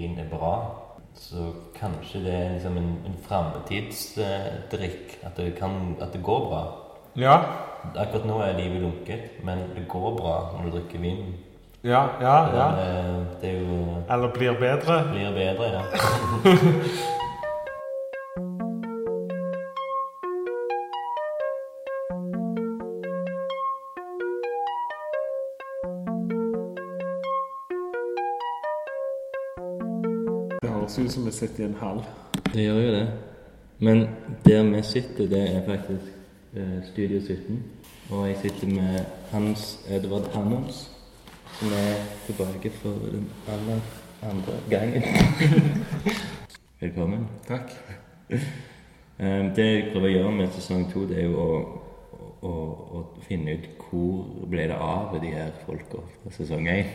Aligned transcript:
vin 0.00 0.18
er 0.18 0.28
bra, 0.32 0.54
så 1.14 1.50
kanskje 1.76 2.22
det 2.24 2.34
er 2.34 2.52
liksom 2.54 2.76
en, 2.80 2.90
en 3.06 3.18
framtidsdrikk. 3.26 5.18
At, 5.22 5.36
det 5.36 5.52
at 6.00 6.12
det 6.12 6.22
går 6.24 6.46
bra. 6.48 6.62
Ja. 7.16 7.36
Akkurat 7.96 8.26
nå 8.28 8.40
er 8.44 8.58
livet 8.58 8.82
lunket, 8.82 9.44
men 9.44 9.58
det 9.76 9.86
går 9.88 10.16
bra 10.16 10.34
når 10.56 10.68
du 10.68 10.76
drikker 10.78 10.98
vin. 11.04 11.32
Ja, 11.82 12.06
ja, 12.20 12.36
ja. 12.56 12.66
Det, 12.76 13.26
det 13.40 13.50
er 13.50 13.60
jo 13.60 14.02
Eller 14.10 14.28
blir 14.34 14.52
bedre. 14.60 15.04
blir 15.12 15.32
bedre, 15.32 15.64
ja. 15.72 15.82
71,5. 31.40 32.02
Det 32.52 32.62
gjør 32.62 32.80
jo 32.80 32.92
det. 32.92 33.08
Men 33.78 34.08
der 34.44 34.62
vi 34.62 34.82
sitter, 34.82 35.28
det 35.28 35.56
er 35.56 35.64
faktisk 35.66 36.12
eh, 36.56 36.84
Studio 36.92 37.20
17. 37.20 37.62
Og 38.10 38.28
jeg 38.28 38.36
sitter 38.42 38.66
med 38.66 39.04
Hans 39.30 39.80
Edvard 39.88 40.34
Hannons, 40.34 40.90
som 41.58 41.68
er 41.68 41.94
tilbake 42.26 42.70
for 42.70 42.90
den 42.90 43.28
aller 43.48 43.80
andre 44.22 44.52
gangen. 44.70 45.02
Velkommen. 46.80 47.26
Takk. 47.48 47.72
Eh, 48.30 49.56
det 49.56 49.66
jeg 49.66 49.88
prøver 49.92 50.08
å 50.08 50.12
gjøre 50.12 50.34
med 50.42 50.52
sesong 50.58 50.84
to, 50.92 51.06
det 51.08 51.22
er 51.22 51.30
jo 51.30 51.40
å, 51.40 51.56
å, 52.42 52.52
å 52.98 53.02
finne 53.28 53.56
ut 53.56 53.70
hvor 53.90 54.46
ble 54.52 54.68
det 54.70 54.76
av 54.76 55.16
de 55.22 55.32
her 55.32 55.56
folka 55.64 56.04
fra 56.20 56.36
sesong 56.36 56.68
én, 56.68 56.92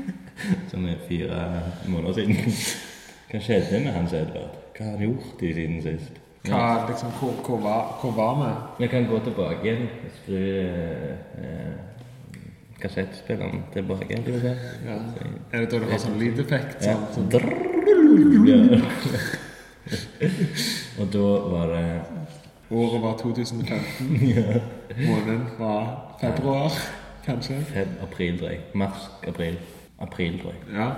som 0.72 0.88
er 0.88 1.04
fire 1.08 1.44
måneder 1.88 2.22
siden. 2.22 2.92
Hva 3.34 3.40
skjedde 3.42 3.80
med 3.82 3.90
Hans 3.90 4.12
Edvard? 4.14 4.58
Hva 4.76 4.84
har 4.84 4.92
han 4.94 5.08
gjort 5.08 5.40
i 5.42 5.48
siden 5.56 5.80
sist? 5.82 6.18
Hva, 6.46 6.58
liksom, 6.86 7.10
hvor, 7.18 7.32
hvor, 7.42 7.56
var, 7.64 7.88
hvor 7.98 8.12
var 8.14 8.34
vi? 8.38 8.50
Vi 8.84 8.88
kan 8.92 9.08
gå 9.10 9.16
tilbake 9.24 9.64
igjen 9.64 9.88
skru 10.20 10.36
eh, 10.38 11.72
kassettspilleren 12.78 13.64
tilbake. 13.72 14.06
igjen, 14.06 14.22
vi. 14.28 14.52
Ja. 14.86 14.98
Er 15.50 15.64
det 15.64 15.70
da 15.72 15.80
du 15.82 15.86
har 15.90 15.98
sånn 16.04 16.14
lydeffekt? 16.20 16.86
Ja. 16.86 16.94
Sånn, 17.16 17.26
sånn. 17.34 17.50
Ja. 18.46 18.78
og 21.00 21.10
da 21.16 21.24
var 21.56 21.74
det 21.74 21.82
Året 22.70 23.02
var 23.02 23.18
2015. 23.18 24.14
Måneden 25.08 25.42
var 25.58 25.90
februar, 26.22 26.78
kanskje. 27.26 27.58
feb 27.72 27.98
april, 28.06 28.38
tror 28.38 28.54
jeg. 28.54 28.62
Mars-april. 28.78 29.58
April, 29.98 30.38
tror 30.38 30.54
jeg. 30.54 30.78
Ja. 30.78 30.88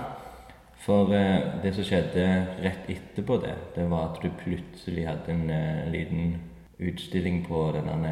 For 0.85 1.11
eh, 1.13 1.61
det 1.63 1.73
som 1.75 1.83
skjedde 1.87 2.27
rett 2.63 2.89
etterpå 2.89 3.39
det, 3.43 3.55
det 3.75 3.87
var 3.91 4.11
at 4.11 4.21
du 4.23 4.29
plutselig 4.43 5.07
hadde 5.07 5.33
en 5.33 5.49
eh, 5.49 5.87
liten 5.91 6.35
utstilling 6.79 7.41
på 7.47 7.71
denne 7.73 8.11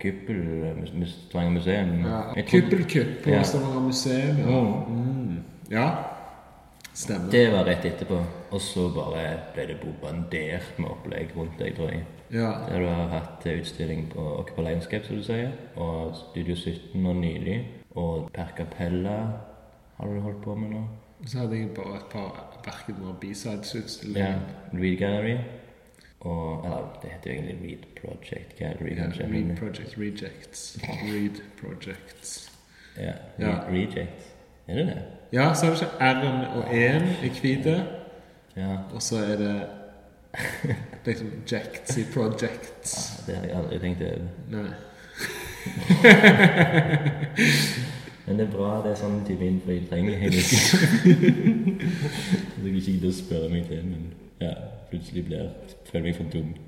kuppel 0.00 0.36
med 0.76 1.08
Stavanger 1.10 1.50
museum. 1.56 2.04
ja. 2.06 2.20
Kuppelkupp 2.46 3.22
på 3.24 3.30
Ja. 3.34 3.42
Stavanger 3.42 3.80
museum. 3.80 4.38
Ja. 4.38 4.60
Mm. 4.88 5.38
ja. 5.70 5.88
Stemmer. 6.94 7.30
Det 7.30 7.48
var 7.52 7.64
rett 7.66 7.84
etterpå. 7.84 8.20
Og 8.54 8.60
så 8.62 8.84
bare 8.94 9.24
ble 9.54 9.64
det 9.66 9.80
bombardert 9.82 10.78
med 10.78 10.92
opplegg 10.94 11.32
rundt 11.36 11.58
deg, 11.58 11.74
tror 11.74 11.90
jeg. 11.90 12.04
Ja. 12.30 12.52
Der 12.68 12.80
du 12.80 12.86
har 12.86 13.08
hatt 13.10 13.46
utstilling 13.50 14.06
på 14.14 14.22
Occupy 14.38 14.62
Landscape, 14.62 15.04
som 15.06 15.16
du 15.18 15.22
sier, 15.26 15.50
og 15.76 16.14
Studio 16.14 16.54
17 16.54 17.02
nå 17.02 17.12
nylig, 17.18 17.56
og 17.98 18.30
Per 18.34 18.54
Capella 18.56 19.16
har 19.98 20.06
du 20.14 20.20
holdt 20.22 20.40
på 20.44 20.54
med 20.54 20.70
nå. 20.70 20.84
Så 21.26 21.38
hadde 21.38 21.58
jeg 21.58 21.68
bare 21.76 21.96
et 21.96 22.04
par 22.12 22.60
verken 22.64 22.94
noen 23.00 23.16
B-sides-utstillinger. 23.20 24.26
Ja, 24.26 24.34
Read 24.78 24.96
Gallery. 24.96 25.36
Og 26.20 26.64
Eller 26.64 26.98
det 27.02 27.10
heter 27.10 27.30
jo 27.30 27.36
egentlig 27.36 27.70
Read 27.70 27.78
Project 28.00 28.56
Gallery, 28.58 28.90
Ja, 28.96 29.02
kanskje. 29.02 29.26
Men- 29.28 29.56
Project 29.56 29.98
Rejects. 29.98 30.78
Read 30.88 31.40
Projects. 31.60 32.52
Ja, 32.96 33.12
Ja. 33.38 33.54
Rejects. 33.70 34.24
Er 34.68 34.74
det 34.74 34.86
det? 34.86 35.02
Ja, 35.32 35.54
så 35.54 35.66
har 35.66 35.74
du 35.74 35.80
ikke 35.80 35.94
R-en 36.00 36.44
og 36.56 36.64
E-en 36.74 37.02
i 37.24 37.28
hvite, 37.40 37.84
Ja, 38.56 38.76
og 38.94 39.02
så 39.02 39.16
er 39.16 39.36
det 39.36 39.66
liksom 41.06 41.30
jects 41.52 41.96
i 41.98 42.04
projects. 42.14 43.22
det 43.26 43.36
har 43.36 43.44
jeg 43.46 43.56
aldri 43.56 43.78
tenkt 43.78 44.02
over. 44.02 44.18
Nei. 44.50 44.70
Men 48.26 48.38
det 48.38 48.46
er 48.46 48.52
bra, 48.56 48.82
det 48.84 48.90
er 48.94 48.96
sånn 48.96 49.18
type 49.28 49.44
info 49.44 49.68
jeg 49.74 49.84
trenger 49.90 50.16
hele 50.16 50.40
tiden. 50.40 51.80
Så 52.54 52.64
jeg 52.64 52.72
ikke 52.72 52.92
gidder 52.94 53.10
å 53.10 53.16
spørre 53.18 53.50
meg 53.52 53.62
til, 53.68 53.82
men 53.84 54.02
ja, 54.40 54.52
plutselig 54.88 55.22
blir 55.28 55.44
føler 55.90 56.04
meg 56.08 56.16
for 56.16 56.24
dumt. 56.32 56.64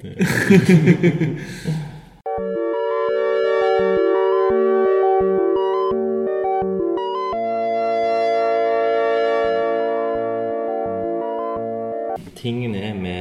Tingen 12.36 12.74
er 12.74 12.94
med, 12.94 13.00
med 13.00 13.15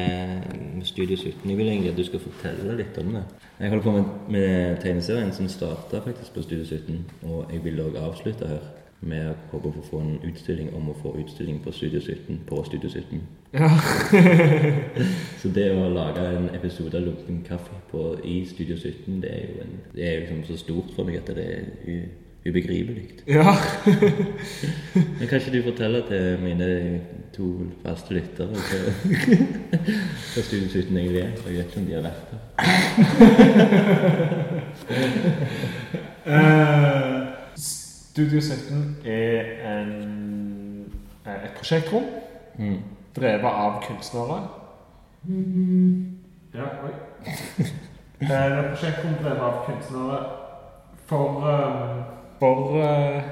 Studio 0.96 1.18
17 1.18 1.50
Jeg 1.50 1.58
vil 1.58 1.68
egentlig 1.68 1.92
at 1.92 1.98
du 1.98 2.06
skal 2.08 2.22
fortelle 2.24 2.78
litt 2.80 2.98
om 3.02 3.10
det. 3.18 3.24
Jeg 3.60 3.70
holder 3.70 3.84
på 3.84 3.92
med, 3.92 4.06
med 4.32 4.78
tegneserien 4.80 5.34
som 5.36 5.50
starta 5.52 6.00
faktisk 6.00 6.38
på 6.38 6.44
Studio 6.46 6.66
17. 6.66 7.02
Og 7.28 7.52
jeg 7.52 7.64
vil 7.66 7.82
òg 7.84 7.98
avslutte 8.00 8.48
her 8.48 8.64
med 9.04 9.28
å 9.28 9.34
håpe 9.52 9.74
på 9.76 9.82
å 9.82 9.88
få 9.90 10.00
en 10.00 10.14
utstilling 10.24 10.70
om 10.78 10.88
å 10.90 10.96
få 11.02 11.12
utstilling 11.20 11.60
på 11.66 11.74
Studio 11.76 12.00
17 12.00 12.40
på 12.48 12.62
Studio 12.64 12.90
17. 12.90 13.20
Ja. 13.58 13.68
Så 15.42 15.52
det 15.58 15.68
å 15.76 15.90
lage 15.92 16.24
en 16.38 16.48
episode 16.56 16.96
av 16.96 17.10
Lunken 17.10 17.44
kaffe 17.44 17.76
på, 17.92 18.06
i 18.24 18.46
Studio 18.48 18.80
17, 18.80 19.20
det 19.26 19.34
er 19.36 19.44
jo 19.50 19.66
en, 19.66 19.76
det 19.98 20.08
er 20.08 20.22
liksom 20.24 20.46
så 20.48 20.62
stort 20.64 20.96
for 20.96 21.08
meg 21.08 21.20
at 21.20 21.36
det 21.36 21.50
er 21.58 22.08
ubegripelig. 22.46 23.06
ja. 23.28 23.54
Men 25.20 25.28
kan 25.28 25.38
ikke 25.40 25.52
du 25.58 25.64
fortelle 25.72 26.02
til 26.08 26.40
mine 26.44 27.02
to 27.36 27.48
faste 27.84 28.14
lyttere 28.16 28.48
hva 28.48 28.60
Studio 30.44 30.68
17 30.70 30.98
egentlig 30.98 31.22
er? 31.22 31.32
For 31.42 31.50
jeg 31.50 31.58
vet 31.58 31.66
ikke 31.66 31.80
om 31.80 31.86
de 31.86 31.94
har 31.94 32.02
vært 32.06 32.26
der. 32.32 32.40
uh, 36.26 37.28
Studio 37.56 38.40
17 38.42 38.98
er 39.06 39.42
en, 39.72 39.92
eh, 41.26 41.44
et 41.46 41.52
prosjektrom 41.58 42.04
Mm. 42.58 42.78
drevet 43.16 43.44
av 43.44 43.82
kunstnere. 43.84 44.38
Ja, 46.56 46.64
oi. 46.86 46.92
Eh, 47.28 47.66
Det 48.20 48.32
er 48.32 48.60
et 48.60 48.70
prosjektrom 48.72 49.14
drevet 49.24 49.42
av 49.44 49.66
kunstnere 49.66 50.20
for, 51.06 51.50
eh, 51.50 52.04
for 52.40 52.82
eh. 52.84 53.24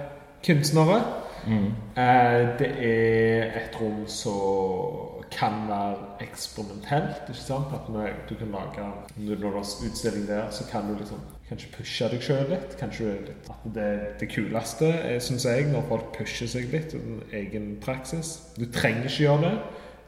Mm. 1.47 1.73
Eh, 1.95 2.57
Det 2.59 2.69
er 2.79 3.51
et 3.59 3.75
rom 3.81 4.07
som 4.07 5.13
kan 5.31 5.67
være 5.67 5.95
eksperimentelt. 6.21 7.29
ikke 7.29 7.39
sant? 7.39 7.73
At 7.73 7.87
du 8.29 8.35
kan 8.35 8.51
lage 8.51 8.91
Når 9.17 9.35
du 9.35 9.51
har 9.51 9.59
utstilling 9.59 10.27
der, 10.27 10.49
så 10.49 10.63
kan 10.71 10.81
du 10.87 10.97
liksom 10.97 11.19
kanskje 11.49 11.71
pushe 11.77 12.09
deg 12.09 12.21
sjøl 12.21 12.49
litt. 12.49 12.77
Kanskje 12.79 13.13
at 13.49 13.73
det, 13.75 14.19
det 14.19 14.29
kuleste 14.29 15.19
syns 15.19 15.45
jeg, 15.45 15.65
når 15.71 15.87
folk 15.89 16.17
pusher 16.17 16.47
seg 16.47 16.71
litt. 16.71 16.93
En 16.93 17.23
egen 17.31 17.77
praksis. 17.81 18.37
Du 18.57 18.65
trenger 18.65 19.03
ikke 19.03 19.23
gjøre 19.23 19.41
det. 19.41 19.57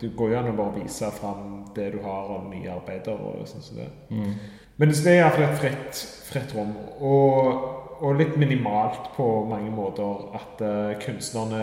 Du 0.01 0.09
går 0.17 0.29
jo 0.29 0.38
an 0.39 0.51
å 0.51 0.57
bare 0.57 0.83
vise 0.83 1.09
fram 1.12 1.66
det 1.75 1.94
du 1.94 2.01
har 2.03 2.31
av 2.38 2.50
nye 2.51 2.72
arbeider. 2.72 3.13
og 3.16 3.47
sånn 3.47 3.63
som 3.63 3.77
det. 3.77 3.89
Mm. 4.09 4.33
Men 4.77 4.89
det 4.91 5.07
er 5.07 5.22
iallfall 5.22 5.44
et 5.47 5.59
fritt, 5.59 6.01
fritt 6.27 6.56
rom. 6.56 6.73
Og, 7.00 7.84
og 8.01 8.17
litt 8.19 8.35
minimalt 8.39 9.11
på 9.16 9.28
mange 9.50 9.72
måter. 9.73 10.28
At 10.35 10.61
uh, 10.63 10.91
kunstnerne 11.01 11.61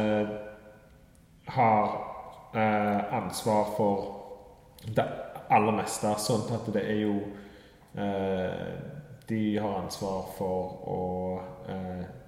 har 1.53 1.93
uh, 2.55 3.15
ansvar 3.19 3.75
for 3.77 4.09
det 4.87 5.07
aller 5.53 5.77
meste. 5.77 6.15
Sånn 6.23 6.49
at 6.57 6.73
det 6.75 6.87
er 6.89 7.05
jo 7.05 7.21
uh, 7.99 8.73
De 9.29 9.45
har 9.57 9.79
ansvar 9.85 10.27
for 10.37 10.83
å 10.91 11.03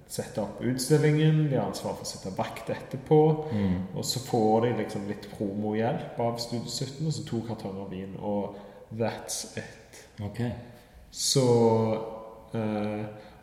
sette 0.09 0.39
opp 0.41 0.61
utstillingen, 0.63 1.47
de 1.49 1.57
har 1.57 1.65
ansvar 1.67 1.95
for 1.97 2.05
å 2.05 2.07
sette 2.07 2.31
vakt 2.37 2.69
etterpå. 2.71 3.19
Mm. 3.51 3.75
Og 3.97 4.05
så 4.05 4.21
får 4.23 4.67
de 4.67 4.69
liksom 4.79 5.07
litt 5.09 5.25
promohjelp 5.33 6.19
av 6.23 6.37
Studio 6.41 6.69
17, 6.69 7.01
og 7.05 7.13
så 7.13 7.25
to 7.27 7.41
kartonger 7.49 7.89
vin. 7.91 8.13
Og 8.21 8.55
that's 8.95 9.57
it. 9.59 9.99
Okay. 10.29 10.53
Så 11.11 11.45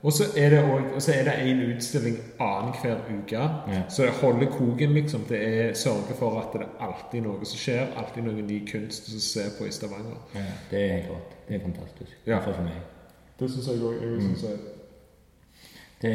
Og 0.02 0.12
så 0.12 0.24
er 0.36 0.50
det 0.50 0.58
også- 0.94 1.12
det 1.12 1.50
en 1.50 1.76
utstilling 1.76 2.16
annenhver 2.40 2.96
uke. 3.18 3.36
Ja. 3.38 3.82
Så 3.88 4.02
det 4.02 4.10
holder 4.10 4.46
koken, 4.46 4.94
liksom. 4.94 5.20
Det 5.28 5.48
er 5.48 5.72
sørge 5.74 6.14
for 6.18 6.40
at 6.40 6.52
det 6.52 6.60
er 6.62 6.86
alltid 6.86 7.20
noe 7.22 7.44
som 7.44 7.58
skjer. 7.58 7.86
Alltid 7.96 8.22
noe 8.22 8.42
ny 8.42 8.66
kunst 8.72 9.10
som 9.10 9.20
ser 9.20 9.50
på 9.58 9.64
i 9.66 9.70
Stavanger. 9.70 10.18
Ja, 10.34 10.40
det 10.70 10.82
er 10.82 10.92
helt 10.96 11.10
rått. 11.10 11.36
Det 11.48 11.56
er 11.56 11.60
fantastisk. 11.60 12.12
Ja. 12.26 12.32
Iallfall 12.32 12.54
for 12.54 12.62
meg. 12.62 12.72
Det 13.40 13.50
syns 13.50 13.66
jeg 13.66 13.76
òg. 13.76 14.02
Jeg 14.02 14.22
syns 14.22 14.42
Det 16.02 16.10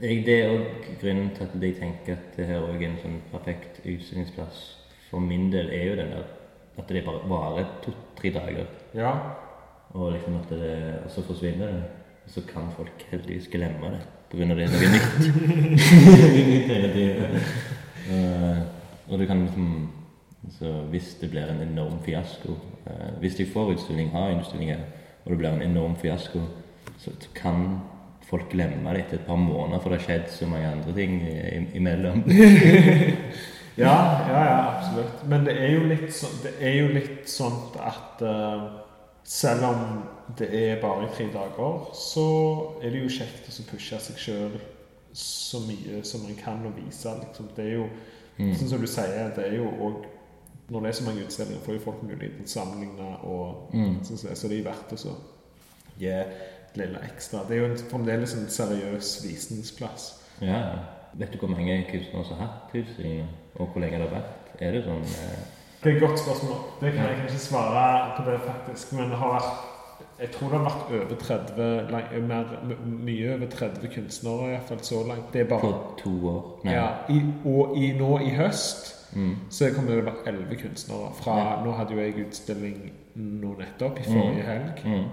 Det 0.00 0.10
er 0.10 0.24
det 0.24 0.44
er 0.44 0.48
òg 0.48 0.64
grunnen 1.00 1.30
til 1.34 1.42
at 1.42 1.62
jeg 1.62 1.74
tenker 1.76 2.12
at 2.12 2.36
det 2.36 2.46
her 2.46 2.60
òg 2.60 2.82
er 2.82 2.86
en 2.86 2.98
sånn 3.02 3.20
perfekt 3.32 3.80
utstillingsplass. 3.84 4.76
For 5.10 5.18
min 5.18 5.50
del 5.52 5.70
er 5.72 5.84
jo 5.90 5.96
den 5.96 6.10
der 6.10 6.22
at 6.78 6.88
det 6.88 7.04
bare 7.04 7.28
varer 7.28 7.66
to-tre 7.82 8.30
dager, 8.30 8.66
Ja. 8.94 9.12
og 9.94 10.12
liksom 10.12 10.36
at 10.36 10.48
det, 10.48 10.94
og 11.04 11.10
så 11.10 11.22
forsvinner 11.22 11.66
det. 11.66 11.82
Så 12.26 12.42
kan 12.46 12.70
folk 12.76 13.06
heldigvis 13.10 13.48
glemme 13.52 13.94
det 13.94 14.02
pga. 14.30 14.54
det 14.54 14.64
er 14.64 14.70
noe 14.70 14.90
nytt. 14.94 15.16
Hele 16.70 16.92
tiden. 16.96 17.40
Eh, 18.10 18.60
og 19.08 19.18
du 19.18 19.26
kan 19.26 19.46
liksom 19.46 19.88
så 20.58 20.70
Hvis 20.90 21.14
det 21.20 21.30
blir 21.30 21.50
en 21.50 21.60
enorm 21.62 21.98
fiasko 22.02 22.54
eh, 22.86 23.10
Hvis 23.20 23.34
de 23.36 23.46
får 23.46 23.74
utstilling, 23.74 24.10
har 24.10 24.32
utstillinger, 24.40 24.78
og 25.24 25.30
det 25.30 25.38
blir 25.38 25.50
en 25.50 25.62
enorm 25.62 25.96
fiasko, 26.00 26.40
så, 26.98 27.10
så 27.20 27.28
kan 27.34 27.78
folk 28.24 28.48
glemme 28.50 28.94
det 28.94 29.04
etter 29.04 29.18
et 29.18 29.26
par 29.26 29.36
måneder, 29.36 29.80
for 29.80 29.90
det 29.90 30.00
har 30.00 30.06
skjedd 30.06 30.30
så 30.32 30.46
mange 30.46 30.70
andre 30.70 30.94
ting 30.96 31.22
imellom. 31.74 32.24
Ja, 33.80 34.26
ja, 34.28 34.44
ja, 34.44 34.76
absolutt. 34.76 35.28
Men 35.28 35.44
det 35.46 35.54
er 35.56 35.70
jo 35.72 35.84
litt, 35.88 36.10
så, 36.12 36.28
det 36.42 36.52
er 36.60 36.74
jo 36.82 36.88
litt 36.92 37.30
sånn 37.30 37.54
at 37.80 38.20
eh, 38.26 38.64
selv 39.30 39.64
om 39.68 39.82
det 40.38 40.48
er 40.58 40.80
bare 40.82 41.04
i 41.06 41.10
tre 41.14 41.26
dager, 41.32 41.90
så 41.94 42.24
er 42.82 42.90
det 42.90 43.02
jo 43.04 43.10
kjekt 43.20 43.46
å 43.50 43.66
pushe 43.70 43.98
seg 44.02 44.18
sjøl 44.18 44.56
så 45.16 45.58
mye 45.66 46.00
som 46.06 46.22
man 46.24 46.34
kan 46.38 46.64
og 46.66 46.74
vise. 46.78 47.12
Liksom. 47.20 47.50
Det 47.56 47.66
er 47.68 47.76
jo, 47.78 47.86
Mm. 48.40 48.54
sånn 48.56 48.68
som 48.70 48.80
du 48.80 48.86
sier, 48.86 49.34
det 49.36 49.44
er 49.46 49.56
jo 49.56 49.66
òg 49.68 50.04
Når 50.70 50.80
det 50.80 50.88
er 50.88 50.92
så 50.92 51.04
mange 51.04 51.24
utstillinger, 51.26 51.60
får 51.64 51.74
jo 51.74 51.80
folk 51.84 52.02
mulighet 52.02 52.36
til 52.36 52.44
å 52.44 52.48
sammenligne, 52.48 53.24
og 53.24 53.70
Mm. 53.74 54.04
sånn 54.04 54.36
så 54.36 54.48
det 54.48 54.60
er 54.60 54.64
verdt 54.70 54.92
å 54.92 54.96
gi 54.96 55.14
gi 55.98 56.06
et 56.06 56.76
lille 56.76 56.98
ekstra. 57.02 57.40
Det 57.48 57.56
er 57.56 57.60
jo 57.60 57.72
en, 57.72 57.76
fremdeles 57.90 58.34
en 58.34 58.46
seriøs 58.48 59.24
visningsplass. 59.26 60.14
Ja. 60.40 60.78
Vet 61.18 61.32
du 61.32 61.38
hvor 61.38 61.48
mange 61.48 61.84
kunstnere 61.90 62.24
som 62.24 62.36
har 62.38 62.46
hatt 62.46 62.70
utstillinger, 62.74 63.26
og 63.56 63.66
hvor 63.72 63.80
lenge 63.80 63.98
det 63.98 64.08
har 64.08 64.20
vært? 64.20 64.62
Er 64.62 64.72
det 64.72 64.84
sånn 64.84 65.02
eh, 65.02 65.44
Det 65.84 65.92
er 65.92 65.96
et 65.96 66.02
godt 66.02 66.18
spørsmål. 66.20 66.56
Det 66.80 66.92
kan 66.92 67.04
jeg 67.08 67.16
kanskje 67.22 67.38
svare 67.38 68.12
på 68.16 68.30
det, 68.30 68.40
faktisk. 68.46 68.92
Men 68.92 69.10
det 69.10 69.16
har 69.18 69.32
vært 69.38 69.66
Jeg 70.20 70.30
tror 70.30 70.48
det 70.52 70.58
har 70.58 70.64
vært 70.68 70.90
over 71.02 71.16
30 71.16 71.90
lang- 71.90 72.26
mer, 72.28 72.44
Mye 72.86 73.34
over 73.34 73.46
30 73.46 73.88
kunstnere, 73.94 74.44
i 74.46 74.48
hvert 74.50 74.68
fall 74.68 74.78
så 74.82 75.06
langt. 75.08 75.32
Det 75.32 75.40
er 75.40 75.44
bare 75.48 75.60
på 75.60 75.94
to 75.98 76.10
år? 76.28 76.60
Nei. 76.64 76.72
ja, 76.74 76.88
i, 77.08 77.22
Og 77.44 77.76
i, 77.78 77.92
nå 77.98 78.18
i 78.18 78.30
høst 78.30 78.96
Mm. 79.12 79.36
så 79.50 79.70
kommer 79.74 79.90
det 79.90 80.02
å 80.04 80.06
være 80.06 80.26
11 80.28 80.56
kunstnere. 80.56 81.08
Fra, 81.14 81.36
Ja. 81.38 81.64
Nå 81.64 81.72
hadde 81.72 81.90
jo 81.94 82.00
jeg 82.00 82.26
utstilling 82.26 82.92
nå 83.16 83.56
nettopp, 83.58 83.98
i 83.98 84.02
forrige 84.02 84.42
helg. 84.46 84.84
Mm. 84.84 85.04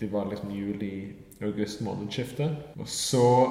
Det 0.00 0.12
var 0.12 0.24
liksom 0.30 0.50
juli-august 0.50 1.82
månedsskiftet. 1.82 2.50
Og 2.80 2.86
så 2.88 3.46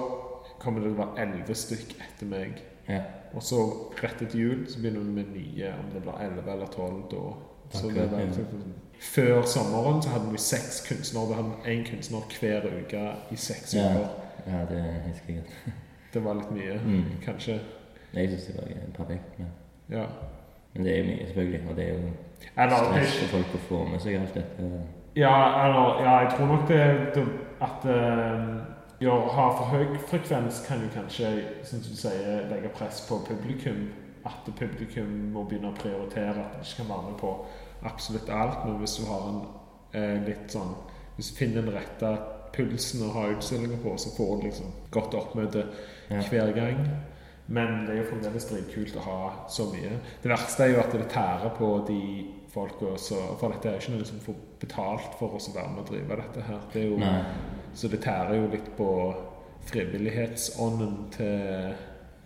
kommer 0.60 0.82
det 0.82 0.90
til 0.92 0.98
å 1.00 1.06
være 1.06 1.20
11 1.28 1.56
stykk 1.56 1.96
etter 2.02 2.26
meg. 2.26 2.62
Ja. 2.90 3.02
Og 3.34 3.44
så 3.44 3.56
rett 4.04 4.22
etter 4.22 4.38
jul 4.40 4.66
så 4.68 4.80
begynner 4.82 5.00
vi 5.00 5.12
med 5.12 5.26
nye, 5.36 5.70
om 5.80 5.92
det 5.94 6.02
blir 6.04 6.18
11 6.20 6.52
eller 6.54 6.66
12 6.68 7.02
da. 7.12 7.22
Så 7.72 7.86
okay, 7.88 8.02
det 8.02 8.12
var 8.12 8.20
ja. 8.20 8.28
Før 9.02 9.42
sommeren 9.42 10.02
så 10.04 10.10
hadde 10.10 10.32
vi 10.32 10.38
seks 10.38 10.82
kunstnere. 10.90 11.30
Da 11.30 11.34
hadde 11.40 11.50
vi 11.66 11.72
én 11.76 11.86
kunstner 11.90 12.20
hver 12.40 12.68
uke 12.82 13.06
i 13.32 13.36
seks 13.36 13.74
Ja. 13.76 13.86
uker. 13.94 14.08
ja, 14.48 14.60
det 14.70 14.84
husker 15.08 15.34
jeg 15.34 15.36
godt. 15.38 15.74
Det 16.14 16.24
var 16.24 16.34
litt 16.34 16.52
mye, 16.52 16.80
Mm. 16.86 17.04
kanskje. 17.26 17.60
Jeg 18.14 18.30
syns 18.30 18.44
det 18.46 18.56
var 18.58 18.68
perfekt. 19.06 19.40
Men, 19.40 19.48
Ja. 19.90 20.06
men 20.74 20.84
det 20.86 20.94
er 20.94 20.98
jo 20.98 21.04
mye, 21.06 21.26
selvfølgelig. 21.26 21.62
Og 21.70 21.76
det 21.76 21.86
er 21.86 21.94
jo 21.94 22.00
stress 22.92 23.20
for 23.20 23.28
folk 23.38 23.54
å 23.56 23.58
få 23.58 23.84
med 23.92 24.00
seg 24.02 24.16
alt 24.20 24.34
dette. 24.34 24.82
ja, 25.16 25.66
eller, 25.66 26.04
ja, 26.04 26.20
jeg 26.20 26.32
tror 26.38 26.48
nok 26.48 26.68
det, 26.68 27.16
det 27.16 27.28
at 27.62 27.86
eh, 27.86 28.58
ja, 29.02 29.16
ha 29.36 29.48
for 29.58 29.72
høy 29.74 29.96
frekvens 30.10 30.62
kan 30.68 30.84
jo 30.86 30.90
kanskje, 30.94 31.32
som 31.68 31.82
du 31.82 31.90
sier, 31.98 32.46
legge 32.52 32.70
press 32.76 33.02
på 33.10 33.18
publikum. 33.28 33.88
At 34.26 34.46
publikum 34.54 35.10
må 35.34 35.44
begynne 35.50 35.72
å 35.72 35.78
prioritere 35.80 36.38
at 36.44 36.60
de 36.60 36.62
ikke 36.68 36.84
kan 36.84 36.92
være 36.92 37.08
med 37.10 37.16
på 37.18 37.32
absolutt 37.90 38.30
alt. 38.30 38.60
Men 38.68 38.78
hvis 38.84 39.00
du 39.00 39.08
har 39.10 39.24
en 39.32 39.40
eh, 39.98 40.20
litt 40.28 40.54
sånn 40.54 40.76
Hvis 41.18 41.32
du 41.32 41.38
finner 41.42 41.66
den 41.66 41.74
rette 41.76 42.12
pulsen 42.56 43.02
å 43.04 43.10
ha 43.14 43.24
utstillinger 43.34 43.82
på, 43.84 43.96
så 44.00 44.10
får 44.16 44.30
du 44.40 44.46
liksom 44.48 44.70
godt 44.92 45.14
oppmøte 45.18 45.66
Ja. 46.10 46.22
hver 46.30 46.52
gang. 46.56 46.80
Men 47.48 47.86
det 47.86 47.96
er 47.96 48.00
jo 48.04 48.10
fremdeles 48.12 48.46
dritkult 48.48 48.96
å 48.96 49.04
ha 49.06 49.48
så 49.50 49.66
mye. 49.74 49.98
Det 50.24 50.30
verste 50.32 50.64
er 50.64 50.72
jo 50.76 50.80
at 50.80 50.94
det 50.96 51.10
tærer 51.12 51.52
på 51.58 51.72
de 51.88 52.00
folka 52.54 52.94
så 53.00 53.38
For 53.40 53.50
dette 53.52 53.68
er 53.70 53.76
jo 53.76 53.82
ikke 53.84 53.94
noen 53.98 54.06
som 54.06 54.20
får 54.24 54.36
betalt 54.60 55.18
for 55.20 55.36
oss 55.36 55.50
å 55.50 55.56
være 55.56 55.70
med 55.74 55.84
og 55.84 55.92
drive 55.92 56.22
dette 56.22 56.46
her. 56.48 56.62
Det 56.74 56.82
er 56.82 56.88
jo, 56.90 56.98
Nei. 57.02 57.24
Så 57.74 57.88
det 57.88 58.02
tærer 58.04 58.36
jo 58.36 58.48
litt 58.52 58.70
på 58.78 58.88
frivillighetsånden 59.66 60.98
til, 61.12 61.74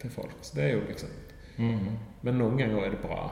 til 0.02 0.10
folk. 0.12 0.36
Så 0.42 0.56
det 0.56 0.64
er 0.70 0.74
jo 0.78 0.82
liksom 0.88 1.10
Mhm. 1.58 1.94
Men 2.22 2.34
noen 2.36 2.58
ganger 2.58 2.82
er 2.84 2.90
det 2.90 3.00
bra. 3.00 3.30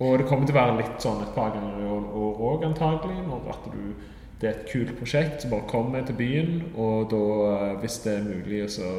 Og 0.00 0.18
det 0.18 0.26
kommer 0.28 0.44
til 0.46 0.54
å 0.54 0.58
være 0.58 0.76
litt 0.82 1.00
sånn 1.00 1.22
et 1.22 1.30
par 1.34 1.50
ganger 1.54 1.78
i 1.80 1.86
år 1.88 2.40
òg, 2.44 2.64
antagelig. 2.66 3.22
Når 3.26 3.48
at 3.48 3.68
du, 3.72 3.94
det 4.40 4.48
er 4.50 4.58
et 4.58 4.68
kult 4.72 4.98
prosjekt 4.98 5.40
som 5.42 5.50
bare 5.50 5.68
kommer 5.70 6.04
til 6.04 6.14
byen, 6.18 6.62
og 6.76 7.08
da, 7.10 7.20
eh, 7.70 7.78
hvis 7.80 7.98
det 8.04 8.12
er 8.18 8.24
mulig 8.28 8.70
så 8.70 8.90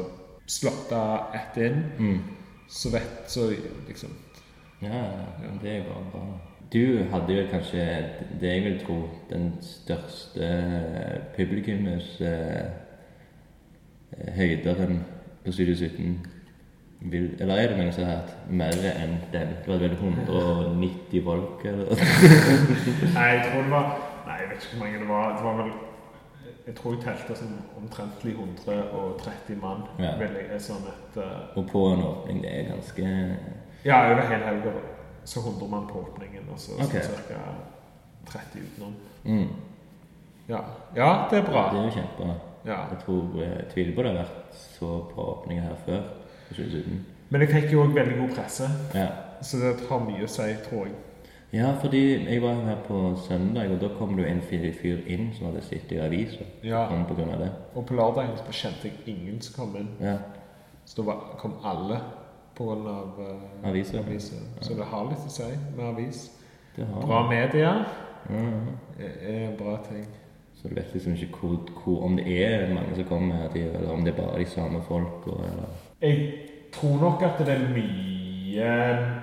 slotte 0.46 1.02
ett 1.34 1.56
inn, 1.62 1.84
Mm. 1.98 2.20
så 2.68 2.90
vet 2.90 3.30
så 3.30 3.54
liksom 3.86 4.10
Ja, 4.82 4.88
ja, 4.88 5.52
det 5.62 5.70
er 5.76 5.84
bare 5.84 6.10
bra. 6.12 6.26
Du 6.76 7.04
hadde 7.10 7.32
jo 7.32 7.42
kanskje 7.48 7.84
det 8.40 8.48
jeg 8.50 8.64
vil 8.64 8.80
tro 8.84 8.96
den 9.30 9.52
største 9.64 10.48
publikummets 11.36 12.18
eh, 12.20 12.66
høyderen 14.36 14.98
på 15.44 15.52
Studio 15.52 15.76
17. 15.76 16.26
Vil, 17.00 17.30
eller 17.40 17.54
er 17.54 17.70
det 17.70 17.78
noen 17.78 17.94
som 17.96 18.04
har 18.04 18.18
hatt 18.18 18.50
mer 18.50 18.76
enn 18.90 19.14
den? 19.32 19.54
Det 19.62 19.70
var 19.70 19.80
vel 19.80 19.94
190 19.94 21.24
folk? 21.24 21.64
Eller? 21.64 22.02
Nei, 23.16 23.24
jeg 23.24 23.46
tror 23.46 23.62
det 23.62 23.72
var 23.72 23.88
Nei, 24.26 24.36
jeg 24.42 24.50
vet 24.50 24.66
ikke 24.66 24.74
hvor 24.74 24.82
mange 24.84 25.00
det 25.00 25.08
var. 25.08 25.32
Det 25.36 25.44
var 25.46 25.56
vel 25.62 25.72
Jeg 26.66 26.74
tror 26.74 26.94
jeg 26.96 27.02
telte 27.06 27.38
som 27.38 27.54
omtrentlig 27.78 28.34
130 28.34 29.62
mann. 29.62 29.88
Ja. 30.02 30.12
Veldig, 30.20 30.44
sånn 30.60 30.84
et 30.92 31.18
uh, 31.22 31.56
Og 31.56 31.72
på 31.72 31.86
en 31.94 32.04
åpning, 32.10 32.44
det 32.44 32.52
er 32.52 32.68
ganske 32.74 33.16
Ja, 33.86 34.02
over 34.10 34.28
hele 34.28 34.44
helga. 34.50 34.76
Så 35.26 35.40
100 35.42 35.68
mann 35.70 35.86
på 35.90 35.98
åpningen, 36.06 36.46
og 36.52 36.58
så 36.62 36.72
Ok. 36.78 36.92
ca. 36.92 37.40
30 38.26 38.60
utenom. 38.62 38.94
mm, 39.24 39.48
Ja. 40.48 40.60
ja, 40.96 41.26
det 41.30 41.38
er 41.38 41.42
bra. 41.50 41.70
Det 41.72 41.80
er 41.80 41.84
jo 41.84 41.90
kjempebra. 41.90 42.34
Ja. 42.66 42.76
Jeg 42.90 42.98
tror 43.04 43.40
jeg 43.42 43.64
tviler 43.74 43.94
på 43.96 44.02
det 44.02 44.12
har 44.12 44.18
vært 44.24 44.54
så 44.78 44.86
bra 45.14 45.24
åpninger 45.34 45.62
her 45.62 45.74
før. 45.86 46.02
på 46.48 46.54
Studio 46.54 46.70
17. 46.80 47.06
Men 47.30 47.40
jeg 47.40 47.50
fikk 47.50 47.72
jo 47.72 47.82
òg 47.84 47.94
veldig 47.94 48.16
god 48.18 48.34
presse, 48.36 48.68
Ja. 48.94 49.06
så 49.42 49.56
det 49.58 49.80
har 49.88 49.98
mye 49.98 50.22
å 50.24 50.28
si, 50.28 50.54
tror 50.70 50.84
jeg. 50.86 50.94
Ja, 51.52 51.72
fordi 51.80 52.24
jeg 52.30 52.42
var 52.42 52.54
her 52.54 52.76
på 52.88 53.16
søndag, 53.28 53.70
og 53.72 53.80
da 53.80 53.88
kom 53.98 54.16
det 54.16 54.24
jo 54.26 54.30
en 54.30 54.40
fyr 54.42 54.98
inn 55.06 55.32
som 55.34 55.46
hadde 55.46 55.62
sittet 55.62 55.92
i 55.92 55.98
avisa. 55.98 56.44
Ja. 56.62 57.04
På 57.08 57.14
grunn 57.14 57.30
av 57.32 57.38
det. 57.40 57.50
Og 57.74 57.86
på 57.86 57.94
lørdagen 57.94 58.36
så 58.36 58.52
kjente 58.52 58.82
jeg 58.84 58.92
ingen 59.06 59.40
som 59.40 59.64
kom 59.66 59.76
inn. 59.76 59.88
Ja. 60.00 60.18
Så 60.84 61.02
da 61.06 61.12
kom 61.38 61.54
alle 61.64 62.00
på 62.56 62.64
grunn 62.64 62.86
av 62.86 63.20
uh, 63.20 63.68
Aviser. 63.68 64.02
Så 64.60 64.74
det 64.74 64.84
har 64.90 65.04
litt 65.10 65.26
å 65.26 65.30
si 65.30 65.48
med 65.76 65.84
avis. 65.92 66.30
Bra 66.76 67.22
media 67.30 67.84
Mhm. 68.28 68.76
er 68.98 69.56
bra 69.56 69.76
ting. 69.88 70.06
Så 70.54 70.68
du 70.68 70.74
vet 70.74 70.94
liksom 70.94 71.12
ikke 71.14 71.36
hvor, 71.40 71.58
hvor, 71.84 72.02
om 72.04 72.16
det 72.16 72.26
er 72.26 72.74
mange 72.74 72.94
som 72.96 73.04
kommer 73.04 73.34
her 73.34 73.54
eller 73.78 73.92
om 73.92 74.04
det 74.04 74.14
er 74.14 74.22
bare 74.22 74.38
de 74.38 74.46
samme 74.50 74.80
folka, 74.82 75.30
eller 75.30 75.68
Jeg 76.02 76.32
tror 76.72 76.96
nok 77.00 77.22
at 77.22 77.38
det 77.38 77.48
er 77.54 77.68
mye 77.74 78.64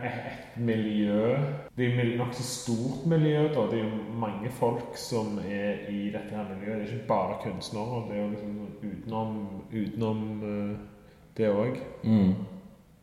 et, 0.06 0.58
miljø 0.58 1.36
Det 1.78 1.88
er 1.90 2.00
et 2.04 2.18
nokså 2.20 2.44
stort 2.44 3.06
miljø. 3.10 3.48
da. 3.56 3.62
Det 3.72 3.80
er 3.80 3.84
jo 3.84 4.18
mange 4.20 4.50
folk 4.52 4.96
som 4.96 5.40
er 5.50 5.90
i 5.90 6.12
dette 6.14 6.30
her 6.36 6.46
miljøet. 6.56 6.80
Det 6.82 6.90
er 6.90 6.94
ikke 6.94 7.08
bare 7.08 7.36
kunstnere. 7.44 8.04
Det 8.10 8.18
er 8.18 8.22
jo 8.24 8.30
liksom 8.30 8.68
utenom, 8.84 9.48
utenom 9.74 10.44
eh, 10.44 10.78
det 11.38 11.50
òg. 11.50 11.78
mm. 12.04 12.34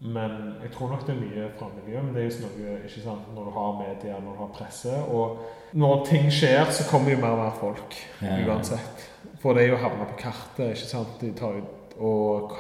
Men 0.01 0.55
jeg 0.63 0.71
tror 0.73 0.89
nok 0.95 1.03
det 1.07 1.13
er 1.15 1.19
mye 1.21 1.49
fra 1.59 1.67
miljøet. 1.75 2.05
Men 2.05 2.15
det 2.15 2.23
er 2.23 2.29
jo 2.31 2.37
sånn 2.39 2.55
noe, 2.57 2.77
ikke 2.89 3.03
sant, 3.05 3.33
når 3.37 3.49
du 3.51 3.57
har 3.57 3.75
media, 3.81 4.21
når 4.21 4.37
du 4.39 4.41
har 4.41 4.55
presse. 4.57 4.95
Og 5.13 5.43
når 5.77 6.07
ting 6.09 6.31
skjer, 6.33 6.71
så 6.73 6.87
kommer 6.89 7.13
jo 7.13 7.19
mer 7.21 7.35
og 7.37 7.43
mer 7.43 7.59
folk. 7.61 7.99
Ja, 8.23 8.39
ja. 8.41 8.47
Uansett. 8.49 9.05
For 9.43 9.57
det 9.57 9.67
er 9.67 9.75
jo 9.75 9.77
å 9.77 9.83
havne 9.85 10.09
på 10.09 10.17
kartet. 10.23 10.73
ikke 10.73 10.89
sant? 10.89 11.21
De 11.21 11.35
tar 11.37 11.61
ut 11.61 11.77
å 12.01 12.13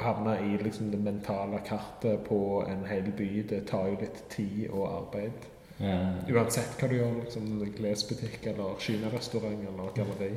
havne 0.02 0.34
i 0.44 0.58
liksom 0.60 0.90
det 0.92 1.00
mentale 1.00 1.62
kartet 1.64 2.26
på 2.26 2.60
en 2.68 2.84
hel 2.90 3.08
by, 3.16 3.30
det 3.48 3.62
tar 3.70 3.88
jo 3.88 3.96
litt 4.02 4.20
tid 4.32 4.66
og 4.68 4.84
arbeid. 4.90 5.46
ja, 5.80 5.96
Uansett 6.28 6.76
hva 6.76 6.90
du 6.90 6.98
gjør, 6.98 7.14
liksom 7.22 7.46
klesbutikk 7.78 8.50
eller 8.52 8.76
kinarestaurant 8.84 9.64
eller 9.70 9.94
galleri. 9.96 10.34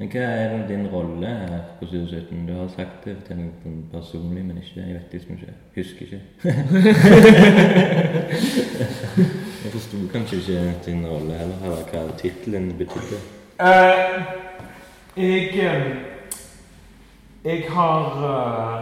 Men 0.00 0.08
hva 0.08 0.20
er 0.24 0.62
din 0.64 0.86
rolle 0.88 1.28
her 1.28 1.60
på 1.78 1.86
Studio 1.86 2.06
17? 2.08 2.46
Du 2.48 2.54
har 2.56 2.68
sagt 2.72 3.04
det 3.04 3.20
til 3.26 3.36
noen 3.36 3.84
personlig, 3.92 4.44
men 4.48 4.56
ikke, 4.56 4.80
jeg 4.80 4.94
vet 4.94 5.12
liksom 5.12 5.32
ikke. 5.36 5.52
Husker 5.74 6.00
ikke. 6.06 6.20
jeg 9.64 9.72
forsto 9.74 9.96
kanskje 10.14 10.36
ikke 10.38 10.62
din 10.86 11.02
rolle 11.04 11.32
heller, 11.42 11.58
eller 11.66 11.82
hva 11.92 12.02
tittelen 12.16 12.66
betydde. 12.80 13.18
Uh, 13.60 14.16
jeg 15.20 15.52
eh, 15.68 15.84
Jeg 17.44 17.60
har 17.68 18.04
uh, 18.24 18.80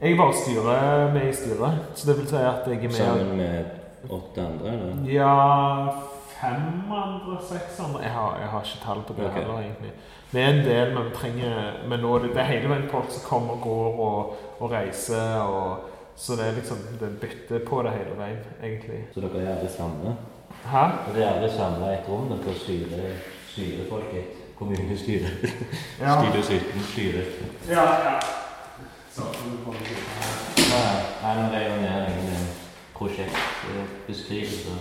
Jeg 0.00 0.16
bare 0.16 0.32
styrer 0.40 1.12
med 1.12 1.28
i 1.28 1.36
styret. 1.36 1.76
Så 1.94 2.10
det 2.10 2.16
vil 2.22 2.28
si 2.28 2.36
at 2.40 2.64
jeg 2.66 2.76
er 2.76 2.82
med 2.88 2.92
Sammen 3.04 3.36
med 3.36 3.64
åtte 4.08 4.40
andre, 4.40 4.72
eller? 4.72 4.92
Ja 5.12 6.05
Fem 6.40 6.92
andre, 6.92 7.38
seks 7.48 7.80
andre 7.80 8.02
Jeg 8.02 8.12
har, 8.12 8.36
jeg 8.40 8.48
har 8.48 8.64
ikke 8.64 8.84
tall 8.84 9.02
på 9.06 9.12
det 9.16 9.26
okay. 9.26 9.40
heller, 9.40 9.60
egentlig. 9.60 9.92
Det 10.32 10.42
er 10.42 10.48
en 10.48 10.64
del, 10.64 10.94
men 10.94 11.04
vi 11.04 11.10
trenger 11.14 11.72
Men 11.88 12.00
nå 12.00 12.14
er 12.14 12.18
det, 12.24 12.30
det 12.34 12.40
er 12.42 12.50
hele 12.50 12.68
veien 12.68 12.88
folk 12.90 13.10
som 13.10 13.22
kommer 13.28 13.52
og 13.54 13.60
går 13.60 14.00
og, 14.06 14.36
og 14.60 14.70
reiser. 14.70 15.40
Og, 15.40 15.78
så 16.16 16.36
det 16.36 16.46
er 16.46 16.52
liksom 16.58 16.76
Det 17.00 17.10
bytter 17.20 17.58
på 17.68 17.82
det 17.82 17.92
hele 17.92 18.18
veien, 18.18 18.42
egentlig. 18.62 19.00
Så 19.14 19.20
dere 19.20 19.44
er 19.44 19.56
alle 19.56 19.70
samla? 19.76 20.10
Hæ? 20.72 20.84
Dere 21.14 21.24
er 21.24 21.38
alle 21.38 21.52
samla 21.52 21.92
i 21.92 21.98
et 22.00 22.08
rom 22.08 22.28
for 22.42 22.52
å 22.52 22.58
styre, 22.58 23.12
styre 23.52 23.88
folk 23.90 24.12
i 24.12 24.18
et 24.24 24.34
kommunestyre? 24.58 25.28
Ja. 26.02 26.18
Styre 26.20 26.42
sytten, 26.42 26.80
styre 26.92 27.22
Ja, 27.70 27.84
ja. 28.04 28.18
Så, 29.16 29.22
vi 29.40 29.48
til. 29.88 30.00
Nei, 31.22 31.32
nå 31.38 31.44
rev 31.52 31.70
jeg 31.70 31.80
ned 31.80 31.92
en 32.36 32.46
prosjektbeskrivelse 32.96 34.72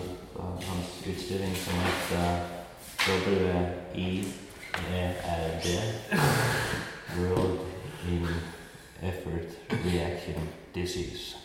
hans 0.63 1.07
utstilling 1.09 1.55
som 1.55 1.73
heter 1.73 2.39
WIERD 3.95 4.25
World 7.17 7.59
in 8.07 8.27
Effort 9.01 9.49
Reaction 9.69 10.49
Disease. 10.75 11.35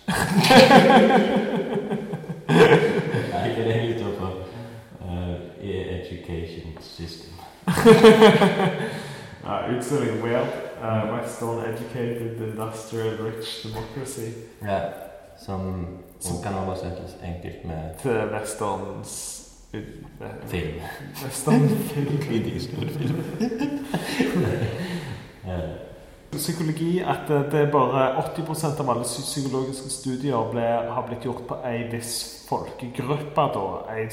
Nei, 3.33 3.49
ikke 3.49 3.63
det 3.65 3.75
jeg 3.75 3.95
står 3.99 4.13
på. 4.19 4.29
Uh, 5.01 5.35
education 5.63 6.79
System. 6.81 7.33
Ja, 9.45 9.77
utstilling 9.77 10.23
Weird. 10.23 10.49
Uh, 10.83 11.15
Western 11.15 11.59
Educated 11.59 12.41
Industrial 12.41 13.17
Rich 13.25 13.63
Democracy. 13.63 14.31
Ja, 14.63 14.81
som, 15.47 15.87
som 16.21 16.43
kan 16.45 16.57
oversettes 16.61 17.17
enkelt 17.25 17.65
med 17.65 17.95
Til 18.03 18.33
Westerns 18.33 19.41
film. 20.47 20.81
Western 21.25 21.69
film. 21.69 23.25
Eh, 25.45 25.71
Psykologi 26.31 27.01
at 27.01 27.29
det 27.29 27.59
er 27.61 27.71
bare 27.73 28.23
80% 28.23 28.81
av 28.81 28.91
alle 28.91 29.03
psykologiske 29.03 29.91
studier 29.91 30.51
ble, 30.53 30.63
har 30.95 31.07
blitt 31.09 31.25
gjort 31.27 31.43
på 31.49 31.57
ei 31.67 31.89
viss 31.91 32.13
folkegruppe. 32.47 33.47
Da, 33.57 33.65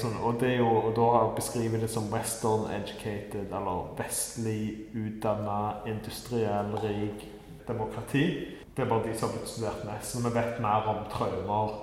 sånn, 0.02 0.18
og, 0.24 0.40
det 0.42 0.56
er 0.56 0.64
jo, 0.64 0.72
og 0.80 0.96
da 0.98 1.28
beskriver 1.38 1.84
det 1.84 1.92
som 1.94 2.10
western 2.10 2.66
educated, 2.74 3.54
eller 3.54 3.92
vestlig 4.00 4.90
utdanna, 4.98 5.84
industriell, 5.86 6.74
rik 6.82 7.28
demokrati. 7.68 8.26
Det 8.74 8.86
er 8.86 8.90
bare 8.90 9.06
de 9.06 9.14
som 9.14 9.30
har 9.30 9.38
blitt 9.38 9.54
studert 9.54 9.86
mest. 9.86 10.10
Så 10.10 10.26
vi 10.26 10.34
vet 10.34 10.58
mer 10.64 10.90
om 10.90 11.06
traumer 11.14 11.78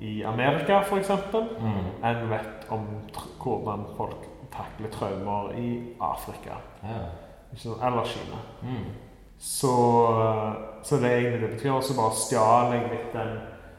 i 0.00 0.22
Amerika, 0.28 0.82
f.eks., 0.82 1.10
mm. 1.60 1.82
enn 2.04 2.28
vet 2.30 2.66
om 2.74 2.86
hvordan 3.42 3.86
folk 3.96 4.26
takler 4.52 4.92
traumer 4.92 5.52
i 5.56 5.70
Afrika. 6.00 6.60
Ja. 6.82 7.02
Eller 7.56 8.04
Kina. 8.04 8.40
Mm. 8.62 8.84
Så, 9.38 9.72
så 10.82 10.96
det 10.96 11.10
er 11.10 11.16
egentlig 11.16 11.42
det 11.42 11.50
betyr. 11.56 11.72
Og 11.72 11.84
så 11.84 11.96
bare 11.96 12.16
stjal 12.16 12.72
jeg 12.74 12.90
litt 12.92 13.12
den 13.14 13.36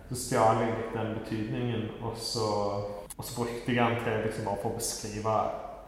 så 0.07 0.15
stjal 0.15 0.62
jeg 0.63 0.71
litt 0.71 0.93
den 0.95 1.09
betydningen, 1.17 1.81
og 2.00 2.13
så, 2.15 2.45
og 3.17 3.25
så 3.25 3.33
brukte 3.36 3.74
jeg 3.75 3.89
den 3.91 4.05
til 4.05 4.21
liksom 4.24 4.45
bare 4.47 4.62
for 4.62 4.71
å 4.71 4.77
beskrive 4.77 5.33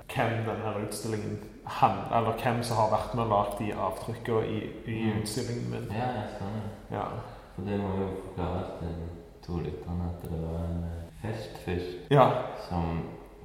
hvem 0.09 0.41
denne 0.48 0.74
utstillingen 0.83 1.38
han, 1.69 2.00
Eller 2.17 2.36
hvem 2.41 2.63
som 2.65 2.81
har 2.81 2.89
vært 2.91 3.13
med 3.15 3.24
og 3.27 3.31
lagd 3.31 3.59
de 3.62 3.69
avtrykkene 3.77 4.41
i, 4.50 4.59
i 4.89 4.98
Mm. 5.05 5.21
utstillingen 5.21 5.69
min. 5.71 5.88
Ja, 5.93 6.07
jeg 6.17 6.27
skjønner. 6.36 6.67
Ja. 6.91 7.05
For 7.55 7.62
det 7.69 7.79
må 7.79 7.89
jo 8.01 8.07
forklare 8.25 8.63
til 8.79 8.95
to 9.50 9.62
lytterne 9.65 10.10
at 10.10 10.25
det 10.29 10.41
var 10.41 10.65
en 10.65 10.84
eh, 10.88 11.06
festfyst 11.24 12.12
ja. 12.13 12.25
som 12.70 13.00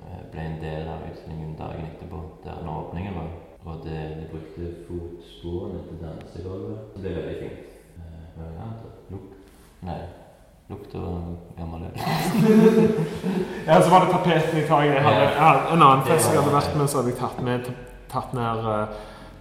eh, 0.04 0.20
ble 0.32 0.44
en 0.44 0.58
del 0.62 0.88
av 0.88 1.06
utstillingen 1.08 1.54
dagen 1.58 1.88
etterpå, 1.88 2.20
der 2.44 2.60
den 2.60 2.68
åpningen 2.68 3.16
var. 3.20 3.30
Og 3.64 3.80
det, 3.84 4.00
de 4.18 4.26
brukte 4.32 4.74
fotsporene 4.88 5.80
til 5.88 6.02
dansegulvet. 6.02 6.90
Det 6.94 7.00
ble 7.00 7.14
veldig 7.16 7.38
fint. 7.40 7.72
Eh, 7.96 8.26
Hva 8.34 8.44
var 8.44 8.52
det 8.52 8.66
annet? 8.66 9.00
Lukt? 9.14 9.56
Nei. 9.88 10.02
Lukt 10.68 10.94
og 10.96 11.56
gammel 11.56 11.88
øl. 11.88 11.96
ja, 13.68 13.80
så 13.80 13.90
var 13.90 14.04
det 14.04 14.12
tapeten 14.12 14.60
i 14.60 14.68
taket. 14.68 14.94
Jeg 14.94 15.02
hadde, 15.08 15.24
Ja. 15.32 15.50
en 15.72 15.82
annen 15.82 16.06
fest 16.06 16.30
jeg 16.32 16.40
hadde 16.40 16.54
vært 16.54 16.76
med, 16.76 16.86
så 16.88 17.00
hadde 17.00 17.12
jeg 17.12 17.20
tatt, 17.20 17.42
med, 17.44 17.74
tatt 18.12 18.36
ned 18.36 18.70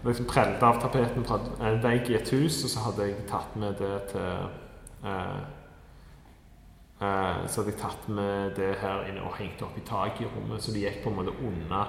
liksom 0.04 0.26
prelt 0.28 0.64
av 0.64 0.82
tapeten 0.84 1.24
fra 1.28 1.40
en 1.64 1.80
vegg 1.84 2.10
i 2.12 2.18
et 2.20 2.32
hus, 2.36 2.64
og 2.66 2.72
så 2.74 2.88
hadde 2.88 3.08
jeg 3.08 3.28
tatt 3.30 3.56
med 3.60 3.78
det 3.80 3.94
til 4.12 4.48
eh, 5.08 5.38
Så 7.50 7.62
hadde 7.62 7.74
jeg 7.74 7.82
tatt 7.82 8.08
med 8.12 8.56
det 8.58 8.74
her 8.82 9.08
inne 9.10 9.26
og 9.28 9.38
hengt 9.40 9.62
opp 9.66 9.78
i 9.80 9.86
taket 9.88 10.26
i 10.26 10.30
rommet, 10.32 10.64
så 10.64 10.74
de 10.74 10.84
gikk 10.86 11.02
på 11.04 11.12
en 11.12 11.20
måte 11.22 11.36
unna 11.44 11.86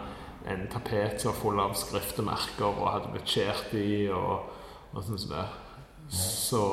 en 0.51 0.67
tapet 0.73 1.21
som 1.21 1.33
var 1.33 1.41
full 1.41 1.61
av 1.63 1.77
skriftemerker 1.79 2.67
og 2.69 2.91
hadde 2.91 3.13
blitt 3.15 3.31
skåret 3.31 3.77
i 3.81 4.09
og, 4.13 4.51
og 4.93 5.07
sånn 5.07 5.21
som 5.23 5.37
det. 5.37 5.45
Så 6.13 6.65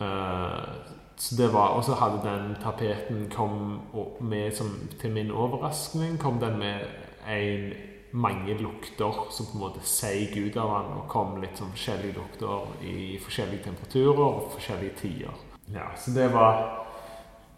uh, 0.00 0.94
så 1.16 1.36
det 1.36 1.48
var, 1.52 1.68
Og 1.68 1.84
så 1.84 1.94
hadde 1.96 2.20
den 2.24 2.56
tapeten 2.60 3.30
kom 3.32 3.80
med 4.20 4.52
som 4.52 4.68
til 5.00 5.12
min 5.12 5.30
overraskning 5.30 6.18
kom 6.20 6.40
den 6.40 6.58
med 6.58 6.84
en, 7.28 7.72
mange 8.12 8.54
lukter 8.54 9.26
som 9.30 9.46
på 9.46 9.56
en 9.56 9.60
måte 9.60 9.80
seig 9.84 10.36
ut 10.36 10.56
av 10.56 10.70
den 10.70 10.92
og 10.96 11.08
kom 11.08 11.34
litt 11.40 11.58
sånn 11.58 11.72
forskjellige 11.74 12.16
lukter 12.16 12.84
i 12.86 13.18
forskjellige 13.20 13.64
temperaturer 13.64 14.22
og 14.22 14.52
forskjellige 14.54 14.94
tider. 15.00 15.42
Ja, 15.74 15.86
Så 15.96 16.10
det 16.10 16.28
var 16.32 16.86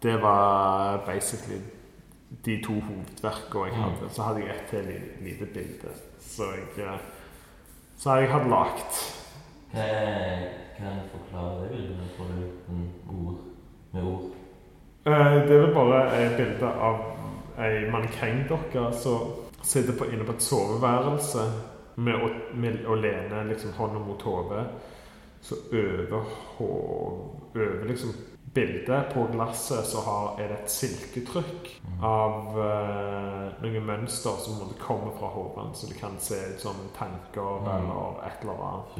Det 0.01 0.21
var 0.21 0.97
basically 1.05 1.59
de 2.45 2.61
to 2.63 2.73
hovedverkene 2.73 3.65
jeg 3.65 3.75
hadde. 3.75 4.09
Så 4.09 4.21
hadde 4.23 4.39
jeg 4.39 4.49
ett 4.49 4.69
til 4.69 5.01
lite 5.21 5.45
bilde. 5.53 5.93
Så 6.19 6.43
jeg 6.43 6.85
eh, 6.85 6.99
Så 7.97 8.15
jeg 8.15 8.29
lagt. 8.29 8.99
Hva 9.71 9.85
kan 10.77 10.85
jeg 10.85 11.09
forklare 11.11 11.61
det 11.63 11.69
bildet? 11.69 12.11
Får 12.17 12.25
du 12.25 12.45
en 12.69 12.91
ord 13.09 13.39
med 13.91 14.03
ord? 14.03 14.21
Eh, 15.05 15.47
Det 15.47 15.55
er 15.55 15.65
vel 15.65 15.73
bare 15.73 16.25
et 16.25 16.37
bilde 16.37 16.67
av 16.67 16.99
ei 17.59 17.89
mannekengdokke 17.91 18.93
som 19.01 19.33
sitter 19.63 19.93
på, 19.97 20.05
inne 20.05 20.23
på 20.23 20.31
et 20.31 20.43
soveværelse 20.43 21.43
med 21.95 22.15
å, 22.15 22.29
med 22.53 22.85
å 22.87 22.95
lene 22.95 23.43
liksom 23.49 23.73
hånda 23.75 23.99
mot 23.99 24.21
hodet. 24.21 24.65
Så 25.41 25.55
over, 25.71 26.25
over 26.59 27.85
liksom 27.87 28.13
bildet 28.53 29.13
på 29.13 29.27
glasset 29.31 29.85
så 29.85 30.01
har, 30.03 30.39
er 30.41 30.47
det 30.51 30.57
et 30.63 30.71
silketrykk 30.73 31.69
av 32.03 32.57
eh, 32.59 33.51
noen 33.63 33.85
mønster 33.85 34.39
som 34.41 34.57
måtte 34.59 34.79
komme 34.81 35.11
fra 35.19 35.29
hodet, 35.35 35.67
så 35.77 35.87
det 35.87 35.99
kan 35.99 36.17
se 36.19 36.35
ut 36.53 36.59
som 36.59 36.75
tanker 36.97 37.59
Mm. 37.61 37.69
eller 37.75 38.25
et 38.25 38.41
eller 38.41 38.63
annet. 38.67 38.95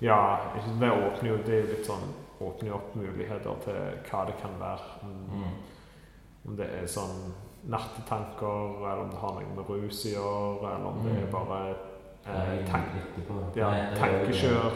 Ja, 0.00 0.38
det 0.80 0.90
åpner 0.90 1.28
jo 1.30 1.36
det 1.46 1.54
er 1.58 1.70
litt 1.72 1.86
sånn 1.86 2.08
åpner 2.40 2.68
jo 2.68 2.74
opp 2.74 2.94
muligheter 2.94 3.56
til 3.64 3.78
hva 4.10 4.24
det 4.26 4.34
kan 4.42 4.52
være. 4.60 4.84
Om, 5.02 5.14
Mm. 5.30 5.54
om 6.48 6.56
det 6.56 6.66
er 6.82 6.86
sånn 6.86 7.32
nattetanker, 7.66 8.76
eller 8.78 9.02
om 9.04 9.10
det 9.10 9.18
har 9.18 9.32
noe 9.34 9.54
med 9.56 9.68
rus 9.68 10.04
å 10.06 10.08
gjøre, 10.12 10.74
eller 10.76 10.86
om 10.86 11.02
det 11.04 11.16
er 11.16 11.26
Mm. 11.26 11.32
bare 11.32 11.74
eh, 12.26 12.66
tank, 12.70 12.84
ja, 13.56 13.70
tankekjør. 13.96 14.72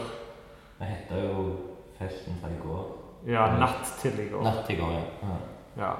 Det 0.79 0.87
heter 0.87 1.23
jo 1.29 1.55
festen 1.99 2.37
fra 2.41 2.49
i 2.49 2.59
går. 2.67 2.85
Ja, 3.27 3.47
natt 3.59 3.85
til 4.01 4.19
i 4.19 4.29
går. 4.31 4.43
Natt 4.43 4.65
til 4.67 4.75
i 4.75 4.79
går, 4.81 4.91
ja. 4.91 5.03
ja. 5.23 5.35
Ja. 5.77 5.91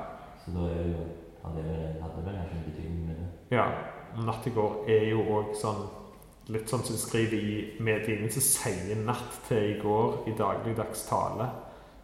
Så 0.45 0.51
da 0.51 0.59
er 0.69 0.77
det 0.83 0.87
jo 0.91 1.03
hadde 1.43 2.23
vel 2.25 2.35
kanskje 2.35 2.57
en 2.57 2.63
betydning 2.71 3.05
med 3.07 3.15
det. 3.21 3.57
ja. 3.57 3.65
Natt 4.25 4.45
i 4.47 4.51
går 4.53 4.83
er 4.87 5.09
jo 5.09 5.23
òg 5.39 5.53
sånn 5.57 5.83
Litt 6.51 6.67
sånn 6.67 6.81
som 6.83 6.97
skriver 6.99 7.39
i 7.39 7.59
mediene, 7.79 8.27
så 8.29 8.41
sier 8.43 8.97
'natt 8.99 9.37
til 9.47 9.63
i 9.63 9.77
går' 9.79 10.27
i 10.27 10.31
dagligdags 10.35 11.05
tale. 11.07 11.45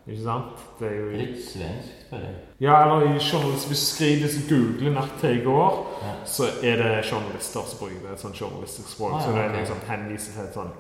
Ikke 0.08 0.24
sant? 0.24 0.62
Det 0.80 0.88
er 0.88 0.96
jo 0.96 1.10
litt 1.12 1.42
svensk 1.44 2.06
på 2.10 2.16
det. 2.22 2.30
Ja, 2.60 2.78
eller 2.86 3.02
i 3.02 3.20
journalist, 3.20 3.68
hvis 3.68 3.84
du 3.84 3.96
skriver 3.96 4.28
du 4.50 4.56
googler 4.56 4.94
'natt 4.96 5.20
til 5.20 5.42
i 5.42 5.44
går', 5.44 5.86
Ja. 6.02 6.14
så 6.26 6.44
er 6.64 6.76
det 6.78 7.06
journalister 7.12 7.62
som 7.68 7.80
bruker 7.80 8.10
det. 8.12 8.20
sånn 8.20 8.32
journalistisk 8.34 8.88
språk. 8.96 9.14
Ah, 9.14 9.20
så 9.22 9.32
det 9.32 9.42
er 9.46 9.60
liksom 9.60 9.82
henviser 9.88 10.32
til 10.34 10.42
et 10.48 10.54
sånn 10.54 10.72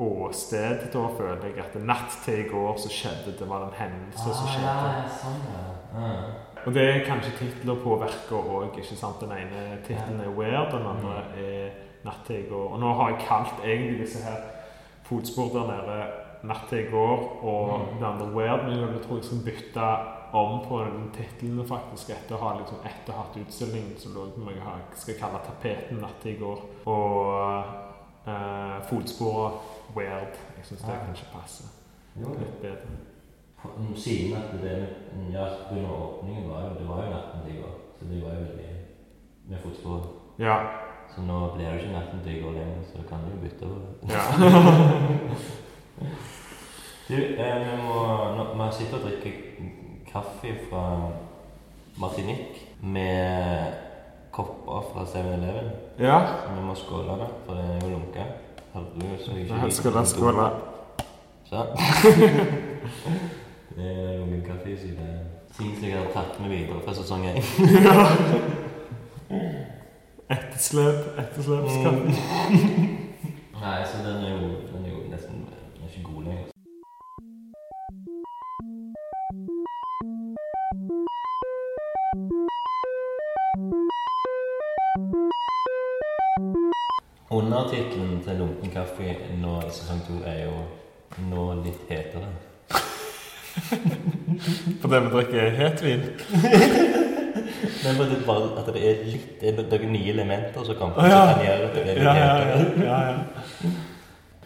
åsted. 0.00 0.86
Da 0.92 1.02
føler 1.18 1.44
jeg 1.50 1.58
at 1.64 1.74
natt 1.84 2.14
til 2.24 2.44
i 2.44 2.48
går 2.48 2.76
så 2.80 2.88
skjedde 2.92 3.34
det 3.38 3.48
var 3.48 3.66
en 3.68 3.76
hendelse 3.78 4.34
som 4.34 4.46
Ah, 4.46 4.54
skjedde. 4.54 4.92
ja, 4.92 5.08
sånn, 5.20 5.42
ja. 5.50 5.64
ja. 6.00 6.22
Og 6.66 6.74
det 6.74 6.82
er 6.88 7.04
kanskje 7.06 7.30
titler 7.38 7.78
på 7.84 7.96
verket 8.00 8.32
òg. 8.32 8.74
Den 9.20 9.32
ene 9.32 9.78
tittelen 9.86 10.20
er 10.20 10.32
'Where', 10.32 10.70
den 10.72 10.86
andre 10.86 11.22
er 11.36 11.70
'Natt 12.04 12.24
til 12.26 12.36
i 12.36 12.48
går'. 12.48 12.72
Og 12.72 12.80
nå 12.80 12.94
har 12.94 13.08
jeg 13.10 13.18
kalt 13.28 13.64
egentlig 13.64 14.00
disse 14.00 14.22
her 14.24 14.36
fotspor 15.04 15.48
der 15.52 15.66
nede 15.66 16.06
'Natt 16.44 16.68
til 16.68 16.78
i 16.78 16.90
går' 16.90 17.44
og 17.44 17.80
Mm. 17.80 17.96
den 17.96 18.04
andre 18.04 18.26
'Where'. 18.26 18.62
Men 18.62 18.94
jeg 18.94 19.02
tror 19.06 19.16
jeg 19.16 19.24
skal 19.24 19.44
bytte 19.44 19.96
om 20.32 20.60
på 20.68 20.78
den 20.84 21.10
titlene 21.12 21.64
faktisk 21.68 22.10
etter 22.10 22.36
å 22.36 22.38
ha 22.38 22.58
liksom 22.58 22.76
etter 22.84 23.12
hatt 23.12 23.36
utstillingen 23.36 23.98
som 23.98 24.12
lå 24.14 24.32
som 24.34 24.48
jeg 24.48 24.56
skal 24.96 25.14
kalle 25.20 25.38
'Tapeten 25.44 26.00
natt 26.00 26.20
til 26.22 26.32
i 26.32 26.38
går'. 26.38 26.62
Og, 26.86 27.64
Uh, 28.26 28.82
fotsporene 28.84 29.54
weird. 29.96 30.34
Jeg 30.56 30.64
syns 30.64 30.80
det 30.82 30.92
Ja. 30.94 31.04
kanskje 31.06 31.26
passer 31.32 31.66
Jo, 32.20 32.28
litt 32.38 32.60
bedre. 32.62 32.98
Siden 33.96 34.36
at 34.36 34.52
det 34.62 34.88
ja, 35.32 35.44
under 35.70 35.90
åpningen 35.90 36.48
var 36.50 36.60
jo 36.62 36.68
Det 36.78 36.88
var 36.88 37.04
jo 37.04 37.10
natten 37.10 37.40
til 37.44 37.54
i 37.54 37.62
så 37.98 38.04
det 38.08 38.22
var 38.22 38.30
jo 38.34 38.40
veldig 38.48 38.70
med 39.48 39.58
fotspor. 39.58 40.06
Ja. 40.38 40.56
Så 41.14 41.20
nå 41.26 41.54
blir 41.54 41.64
det 41.66 41.72
jo 41.74 41.78
ikke 41.80 41.92
natten 41.98 42.20
til 42.24 42.42
går 42.42 42.52
lenger, 42.52 42.82
så 42.92 43.02
kan 43.08 43.18
du 43.24 43.30
jo 43.34 43.40
bytte 43.42 43.64
over. 43.66 43.82
ja. 44.08 44.22
Du, 47.10 47.16
eh, 47.16 47.58
vi 47.58 47.82
må 47.82 47.94
nå, 48.36 48.44
Vi 48.54 48.72
sitter 48.72 48.96
og 48.96 49.02
drikker 49.02 49.32
kaffe 50.12 50.52
fra 50.70 50.82
Martinique 51.98 52.68
med 52.82 53.72
kopper 54.32 54.84
fra 54.92 55.04
7-Eleven. 55.04 55.70
ja. 55.98 56.20
Så 56.26 56.54
vi 56.54 56.62
må 56.66 56.74
skåle 56.74 57.16
da, 57.18 57.26
for 57.46 57.54
det 57.58 57.64
er 57.64 57.80
jo 57.82 57.96
lunka. 57.96 58.24
Jeg 58.74 59.72
skal 59.72 59.92
da 59.94 60.04
skåle. 60.06 60.46
Sånn. 61.50 61.72
det 63.74 63.86
er 63.86 64.18
lunken 64.20 64.44
kaffe, 64.46 64.76
så 64.78 64.86
det 64.98 65.06
er 65.10 65.24
ting 65.56 65.72
som 65.74 65.88
jeg 65.88 65.96
har 65.98 66.10
tatt 66.14 66.38
med 66.42 66.52
videre 66.54 66.78
fra 66.84 66.94
sesong 66.94 67.26
én. 67.26 67.40
Etterslep. 70.30 71.10
Etterslepskaffe. 71.18 72.14
Nei, 73.60 73.78
så 73.90 74.04
den 74.06 74.22
er 74.24 74.30
jo, 74.36 74.52
Undertittelen 88.20 88.24
til 88.24 88.36
Lunken 88.38 88.70
kaffe 88.70 89.16
nå 89.40 89.60
i 89.64 89.70
sesong 89.72 90.00
to 90.06 90.20
er 90.26 90.44
jo 90.44 90.52
'Nå 91.18 91.64
litt 91.64 91.88
hetere'. 91.88 92.28
Fordi 94.80 95.00
vi 95.00 95.10
drikker 95.10 95.50
hetvin. 95.50 96.00
Men 97.84 97.96
bare 97.96 98.08
det, 98.10 98.26
bare 98.26 98.58
at 98.58 98.66
det 98.74 98.90
er 98.90 99.04
litt 99.04 99.40
det 99.40 99.48
er 99.48 99.78
noen 99.78 99.92
nye 99.92 100.12
elementer 100.12 100.64
som 100.64 100.74
kommer 100.76 100.96
Oh, 100.98 101.08
ja. 101.08 101.26
som 101.26 101.34
kan 101.34 101.46
gjøre 101.46 101.68
at 101.68 101.74
det 101.74 101.82
blir 101.82 101.94
litt 101.94 102.04
Ja, 102.04 102.14
ja, 102.14 102.36
ja. 102.36 102.56
ja, 102.84 103.10
ja. 103.10 103.16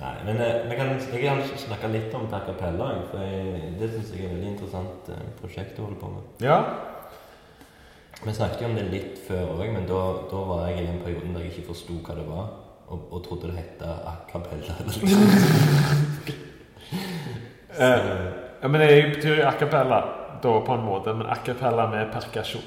Nei, 0.00 0.14
men 0.26 0.36
jeg 0.40 0.76
kan, 0.76 0.88
jeg 1.12 1.54
å 1.54 1.58
snakke 1.58 1.88
litt 1.88 2.14
om 2.14 2.26
Per 2.26 2.42
Capella, 2.46 2.88
for 3.10 3.20
jeg, 3.20 3.74
det 3.80 3.90
syns 3.90 4.10
jeg 4.12 4.24
er 4.24 4.26
et 4.26 4.34
veldig 4.34 4.50
interessant 4.50 5.08
eh, 5.08 5.22
prosjekt 5.40 5.78
å 5.78 5.86
holde 5.86 6.00
på 6.00 6.08
med. 6.14 6.22
ja. 6.40 6.58
Vi 8.24 8.32
snakket 8.32 8.62
jo 8.62 8.66
om 8.68 8.74
det 8.74 8.84
litt 8.90 9.18
før 9.28 9.50
òg, 9.58 9.72
men 9.72 9.86
da, 9.86 10.00
da 10.30 10.36
var 10.48 10.68
jeg 10.68 10.84
i 10.84 10.88
en 10.88 11.02
perioden 11.04 11.34
der 11.34 11.40
jeg 11.44 11.52
ikke 11.52 11.72
forsto 11.74 11.98
hva 12.06 12.14
det 12.16 12.26
var, 12.28 12.46
og, 12.88 13.06
og 13.10 13.24
trodde 13.24 13.50
det 13.50 13.56
het 13.58 13.82
a 13.82 14.14
cappella. 14.30 14.74
eller 14.80 14.92
noe. 15.04 16.38
Eh, 17.74 18.32
ja, 18.60 18.68
men 18.68 18.80
det 18.80 19.14
betyr 19.16 19.46
a 19.46 19.52
cappella 19.58 20.02
da 20.42 20.60
på 20.60 20.72
en 20.72 20.84
måte, 20.84 21.14
men 21.14 21.26
a 21.26 21.36
cappella 21.44 21.86
med 21.90 22.12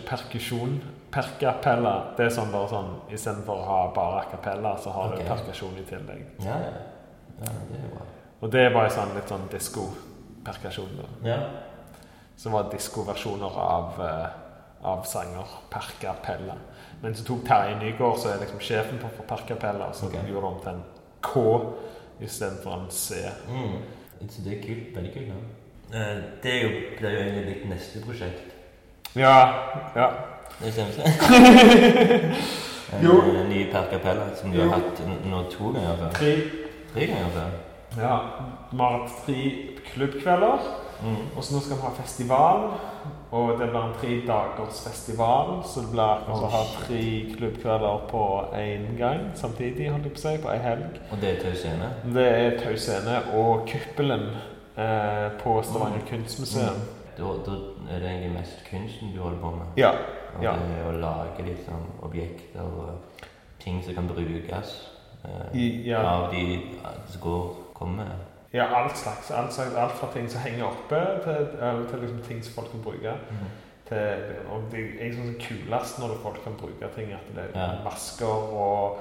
perkusjon, 0.09 0.79
Perkapella, 1.11 1.93
det 2.17 2.25
er 2.27 2.33
sånn 2.35 2.49
bare 2.51 2.67
sånn 2.67 2.89
Istedenfor 3.15 3.61
å 3.61 3.67
ha 3.67 3.77
bare 3.95 4.19
a 4.19 4.25
cappella, 4.27 4.73
så 4.81 4.91
har 4.91 5.13
okay. 5.13 5.23
du 5.23 5.29
perkusjon 5.31 5.77
i 5.79 5.85
tillegg. 5.87 6.25
Ja, 6.43 6.57
ja. 6.65 6.81
ja, 7.39 7.53
det 7.69 7.79
er 7.79 7.93
bra. 7.93 8.07
Og 8.43 8.51
det 8.53 8.65
var 8.75 8.89
jo 8.89 8.95
sånn 8.97 9.13
litt 9.15 9.31
sånn 9.31 9.47
disko-perkusjon. 9.53 10.99
Ja. 11.25 11.37
Som 12.37 12.57
var 12.57 12.67
diskoversjoner 12.73 13.55
av, 13.63 14.01
uh, 14.03 14.83
av 14.91 15.07
sanger. 15.09 15.55
Percapella. 15.71 16.57
Men 17.01 17.15
så 17.15 17.23
tok 17.23 17.43
Terje 17.45 17.75
Nygaard, 17.79 18.17
som 18.19 18.31
er 18.31 18.39
liksom 18.41 18.59
sjefen 18.59 18.97
på 19.01 19.07
for 19.15 19.23
Percapella, 19.29 19.91
så 19.93 20.05
okay. 20.07 20.19
gjorde 20.29 20.47
han 20.47 20.55
om 20.55 20.61
til 20.63 20.69
en 20.71 20.83
K 21.21 21.43
istedenfor 22.25 22.73
en 22.73 22.87
C. 22.89 23.15
Mm. 23.49 23.77
Så 24.29 24.41
det 24.45 24.53
er 24.57 24.61
kult. 24.67 24.95
Veldig 24.95 25.13
kult. 25.13 25.27
Ja. 25.27 25.99
Eh, 25.99 26.17
Det 26.43 26.53
er 26.53 26.63
jo, 26.63 26.69
det 26.99 27.05
er 27.09 27.11
jo 27.13 27.19
egentlig 27.19 27.45
ditt 27.55 27.69
neste 27.69 28.01
prosjekt. 28.05 28.55
Ja, 29.15 29.35
ja. 29.95 30.07
Det 30.59 30.73
stemmer. 30.73 30.93
En 32.93 33.03
Jo. 33.05 33.21
eh, 33.21 33.43
ny 33.49 33.71
Per 33.71 33.85
Capella 33.91 34.25
som 34.35 34.51
du 34.51 34.57
Jo. 34.57 34.69
har 34.69 34.79
hatt 34.79 35.01
nå 35.25 35.43
to 35.51 35.71
ganger 35.75 35.97
før. 36.01 36.11
Tre, 36.17 36.33
Tre 36.93 37.05
ganger 37.07 37.29
før. 37.29 37.49
ja. 38.01 38.17
Vi 38.71 38.77
har 38.77 38.97
hatt 38.97 39.11
tre 39.25 39.39
klubbkvelder, 39.93 40.57
Mm. 41.03 41.17
og 41.37 41.43
så 41.43 41.53
nå 41.53 41.59
skal 41.61 41.75
vi 41.77 41.81
ha 41.81 41.89
festival. 41.93 42.71
Og 43.31 43.49
det 43.59 43.65
blir 43.69 43.81
en 43.83 43.95
tre 43.99 44.13
dagers 44.27 44.77
festival, 44.87 45.49
så 45.67 45.81
det 45.83 45.89
blir 45.91 46.03
akkurat 46.03 46.43
å 46.47 46.51
ha 46.53 46.61
tre 46.85 46.99
klubbkvelder 47.35 48.05
på 48.11 48.21
én 48.55 48.85
gang 48.97 49.25
samtidig, 49.35 49.89
holdt 49.91 50.05
jeg 50.07 50.13
på 50.13 50.21
å 50.21 50.23
si, 50.23 50.35
på 50.45 50.51
ei 50.53 50.61
helg. 50.63 50.99
Og 51.11 51.19
det 51.21 51.33
er 51.33 51.41
Tau 51.41 51.55
Scene. 51.59 51.89
Det 52.15 52.27
er 52.27 52.55
Tau 52.61 52.77
Scene 52.79 53.17
og 53.41 53.65
Kuppelen 53.67 54.29
eh, 54.79 55.25
på 55.41 55.57
Stavanger 55.67 56.05
kunstmuseum. 56.07 56.79
Da, 57.17 57.33
da 57.47 57.57
er 57.91 57.99
det 57.99 58.09
egentlig 58.13 58.31
mest 58.37 58.63
kunsten 58.69 59.11
du 59.15 59.19
holder 59.25 59.41
på 59.43 59.51
med. 59.57 59.75
Ja. 59.81 59.91
Og 60.37 60.43
Ja. 60.43 60.53
det 60.61 60.77
er 60.79 60.87
å 60.87 60.95
lage 61.01 61.43
liksom 61.49 61.87
objekter 62.05 62.61
og 62.61 63.21
ting 63.59 63.83
som 63.83 63.95
kan 63.97 64.07
brukes 64.07 64.75
eh, 65.25 65.57
I, 65.57 65.67
ja. 65.89 65.99
av 66.05 66.31
de 66.31 66.61
som 67.11 67.21
går 67.21 67.47
kommer. 67.73 68.05
Ja, 68.53 68.65
alt 68.83 68.97
slags. 68.97 69.31
Alt, 69.31 69.53
slags. 69.53 69.75
alt 69.75 69.91
fra 69.91 70.07
ting 70.13 70.29
som 70.31 70.41
henger 70.41 70.63
oppe, 70.65 70.99
til, 71.23 71.47
til 71.89 71.99
liksom 71.99 72.21
ting 72.27 72.43
som 72.43 72.53
folk 72.53 72.71
kan 72.71 72.81
bruke. 72.83 73.13
Til, 73.87 73.97
og 74.51 74.61
det 74.71 74.79
jeg 75.01 75.13
synes 75.13 75.35
det 75.37 75.43
er 75.43 75.47
kulest 75.47 75.99
når 75.99 76.17
folk 76.23 76.39
kan 76.43 76.53
bruke 76.59 76.89
ting, 76.95 77.11
at 77.13 77.27
det 77.35 77.43
er 77.55 77.59
Ja. 77.61 77.67
masker 77.83 78.53
og 78.53 78.97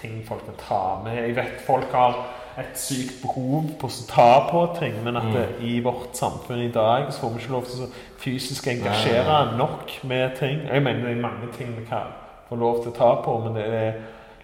ting 0.00 0.22
folk 0.28 0.44
kan 0.44 0.54
ta 0.58 0.80
med. 1.04 1.12
Jeg 1.26 1.36
vet 1.36 1.60
folk 1.66 1.92
har 1.92 2.14
et 2.58 2.78
sykt 2.78 3.22
behov 3.22 3.64
på 3.80 3.86
å 3.86 4.06
ta 4.08 4.48
på 4.50 4.76
ting, 4.78 5.04
men 5.04 5.16
at 5.16 5.22
Mm. 5.24 5.32
det, 5.32 5.48
i 5.60 5.80
vårt 5.80 6.16
samfunn 6.16 6.58
i 6.58 6.70
dag 6.72 7.12
så 7.12 7.20
får 7.20 7.28
vi 7.32 7.38
ikke 7.40 7.52
lov 7.52 7.64
til 7.64 7.84
å 7.84 7.88
fysisk 8.18 8.66
engasjere 8.66 9.24
Nei, 9.46 9.56
nok 9.58 9.90
med 10.04 10.36
ting. 10.38 10.60
Jeg 10.72 10.82
mener 10.82 11.02
det 11.08 11.16
er 11.16 11.20
mange 11.22 11.52
ting 11.58 11.76
vi 11.80 11.84
kan 11.84 12.06
få 12.48 12.56
lov 12.56 12.82
til 12.82 12.92
å 12.92 12.96
ta 12.96 13.14
på, 13.22 13.38
men 13.44 13.54
det 13.54 13.64
er 13.74 13.92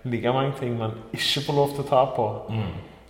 like 0.04 0.32
mange 0.32 0.52
ting 0.60 0.78
man 0.78 0.90
ikke 1.12 1.40
får 1.46 1.54
lov 1.54 1.68
til 1.74 1.84
å 1.84 1.88
ta 1.88 2.04
på. 2.16 2.42
Mm. 2.50 2.62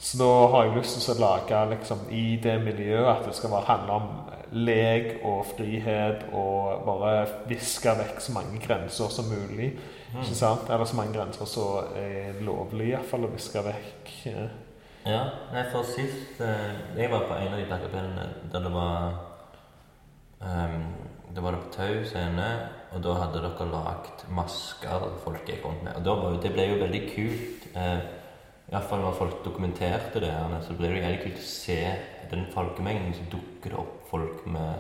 Så 0.03 0.19
da 0.19 0.29
har 0.51 0.65
jeg 0.67 0.77
lyst 0.81 0.99
til 0.99 1.15
å 1.15 1.21
lage 1.23 1.59
liksom, 1.71 2.01
i 2.11 2.37
det 2.43 2.57
miljøet 2.65 3.07
at 3.13 3.27
det 3.29 3.37
skal 3.39 3.53
bare 3.55 3.69
handle 3.69 3.99
om 4.01 4.09
lek 4.53 5.21
og 5.25 5.45
frihet 5.55 6.25
og 6.37 6.83
bare 6.85 7.13
viske 7.49 7.95
vekk 8.01 8.19
så 8.21 8.35
mange 8.35 8.59
grenser 8.65 9.13
som 9.15 9.31
mulig. 9.31 9.71
Ikke 10.13 10.29
Mm. 10.29 10.35
sant? 10.37 10.67
Eller 10.69 10.85
så 10.85 10.97
mange 10.99 11.15
grenser 11.15 11.47
så 11.49 11.85
er 11.97 12.43
lovlig 12.45 12.89
i 12.91 12.97
hvert 12.97 13.09
fall 13.09 13.25
å 13.25 13.31
viske 13.33 13.63
vekk. 13.65 14.11
Ja, 15.07 15.23
nei, 15.55 15.63
for 15.73 15.83
sist 15.83 16.41
eh, 16.41 16.75
Jeg 16.99 17.11
var 17.11 17.25
på 17.27 17.35
en 17.35 17.55
av 17.55 17.59
de 17.59 17.65
takkapellene 17.71 18.27
der 18.53 18.61
det 18.63 18.71
var 18.75 19.15
um, 20.41 20.85
Da 21.35 21.41
var 21.41 21.57
det 21.57 21.63
på 21.65 21.73
Tau 21.75 22.05
scene, 22.05 22.49
og 22.93 23.03
da 23.03 23.15
hadde 23.23 23.41
dere 23.41 23.67
lagd 23.73 24.27
masker 24.37 25.07
folk 25.25 25.47
gikk 25.49 25.65
rundt 25.65 25.83
med. 25.87 25.97
Og 25.97 26.05
da 26.05 26.15
var 26.21 26.37
det 26.43 26.53
ble 26.53 26.67
jo 26.69 26.77
veldig 26.85 27.03
kult. 27.15 27.67
Eh, 27.75 27.99
Iallfall 28.71 29.03
når 29.03 29.17
folk 29.19 29.41
dokumenterte 29.45 30.21
det, 30.23 30.33
så 30.65 30.77
ble 30.79 30.89
det 30.93 31.03
jævlig 31.03 31.21
kult 31.25 31.41
å 31.43 31.49
se 31.49 31.79
den 32.31 32.47
folkemengden 32.55 33.13
som 33.17 33.27
dukker 33.33 33.75
det 33.75 33.79
opp 33.83 34.07
folk 34.11 34.47
med 34.47 34.75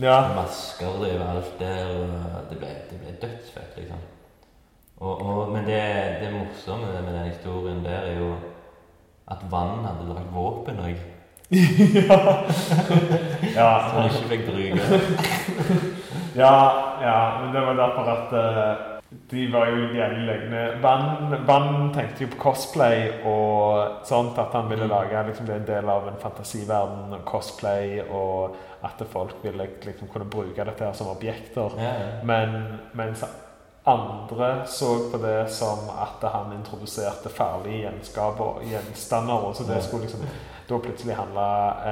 Ja. 0.00 0.20
masker 0.36 0.86
overalt 0.94 1.58
der. 1.58 1.90
og 1.90 2.48
Det 2.50 2.58
ble, 2.62 2.70
det 2.90 3.00
ble 3.02 3.16
dødsfett, 3.20 3.76
liksom. 3.76 4.00
Og, 5.00 5.20
og, 5.22 5.50
men 5.52 5.64
det, 5.66 5.80
det 6.22 6.32
morsomme 6.32 6.92
med 7.02 7.12
den 7.14 7.28
historien 7.32 7.84
der 7.84 8.06
er 8.12 8.18
jo 8.20 8.34
at 9.30 9.44
vann 9.50 9.84
hadde 9.84 10.08
lagd 10.08 10.32
våpen 10.34 10.80
òg, 10.84 10.96
ja. 13.56 13.68
som 13.88 14.00
han 14.00 14.10
ikke 14.10 14.28
fikk 14.28 14.44
bruke. 14.50 14.82
Ja, 16.36 16.54
ja, 17.02 17.14
men 17.42 17.54
det 17.54 17.60
var 17.66 17.74
derfor 17.74 18.06
at 18.12 18.32
eh, 18.38 18.99
de 19.10 19.52
var 19.52 19.66
jo 19.66 19.88
jævlig 19.94 20.26
løgne. 20.26 20.82
Vann, 20.82 21.90
tenkte 21.94 22.24
jo 22.24 22.28
på 22.30 22.38
cosplay 22.44 23.08
og 23.26 24.06
sånt, 24.06 24.38
at 24.38 24.52
han 24.54 24.68
ville 24.70 24.84
Mm. 24.84 24.90
lage 24.90 25.26
liksom, 25.26 25.46
det 25.46 25.56
en 25.56 25.66
del 25.66 25.88
av 25.90 26.08
en 26.08 26.20
fantasiverden 26.20 27.12
og 27.12 27.24
cosplay, 27.24 28.00
og 28.10 28.56
at 28.84 29.06
folk 29.10 29.34
ville 29.42 29.66
liksom 29.84 30.08
kunne 30.08 30.30
bruke 30.30 30.64
dette 30.64 30.84
her 30.84 30.92
som 30.92 31.08
objekter. 31.08 31.70
Ja, 31.76 31.82
ja. 31.82 32.24
Men 32.24 32.78
mens 32.94 33.24
andre 33.86 34.66
så 34.66 35.10
på 35.12 35.18
det 35.18 35.50
som 35.50 35.78
at 35.90 36.30
han 36.32 36.52
introduserte 36.52 37.28
farlige 37.28 37.82
gjenskaper, 37.90 38.44
og 38.44 38.62
gjenstander, 38.62 39.34
og 39.34 39.56
så 39.56 39.64
det 39.64 39.82
skulle 39.82 40.02
liksom 40.02 40.20
da 40.68 40.78
plutselig 40.78 41.16
handle 41.16 41.46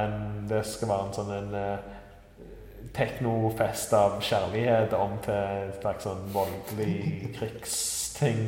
en 0.04 0.46
Det 0.48 0.66
skal 0.66 0.88
være 0.88 1.06
en 1.06 1.12
sånn 1.12 1.32
en 1.38 1.54
eh, 1.54 1.78
teknofest 2.98 3.92
av 3.96 4.18
kjærlighet 4.24 4.92
om 4.98 5.14
til 5.24 5.34
en 5.38 5.72
slags 5.80 6.04
sånn 6.08 6.26
voldelig 6.34 7.30
krigsting. 7.38 8.44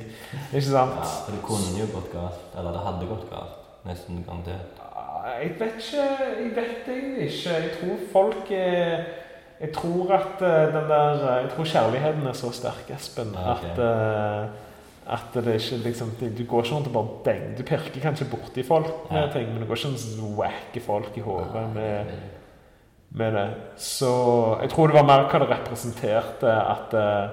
Ikke 0.50 0.66
sant? 0.66 0.98
ja, 0.98 1.08
for 1.24 1.36
det 1.36 1.42
kunne 1.46 1.78
jo 1.78 1.86
gått 1.94 2.10
galt. 2.12 2.44
Eller 2.58 2.74
det 2.76 2.84
hadde 2.86 3.08
gått 3.10 3.26
galt. 3.30 3.56
Nesten 3.88 4.20
garantert. 4.26 4.76
Jeg 5.20 5.50
vet 5.60 5.76
ikke 5.80 6.04
Jeg 6.40 6.50
vet 6.56 6.88
egentlig 6.88 7.26
ikke. 7.30 7.50
Jeg 7.54 7.70
tror 7.78 7.98
folk 8.12 8.50
er 8.56 9.04
Jeg 9.60 9.72
tror 9.76 10.12
at 10.16 10.42
eh, 10.42 10.72
den 10.74 10.88
der 10.88 11.22
eh, 11.28 11.42
Jeg 11.44 11.50
tror 11.54 11.64
kjærligheten 11.68 12.26
er 12.26 12.36
så 12.36 12.50
sterk, 12.56 12.90
Espen, 12.96 13.32
Ja, 13.36 13.52
okay. 13.52 13.70
at 13.70 13.78
uh, 13.78 15.14
At 15.16 15.34
det 15.34 15.54
ikke 15.60 15.76
liksom 15.84 16.12
Du 16.20 16.44
går 16.48 16.62
ikke 16.64 16.74
rundt 16.74 16.86
og 16.88 16.92
bare 16.92 17.16
bang 17.24 17.58
Du 17.58 17.62
pirker 17.68 18.00
kanskje 18.00 18.28
borti 18.32 18.64
folk 18.64 19.10
med 19.10 19.20
Ja. 19.20 19.32
ting, 19.32 19.48
men 19.52 19.60
du 19.62 19.66
går 19.68 19.76
ikke 19.76 19.88
rundt 19.88 20.24
og 20.24 20.36
wacker 20.38 20.80
folk 20.86 21.16
i 21.16 21.20
hodet 21.20 21.66
med, 21.74 22.04
med 23.11 23.33
det. 23.35 23.55
Så 23.77 24.11
jeg 24.62 24.70
tror 24.70 24.87
det 24.87 24.94
var 24.94 25.07
mer 25.09 25.25
hva 25.29 25.38
det 25.42 25.49
representerte, 25.51 26.53
at, 26.53 26.94
eh, 26.94 27.31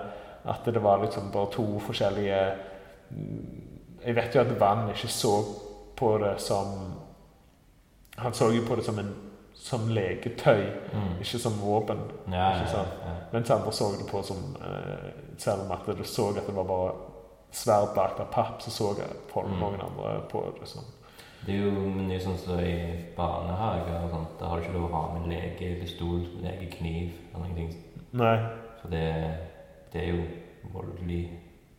at 0.49 0.65
det 0.65 0.81
var 0.83 1.01
liksom 1.03 1.31
bare 1.31 1.51
to 1.51 1.79
forskjellige 1.79 2.41
mm, 3.11 3.63
Jeg 4.05 4.15
vet 4.15 4.35
jo 4.35 4.41
at 4.41 4.59
Vann 4.59 4.89
ikke 4.89 5.07
så 5.11 5.33
på 5.97 6.17
det 6.21 6.39
som 6.41 6.93
Han 8.17 8.33
så 8.33 8.51
jo 8.55 8.61
på 8.67 8.75
det 8.75 8.85
som 8.85 8.99
en 8.99 9.13
som 9.57 9.87
leketøy, 9.89 10.63
Mm. 10.93 11.17
ikke 11.19 11.39
som 11.39 11.53
våpen. 11.61 11.97
Ja, 12.31 12.35
ja, 12.37 12.59
Ikke 12.61 12.71
sant? 12.71 12.87
ja. 13.05 13.13
Mens 13.33 13.49
andre 13.49 13.71
så 13.71 13.91
det 13.97 14.07
på 14.09 14.21
som 14.23 14.55
eh, 14.61 15.09
Selv 15.37 15.61
om 15.65 15.71
at 15.71 15.85
du 15.97 16.03
så 16.03 16.29
at 16.29 16.45
det 16.47 16.55
var 16.55 16.63
bare 16.63 16.91
sverd 17.51 17.95
bak 17.95 18.19
av 18.19 18.25
papp, 18.31 18.61
så 18.61 18.69
så 18.71 18.95
folk, 19.33 19.47
Mm. 19.47 19.59
noen 19.59 19.81
andre 19.81 20.21
på 20.29 20.43
det 20.59 20.67
sånn. 20.67 20.85
Det 21.47 21.55
er 21.55 21.61
jo 21.63 21.85
men 21.87 22.09
det 22.09 22.17
er 22.17 22.23
sånn 22.25 22.39
som 22.41 22.59
i 22.59 22.75
barnehager 23.15 24.01
og 24.01 24.09
sånt. 24.11 24.33
Da 24.39 24.49
har 24.49 24.59
du 24.59 24.65
ikke 24.65 24.73
lov 24.75 24.89
å 24.89 24.95
ha 24.97 25.03
med 25.13 25.29
lekepistol, 25.31 26.25
legekniv 26.43 27.13
eller 27.31 27.45
noen 27.45 27.55
ting. 27.55 28.01
Nei. 28.19 28.35
For 28.81 28.91
det, 28.91 29.05
det 29.93 30.01
er 30.03 30.09
jo 30.11 30.25
voldelig 30.73 31.21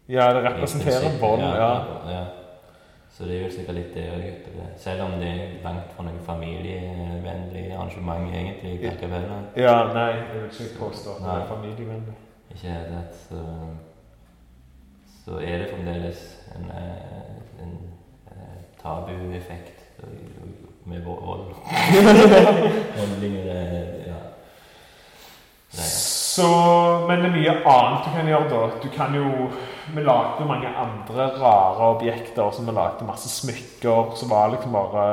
Ja, 0.09 0.31
det 0.33 0.41
representerer 0.47 1.19
vold, 1.21 1.45
ja. 1.45 1.57
ja. 1.61 2.13
ja. 2.15 2.23
Så 3.13 3.27
det 3.29 3.37
er 3.37 3.45
jo 3.45 3.51
sikkert 3.53 3.77
litt 3.77 3.93
det 3.93 4.07
òg. 4.15 4.49
Selv 4.81 5.05
om 5.05 5.19
det 5.21 5.29
er 5.29 5.55
langt 5.65 5.93
fra 5.93 6.07
noe 6.07 6.25
familievennlig 6.25 7.67
arrangement 7.75 8.33
egentlig. 8.33 8.73
i 8.79 8.93
Kapella. 9.01 9.43
Ja, 9.59 9.77
nei, 9.93 10.11
jeg 10.15 10.29
vil 10.33 10.49
ikke 10.49 10.79
påstå 10.79 11.19
at 11.19 11.25
det 11.27 11.35
er 11.35 11.49
familievennlig. 11.53 12.17
Ikke 12.55 12.73
helt, 12.73 13.21
så, 13.29 13.43
så 15.27 15.43
er 15.45 15.61
det 15.61 15.73
fremdeles 15.75 16.23
en, 16.57 16.71
en 16.71 16.79
eh, 16.79 17.28
tabueffekt 19.09 19.75
med 20.89 21.03
vo- 21.05 21.21
vold. 21.21 21.51
Handlinger 22.99 23.49
eh, 23.55 24.09
ja. 24.09 24.15
Nei, 25.77 25.89
Så, 25.93 26.47
men 27.09 27.21
det 27.21 27.29
er 27.29 27.35
mye 27.35 27.55
annet 27.69 28.07
du 28.07 28.13
kan 28.15 28.31
gjøre 28.31 28.49
da. 28.53 28.61
Du 28.83 28.89
kan 28.95 29.15
jo 29.19 29.49
Vi 29.95 30.03
lagde 30.05 30.45
mange 30.45 30.69
andre 30.69 31.27
rare 31.41 31.87
objekter. 31.97 32.51
Så 32.53 32.63
vi 32.63 32.73
lagde 32.77 33.07
masse 33.09 33.29
smykker 33.33 34.15
som 34.17 34.29
var 34.31 34.51
liksom 34.53 34.73
bare 34.77 35.05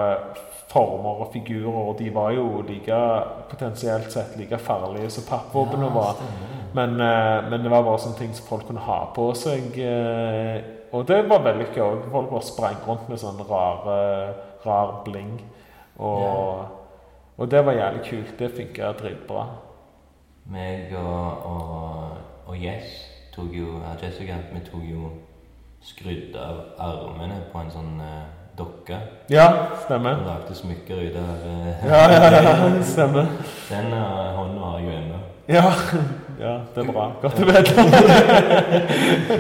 former 0.72 1.22
og 1.26 1.30
figurer. 1.34 1.78
Og 1.90 1.96
de 2.00 2.10
var 2.16 2.32
jo 2.36 2.62
like 2.68 2.98
potensielt 3.50 4.12
sett 4.12 4.36
like 4.40 4.58
farlige 4.60 5.10
som 5.16 5.24
pappvåpnene 5.30 5.92
var. 5.96 6.20
Men, 6.76 6.98
eh, 7.00 7.50
men 7.50 7.64
det 7.64 7.72
var 7.72 7.84
bare 7.88 8.00
sånne 8.04 8.20
ting 8.20 8.34
som 8.36 8.48
folk 8.50 8.68
kunne 8.68 8.84
ha 8.84 9.06
på 9.16 9.30
seg. 9.40 9.80
Og 10.92 11.08
det 11.08 11.30
var 11.30 11.44
veldig 11.44 11.68
gøy. 11.74 12.02
Folk 12.12 12.30
bare 12.30 12.46
sprang 12.46 12.78
rundt 12.88 13.10
med 13.10 13.22
sånn 13.22 13.42
rare, 13.50 13.98
rar 14.66 15.02
bling. 15.06 15.40
Og, 15.98 16.66
og 17.38 17.52
det 17.52 17.66
var 17.66 17.78
jævlig 17.78 18.04
kult. 18.10 18.34
Det 18.40 18.52
funka 18.58 18.92
dritbra. 19.00 19.46
Meg 20.52 20.94
og, 20.94 21.46
og, 21.50 22.18
og 22.48 22.58
Jess 22.62 23.00
tok 23.36 23.54
jo 23.56 23.80
ja, 23.82 23.96
Jessica, 24.00 24.38
vi 24.54 24.62
tok 24.64 24.84
jo 24.88 25.10
skrudd 25.86 26.36
av 26.40 26.62
armene 26.82 27.40
på 27.52 27.62
en 27.62 27.72
sånn 27.74 27.96
uh, 28.00 28.28
dokke. 28.58 29.00
Ja, 29.30 29.48
Og 29.74 29.82
stemmer. 29.84 30.22
lagde 30.26 30.56
smykker 30.56 31.02
ut 31.02 31.18
av 31.20 31.44
uh, 31.44 31.88
Ja, 31.90 32.04
ja, 32.14 32.30
ja, 32.38 32.70
stemmer. 32.94 33.28
Den 33.70 33.92
uh, 33.94 34.38
hånda 34.38 34.70
har 34.70 34.80
jeg 34.80 34.88
jo 34.88 34.96
ennå. 35.02 35.20
Ja, 35.52 35.66
ja, 36.40 36.54
det 36.76 36.82
er 36.84 36.92
bra. 36.92 37.06
Godt 37.24 37.40
å 37.40 37.48
vite. 37.50 37.86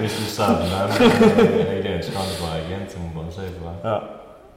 Hvis 0.01 0.17
du 0.19 0.25
savner 0.31 0.93
det 0.95 1.91
ønsker 1.95 2.17
den 2.19 2.31
tilbake 2.35 2.63
igjen, 2.67 2.85
så 2.89 2.99
må 3.01 3.09
du 3.09 3.17
bare 3.19 3.33
si 3.35 3.45
ifra. 3.49 3.73
Ja. 3.83 3.97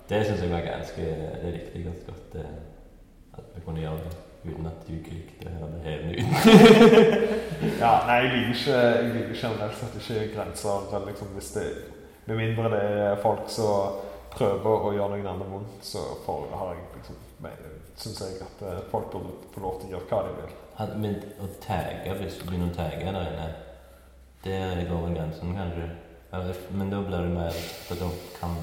Det 0.08 0.22
syns 0.26 0.40
jeg 0.42 0.50
var 0.50 0.64
ganske 0.64 1.02
Det 1.42 1.50
likte 1.52 1.74
jeg 1.76 1.84
godt 1.84 2.06
godt. 2.08 2.36
eh, 2.40 3.38
At 3.38 3.50
vi 3.54 3.60
kunne 3.66 3.82
gjøre 3.82 4.00
det 4.06 4.16
uten 4.48 4.66
at 4.70 4.84
du 4.86 4.92
ikke 4.96 5.12
likte 5.12 5.50
å 5.50 5.54
høre 5.58 5.70
det 5.74 5.80
hevende 5.84 6.12
ut. 6.22 6.28
ja, 7.82 7.90
nei, 8.08 8.18
jeg 8.22 8.30
liker 8.32 8.52
ikke 8.54 8.76
Jeg 8.78 9.10
liker 9.16 9.40
generelt 9.42 9.80
sett 9.80 9.98
ikke 10.00 10.28
grenser. 10.36 10.86
Liksom, 11.08 11.32
hvis 11.36 11.50
det, 11.56 11.66
med 12.30 12.40
mindre 12.40 12.70
det 12.72 12.84
er 13.08 13.20
folk 13.22 13.50
som 13.52 13.98
prøver 14.32 14.86
å 14.88 14.94
gjøre 14.94 15.16
noen 15.16 15.30
andre 15.34 15.50
vondt, 15.50 15.82
så 15.84 16.04
får, 16.24 16.46
har 16.54 16.72
jeg 16.76 16.86
liksom 17.00 17.24
Syns 17.98 18.20
jeg 18.22 18.40
at 18.44 18.60
eh, 18.62 18.80
folk 18.92 19.10
burde 19.10 19.50
få 19.54 19.60
lov 19.64 19.78
til 19.80 19.90
å 19.90 19.96
gjøre 19.96 20.08
hva 20.10 20.18
de 20.28 20.34
vil. 20.38 20.50
Had- 20.78 20.96
Men 20.98 21.16
å 21.42 21.46
tagge, 21.60 22.14
hvis 22.20 22.38
du 22.38 22.44
begynner 22.46 22.70
å 22.70 22.76
tagge 22.76 23.04
der 23.12 23.30
inne, 23.32 23.48
der 24.44 24.84
går 24.88 25.06
vel 25.06 25.16
grensen, 25.16 25.54
kanskje. 25.56 25.88
Men 26.70 26.90
da 26.90 27.00
blir 27.02 27.24
det 27.24 27.32
mer 27.34 27.48
at 27.90 27.98
de 27.98 28.10
kan 28.40 28.54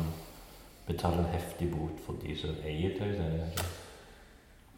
betale 0.87 1.17
en 1.23 1.33
heftig 1.33 1.71
bot 1.73 1.99
for 2.05 2.13
de 2.21 2.35
som 2.37 2.55
eier 2.63 2.93
Tau 2.99 3.05
kanskje. 3.05 3.65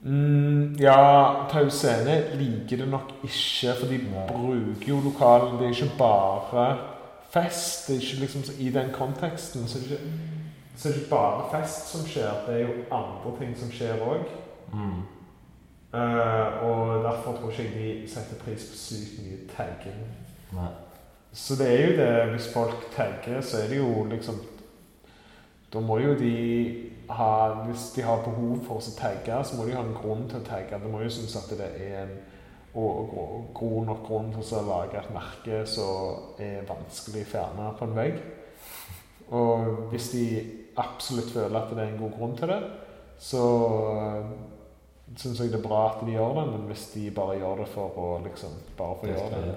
Mm, 0.04 0.76
ja, 0.80 1.48
Tau 1.52 1.70
Scene 1.70 2.16
liker 2.38 2.78
det 2.78 2.88
nok 2.88 3.12
ikke, 3.24 3.74
for 3.80 3.88
de 3.92 4.00
bruker 4.30 4.88
jo 4.88 5.00
lokalen. 5.04 5.58
Det 5.60 5.68
er 5.68 5.74
ikke 5.84 5.98
bare 5.98 6.78
fest. 7.34 7.88
Det 7.88 7.96
er 7.98 8.02
ikke 8.02 8.20
liksom 8.22 8.44
så- 8.44 8.60
I 8.62 8.70
den 8.70 8.92
konteksten 8.94 9.68
så 9.68 9.78
er 9.78 9.82
det 9.82 9.92
ikke, 9.92 10.04
så 10.78 10.90
er 10.90 10.94
det 10.94 11.02
ikke 11.02 11.10
bare 11.10 11.50
fest 11.52 11.88
som 11.92 12.06
skjer. 12.08 12.46
Det 12.48 12.56
er 12.56 12.68
jo 12.68 12.74
andre 12.92 13.38
ting 13.40 13.58
som 13.58 13.70
skjer 13.72 13.98
òg. 14.00 14.26
Mm. 14.74 15.02
Og 15.92 17.04
derfor 17.04 17.38
tror 17.38 17.50
ikke 17.52 17.64
jeg 17.64 18.02
de 18.02 18.10
setter 18.12 18.36
pris 18.42 18.66
på 18.72 18.78
sykt 18.78 19.22
mye 19.24 19.38
tagging. 19.56 20.04
Nei. 20.58 20.72
Så 21.34 21.56
det 21.60 21.68
er 21.68 21.82
jo 21.86 21.98
det 21.98 22.30
Hvis 22.32 22.54
folk 22.54 22.88
tagger, 22.96 23.42
så 23.42 23.58
er 23.58 23.68
det 23.68 23.78
jo 23.78 24.04
liksom 24.10 24.40
Da 25.74 25.80
må 25.80 25.98
jo 26.00 26.14
de 26.16 26.90
ha 27.10 27.64
Hvis 27.68 27.92
de 27.96 28.02
har 28.02 28.24
behov 28.24 28.58
for 28.66 28.80
å 28.80 28.96
tagge, 28.98 29.44
så 29.44 29.58
må 29.58 29.66
de 29.68 29.76
ha 29.76 29.84
en 29.84 29.96
grunn 29.96 30.26
til 30.30 30.40
å 30.40 30.48
tagge. 30.48 30.80
De 30.84 30.92
må 30.92 31.04
jo 31.04 31.12
synes 31.14 31.36
at 31.36 31.52
det 31.60 31.70
er 31.78 32.02
en 32.02 32.18
og 32.78 33.48
god 33.58 33.86
nok 33.88 34.02
grunn 34.06 34.28
til 34.36 34.58
å 34.60 34.66
lage 34.68 35.00
et 35.00 35.14
merke 35.14 35.64
som 35.66 36.36
er 36.38 36.68
vanskelig 36.68 37.24
å 37.26 37.30
fjerne 37.32 37.70
på 37.80 37.88
en 37.88 37.96
vegg. 37.98 38.20
Og 39.34 39.88
hvis 39.92 40.12
de 40.14 40.26
absolutt 40.78 41.32
føler 41.34 41.58
at 41.58 41.72
det 41.74 41.84
er 41.84 41.94
en 41.94 42.02
god 42.04 42.14
grunn 42.20 42.36
til 42.38 42.52
det, 42.52 42.60
så 43.18 43.42
syns 45.18 45.40
jeg 45.42 45.52
det 45.52 45.60
er 45.60 45.64
bra 45.68 45.82
at 45.92 46.02
de 46.06 46.12
gjør 46.14 46.34
det. 46.38 46.46
Men 46.54 46.66
hvis 46.70 46.84
de 46.94 47.06
bare 47.12 47.38
gjør 47.40 47.56
det 47.64 47.70
for 47.74 48.02
å 48.02 48.10
liksom 48.26 48.58
Bare 48.78 48.98
for 49.00 49.08
å 49.08 49.14
gjøre 49.16 49.42
det, 49.46 49.56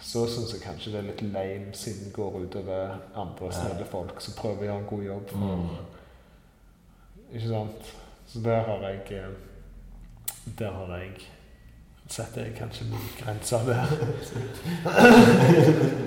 så 0.00 0.26
syns 0.30 0.52
jeg 0.54 0.62
kanskje 0.62 0.92
det 0.92 0.98
er 1.00 1.08
litt 1.08 1.22
lame 1.34 1.72
siden 1.74 2.04
det 2.06 2.12
går 2.14 2.36
utover 2.44 2.92
andre 3.18 3.48
snille 3.52 3.86
folk 3.90 4.20
som 4.22 4.36
prøver 4.38 4.60
å 4.62 4.68
gjøre 4.68 4.82
en 4.84 4.90
god 4.92 5.04
jobb. 5.08 5.32
For, 5.32 5.40
Ikke 7.32 7.48
sant? 7.48 7.90
Så 8.28 8.44
der 8.44 8.62
har 8.68 8.84
jeg 8.90 9.00
eh, 9.16 9.32
Der 10.58 10.70
har 10.72 10.96
jeg 10.98 11.10
setter 12.08 12.40
jeg 12.46 12.54
kanskje 12.56 12.84
mye 12.88 13.10
grenser 13.18 13.58
der. 13.68 13.86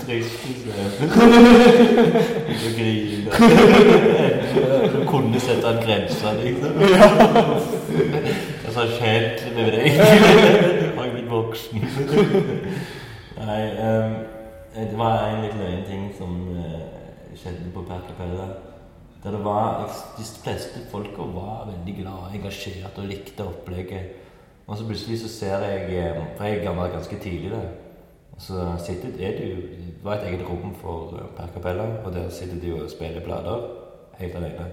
Trist. 0.01 0.47
Du 2.61 2.69
griner. 2.77 3.31
Du 4.95 5.05
kunne 5.09 5.39
sette 5.39 5.67
en 5.69 5.81
grense, 5.85 6.33
liksom. 6.41 6.73
Deg? 8.71 9.99
Har 10.95 11.05
jeg 11.05 11.29
voksen? 11.35 11.83
Nei, 13.47 13.61
um, 13.83 14.15
det 14.75 14.97
var 14.97 15.27
en 15.27 15.43
litt 15.43 15.57
løyen 15.59 15.85
ting 15.87 16.03
som 16.15 16.35
uh, 16.55 17.35
skjedde 17.35 17.71
på 17.73 17.83
Per 17.87 18.03
Capella. 18.07 18.47
Der 19.23 19.35
det 19.35 19.43
var 19.45 19.91
De 20.17 20.23
fleste 20.43 20.79
folka 20.91 21.27
var 21.35 21.67
veldig 21.69 21.95
glade, 21.99 22.31
engasjerte 22.35 23.03
og 23.03 23.07
likte 23.11 23.45
opplegget. 23.45 24.17
Og 24.67 24.77
så 24.77 24.85
plutselig 24.87 25.19
så 25.19 25.29
ser 25.29 25.65
jeg 25.67 25.97
eh, 25.99 26.23
For 26.37 26.43
jeg 26.45 26.77
var 26.77 26.87
ganske 26.87 27.19
tidlig 27.19 27.51
der. 27.51 27.67
Og 28.31 28.41
så 28.41 28.71
sitter 28.85 29.07
er 29.19 29.37
det 29.37 29.49
jo 29.51 29.55
Det 29.55 30.03
var 30.03 30.13
et 30.13 30.27
eget 30.27 30.49
rom 30.49 30.75
for 30.81 31.11
Perkapella 31.37 31.37
Per 31.37 31.53
Capella, 31.53 31.83
og 32.05 32.13
der 32.13 32.29
sitter 32.29 32.55
de 32.61 32.73
og 32.73 32.89
spiller 32.89 33.21
plater 33.21 33.67
helt 34.17 34.35
alene. 34.35 34.65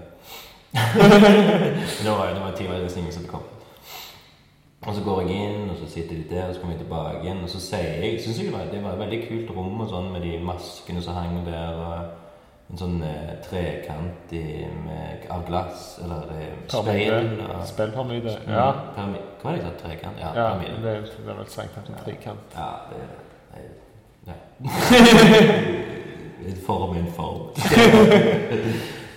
Det 2.03 2.11
var 2.11 2.33
det 2.33 2.41
var 2.41 2.53
ti 2.57 2.67
år 2.67 2.87
siden 2.87 3.11
som 3.11 3.23
det 3.23 3.31
kom. 3.31 3.58
Og 4.87 4.95
så 4.95 5.01
går 5.03 5.21
jeg 5.21 5.29
inn, 5.49 5.69
og 5.69 5.75
så 5.77 5.87
sitter 5.91 6.15
de 6.15 6.35
der, 6.35 6.45
og 6.47 6.53
så 6.55 6.61
kommer 6.61 6.75
jeg 6.75 6.83
tilbake 6.85 7.19
igjen. 7.23 7.41
Og 7.43 7.49
så 7.51 7.59
sier 7.59 7.99
jeg 8.03 8.21
Syns 8.23 8.37
jeg 8.39 8.45
det 8.71 8.83
var, 8.83 8.91
et 8.93 8.99
veldig 8.99 9.19
kult 9.27 9.49
rom 9.57 9.81
og 9.83 9.89
sånn 9.91 10.11
med 10.13 10.21
de 10.23 10.37
maskene 10.39 11.01
som 11.03 11.13
hang 11.19 11.41
der. 11.45 11.73
og 11.75 12.15
En 12.69 12.77
sånn 12.77 12.99
eh, 13.01 13.31
trekant 13.41 14.29
i, 14.37 14.43
med, 14.85 15.23
av 15.33 15.41
glass, 15.47 15.99
eller 16.03 16.27
eh, 16.35 16.51
speil. 16.69 17.39
og- 17.41 17.65
Ja. 18.47 18.67
Pyramid, 18.95 19.23
hva 19.41 19.49
var 19.49 19.51
det 19.55 19.63
jeg 19.63 19.71
sa? 19.71 19.87
Trekant? 19.87 20.19
Ja, 20.21 20.27
ja 20.35 20.43
pyramide. 20.53 20.81
det, 20.83 20.91
er- 20.95 21.01
det 21.25 21.29
er 21.33 21.39
vel 21.39 21.47
strengt 21.49 21.73
tatt 21.75 21.89
en 21.89 21.95
trekant. 22.03 22.45
Ja, 22.55 22.69
det 22.89 23.01
det- 23.55 23.77
ja. 24.27 24.33
En 26.49 26.55
form 26.65 26.95
er 26.95 26.99
en 26.99 27.11
form. 27.11 27.41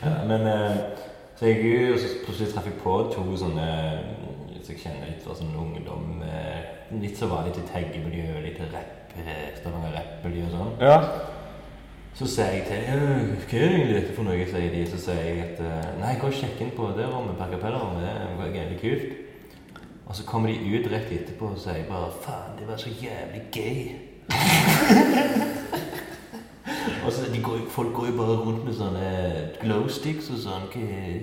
ja, 0.03 0.25
men 0.27 0.47
eh, 0.47 0.77
så 1.37 1.47
jeg 1.47 1.57
gikk 1.57 1.89
ut, 1.91 1.95
og 1.95 2.01
så 2.01 2.07
plutselig 2.25 2.55
traff 2.55 2.65
jeg 2.67 2.75
på 2.83 2.97
to 3.15 3.37
sånne 3.37 3.69
som 4.65 4.75
jeg 4.75 4.83
kjenner 4.85 5.11
litt 5.11 5.23
fra 5.25 5.35
sånn 5.37 5.55
ungdom 5.59 6.23
eh, 6.27 6.73
Litt 7.03 7.17
så 7.19 7.29
var 7.31 7.47
litt 7.47 7.59
i 7.61 7.65
taggemiljø, 7.71 8.41
litt 8.45 8.59
rapp, 8.73 9.15
eh, 9.19 9.47
Stavanger 9.57 9.95
rappmiljø 9.97 10.45
og 10.49 10.53
sånn. 10.57 10.73
Ja. 10.83 10.99
Så 12.19 12.29
sier 12.29 12.59
jeg 12.59 12.67
til 12.69 12.83
dem 12.85 13.31
Hva 13.41 13.57
er 13.57 13.69
det 13.69 13.77
egentlig 13.79 13.97
dette 13.97 14.17
for 14.17 14.29
noe? 14.29 14.47
sier 14.51 14.75
de. 14.75 14.83
Så 14.91 14.99
sier 15.07 15.23
jeg 15.25 15.45
at 15.47 15.63
eh, 15.65 15.93
Nei, 16.03 16.17
gå 16.21 16.29
og 16.29 16.37
sjekk 16.37 16.61
inn 16.61 16.75
på 16.77 16.91
det 16.99 17.09
rommet, 17.09 17.39
per 17.41 17.55
kapellerommet. 17.55 18.05
Det 18.05 18.11
er 18.13 18.57
veldig 18.59 18.81
kult. 18.83 19.11
Og 20.07 20.19
så 20.19 20.27
kommer 20.29 20.53
de 20.53 20.77
ut 20.77 20.91
rett 20.93 21.13
etterpå 21.17 21.55
og 21.55 21.63
sier 21.63 21.87
bare 21.89 22.13
Faen, 22.25 22.59
det 22.59 22.69
var 22.69 22.81
så 22.81 22.93
jævlig 22.93 23.47
gøy. 23.55 23.81
og 27.05 27.13
så 27.13 27.23
de 27.35 27.43
går, 27.43 27.59
Folk 27.69 27.95
går 27.95 28.07
jo 28.07 28.13
bare 28.17 28.37
rundt 28.37 28.65
med 28.65 28.75
sånne 28.75 29.49
glow 29.61 29.89
sticks 29.89 30.31
og 30.31 30.39
sånn. 30.43 30.63
Hva 30.73 30.81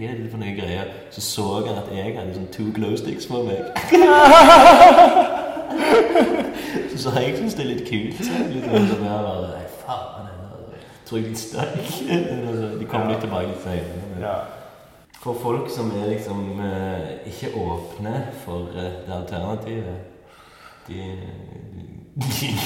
er 0.09 0.15
det 0.19 0.31
for 0.31 0.37
noe 0.41 0.55
greier? 0.57 0.85
Så 1.13 1.21
så 1.25 1.45
han 1.67 1.77
at 1.81 1.89
jeg 1.93 2.17
hadde 2.17 2.37
sånn 2.37 2.53
to 2.55 2.63
glow 2.75 2.93
sticks 2.99 3.25
på 3.29 3.37
meg. 3.47 3.59
så 6.91 6.97
så 7.03 7.09
jeg 7.19 7.37
syns 7.37 7.55
det 7.57 7.63
er 7.65 7.71
litt 7.73 7.85
kult. 7.87 8.17
Litt 8.53 8.65
sånn 8.69 9.03
bare, 9.03 9.33
Nei, 9.55 9.65
faen, 9.81 10.25
jeg 10.75 10.83
tror 11.09 11.17
jeg 11.19 11.25
litt 11.27 11.43
sterk. 11.43 11.87
de 12.79 12.85
kommer 12.87 13.07
litt 13.13 13.23
tilbake 13.25 13.49
litt 13.51 13.63
senere. 13.65 13.99
Ja. 14.23 14.37
For 15.19 15.33
folk 15.35 15.67
som 15.71 15.91
er 15.99 16.05
liksom 16.13 16.39
eh, 16.63 17.27
ikke 17.27 17.49
åpne 17.59 18.15
for 18.45 18.59
eh, 18.71 19.01
det 19.03 19.13
alternativet 19.17 19.99
de 20.87 20.99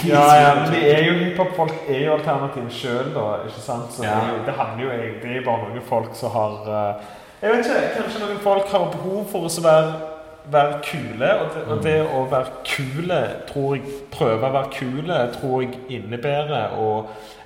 Ja, 0.08 0.24
ja, 0.42 0.56
men 0.56 0.72
de 0.72 0.80
er 0.90 1.04
jo 1.06 1.14
hiphop-folk 1.20 1.74
er 1.88 2.06
jo 2.06 2.14
alternativet 2.16 2.72
sjøl, 2.74 3.12
da. 3.14 3.26
ikke 3.48 3.62
sant? 3.62 3.92
Så 3.94 4.04
Ja. 4.04 4.16
det, 4.20 4.46
det 4.46 4.54
handler 4.58 4.84
jo 4.84 4.92
egentlig 4.92 5.44
bare 5.46 5.66
om 5.68 5.70
noen 5.76 5.86
folk 5.86 6.16
som 6.16 6.32
har 6.32 6.56
eh, 6.68 7.04
Jeg 7.42 7.52
vet 7.52 7.66
ikke, 7.66 7.94
Kanskje 7.98 8.24
noen 8.26 8.40
folk 8.40 8.68
har 8.72 8.90
behov 8.96 9.26
for 9.32 9.46
å 9.50 9.64
være, 9.64 9.94
være 10.52 10.80
kule. 10.88 11.30
Og 11.42 11.50
det, 11.54 11.64
og 11.68 11.84
det 11.84 11.96
å 12.08 12.24
være 12.32 12.58
kule, 12.66 13.22
tror 13.52 13.76
jeg 13.76 13.84
Prøve 14.12 14.48
å 14.50 14.54
være 14.58 14.74
kule, 14.80 15.20
tror 15.38 15.62
jeg 15.62 15.80
innebærer 15.90 16.78
å 16.80 16.90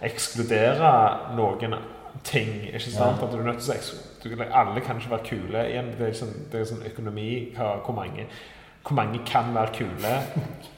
ekskludere 0.06 0.94
noen 1.36 1.76
ting. 2.24 2.54
ikke 2.68 2.80
sant? 2.92 3.18
Ja. 3.20 3.26
At 3.26 3.34
du 3.34 3.40
er 3.40 3.44
nødt 3.52 3.66
til 3.66 4.38
å 4.38 4.52
Alle 4.54 4.82
kan 4.82 4.98
ikke 5.02 5.12
være 5.16 5.26
kule. 5.30 5.66
Igjen, 5.70 5.92
det 6.00 6.08
er 6.10 6.14
sånn, 6.14 6.36
det 6.52 6.62
er 6.62 6.66
sånn 6.66 6.86
økonomi 6.86 7.54
hva, 7.58 7.78
hvor 7.86 7.96
mange 7.96 8.28
hvor 8.88 8.96
mange 8.96 9.20
kan 9.26 9.50
være 9.56 9.68
kule 9.78 10.14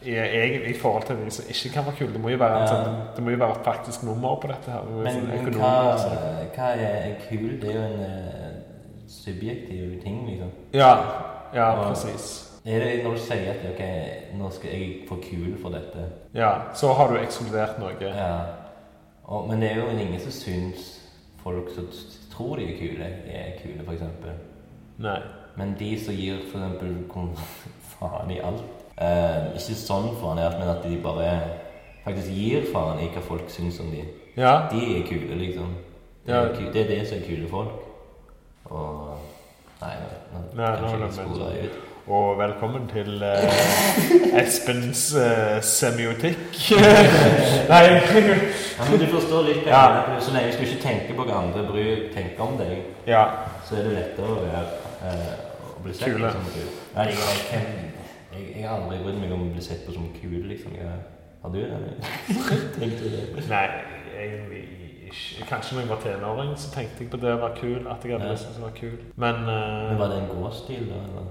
i, 0.02 0.70
i 0.70 0.74
forhold 0.74 1.04
til 1.06 1.16
de 1.26 1.32
som 1.32 1.46
ikke 1.50 1.74
kan 1.74 1.86
være 1.86 1.96
kule. 2.00 2.14
Det 2.14 2.22
må 2.22 2.30
jo 2.30 2.38
være, 2.38 2.60
Ja. 2.60 2.68
sånn, 2.68 3.00
det 3.16 3.24
må 3.24 3.30
jo 3.36 3.38
være 3.38 3.52
et 3.60 3.66
faktisk 3.66 4.04
nummer 4.04 4.36
på 4.42 4.48
dette. 4.48 4.72
her. 4.72 4.82
Det 4.82 5.04
Men, 5.04 5.28
men 5.46 5.54
hva, 5.54 5.74
altså. 5.92 6.10
hva 6.56 6.70
er 6.76 7.16
kul? 7.30 7.50
Det 7.62 7.70
er 7.70 7.74
jo 7.74 7.86
en 7.86 8.00
uh, 8.00 9.08
subjektiv 9.08 10.02
ting, 10.04 10.26
liksom. 10.30 10.50
Ja, 10.74 10.94
ja, 11.54 11.70
Ja. 11.72 11.90
presis. 11.90 12.46
Er 12.66 12.80
det 12.80 13.04
når 13.04 13.12
du 13.16 13.20
sier 13.20 13.52
at 13.52 13.66
ok, 13.72 13.84
nå 14.38 14.50
skal 14.52 14.70
jeg 14.72 15.06
få 15.10 15.16
kul 15.16 15.56
for 15.62 15.70
dette 15.70 16.04
Ja, 16.36 16.52
så 16.76 16.94
har 16.94 17.08
du 17.08 17.16
ekskludert 17.18 17.80
noe. 17.80 17.94
Ja. 18.02 18.42
Og, 19.24 19.48
men 19.50 19.62
det 19.62 19.72
er 19.72 19.76
jo 19.76 19.88
ingen 19.90 20.20
som 20.20 20.32
syns 20.32 21.00
folk 21.44 21.70
som 21.76 21.88
tror 22.34 22.56
de 22.60 22.64
er 22.74 22.78
kule, 22.78 23.06
er 23.32 23.52
kule, 23.62 23.86
eksempel. 23.94 24.32
Nei. 24.98 25.20
Men 25.56 25.76
de 25.80 26.00
som 26.00 26.14
gir 26.14 26.38
kom- 27.08 27.36
faen 28.00 28.32
i 28.32 28.40
alt 28.40 28.64
eh, 28.98 29.50
Ikke 29.60 29.76
sånn 29.76 30.10
faen 30.22 30.40
i 30.40 30.46
alt, 30.48 30.60
men 30.60 30.70
at 30.72 30.84
de 30.86 30.96
bare 31.04 31.34
faktisk 32.06 32.32
gir 32.32 32.66
faen 32.74 33.00
i 33.04 33.10
hva 33.14 33.22
folk 33.26 33.50
syns 33.52 33.80
om 33.84 33.92
de. 33.92 34.04
Ja, 34.40 34.68
De 34.72 34.80
er 34.98 35.04
kule, 35.08 35.36
liksom. 35.40 35.76
Det 36.26 36.34
er, 36.36 36.48
Ja. 36.54 36.72
det, 36.74 36.82
er 36.86 36.88
det 36.94 37.08
som 37.10 37.18
er 37.18 37.28
kule 37.28 37.48
folk. 37.50 37.86
Og 38.70 39.18
Nei, 39.82 39.94
nå, 40.34 40.40
Nei, 40.58 40.66
nå 40.66 40.88
er 40.88 40.92
jeg 40.92 41.00
det 41.06 41.14
sporer 41.16 41.54
men- 41.54 41.70
ut. 41.70 41.78
og 42.10 42.38
velkommen 42.40 42.88
til 42.92 43.24
eh, 43.24 44.40
Espens 44.42 45.04
eh, 45.16 45.62
semiotikk. 45.64 46.58
Nei. 47.72 47.84
Ja, 47.86 48.88
men 48.90 49.00
du 49.00 49.06
forstår 49.14 49.46
litt 49.48 49.64
hva 49.68 49.84
jeg 49.84 49.94
mener. 49.96 50.20
Så 50.26 50.34
lenge 50.36 50.56
du 50.58 50.66
ikke 50.66 50.82
tenker 50.84 51.16
på 51.20 51.28
hva 51.30 51.38
andre 51.46 51.64
bryr 51.70 52.10
tenker 52.16 52.44
om 52.44 52.58
deg, 52.60 52.82
Ja. 53.08 53.24
så 53.68 53.80
er 53.80 53.88
det 53.88 53.96
lettere 54.00 54.34
å 54.36 54.42
være 54.44 54.66
eh, 55.08 55.32
å 55.78 55.84
bli 55.86 55.94
sett 55.96 56.20
som 56.20 56.50
kul. 56.54 56.68
Nei, 56.98 57.08
jeg, 57.14 57.40
jeg, 57.54 57.89
jeg, 58.40 58.56
jeg 58.62 58.70
har 58.70 58.82
aldri 58.82 59.00
brydd 59.04 59.20
meg 59.22 59.32
om 59.36 59.46
å 59.48 59.52
bli 59.54 59.62
sett 59.66 59.86
på 59.86 59.94
som 59.96 60.10
kul, 60.22 60.40
liksom. 60.50 60.76
Jeg, 60.80 61.00
har 61.44 61.50
du 61.54 61.60
det? 61.60 61.96
Tenkte 62.80 63.04
du 63.04 63.10
det? 63.16 63.48
Nei, 63.50 63.66
egentlig 64.20 64.64
ikke. 65.10 65.46
Kanskje 65.50 65.76
når 65.76 65.82
jeg 65.86 65.90
var 65.90 66.02
tenåring, 66.04 66.56
så 66.60 66.72
tenkte 66.74 67.04
jeg 67.04 67.12
på 67.14 67.18
det 67.18 67.32
å 67.34 67.40
være 67.42 67.56
kul. 67.62 67.88
At 67.90 68.04
jeg 68.06 68.14
hadde 68.18 68.26
Ja. 68.28 68.32
lyst 68.36 68.50
til 68.54 68.62
å 68.64 68.66
være 68.68 68.80
kul. 68.80 68.98
Men, 69.16 69.36
uh, 69.48 69.90
Men 69.90 70.00
var 70.04 70.12
det 70.14 70.18
en 70.24 70.32
gåstil, 70.36 70.90
da? 70.92 71.00
Eller? 71.08 71.30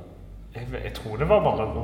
jeg, 0.54 0.66
jeg 0.84 0.92
tror 0.96 1.16
det 1.20 1.28
var 1.28 1.40
bare 1.44 1.66
en, 1.68 1.76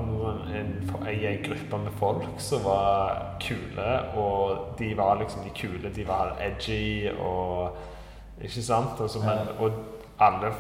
en, 0.57 0.71
en, 1.07 1.25
en 1.29 1.43
gruppe 1.45 1.79
med 1.85 1.93
folk 2.01 2.41
som 2.43 2.65
var 2.65 3.37
kule. 3.45 3.91
Og 4.19 4.59
de 4.79 4.89
var 4.99 5.21
liksom 5.21 5.45
de 5.45 5.53
kule. 5.55 5.93
De 5.95 6.07
var 6.09 6.37
edgy 6.43 7.11
og 7.19 7.77
Ikke 8.43 8.63
sant? 8.67 8.99
Og, 9.01 9.11
så, 9.11 9.21
men, 9.23 9.53
og 9.63 9.73
alle 10.19 10.51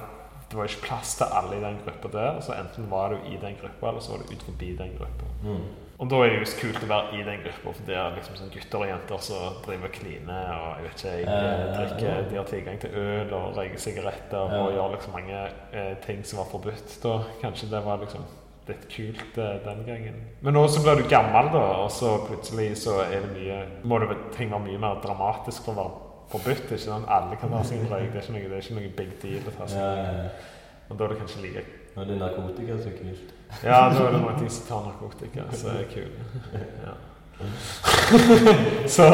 Det 0.50 0.58
var 0.58 0.68
ikke 0.68 0.86
plass 0.88 1.14
til 1.18 1.26
alle 1.38 1.56
i 1.56 1.62
den 1.64 1.78
gruppa 1.84 2.10
der. 2.12 2.40
Så 2.44 2.52
enten 2.54 2.90
var 2.90 3.14
du 3.14 3.16
i 3.32 3.38
den 3.42 3.56
gruppa, 3.60 3.88
eller 3.88 4.00
så 4.04 4.12
var 4.14 4.22
du 4.22 4.34
ut 4.34 4.42
forbi 4.42 4.74
den 4.78 4.92
gruppa. 4.98 5.30
Mm. 5.42 5.64
Og 5.98 6.08
da 6.10 6.16
er 6.24 6.32
det 6.34 6.38
jo 6.42 6.54
kult 6.58 6.82
å 6.82 6.88
være 6.90 7.18
i 7.20 7.24
den 7.26 7.42
gruppa, 7.44 7.72
for 7.72 7.86
det 7.86 7.94
er 7.96 8.14
liksom 8.16 8.36
sånn 8.40 8.50
gutter 8.50 8.82
og 8.82 8.88
jenter 8.90 9.20
som 9.22 9.58
driver 9.64 9.86
og 9.88 9.92
kliner, 9.94 10.48
og 10.58 10.70
jeg 10.80 10.86
vet 10.86 10.96
ikke, 10.98 11.12
jeg 11.12 11.24
Ja, 11.24 11.34
ja, 11.34 11.50
eh, 11.50 11.60
ja. 11.60 11.74
drikker, 11.78 12.24
de 12.30 12.36
har 12.40 12.48
tilgang 12.50 12.80
til 12.82 12.96
øl 13.02 13.34
og 13.38 13.58
røyker 13.58 13.78
sigaretter 13.84 14.40
Ja. 14.54 14.62
og 14.64 14.72
gjør 14.74 14.94
liksom 14.96 15.12
mange 15.14 15.42
eh, 15.72 15.94
ting 16.06 16.24
som 16.26 16.38
var 16.42 16.48
forbudt 16.50 16.96
da. 17.04 17.14
Kanskje 17.42 17.70
det 17.70 17.84
var 17.84 18.02
liksom 18.02 18.26
litt 18.66 18.88
kult 18.90 19.38
eh, 19.38 19.54
den 19.64 19.84
gangen. 19.86 20.18
Men 20.42 20.54
nå 20.58 20.66
så 20.68 20.82
blir 20.82 20.98
du 21.02 21.08
gammel 21.08 21.52
da, 21.54 21.62
og 21.84 21.90
så 21.94 22.16
plutselig 22.26 22.72
så 22.82 22.98
er 23.04 23.20
det 23.20 23.30
mye, 23.38 23.60
må 23.84 23.98
det 24.02 24.18
ting 24.34 24.50
være 24.50 24.66
mye 24.66 24.78
mer 24.82 25.00
dramatisk 25.04 25.62
for 25.64 25.74
å 25.76 25.82
være 25.84 26.03
forbudt, 26.32 26.64
ikke 26.70 26.78
sånn 26.82 27.04
Alle 27.08 27.36
kan 27.40 27.50
ta 27.54 27.62
seg 27.64 27.78
en 27.84 27.90
røyk, 27.92 28.10
det 28.12 28.18
er 28.20 28.22
ikke 28.22 28.32
noe, 28.36 28.48
det 28.50 28.58
er 28.58 28.62
ikke 28.64 28.76
noe 28.80 28.90
big 28.98 29.10
deal 29.22 29.48
å 29.48 29.54
ta 29.58 29.66
seg 29.70 29.78
Ja, 29.80 29.88
en 29.92 29.96
ja, 29.98 30.04
røyk. 30.04 30.22
ja. 30.24 30.28
Og 30.90 30.98
da 30.98 31.04
er 31.04 31.08
det 31.14 31.18
kanskje 31.22 31.42
like 31.46 31.64
Når 31.96 32.04
det 32.04 32.14
er 32.14 32.22
narkotika 32.24 32.76
så 32.84 32.90
kult. 32.98 33.34
ja, 33.64 33.80
da 33.94 34.04
er 34.04 34.10
det 34.12 34.38
ting 34.38 34.50
som 34.50 34.64
tar 34.68 34.80
narkotika, 34.88 35.42
så 35.52 35.68
er 35.68 35.76
det 35.78 35.88
kult. 35.94 36.16
Ja. 36.84 36.94
så 38.86 39.06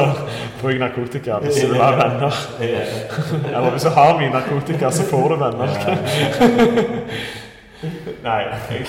bruk 0.60 0.78
narkotika 0.80 1.38
hvis 1.40 1.54
du 1.60 1.66
vil 1.72 1.80
ha 1.82 1.90
venner. 1.96 2.34
Eller 2.60 3.70
hvis 3.70 3.82
du 3.86 3.90
har 3.96 4.18
mye 4.18 4.30
narkotika, 4.32 4.90
så 4.90 5.02
får 5.08 5.28
du 5.28 5.36
venner. 5.40 5.68
Nei, 8.24 8.40
jeg 8.44 8.86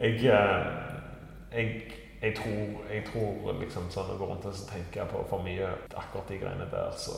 Jeg, 0.00 0.14
eh, 0.24 0.66
jeg, 1.52 1.66
jeg, 2.22 2.34
tror, 2.36 2.80
jeg 2.92 3.04
tror 3.08 3.52
liksom 3.60 3.86
sånn 3.92 4.12
å 4.14 4.18
gå 4.20 4.26
rundt 4.28 4.48
og 4.48 4.64
tenke 4.68 5.06
på 5.08 5.22
for 5.30 5.44
mye 5.44 5.70
akkurat 5.88 6.28
de 6.28 6.40
greiene 6.42 6.66
der, 6.72 6.90
så 6.96 7.16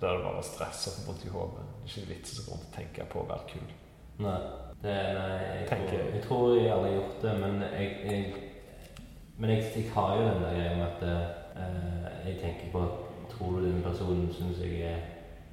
blir 0.00 0.16
det 0.16 0.24
bare 0.24 0.42
stress 0.42 0.86
og 0.90 1.06
vondt 1.08 1.26
i 1.28 1.32
hodet. 1.34 1.66
Det 1.84 1.90
er 1.90 1.92
ikke 1.92 2.14
vits 2.14 2.34
i 2.34 2.40
å 2.40 2.46
gå 2.46 2.56
rundt 2.56 2.66
og 2.66 2.74
tenke 2.78 3.06
på 3.12 3.22
å 3.22 3.28
være 3.30 3.48
kul. 3.52 3.74
Nei. 4.20 4.40
Det, 4.80 4.96
nei 5.16 5.36
jeg, 5.60 5.66
tror, 5.68 5.92
jeg. 5.92 6.22
tror 6.24 6.44
jeg 6.56 6.72
aldri 6.72 6.90
har 6.90 6.96
gjort 6.96 7.22
det, 7.24 7.34
men 7.42 7.62
jeg, 7.68 7.90
jeg 8.10 8.46
Men 9.40 9.50
jeg, 9.50 9.64
jeg 9.76 9.90
har 9.94 10.16
jo 10.16 10.24
den 10.26 10.42
der 10.42 10.54
greia 10.56 10.72
med 10.76 10.86
at 10.86 11.02
eh, 11.08 12.26
jeg 12.26 12.40
tenker 12.42 12.72
på 12.72 12.82
Tror 13.30 13.60
du 13.60 13.66
den 13.70 13.82
personen 13.82 14.26
syns 14.34 14.58
jeg 14.60 14.80
er 14.84 14.98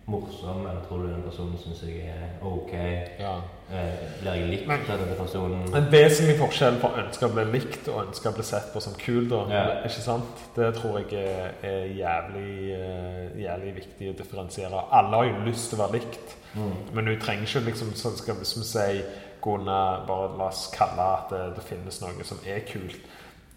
morsom, 0.10 0.66
eller 0.66 0.82
tror 0.88 1.04
du 1.06 1.12
den 1.12 1.24
personen 1.24 1.58
syns 1.62 1.84
jeg 1.86 2.10
er 2.10 2.42
ok? 2.42 2.74
Ja. 3.20 3.36
Eh, 3.68 4.20
blir 4.22 4.32
jeg 4.32 4.48
likt 4.48 4.68
Men- 4.68 4.80
av 4.80 5.00
denne 5.00 5.16
personen? 5.16 5.76
En 5.76 5.92
vesentlig 5.92 6.38
forskjell 6.40 6.78
på 6.80 6.88
å 6.88 7.04
ønske 7.04 7.26
å 7.28 7.34
bli 7.34 7.44
likt 7.52 7.88
og 7.90 8.08
ønske 8.08 8.30
å 8.30 8.36
bli 8.36 8.44
sett 8.44 8.72
på 8.74 8.82
som 8.82 8.94
kul, 8.94 9.28
da. 9.28 9.42
Ja. 9.52 9.64
Ikke 9.84 10.02
sant? 10.02 10.44
Det 10.56 10.70
tror 10.76 11.00
jeg 11.00 11.14
er, 11.20 11.52
er 11.64 11.88
jævlig, 11.88 12.72
eh, 12.72 13.44
jævlig 13.44 13.76
viktig 13.76 14.14
å 14.14 14.18
differensiere. 14.18 14.86
Alle 14.92 15.16
har 15.18 15.26
jo 15.26 15.44
lyst 15.46 15.70
til 15.70 15.80
å 15.80 15.82
være 15.84 16.00
likt, 16.00 16.36
Mm. 16.56 16.94
men 16.94 17.06
du 17.06 17.20
trenger 17.20 17.44
ikke 17.44 17.66
liksom 17.66 17.92
sånn 17.94 18.18
skal 18.18 18.36
vi 18.36 18.46
som 18.46 18.64
si 18.64 19.04
kunne 19.42 20.06
bare 20.08 20.38
la 20.38 20.48
oss 20.48 20.72
kalle 20.74 21.00
at 21.00 21.30
det, 21.30 21.56
det 21.56 21.64
finnes 21.64 22.02
noe 22.02 22.24
som 22.24 22.38
er 22.46 22.60
kult. 22.62 22.96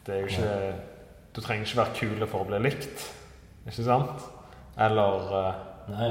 Det 0.04 0.14
er 0.14 0.20
jo 0.20 0.26
ikke 0.26 0.74
Du 1.32 1.40
trenger 1.40 1.64
ikke 1.64 1.76
være 1.76 1.94
kul 1.94 2.26
for 2.26 2.40
å 2.40 2.46
bli 2.48 2.58
likt, 2.58 3.04
ikke 3.64 3.84
sant? 3.84 4.24
Eller 4.76 5.48
eh, 5.48 5.54
Nei, 5.88 6.10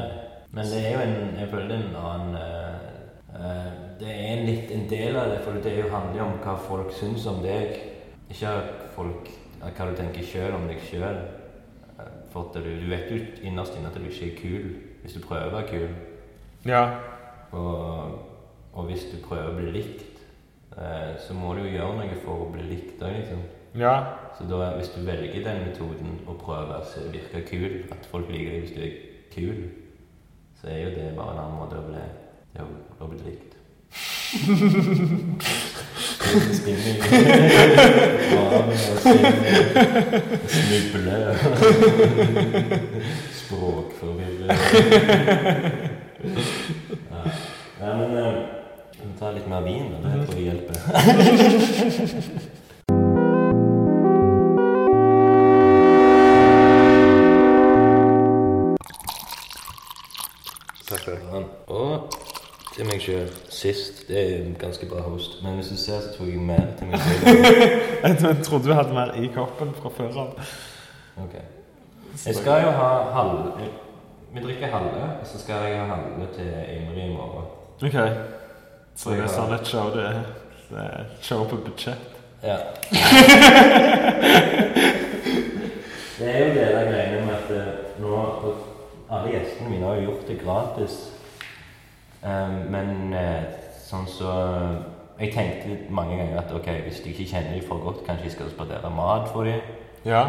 men 0.53 0.65
det 0.65 0.85
er 0.85 0.91
jo 0.93 0.99
en 0.99 1.37
Jeg 1.39 1.49
føler 1.49 1.67
det 1.67 1.77
er 1.77 1.83
en 1.89 1.95
annen 1.95 2.35
uh, 2.35 3.35
eh, 3.35 3.88
Det 3.99 4.07
er 4.07 4.29
en 4.31 4.45
litt 4.47 4.69
en 4.71 4.85
del 4.87 5.17
av 5.19 5.33
det, 5.33 5.39
for 5.43 5.59
det 5.59 5.73
er 5.75 5.89
handler 5.91 6.21
jo 6.21 6.27
om 6.29 6.37
hva 6.43 6.55
folk 6.63 6.93
syns 6.95 7.25
om 7.27 7.41
deg. 7.43 7.75
Ikke 8.31 8.53
folk, 8.95 9.27
hva 9.59 9.89
du 9.89 9.97
tenker 9.97 10.23
sjøl 10.23 10.55
om 10.55 10.67
deg 10.69 10.79
sjøl. 10.87 11.19
For 12.31 12.53
du, 12.53 12.69
du 12.79 12.87
vet 12.91 13.09
jo 13.11 13.19
innerst 13.43 13.75
inne 13.75 13.89
at 13.89 13.97
du 13.97 14.05
ikke 14.05 14.29
er 14.29 14.37
kul 14.37 14.69
hvis 15.01 15.15
du 15.15 15.23
prøver 15.23 15.49
å 15.49 15.55
være 15.57 15.67
kul. 15.71 15.91
Ja. 16.67 16.83
Og, 17.55 18.19
og 18.73 18.89
hvis 18.89 19.07
du 19.11 19.17
prøver 19.23 19.49
å 19.49 19.57
bli 19.57 19.71
likt, 19.73 20.23
eh, 20.77 21.15
så 21.19 21.35
må 21.35 21.55
du 21.55 21.63
jo 21.63 21.73
gjøre 21.73 21.95
noe 21.97 22.19
for 22.23 22.45
å 22.45 22.49
bli 22.53 22.67
likt 22.69 23.03
òg, 23.03 23.15
liksom. 23.15 23.43
Ja. 23.79 23.93
Så 24.37 24.47
da, 24.49 24.73
hvis 24.77 24.91
du 24.95 25.01
velger 25.07 25.43
den 25.45 25.63
metoden 25.67 26.19
og 26.25 26.39
prøver 26.41 26.81
å 26.83 27.05
virke 27.13 27.43
kul, 27.47 27.83
at 27.95 28.07
folk 28.11 28.31
liker 28.31 28.55
deg 28.55 28.65
hvis 28.65 28.75
du 28.75 28.81
er 28.85 28.97
kul, 29.33 29.63
så 30.59 30.71
er 30.73 30.83
jo 30.83 30.95
det 30.97 31.13
bare 31.17 31.35
en 31.35 31.43
annen 31.45 31.59
måte 31.59 31.79
å 31.79 31.87
bli, 31.87 32.03
å, 32.59 32.67
å 32.99 33.09
bli 33.11 33.23
likt. 33.27 33.48
Snuble 40.47 41.35
Språkforvirring. 43.33 44.51
Nei, 47.79 47.91
men 47.95 48.09
vi 48.11 49.05
må 49.07 49.13
ta 49.19 49.27
litt 49.33 49.47
mer 49.49 49.61
vin, 49.65 49.89
og 49.95 49.99
Det 50.03 50.11
tror 50.27 50.37
jeg 50.37 50.45
hjelper. 50.51 50.75
Takk 60.89 60.99
skal 60.99 61.13
du 61.13 61.19
ha. 61.33 61.39
Til 62.79 62.87
meg 62.87 63.01
sjøl 63.03 63.27
sist. 63.51 64.05
Det 64.07 64.15
er 64.15 64.37
en 64.45 64.53
ganske 64.55 64.87
bra 64.87 65.01
host. 65.03 65.41
Men 65.43 65.57
hvis 65.59 65.67
du 65.67 65.75
ser, 65.75 65.99
så 65.99 66.13
tok 66.15 66.29
jeg 66.31 66.39
mer 66.39 66.61
til 66.79 66.87
meg 66.87 67.01
sjøl. 67.03 67.39
Jeg 68.05 68.35
trodde 68.45 68.69
du 68.69 68.73
hadde 68.73 68.93
mer 68.95 69.11
i 69.19 69.27
koppen 69.33 69.73
fra 69.75 69.91
før 69.97 70.19
av. 70.21 70.29
Ok. 71.19 71.35
Jeg 72.23 72.35
skal 72.37 72.63
jo 72.63 72.71
ha 72.77 72.87
halve 73.17 73.67
Vi 74.31 74.39
drikker 74.45 74.71
halve, 74.71 75.03
og 75.19 75.27
så 75.27 75.39
skal 75.43 75.55
jeg 75.67 75.79
ha 75.79 75.85
halve 75.91 76.27
til 76.37 76.47
Ingrid 76.77 77.03
i 77.03 77.11
morgen. 77.17 77.45
Ok. 77.83 77.99
Så 78.95 79.09
det 79.11 79.25
er 79.25 79.35
sånn 79.35 79.53
et 79.59 79.67
show 79.67 79.91
det 79.97 80.07
er. 80.13 80.23
Det 80.71 80.79
er 80.85 80.97
et 81.03 81.19
show 81.33 81.43
på 81.51 81.59
budsjett. 81.67 82.17
Ja. 82.47 82.57
det 86.19 86.31
er 86.31 86.39
jo 86.45 86.49
det 86.55 86.63
der 86.63 86.91
greiene 86.93 87.21
med 87.27 87.35
at 87.35 87.49
eh, 87.59 87.71
nå 87.99 88.09
Alle 89.09 89.31
gjestene 89.33 89.69
mine 89.69 89.83
har 89.83 89.99
jo 89.99 90.11
gjort 90.11 90.27
det 90.31 90.43
gratis. 90.45 91.01
Um, 92.19 92.55
men 92.73 93.13
eh, 93.15 93.45
sånn 93.87 94.03
så 94.11 94.31
Jeg 95.19 95.31
tenkte 95.31 95.77
mange 95.95 96.17
ganger 96.19 96.41
at 96.41 96.51
ok, 96.51 96.67
hvis 96.83 96.99
jeg 96.99 97.13
ikke 97.13 97.27
kjenner 97.31 97.53
dem 97.55 97.63
for 97.67 97.79
godt, 97.83 98.05
kanskje 98.05 98.27
jeg 98.27 98.33
skal 98.37 98.51
spandere 98.51 98.91
mat 98.91 99.27
for 99.31 99.47
dem. 99.47 99.59
Ja. 100.07 100.21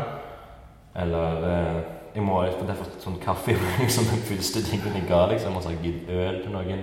Eller 0.98 1.44
eh, 1.46 1.80
jeg 2.14 2.24
må 2.26 2.40
for 2.56 2.66
derfor 2.66 2.88
sånn 2.98 3.20
kaffe 3.22 3.54
var 3.54 3.76
liksom 3.78 4.08
den 4.10 4.24
første 4.26 4.64
tingen 4.66 4.98
jeg 4.98 5.06
ga, 5.06 5.20
liksom. 5.30 5.54
Og 5.54 5.62
så 5.62 5.70
har 5.70 5.76
jeg 5.78 5.92
gitt 5.92 6.10
øl 6.10 6.40
til 6.42 6.54
noen. 6.56 6.82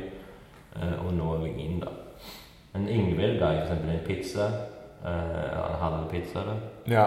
eh, 0.78 0.96
og 1.04 1.12
nå 1.18 1.36
vin, 1.44 1.82
da. 1.84 1.92
Men 2.74 2.88
Ingvild 2.94 3.40
ga 3.42 3.52
jeg 3.52 3.66
eksempel 3.66 3.92
en 3.92 4.06
pizza. 4.08 4.48
Uh, 4.98 5.72
en 5.72 5.78
halv 5.82 6.08
pizza, 6.10 6.40
da. 6.48 6.56
Ja. 6.90 7.06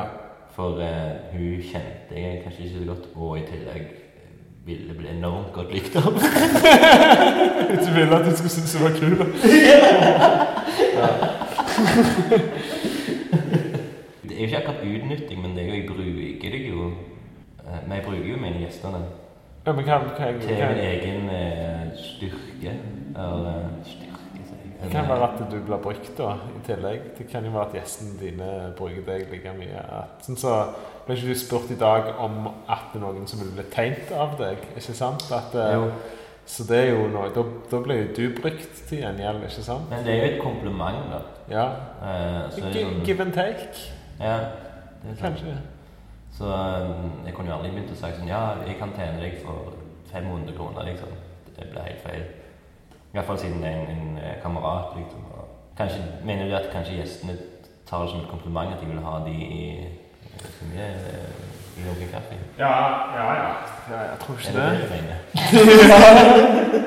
For 0.55 0.79
uh, 0.79 1.33
hun 1.33 1.63
kjente 1.63 2.17
jeg 2.17 2.43
kanskje 2.45 2.65
ikke 2.65 2.79
så 2.79 2.85
godt, 2.93 3.09
og 3.17 3.39
i 3.39 3.47
tillegg 3.49 3.89
ville 4.67 4.95
bli 4.95 5.09
enormt 5.09 5.53
godt 5.53 5.73
likt 5.75 5.97
av. 5.97 6.13
Du 7.71 7.91
ville 7.95 8.17
at 8.17 8.27
du 8.27 8.37
skulle 8.37 8.51
synes 8.51 8.73
du 8.73 8.79
var 8.83 8.91
kul. 8.99 9.19
da. 9.19 9.25
Det 14.23 14.33
er 14.37 14.39
jo 14.39 14.47
ikke 14.47 14.57
akkurat 14.57 14.83
utnytting, 14.85 15.43
men 15.43 15.57
det 15.57 15.63
er 15.63 15.69
jo, 15.69 15.75
jeg 15.75 15.87
bruker 15.89 16.51
det 16.51 16.69
jo 16.69 16.85
eh, 17.67 17.81
Men 17.87 17.93
jeg 17.97 18.05
bruker 18.05 18.29
jo 18.31 18.37
mine 18.37 18.63
gjestene 18.65 19.03
Ja, 19.67 19.73
men 19.73 19.85
hva, 19.85 19.99
hva, 20.05 20.13
til 20.17 20.55
hva, 20.57 20.69
min 20.73 20.85
egen 20.85 21.27
eh, 21.35 21.91
styrke. 22.01 22.73
Eller 23.17 23.51
eh, 23.51 23.67
styrke, 23.85 24.45
sier 24.49 24.63
jeg. 24.65 24.71
det 24.83 24.91
kan 24.95 25.09
være 25.09 25.29
at 25.29 25.43
du 25.53 25.59
blir 25.59 25.83
brukt 25.85 26.13
da, 26.19 26.31
i 26.57 26.63
tillegg. 26.67 27.11
Det 27.19 27.27
kan 27.29 27.45
jo 27.45 27.53
være 27.53 27.67
at 27.69 27.77
gjestene 27.81 28.17
dine 28.23 28.49
bruker 28.79 29.05
deg 29.07 29.27
like 29.35 29.53
mye. 29.59 29.85
At, 30.01 30.25
sånn 30.25 30.41
så 30.41 30.55
ble 31.11 31.19
ikke 31.19 31.35
du 31.35 31.39
spurt 31.43 31.71
i 31.75 31.77
dag 31.81 32.09
om 32.23 32.47
at 32.71 32.89
det 32.93 33.01
er 33.01 33.05
noen 33.05 33.27
som 33.31 33.41
ville 33.43 33.53
bli 33.59 33.67
tegnet 33.75 34.11
av 34.17 34.37
deg, 34.41 34.63
ikke 34.79 34.95
sant? 34.97 35.27
At, 35.35 35.55
eh. 35.55 35.91
Så 36.51 36.65
det 36.67 36.79
er 36.81 36.89
jo 36.97 37.05
noe, 37.13 37.29
da, 37.31 37.43
da 37.71 37.79
blir 37.85 38.01
jo 38.01 38.07
du 38.17 38.41
brukt 38.41 38.81
til 38.89 38.99
gjengjeld, 39.05 39.45
ikke 39.47 39.63
sant? 39.63 39.85
Men 39.91 40.01
det 40.07 40.15
er 40.17 40.25
jo 40.25 40.31
et 40.33 40.41
kompliment, 40.43 41.05
da. 41.13 41.21
Ja. 41.53 41.67
Eh, 42.03 42.57
Gi- 42.57 42.65
sånn, 42.83 43.05
Give 43.07 43.23
and 43.23 43.35
take, 43.37 43.69
ja, 44.19 44.39
det 45.05 45.13
er 45.13 45.21
sant. 45.21 45.21
kanskje. 45.21 45.55
Så 46.35 46.49
eh, 46.51 46.89
jeg 47.29 47.35
kunne 47.37 47.53
jo 47.53 47.59
aldri 47.59 47.71
begynt 47.77 47.93
å 47.93 47.99
si 48.01 48.11
sånn 48.17 48.29
Ja, 48.31 48.41
jeg 48.67 48.79
kan 48.81 48.91
tjene 48.97 49.21
deg 49.23 49.39
for 49.45 49.77
500 50.11 50.57
kroner, 50.57 50.89
liksom. 50.91 51.13
Det 51.57 51.69
blir 51.71 51.87
helt 51.87 52.03
feil. 52.03 52.25
Iallfall 53.15 53.39
siden 53.43 53.63
det 53.63 53.71
er 53.71 53.81
en, 53.85 53.95
en 53.95 54.19
eh, 54.25 54.37
kamerat, 54.43 54.97
liksom. 54.99 55.27
Kanskje, 55.79 56.03
mener 56.27 56.49
du 56.51 56.55
at 56.59 56.71
kanskje 56.73 56.99
gjestene 56.99 57.37
tar 57.87 58.03
det 58.05 58.11
som 58.13 58.21
et 58.25 58.31
kompliment 58.31 58.75
at 58.75 58.81
de 58.83 58.87
vil 58.91 59.03
ha 59.07 59.19
de 59.25 59.33
i 59.33 59.63
eh, 60.45 60.51
så 60.59 60.69
mye 60.71 60.87
eh, 60.87 61.41
i 61.77 61.85
noen 61.87 62.09
kaffe? 62.13 62.39
Ja, 62.59 62.73
ja, 63.17 63.27
ja. 63.41 63.51
ja 63.91 64.01
jeg 64.11 64.19
tror 64.21 64.35
Er 64.35 64.39
ikke 64.41 64.53
det 64.57 64.65
det 64.71 64.81
det. 64.81 64.83
du 64.83 64.95
mener? 64.97 65.19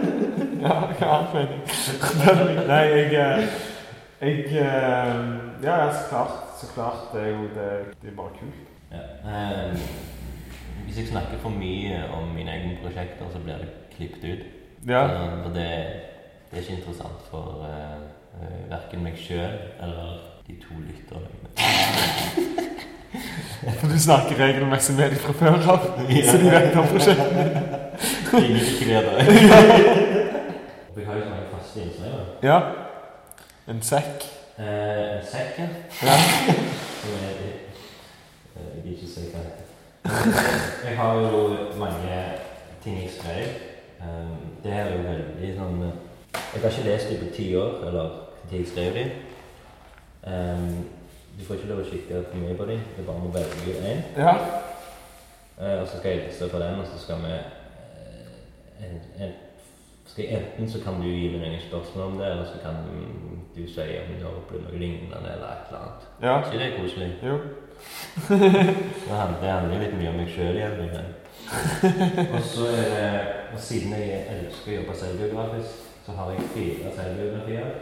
Ja, 0.64 0.76
ja, 1.02 1.26
mening. 1.34 1.62
Nei, 2.72 2.84
jeg 2.96 3.14
eh, 3.14 3.48
Jeg 4.22 4.46
eh, 4.46 5.16
Ja, 5.64 5.92
så 5.92 6.04
klart. 6.10 6.36
Så 6.62 6.68
klart. 6.74 7.02
Det 7.14 7.22
er 7.24 7.28
jo 7.28 7.44
det, 7.44 7.70
det 8.02 8.10
er 8.12 8.16
bare 8.16 8.30
kult. 8.40 8.62
Ja. 8.92 9.04
Eh, 9.32 9.80
hvis 10.86 10.98
jeg 10.98 11.08
snakker 11.08 11.38
for 11.42 11.50
mye 11.50 12.04
om 12.14 12.28
mine 12.36 12.52
egne 12.52 12.78
prosjekter, 12.84 13.26
så 13.34 13.40
blir 13.40 13.54
det 13.54 13.70
klippet 13.96 14.24
ut. 14.24 14.46
Ja. 14.88 15.04
Eh, 15.04 15.44
For 15.44 15.50
det, 15.50 15.68
det 16.52 16.58
er 16.58 16.62
ikke 16.62 16.74
interessant 16.78 17.28
for 17.32 17.66
uh, 17.68 18.70
verken 18.70 19.04
meg 19.04 19.18
sjøl 19.18 19.58
eller 19.84 20.20
de 20.48 20.56
to 20.64 20.80
lytterne. 20.80 21.28
For 23.64 23.88
du 23.88 24.00
snakker 24.00 24.40
regelmessig 24.40 24.96
med 24.96 25.10
dem 25.10 25.20
fra 25.24 25.34
før 25.34 25.68
av, 25.72 25.84
så 26.30 26.38
de 26.38 26.52
vet 26.52 26.76
om 26.76 26.88
prosjektet. 26.88 27.84
Ingen 28.34 28.56
ikke 28.60 28.88
vet 28.90 29.06
det. 29.10 29.26
Vi 30.96 31.04
har 31.08 31.20
jo 31.20 31.26
sånne 31.28 31.46
faste 31.52 31.86
da. 32.00 32.24
Ja. 32.44 32.58
En 33.72 33.82
sekk. 33.82 34.26
Eh, 34.60 35.18
en 35.18 35.28
sekk, 35.32 35.60
ja. 36.04 36.16
Som 37.02 37.14
er 37.18 37.38
eh, 37.44 37.54
Jeg 38.56 38.84
vil 38.84 38.98
ikke 38.98 39.12
si 39.14 39.30
hva 39.32 39.44
heter. 39.46 39.70
Jeg 40.84 40.98
har 40.98 41.22
jo 41.24 41.44
mange 41.80 42.18
ting 42.84 43.00
jeg 43.00 43.14
skrev. 43.16 43.54
Eh, 44.04 44.34
det 44.64 44.76
her 44.76 44.90
er 44.90 44.98
jo 44.98 45.06
veldig 45.08 45.54
sånn 45.62 45.80
eh, 45.88 45.96
Jeg 46.36 46.66
har 46.66 46.70
ikke 46.76 46.90
lest 46.90 47.14
dem 47.14 47.24
på 47.24 47.32
ti 47.38 47.48
år, 47.56 47.80
eller 47.88 48.12
når 48.44 48.58
jeg 48.58 48.68
skrev 48.74 49.00
dem. 49.00 49.16
Du 51.40 51.46
får 51.46 51.56
ikke 51.58 51.72
lov 51.72 51.82
å 51.82 51.88
kikke 51.88 52.22
for 52.30 52.42
mye 52.42 52.58
på 52.58 52.68
dem. 52.70 52.84
Du 52.98 53.02
bare 53.08 53.24
må 53.24 53.32
velge 53.34 53.80
én. 53.82 54.04
Ja. 54.18 54.36
Eh, 55.58 55.82
og 55.82 55.88
så 55.88 55.98
skal 55.98 56.12
jeg 56.12 56.28
lese 56.28 56.50
på 56.50 56.62
den, 56.62 56.80
og 56.80 56.88
så 56.88 57.00
skal 57.02 57.24
vi 57.26 57.34
eh, 57.34 58.86
en, 58.86 59.02
en, 59.20 59.34
skal 60.06 60.24
jeg, 60.26 60.40
Enten 60.40 60.70
så 60.70 60.82
kan 60.84 61.02
du 61.02 61.08
gi 61.08 61.30
meg 61.34 61.42
noen 61.42 61.62
spørsmål 61.62 62.06
om 62.06 62.18
det, 62.20 62.32
eller 62.32 62.46
så 62.46 62.62
kan 62.62 62.82
du 63.56 63.62
si 63.70 63.86
om 64.02 64.14
du 64.20 64.26
har 64.26 64.38
opplevd 64.38 64.66
noe 64.68 64.80
lignende 64.82 65.20
eller 65.22 65.46
et 65.50 65.70
eller 65.70 65.80
annet. 65.82 66.08
Ja. 66.22 66.36
Så 66.44 66.52
ikke 66.52 66.64
det 66.64 66.72
koselig? 66.78 67.12
Jo. 67.24 67.38
Det 69.08 69.16
handler, 69.18 69.80
litt 69.82 69.96
mye 69.98 70.12
om 70.12 70.20
meg 70.22 70.30
sjøl 70.32 70.56
igjen. 70.56 71.10
og 72.36 72.44
så 72.48 72.70
er 72.72 72.86
det 72.94 73.08
Og 73.54 73.60
siden 73.60 73.92
jeg 73.98 74.22
elsker 74.34 74.72
å 74.72 74.76
jobbe 74.78 74.94
selvbiografisk, 74.98 75.82
så 76.06 76.16
har 76.18 76.32
jeg 76.34 76.46
fire 76.54 76.94
selvbiografier. 76.96 77.74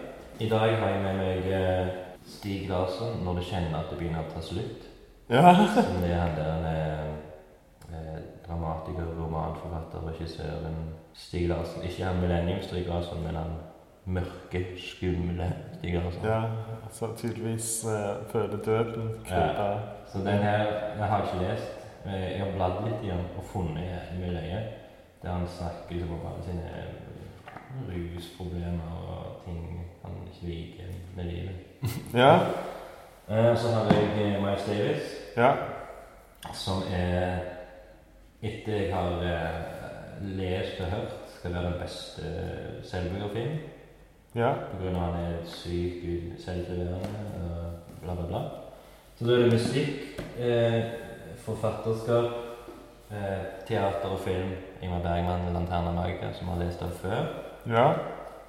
I 0.42 0.48
dag 0.50 0.74
har 0.82 0.90
jeg 0.96 1.04
med 1.06 1.20
meg 1.22 1.52
eh, 1.56 1.92
Stig 2.26 2.70
Larsson, 2.70 3.24
'Når 3.24 3.34
du 3.34 3.42
kjenner 3.42 3.78
at 3.80 3.90
det 3.90 3.98
begynner 3.98 4.20
å 4.24 4.34
ta 4.34 4.40
slutt'. 4.42 4.88
Ja. 5.30 5.56
Som 5.84 6.02
det 6.02 6.12
er 6.12 6.36
den 6.36 6.66
eh, 6.66 7.10
eh, 7.94 8.22
dramatiker, 8.48 9.06
romanforfatter, 9.20 10.08
regissøren 10.08 10.76
Stig 11.14 11.48
Larsson. 11.50 11.84
Ikke 11.84 12.04
han 12.06 12.20
millennium 12.22 12.62
Stig 12.62 12.88
Larsson, 12.88 13.24
men 13.24 13.36
han 13.36 13.54
mørke, 14.06 14.66
skumle 14.78 15.54
Stig 15.78 15.94
Larsson. 15.96 16.24
ja. 16.26 16.42
Så 16.92 17.08
tydeligvis 17.18 17.86
eh, 17.86 18.16
føler 18.32 18.58
døden 18.66 19.10
krype. 19.26 19.80
Så 20.08 20.18
den 20.18 20.28
her 20.44 20.64
jeg 20.98 21.08
har 21.08 21.24
ikke 21.24 21.50
lest. 21.50 21.72
Jeg 22.06 22.40
har 22.44 22.52
bladd 22.56 22.84
litt 22.86 23.04
i 23.04 23.10
den 23.10 23.26
og 23.38 23.44
funnet 23.44 24.02
mye 24.20 24.32
løye. 24.32 24.62
Der 25.24 25.30
han 25.32 25.48
snakker 25.48 25.96
liksom 25.96 26.14
om 26.14 26.28
alle 26.28 26.44
sine 26.44 26.64
eh, 26.82 27.12
rusproblemer 27.90 28.96
og 29.10 29.44
ting 29.46 29.86
han 30.04 30.12
ikke 30.28 30.48
liker 30.48 30.84
med 31.16 31.24
livet. 31.26 31.56
Ja. 32.14 32.40
Eh, 33.30 33.56
Så 33.58 33.68
har 33.68 33.86
jeg 33.94 34.36
eh, 34.36 34.42
Miles 34.44 34.66
Davis. 34.68 35.02
Ja. 35.38 35.54
som 36.54 36.84
er 36.94 37.40
Etter 38.42 38.74
jeg 38.74 38.94
har 38.94 39.22
eh, 39.22 40.28
lest 40.38 40.80
og 40.82 40.88
hørt, 40.88 41.12
skal 41.38 41.54
være 41.54 41.64
den 41.64 41.80
beste 41.82 42.22
selvbiografien. 42.84 43.60
Ja. 44.36 44.54
På 44.72 44.80
grunn 44.82 44.96
av 44.96 45.04
at 45.04 45.16
han 45.16 45.34
er 45.34 45.46
syk, 45.46 46.04
selvtilværende 46.42 47.72
bla, 48.02 48.16
bla, 48.16 48.26
bla. 48.28 48.42
Så 49.18 49.26
da 49.28 49.36
er 49.36 49.44
det 49.44 49.54
musikk, 49.54 50.22
forfatterskap, 51.46 52.32
teater 53.68 54.10
og 54.10 54.20
film. 54.26 54.56
Ingmar 54.82 55.04
Bergman, 55.04 55.54
'Lanterna 55.54 55.92
Magica', 55.94 56.34
som 56.34 56.48
har 56.48 56.64
lest 56.64 56.82
av 56.82 56.92
før. 57.02 57.26
Ja. 57.68 57.94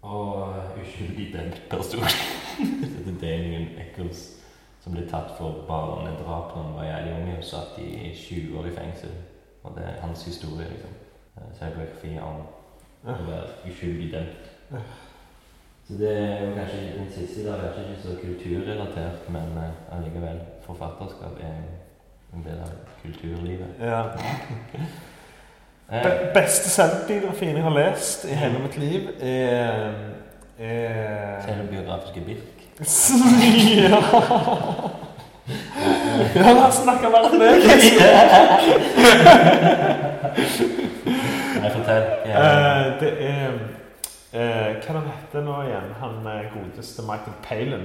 Og 0.03 0.55
uskyldig 0.83 1.29
dømt 1.35 1.63
person. 1.71 2.07
det 3.05 3.15
er 3.15 3.21
Damien 3.21 3.69
Eccles 3.79 4.25
som 4.83 4.97
ble 4.97 5.05
tatt 5.07 5.37
for 5.39 5.63
barnedrap 5.69 6.51
da 6.51 6.63
han 6.63 6.75
var 6.75 6.89
jævlig 6.89 7.13
ung 7.21 7.29
og 7.37 7.45
satt 7.47 7.79
i 7.79 8.11
20 8.19 8.59
år 8.59 8.67
i 8.67 8.75
fengsel. 8.75 9.15
Og 9.63 9.77
det 9.77 9.85
er 9.87 10.01
hans 10.03 10.25
historie, 10.27 10.67
liksom. 10.69 10.91
Så 11.35 11.41
Eh, 11.41 11.53
Selvbiografi 11.59 12.19
om 12.21 12.43
å 13.09 13.15
være 13.27 13.71
uskyldig 13.71 14.11
dømt. 14.13 14.51
Så 15.87 15.97
det 15.99 16.11
er 16.11 16.43
jo 16.45 16.51
kanskje 16.57 16.83
den 16.99 17.09
siste 17.11 17.47
der 17.47 17.63
er 17.63 17.73
kanskje 17.77 17.95
ikke 17.95 18.03
så 18.03 18.17
kulturrelatert, 18.21 19.31
men 19.33 19.57
eh, 19.63 19.97
allikevel. 19.97 20.43
Forfatterskap 20.67 21.41
er 21.41 21.63
en 22.35 22.45
del 22.45 22.61
av 22.67 22.77
kulturlivet. 23.03 23.81
Ja. 23.81 24.05
Be 25.91 26.31
beste 26.35 26.71
selvbiografien 26.71 27.57
jeg 27.57 27.65
har 27.65 27.71
lest 27.77 28.25
i 28.25 28.35
hele 28.39 28.59
mitt 28.63 28.77
liv, 28.81 29.01
er, 29.21 29.93
er 30.59 31.41
Selvbiografiske 31.45 32.21
Birk. 32.27 32.59
ja. 33.83 33.99
ja, 36.35 36.53
la 36.53 36.67
oss 36.69 36.77
snakke 36.83 37.09
mer 37.11 37.23
om 37.29 37.41
det. 37.41 37.53
Nei, 41.63 41.71
fortell. 41.71 42.03
Eh, 42.27 43.01
det 43.01 43.13
er 43.27 43.51
eh, 44.33 44.71
Hva 44.81 44.93
den 44.97 45.07
heter 45.11 45.41
nå 45.45 45.55
igjen? 45.67 45.89
Han 46.01 46.15
eh, 46.31 46.43
godeste 46.55 47.01
Michael 47.07 47.37
Palin 47.45 47.85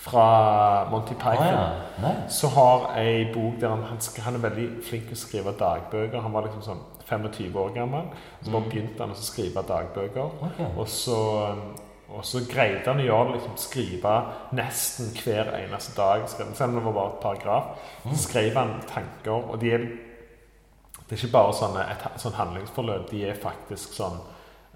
fra 0.00 0.84
Monty 0.90 1.14
Python. 1.14 1.54
Ah, 1.54 1.72
ja. 2.02 2.12
Så 2.32 2.48
har 2.54 2.86
ei 2.96 3.26
bok 3.34 3.58
der 3.60 3.68
han, 3.74 3.82
han, 3.84 3.98
han 4.24 4.38
er 4.38 4.44
veldig 4.48 4.68
flink 4.86 5.10
til 5.10 5.16
å 5.18 5.20
skrive 5.20 5.52
dagbøker. 5.60 6.22
Han 6.24 6.32
var 6.32 6.46
liksom 6.48 6.62
sånn 6.64 6.80
25 7.10 7.56
år 7.60 7.74
gammel. 7.74 8.06
Så 8.40 8.50
bare 8.50 8.62
Mm. 8.62 8.70
begynte 8.70 9.00
han 9.04 9.12
å 9.12 9.18
skrive 9.20 9.62
dagbøker. 9.68 10.30
Okay. 10.48 10.66
Og 10.78 10.88
så, 10.88 11.18
og 12.08 12.24
så 12.24 12.40
greide 12.48 12.86
han 12.86 13.02
å 13.02 13.04
gjøre 13.04 13.26
det, 13.28 13.34
liksom, 13.40 13.56
skrive 13.60 14.14
nesten 14.56 15.10
hver 15.20 15.52
eneste 15.58 15.92
dag. 15.98 16.24
Selv 16.28 16.70
om 16.70 16.74
det 16.78 16.84
var 16.84 16.92
bare 16.96 17.12
et 17.12 17.20
paragraf. 17.22 17.64
Mm. 18.04 18.14
Så 18.14 18.22
skrev 18.28 18.54
han 18.56 18.72
tanker, 18.88 19.50
og 19.50 19.60
de 19.60 19.74
er 19.74 19.84
Det 21.10 21.16
er 21.18 21.26
ikke 21.26 21.32
bare 21.32 21.52
sånne, 21.58 21.84
et 21.90 22.20
sånn 22.22 22.36
handlingsforløp. 22.38 23.08
De 23.10 23.24
er 23.26 23.34
faktisk 23.34 23.96
sånn 23.98 24.20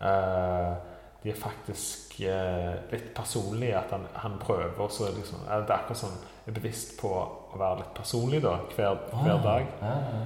uh, 0.03 0.75
De 1.23 1.31
er 1.31 1.37
faktisk 1.39 2.04
litt 2.19 3.15
personlig. 3.15 3.73
At 3.77 3.91
han, 3.91 4.07
han 4.15 4.39
prøver 4.41 4.79
også 4.79 5.11
liksom 5.17 5.45
Det 5.47 5.71
er 5.71 5.77
akkurat 5.79 5.99
sånn 5.99 6.17
er 6.47 6.53
bevisst 6.53 6.99
på 7.01 7.09
å 7.09 7.59
være 7.59 7.79
litt 7.81 7.95
personlig 7.97 8.43
da, 8.45 8.59
hver, 8.77 8.99
hver 9.23 9.39
dag. 9.45 9.67
Ja, 9.81 9.95
ja. 10.13 10.25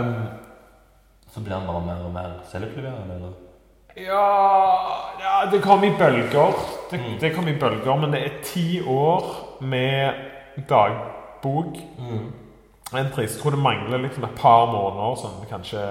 Um, 0.00 0.28
Så 1.30 1.40
blir 1.40 1.54
han 1.54 1.66
bare 1.66 1.80
mer 1.86 2.04
og 2.04 2.12
mer 2.12 2.36
selvoppleverende, 2.50 3.14
eller? 3.14 3.32
Ja, 3.96 4.26
ja 5.20 5.50
Det 5.50 5.62
kom 5.62 5.84
i 5.84 5.90
bølger. 5.98 6.54
Det, 6.90 7.00
Mm. 7.00 7.18
det 7.20 7.34
kom 7.34 7.48
i 7.48 7.58
bølger, 7.58 7.96
men 7.96 8.12
det 8.12 8.20
er 8.26 8.42
ti 8.42 8.80
år 8.82 9.24
med 9.60 10.12
dagbok. 10.68 11.76
Mm. 11.98 12.32
En 12.92 13.06
det 13.52 13.58
mangler 13.58 13.98
liksom 13.98 14.24
et 14.24 14.34
par 14.34 14.66
måneder, 14.66 15.14
sånn 15.20 15.44
kanskje, 15.46 15.82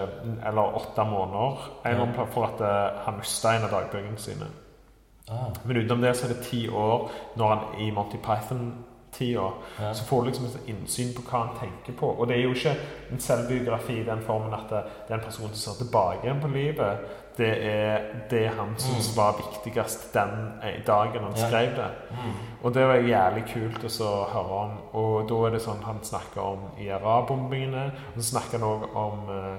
eller 0.44 0.76
åtte 0.76 1.06
måneder, 1.08 1.70
en 1.88 2.02
ja. 2.02 2.26
for 2.34 2.48
at 2.50 2.60
uh, 2.60 3.04
han 3.06 3.22
mista 3.22 3.54
en 3.56 3.68
av 3.70 3.72
dagbøkene 3.72 4.20
sine. 4.20 4.50
Ah, 5.30 5.48
Men 5.64 5.78
utenom 5.78 6.02
det 6.02 6.16
så 6.18 6.26
er 6.26 6.34
det 6.34 6.44
ti 6.44 6.68
år 6.70 7.12
når 7.38 7.48
han 7.54 7.82
i 7.82 7.92
Monty 7.92 8.18
Python-tida. 8.18 9.50
ja. 9.80 9.94
Så 9.94 10.06
får 10.06 10.22
du 10.22 10.28
liksom 10.28 10.46
et 10.46 10.70
innsyn 10.74 11.14
på 11.16 11.24
hva 11.30 11.44
han 11.46 11.58
tenker 11.60 11.94
på. 12.00 12.10
Og 12.20 12.28
det 12.28 12.36
er 12.36 12.44
jo 12.44 12.54
ikke 12.54 12.76
en 13.12 13.20
selvbiografi 13.20 14.00
i 14.02 14.06
den 14.06 14.22
formen 14.26 14.54
at 14.54 14.70
det, 14.70 14.84
det 15.08 15.14
er 15.14 15.20
en 15.20 15.26
person 15.26 15.54
som 15.54 15.62
ser 15.62 15.84
tilbake 15.84 16.26
igjen 16.26 16.42
på 16.42 16.48
livet. 16.48 17.06
Det 17.40 17.50
er 17.72 18.06
det 18.30 18.44
han 18.58 18.74
syntes 18.78 19.14
var 19.18 19.38
viktigst 19.40 20.10
den 20.14 20.34
eh, 20.64 20.82
dagen 20.88 21.24
han 21.24 21.38
skrev 21.40 21.72
det. 21.78 21.90
Mm. 22.12 22.34
Og 22.64 22.74
det 22.76 22.84
var 22.90 23.00
jævlig 23.08 23.46
kult 23.54 23.84
å 23.88 23.92
så 23.96 24.10
høre 24.34 24.58
om. 24.66 24.74
Og 25.00 25.30
da 25.30 25.38
er 25.48 25.56
det 25.56 25.62
sånn 25.64 25.80
han 25.88 26.02
snakker 26.04 26.42
om 26.44 26.66
IRA-bombingene. 26.84 27.86
Så 28.18 28.26
snakker 28.34 28.60
han 28.60 28.68
òg 28.68 28.84
om 29.00 29.30
eh, 29.32 29.56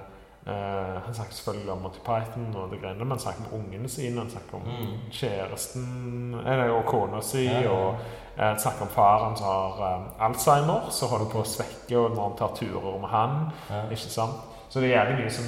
eh, 0.53 0.99
Han 1.07 1.15
snakker 1.17 1.39
selvfølgelig 1.39 1.73
om 1.73 1.83
Monty 1.87 2.03
Python 2.05 2.51
og 2.61 2.71
det 2.75 2.83
greiene, 2.83 3.01
men 3.07 3.17
han 3.17 3.25
snakker 3.25 3.49
om 3.49 3.63
ungene 3.63 3.89
sine. 3.89 4.21
Han 4.21 4.31
snakker 4.37 4.61
om 4.61 4.69
Mm. 4.71 4.93
kjæresten 5.11 6.35
eller, 6.47 6.71
og 6.77 6.85
kona 6.87 7.21
si. 7.25 7.47
Og 7.71 7.95
eh, 8.37 8.45
han 8.45 8.59
snakker 8.61 8.83
om 8.83 8.93
faren 8.95 9.37
som 9.37 9.47
har 9.47 9.83
eh, 9.89 10.25
Alzheimer, 10.29 10.91
så 10.91 11.07
holder 11.11 11.33
på 11.33 11.41
å 11.43 11.49
svekke 11.57 11.99
og 11.99 12.15
når 12.15 12.23
han 12.29 12.39
tar 12.39 12.55
turer 12.61 13.01
med 13.01 13.09
han. 13.17 13.41
Ja. 13.71 13.83
Ikke 13.91 14.13
sant? 14.13 14.47
Så 14.71 14.81
det 14.81 14.93
er 14.93 15.01
jævlig 15.01 15.25
mye 15.25 15.31
som 15.35 15.47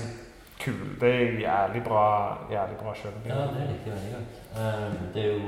kul. 0.65 1.01
Det 1.01 1.11
er 1.15 1.21
jævlig 1.41 1.83
bra, 1.85 2.39
jævlig 2.51 2.77
bra 2.83 2.95
sjøl. 2.95 3.13
ja, 3.27 3.41
det 3.55 3.63
liker 3.71 3.87
jeg 3.87 3.95
veldig 3.97 4.13
godt. 4.15 4.33
Um, 4.63 4.95
det 5.15 5.23
er 5.25 5.31
jo 5.33 5.41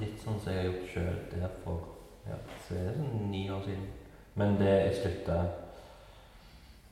litt 0.00 0.18
sånn 0.22 0.40
som 0.40 0.48
jeg 0.52 0.58
har 0.60 0.68
gjort 0.70 0.92
sjøl 0.92 1.18
der 1.32 1.50
for 1.64 1.78
ja, 2.26 2.36
så 2.66 2.70
er 2.74 2.82
det 2.88 2.96
sånn 2.98 3.30
ni 3.30 3.42
år 3.50 3.62
siden. 3.66 3.86
Men 4.36 4.48
det 4.60 4.74
jeg 4.74 4.98
slutta 5.00 5.38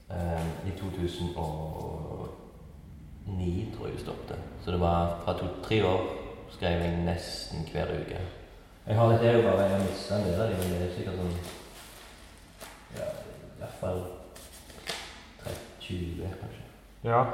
um, 0.09 0.49
i 0.65 0.71
2009, 0.81 3.73
tror 3.75 3.87
jeg 3.89 3.95
det 3.97 4.05
stoppet. 4.05 4.41
Så 4.65 4.69
det 4.75 4.81
var 4.81 5.01
fra 5.25 5.33
to-tre 5.39 5.79
år 5.91 6.03
skrev 6.55 6.75
jeg 6.83 7.05
nesten 7.07 7.59
hver 7.73 7.89
uke. 7.95 8.19
Jeg 8.87 8.95
har 8.99 9.07
litt 9.11 9.23
det 9.25 9.35
jo 9.35 9.47
bare 9.47 9.63
jeg 9.65 9.73
har 9.73 9.87
mista 9.87 10.13
en 10.19 10.27
del 10.29 10.41
av 10.41 10.47
dem, 10.53 10.61
det 10.75 10.81
er 10.85 10.97
sikkert 10.99 11.19
sånn 11.23 11.37
ja, 12.99 13.09
i 13.09 13.11
hvert 13.63 13.79
fall 13.81 14.01
20, 15.85 16.29
kanskje. 16.41 16.64
Ja. 17.05 17.25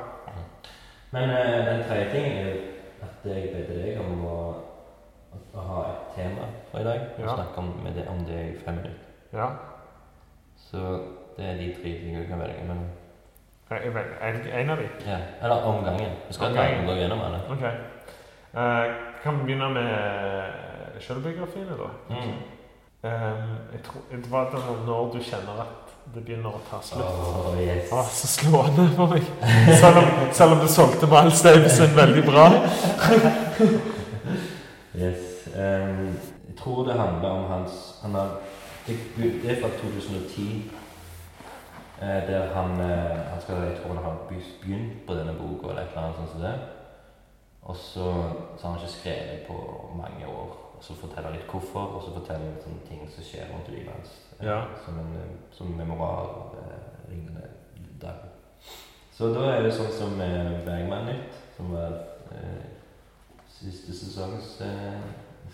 Men 1.10 1.30
eh, 1.30 1.66
den 1.66 1.82
tredje 1.88 2.10
tingen 2.12 2.36
er 2.38 2.50
jo 2.50 2.60
at 3.02 3.24
jeg 3.24 3.50
ber 3.54 3.74
deg 3.74 4.00
om 4.00 4.24
å, 4.26 4.36
å 5.54 5.64
ha 5.66 5.80
et 5.90 6.14
tema 6.16 6.46
for 6.70 6.80
i 6.80 6.84
dag. 6.84 7.00
Og 7.16 7.24
Ja. 7.24 7.34
snakke 7.34 7.58
om, 7.58 7.70
med 7.84 7.92
det, 7.94 8.08
om 8.08 8.24
det 8.26 8.40
i 8.50 8.58
fem 8.64 8.74
minutter. 8.74 8.98
ja. 9.32 9.48
Så 10.60 10.78
det 11.36 11.44
er 11.46 11.54
de 11.56 11.70
tre 11.74 11.90
tingene 11.98 12.22
du 12.22 12.28
kan 12.28 12.38
velge 12.40 12.62
mellom. 12.62 12.84
Jeg 13.70 13.94
vel- 13.94 14.12
en, 14.20 14.36
en 14.60 14.70
av 14.70 14.76
de. 14.76 14.88
Ja. 15.06 15.18
Eller 15.42 15.64
omgangen. 15.64 16.12
Vi 16.28 16.32
skal 16.34 16.54
ta 16.54 16.60
Omgangen. 16.60 16.86
gå 16.86 16.92
gjennom 16.94 17.20
alle. 17.22 17.38
Ok. 17.50 17.62
Eh, 17.62 18.94
kan 19.22 19.38
vi 19.38 19.44
begynne 19.44 19.68
med 19.74 21.00
selvbiografiene, 21.00 21.76
da? 21.78 21.88
Mm. 22.10 22.34
Ehm, 23.04 23.56
jeg 23.72 23.82
tror, 23.82 24.02
det 24.10 24.30
var 24.30 24.50
det 24.50 24.60
når 24.86 25.12
du 25.12 25.18
kjenner 25.22 25.60
at 25.62 25.79
det 26.14 26.24
begynner 26.26 26.50
å 26.50 26.60
ta 26.66 26.80
slutt. 26.82 27.04
Oh, 27.06 27.54
yes. 27.62 27.90
Så 28.18 28.30
slående 28.32 28.88
for 28.96 29.12
meg. 29.12 29.26
Selv 29.78 30.00
om, 30.00 30.08
selv 30.34 30.56
om 30.56 30.62
du 30.64 30.68
solgte 30.72 31.06
Miles 31.10 31.42
Davison 31.46 31.94
veldig 31.96 32.24
bra. 32.26 32.46
yes. 35.02 35.46
Um, 35.54 36.16
jeg 36.48 36.56
tror 36.58 36.84
det 36.88 36.98
handler 36.98 37.28
om 37.28 37.44
hans 37.50 37.78
han 38.02 38.14
har, 38.14 38.36
det, 38.86 38.96
det 39.16 39.50
er 39.50 39.60
fra 39.62 39.70
2010. 39.78 40.70
eh, 42.00 42.20
der 42.28 42.54
han, 42.54 42.70
eh, 42.80 43.16
han 43.32 43.40
skal, 43.40 43.56
Jeg 43.56 43.76
tror 43.78 43.94
han 43.94 44.04
har 44.04 44.16
begynt 44.28 45.06
på 45.06 45.14
denne 45.14 45.34
boka 45.38 45.68
eller 45.70 45.82
et 45.82 45.88
eller 45.88 46.02
annet 46.02 46.16
sånt 46.16 46.30
som 46.30 46.40
det. 46.40 46.58
Og 47.62 47.76
så, 47.76 48.06
så 48.58 48.66
har 48.66 48.72
han 48.72 48.80
ikke 48.80 48.98
skrevet 48.98 49.46
på 49.46 49.56
mange 49.94 50.26
år. 50.26 50.50
Og 50.76 50.84
så 50.84 50.94
forteller 50.94 51.28
han 51.28 51.36
litt 51.36 51.50
hvorfor, 51.50 51.80
og 51.80 52.02
så 52.02 52.12
forteller 52.18 52.46
han 52.64 52.80
ting 52.88 53.04
som 53.14 53.24
skjer 53.24 53.52
rundt 53.52 53.68
livet 53.68 53.92
hans. 53.94 54.29
Ja. 54.42 54.62
Som 54.84 54.98
en 54.98 55.16
som 55.52 55.76
memoar. 55.76 56.52
Eh, 56.56 57.10
lignende 57.10 57.42
dag. 58.00 58.14
Så 59.12 59.34
da 59.34 59.50
er 59.52 59.66
det 59.66 59.72
sånn 59.76 59.90
som 59.92 60.20
eh, 60.24 60.52
Bergman 60.64 61.10
Nytt, 61.10 61.34
som 61.56 61.74
var 61.74 61.98
eh, 62.32 62.62
siste 63.52 63.92
sesongs 63.92 64.54
eh, 64.64 64.96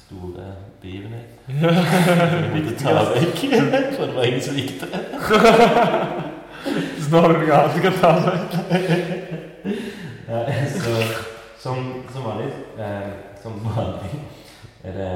store 0.07 0.53
begivenhet. 0.83 1.35
Vi 1.47 2.63
måtte 2.63 2.77
ta 2.79 2.95
vekk, 3.11 3.43
for 3.97 4.07
det 4.07 4.15
var 4.15 4.29
ingen 4.29 4.45
som 4.45 4.55
likte 4.55 4.87
det. 4.93 5.03
Så 7.01 7.11
nå 7.11 7.23
har 7.23 7.33
du 7.33 7.43
noe 7.43 7.59
annet 7.59 7.75
du 7.75 7.83
kan 7.89 8.01
ta 8.03 8.15
vekk. 8.29 8.51
Ja, 10.27 10.41
så 10.67 10.93
som, 11.63 11.77
som 12.11 12.25
vanlig 12.27 12.49
eh, 12.83 13.13
Som 13.43 13.61
vanlig 13.63 14.19
er 14.83 14.95
det 14.95 15.11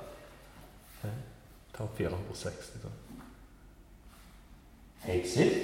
Ta 1.74 1.82
opp 1.84 1.96
460, 1.96 2.80
da. 2.84 2.88
Exit? 5.10 5.32
sist. 5.32 5.60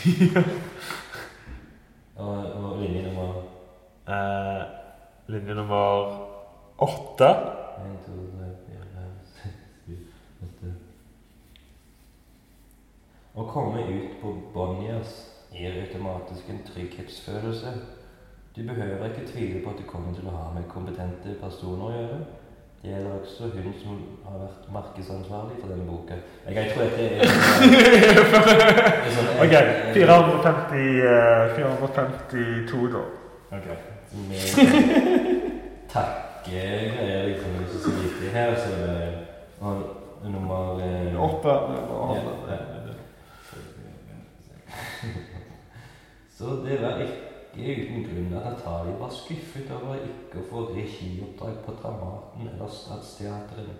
og, 2.16 2.36
og 2.54 2.82
linje 2.82 3.02
nummer 3.06 3.30
Eh, 4.10 4.62
linje 5.26 5.54
nummer 5.54 6.26
åtte. 6.76 7.24
1, 7.24 7.34
2, 8.06 8.12
3, 8.38 8.56
4, 8.66 8.84
5, 8.94 9.02
6, 9.42 9.52
7, 9.86 9.92
8 10.42 10.72
Å 13.38 13.40
komme 13.52 13.80
ut 13.86 14.10
på 14.22 14.28
Bonniers 14.54 15.12
gir 15.52 15.80
automatisk 15.82 16.48
en 16.48 16.60
trygghetsfølelse. 16.74 17.72
Du 18.56 18.62
behøver 18.62 19.04
ikke 19.04 19.26
tvile 19.32 19.64
på 19.64 19.70
at 19.70 19.78
du 19.78 19.82
kommer 19.86 20.14
til 20.14 20.26
å 20.26 20.34
ha 20.34 20.44
med 20.54 20.68
kompetente 20.68 21.34
personer 21.42 21.84
å 21.86 21.92
gjøre. 21.94 22.20
Det 22.82 22.88
gjelder 22.90 23.12
også 23.12 23.42
hun 23.54 23.74
som 23.82 23.96
har 24.24 24.36
vært 24.40 24.68
markedsansvarlig 24.72 25.56
for 25.60 25.68
denne 25.68 25.84
boka. 25.84 26.14
Jeg, 26.48 26.70
tror 26.72 26.82
dette 26.88 27.02
er, 27.04 27.20
er 29.04 29.10
sånn, 29.14 29.28
Ok, 29.44 29.54
450, 29.94 30.78
eh, 31.04 31.44
452, 31.58 32.82
da. 32.94 33.02
Ok. 33.58 33.68
Takkegreier 35.92 37.28
liksom, 37.28 37.50
som 37.52 37.62
er 37.62 37.68
så 37.84 37.90
viktig 38.00 38.28
her. 38.34 38.50
Så, 38.56 38.70
og 39.60 39.76
nummer 40.24 40.80
Oppe. 41.20 41.52
Åtte. 41.52 42.48
Ja, 42.48 42.56
ja. 42.56 42.96
Så 46.40 46.46
det 46.46 46.82
var 46.82 46.98
ikke 46.98 47.82
uten 47.82 48.04
grunn 48.04 48.36
at 48.36 48.44
Natalie 48.44 48.94
var 49.00 49.10
skuffet 49.12 49.72
over 49.76 49.98
ikke 50.00 50.40
å 50.40 50.44
få 50.48 50.60
regioppdrag 50.72 51.58
på 51.66 51.74
Dramaten 51.82 52.46
eller 52.48 52.70
Stadsteatret. 52.72 53.74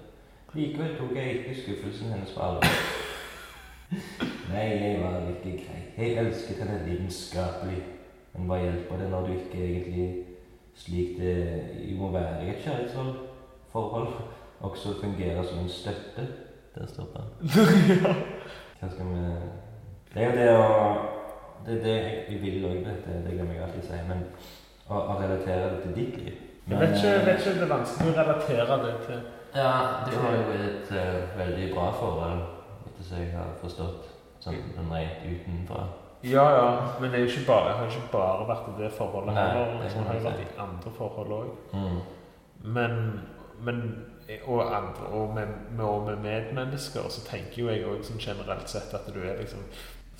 Likevel 0.52 0.90
tok 0.98 1.14
jeg 1.16 1.38
ikke 1.38 1.54
skuffelsen 1.62 2.11
hennes 2.12 2.34
på 2.34 2.42
alvor. 2.44 2.74
Nei, 4.50 4.66
jeg 4.66 4.98
var 5.00 5.30
ikke 5.30 5.54
grei. 5.62 5.78
Jeg 5.96 6.18
elsket 6.20 6.61
henne 6.61 6.82
lidenskapelig. 6.84 7.78
Men 8.34 8.50
hva 8.50 8.58
hjelper 8.61 9.00
det 9.00 9.06
når 9.14 9.30
du 9.30 9.32
ikke 9.38 9.62
egentlig, 9.64 10.08
slik 10.82 11.16
det 11.22 11.94
må 11.96 12.11
være 12.12 12.42
i 12.44 12.50
et 12.52 12.61
kjærlighetsforhold, 12.66 14.11
også 14.68 14.98
fungerer 15.00 15.48
som 15.48 15.62
en 15.64 15.72
støtte? 15.78 16.26
Der 16.76 16.92
stopper 16.92 17.24
han. 17.24 18.20
Hva 18.82 18.92
skal 18.92 19.08
vi 19.14 19.24
Det 20.12 20.20
er 20.20 20.28
jo 20.28 20.36
det 20.36 20.52
å 20.58 21.09
Det 21.66 21.76
er 21.76 21.82
det 21.84 21.96
jeg 22.30 22.38
vil 22.42 22.64
òg, 22.68 22.78
det, 22.84 22.94
det 23.26 23.34
glemmer 23.34 23.56
jeg 23.56 23.66
alltid 23.66 23.82
å 23.82 23.88
si. 23.88 24.00
Men 24.08 24.22
å, 24.88 25.00
å 25.00 25.18
relatere 25.20 25.72
det 25.74 25.82
til 25.84 25.96
ditt 25.98 26.20
liv. 26.20 26.38
Jeg 26.70 26.78
vet 26.80 26.96
ikke, 26.96 27.12
jeg 27.16 27.26
vet 27.26 27.40
ikke 27.40 27.56
det 27.58 27.66
er 27.66 27.72
vanskelig 27.74 28.12
å 28.12 28.16
relatere 28.20 28.78
det 28.84 28.94
til 29.06 29.20
Ja, 29.56 29.72
du 30.06 30.12
har 30.22 30.36
jo 30.36 30.42
et 30.54 30.92
uh, 30.94 31.38
veldig 31.38 31.70
bra 31.74 31.88
forhold, 31.98 32.44
etter 32.86 33.08
som 33.08 33.24
jeg 33.24 33.32
har 33.34 33.56
forstått. 33.62 34.06
Sånn 34.40 34.61
rent 34.88 35.24
utenfra. 35.26 35.82
Ja, 36.24 36.44
ja, 36.52 36.68
men 37.00 37.12
det 37.12 37.22
jo 37.22 37.28
ikke 37.30 37.46
bare, 37.46 37.70
jeg 37.70 37.76
har 37.78 37.90
ikke 37.90 38.12
bare 38.12 38.46
vært 38.48 38.68
i 38.68 38.76
det 38.82 38.90
forholdet 38.92 39.34
Nei, 39.36 39.44
heller. 39.48 39.76
Liksom, 39.82 40.00
jeg 40.00 40.08
har 40.08 40.18
jo 40.18 40.24
vært 40.28 40.42
i 40.44 40.48
andre 40.64 40.92
forhold 40.96 41.34
òg. 41.36 41.52
Mm. 41.72 42.00
Men, 42.76 42.96
men 43.64 43.82
og, 44.44 44.61
andre, 44.76 45.06
og, 45.11 45.34
med, 45.34 45.54
med, 45.76 45.84
og 45.84 46.06
med 46.06 46.16
medmennesker 46.24 47.08
så 47.08 47.24
tenker 47.26 47.62
jo 47.62 47.70
jeg 47.72 47.86
òg 47.88 48.04
sånn 48.06 48.20
generelt 48.20 48.68
sett 48.70 48.92
at 48.96 49.08
du 49.11 49.20
er 49.24 49.40
liksom 49.40 49.64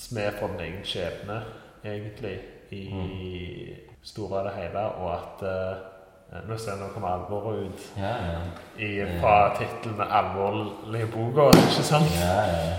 smed 0.01 0.33
for 0.41 0.49
din 0.55 0.61
egen 0.67 0.85
skjebne, 0.85 1.41
egentlig, 1.85 2.39
i 2.73 3.75
store 4.07 4.39
og 4.41 4.45
det 4.49 4.53
hele, 4.57 4.85
og 5.03 5.13
at 5.13 5.43
uh, 5.43 5.87
Nå 6.49 6.55
ser 6.63 6.77
nå 6.79 6.87
kommer 6.95 7.09
alvoret 7.09 7.65
ut 7.67 7.81
Ja, 7.99 8.13
ja. 8.23 8.41
i, 8.79 8.91
Ja. 9.01 9.07
fra 9.21 9.33
tittelen 9.59 9.99
'Alvorlige 10.01 11.07
boka', 11.11 11.49
ikke 11.59 11.83
sant? 11.83 12.13
Ja, 12.21 12.37
ja. 12.43 12.77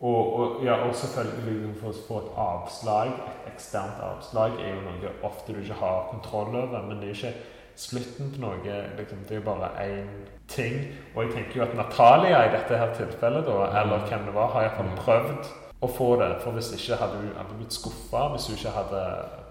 Og, 0.00 0.36
og, 0.38 0.64
ja, 0.64 0.72
og 0.74 0.94
selvfølgelig 0.94 1.74
for 1.80 1.88
å 1.88 2.04
få 2.08 2.18
et 2.18 2.30
avslag, 2.36 3.08
et 3.08 3.48
eksternt 3.54 3.98
avslag, 4.02 4.50
er 4.60 4.74
jo 4.76 4.80
noe 4.86 5.10
ofte 5.26 5.52
du 5.52 5.58
ikke 5.60 5.74
har 5.80 6.06
kontroll 6.10 6.54
over. 6.56 6.82
Men 6.86 7.00
det 7.00 7.08
er 7.08 7.14
ikke 7.14 7.34
slutten 7.76 8.30
på 8.34 8.40
noe. 8.44 8.78
Liksom, 8.98 9.18
det 9.28 9.36
er 9.36 9.40
bare 9.50 9.70
én 9.88 10.06
ting. 10.48 10.74
Og 11.16 11.24
jeg 11.24 11.32
tenker 11.34 11.56
jo 11.56 11.62
at 11.62 11.74
Natalia 11.74 12.44
i 12.46 12.52
dette 12.56 12.78
her 12.78 12.94
tilfellet, 12.94 13.46
da, 13.46 13.58
eller 13.80 14.06
hvem 14.08 14.24
det 14.28 14.34
var, 14.34 14.46
har 14.54 14.62
iallfall 14.68 14.86
Mm. 14.92 14.96
prøvd 15.02 15.44
å 15.82 15.88
få 15.88 16.16
det. 16.20 16.30
For 16.42 16.50
hvis 16.52 16.72
ikke 16.76 16.96
hadde 17.00 17.16
hun 17.22 17.32
aldri 17.38 17.56
blitt 17.56 17.72
skuffa 17.72 18.28
hvis 18.32 18.46
hun 18.48 18.56
ikke 18.56 18.70
hadde 18.76 19.02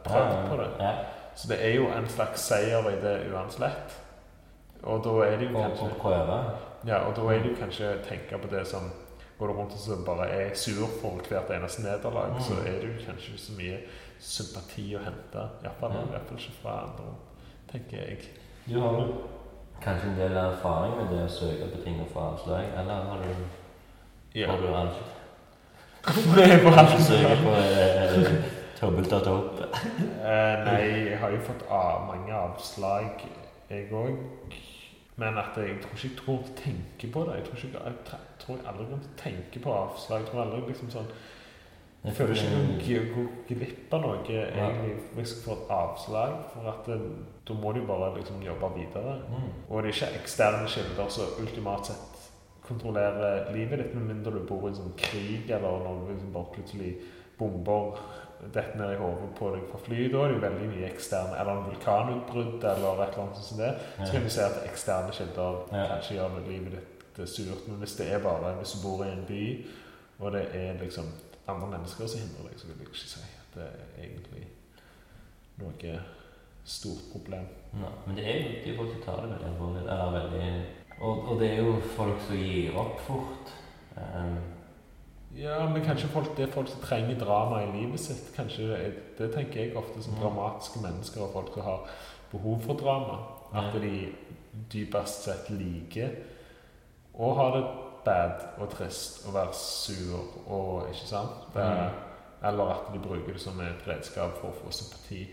prøvd 0.03 0.49
på 0.49 0.57
det. 0.61 0.69
Ja. 0.79 0.93
Så 1.35 1.47
det 1.49 1.57
er 1.65 1.73
jo 1.75 1.87
en 1.89 2.07
slags 2.07 2.41
seier 2.41 2.89
i 2.91 2.95
det 3.01 3.31
uansett. 3.33 3.99
Og 4.83 5.03
da 5.03 5.09
er 5.25 5.37
det 5.37 5.49
jo 5.51 5.57
Og, 5.57 5.63
kanskje 5.63 5.83
og 5.89 5.97
prøve. 6.01 6.37
ja, 6.85 6.97
og 7.07 7.15
da 7.15 7.21
er 7.33 7.39
det 7.43 7.49
jo 7.51 7.55
kanskje 7.61 7.93
å 7.95 8.03
tenke 8.09 8.37
på 8.37 8.47
det 8.51 8.67
som 8.67 8.91
Går 9.39 9.47
du 9.47 9.53
rundt 9.57 9.73
og 9.89 10.05
bare 10.05 10.27
er 10.29 10.53
sur 10.55 10.85
for 11.01 11.17
hvert 11.27 11.49
eneste 11.51 11.81
nederlag, 11.81 12.29
Mm. 12.35 12.39
så 12.41 12.53
er 12.67 12.71
det 12.79 12.83
jo 12.83 13.05
kanskje 13.05 13.31
ikke 13.33 13.41
så 13.41 13.51
mye 13.57 13.77
sympati 14.19 14.95
å 14.95 14.99
hente. 15.03 15.49
Iallfall 15.63 15.91
Ja. 15.91 16.19
ikke 16.37 16.51
fra 16.61 16.69
andre, 16.83 17.15
tenker 17.71 17.97
jeg. 17.97 18.17
Du 18.69 18.79
har 18.79 18.91
jo 18.93 19.13
kanskje 19.81 20.07
en 20.11 20.17
del 20.19 20.37
erfaring 20.37 20.95
med 20.97 21.09
det 21.17 21.25
å 21.25 21.29
søke 21.29 21.67
på 21.75 21.83
ting 21.83 21.99
og 21.99 22.07
få 22.13 22.19
avslag, 22.19 22.63
eller 22.77 22.93
har 22.93 23.17
du, 23.17 24.39
Ja. 24.39 24.47
har 24.51 24.57
du 24.61 24.67
alt? 24.67 25.01
Det 26.13 26.43
er 26.43 26.63
bare 26.63 26.73
Kanskje 26.77 27.03
søke 27.03 27.37
på 27.41 27.51
eh, 27.57 28.33
tobbel.opp? 28.77 29.61
Eh, 29.63 30.65
nei, 30.67 30.81
jeg 31.09 31.17
har 31.19 31.31
jo 31.33 31.39
fått 31.47 31.63
av, 31.73 32.03
mange 32.05 32.35
avslag, 32.37 33.23
jeg 33.69 33.87
òg. 33.89 34.19
Men 35.15 35.39
at 35.41 35.57
jeg 35.57 35.79
tror 35.81 35.97
ikke 35.97 36.07
jeg 36.07 36.17
tror 36.19 36.37
jeg 36.43 36.57
tenker 36.59 37.13
på 37.15 37.23
det. 37.25 37.39
Jeg 37.39 37.47
tror, 37.47 37.57
ikke, 37.63 37.81
jeg 37.85 38.19
tror 38.43 38.57
jeg 38.57 38.69
aldri 38.69 38.85
kommer 38.85 39.07
til 39.07 39.15
å 39.15 39.21
tenke 39.23 39.63
på 39.65 39.73
avslag. 39.79 40.21
Jeg 40.21 40.29
tror 40.29 40.43
aldri 40.45 40.61
liksom 40.69 40.93
sånn 40.93 41.09
Jeg 42.03 42.15
føler 42.17 42.39
ikke 42.43 42.93
jeg 42.93 43.11
går 43.15 43.27
glipp 43.49 43.93
av 43.95 44.01
noe 44.03 44.17
egentlig 44.29 44.95
hvis 45.17 45.33
jeg 45.33 45.43
får 45.47 45.61
et 45.63 45.75
avslag. 45.79 46.39
For 46.53 46.71
at 46.75 46.89
da 47.47 47.57
må 47.57 47.73
du 47.73 47.81
bare 47.89 48.13
liksom 48.19 48.41
jobbe 48.45 48.73
videre. 48.77 49.19
Mm. 49.33 49.51
Og 49.69 49.81
det 49.81 49.95
er 49.95 49.97
ikke 49.97 50.21
eksterne 50.21 50.69
kilder 50.77 51.13
som 51.17 51.41
ultimat 51.41 51.89
sett 51.89 52.12
kontrollerer 52.67 53.49
livet 53.55 53.79
ditt, 53.79 53.95
med 53.95 54.09
mindre 54.15 54.31
du 54.37 54.43
bor 54.47 54.67
i 54.67 54.71
en 54.71 54.77
sånn 54.79 54.93
krig, 54.99 55.49
eller 55.49 55.83
når 55.83 55.99
du 56.03 56.11
liksom 56.13 56.33
bare 56.35 56.53
plutselig 56.55 56.93
bomber 57.39 57.97
detter 58.53 58.75
ned 58.79 58.93
i 58.93 58.99
hodet 58.99 59.29
på 59.37 59.49
deg 59.53 59.67
fra 59.71 59.79
fly. 59.85 59.99
Da 60.11 60.23
er 60.23 60.31
det 60.31 60.35
jo 60.37 60.41
veldig 60.43 60.65
mye 60.73 60.87
eksterne 60.89 61.37
Eller 61.39 61.51
en 61.53 61.67
vulkanutbrudd 61.69 62.65
eller 62.67 63.03
et 63.03 63.13
eller 63.13 63.21
annet 63.23 63.37
sånt 63.39 63.47
som 63.47 63.61
det. 63.61 63.69
Så 64.01 64.09
kan 64.11 64.25
du 64.25 64.29
se 64.29 64.41
at 64.43 64.57
eksterne 64.67 65.13
kilder 65.15 65.61
Ja. 65.71 65.85
kanskje 65.93 66.17
gjør 66.17 66.39
livet 66.47 66.73
ditt 66.75 67.19
eh, 67.19 67.25
surt. 67.25 67.67
Men 67.67 67.77
hvis 67.79 67.95
det 67.95 68.09
er 68.11 68.19
bare 68.19 68.55
hvis 68.59 68.73
du 68.75 68.81
bor 68.87 69.05
i 69.05 69.11
en 69.11 69.23
by, 69.27 69.45
og 70.19 70.31
det 70.35 70.43
er 70.55 70.81
liksom 70.81 71.07
andre 71.47 71.67
mennesker 71.77 72.07
som 72.07 72.19
hindrer 72.19 72.49
deg, 72.49 72.59
så 72.59 72.67
vil 72.67 72.75
jeg 72.79 72.87
ikke 72.87 72.99
si 72.99 73.19
at 73.21 73.55
det 73.55 73.69
er 73.69 74.03
egentlig 74.03 74.47
noe 75.61 75.95
stort 76.65 77.03
problem. 77.11 77.47
Nei, 77.73 77.89
men 78.07 78.15
det 78.17 78.25
er 78.27 78.37
jo 78.43 78.51
er 78.73 78.77
folk 78.77 78.91
som 78.93 79.01
tar 79.05 79.21
det 79.23 79.31
veldig 79.33 79.49
alvorlig. 79.51 79.81
Eller 79.83 80.13
veldig 80.19 80.65
og, 81.03 81.23
og 81.31 81.39
det 81.39 81.49
er 81.51 81.61
jo 81.65 81.75
folk 81.97 82.21
som 82.27 82.37
gir 82.39 82.75
opp 82.79 82.99
fort. 83.07 83.53
Um, 83.97 84.37
Ja, 85.33 85.63
men 85.69 85.81
kanskje 85.81 86.07
folk, 86.13 86.27
det 86.37 86.43
er 86.45 86.51
folk 86.53 86.67
som 86.69 86.81
trenger 86.83 87.15
drama 87.19 87.63
i 87.63 87.71
livet 87.73 87.99
sitt. 87.99 88.27
Kanskje 88.35 88.67
Det, 89.17 89.31
tenker 89.33 89.59
jeg 89.63 89.75
ofte 89.77 90.03
som 90.03 90.13
Mm. 90.13 90.19
dramatiske 90.21 90.79
mennesker 90.83 91.21
og 91.21 91.31
folk 91.33 91.53
som 91.53 91.63
har 91.63 91.87
behov 92.31 92.59
for 92.61 92.73
drama. 92.73 93.17
At 93.53 93.73
de 93.81 94.11
dypest 94.73 95.23
sett 95.23 95.49
liker 95.49 96.09
å 97.19 97.33
ha 97.33 97.47
det 97.57 97.63
bad 98.05 98.45
og 98.59 98.69
trist 98.69 99.25
og 99.27 99.33
være 99.33 99.53
sur 99.53 100.19
og 100.47 100.87
Ikke 100.89 101.07
sant? 101.07 101.53
Det, 101.53 101.63
Mm. 101.63 102.47
Eller 102.47 102.63
at 102.69 102.93
de 102.93 102.99
bruker 102.99 103.33
det 103.33 103.41
som 103.41 103.59
et 103.59 103.87
redskap 103.87 104.37
for 104.37 104.47
å 104.49 104.53
få 104.53 104.71
sympati 104.71 105.27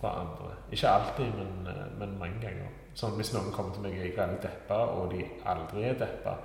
fra 0.00 0.08
andre. 0.20 0.54
Ikke 0.72 0.88
alltid, 0.88 1.34
men, 1.34 1.66
eh, 1.66 1.98
men 1.98 2.18
mange 2.18 2.40
ganger. 2.40 2.68
Sånn 2.94 3.16
Hvis 3.18 3.32
noen 3.34 3.50
kommer 3.52 3.74
til 3.74 3.82
meg 3.82 3.96
og 3.96 4.04
jeg 4.04 4.12
er 4.12 4.20
veldig 4.20 4.42
deppa, 4.44 4.76
og 4.94 5.10
de 5.10 5.24
aldri 5.50 5.88
er 5.88 5.98
deppa, 5.98 6.36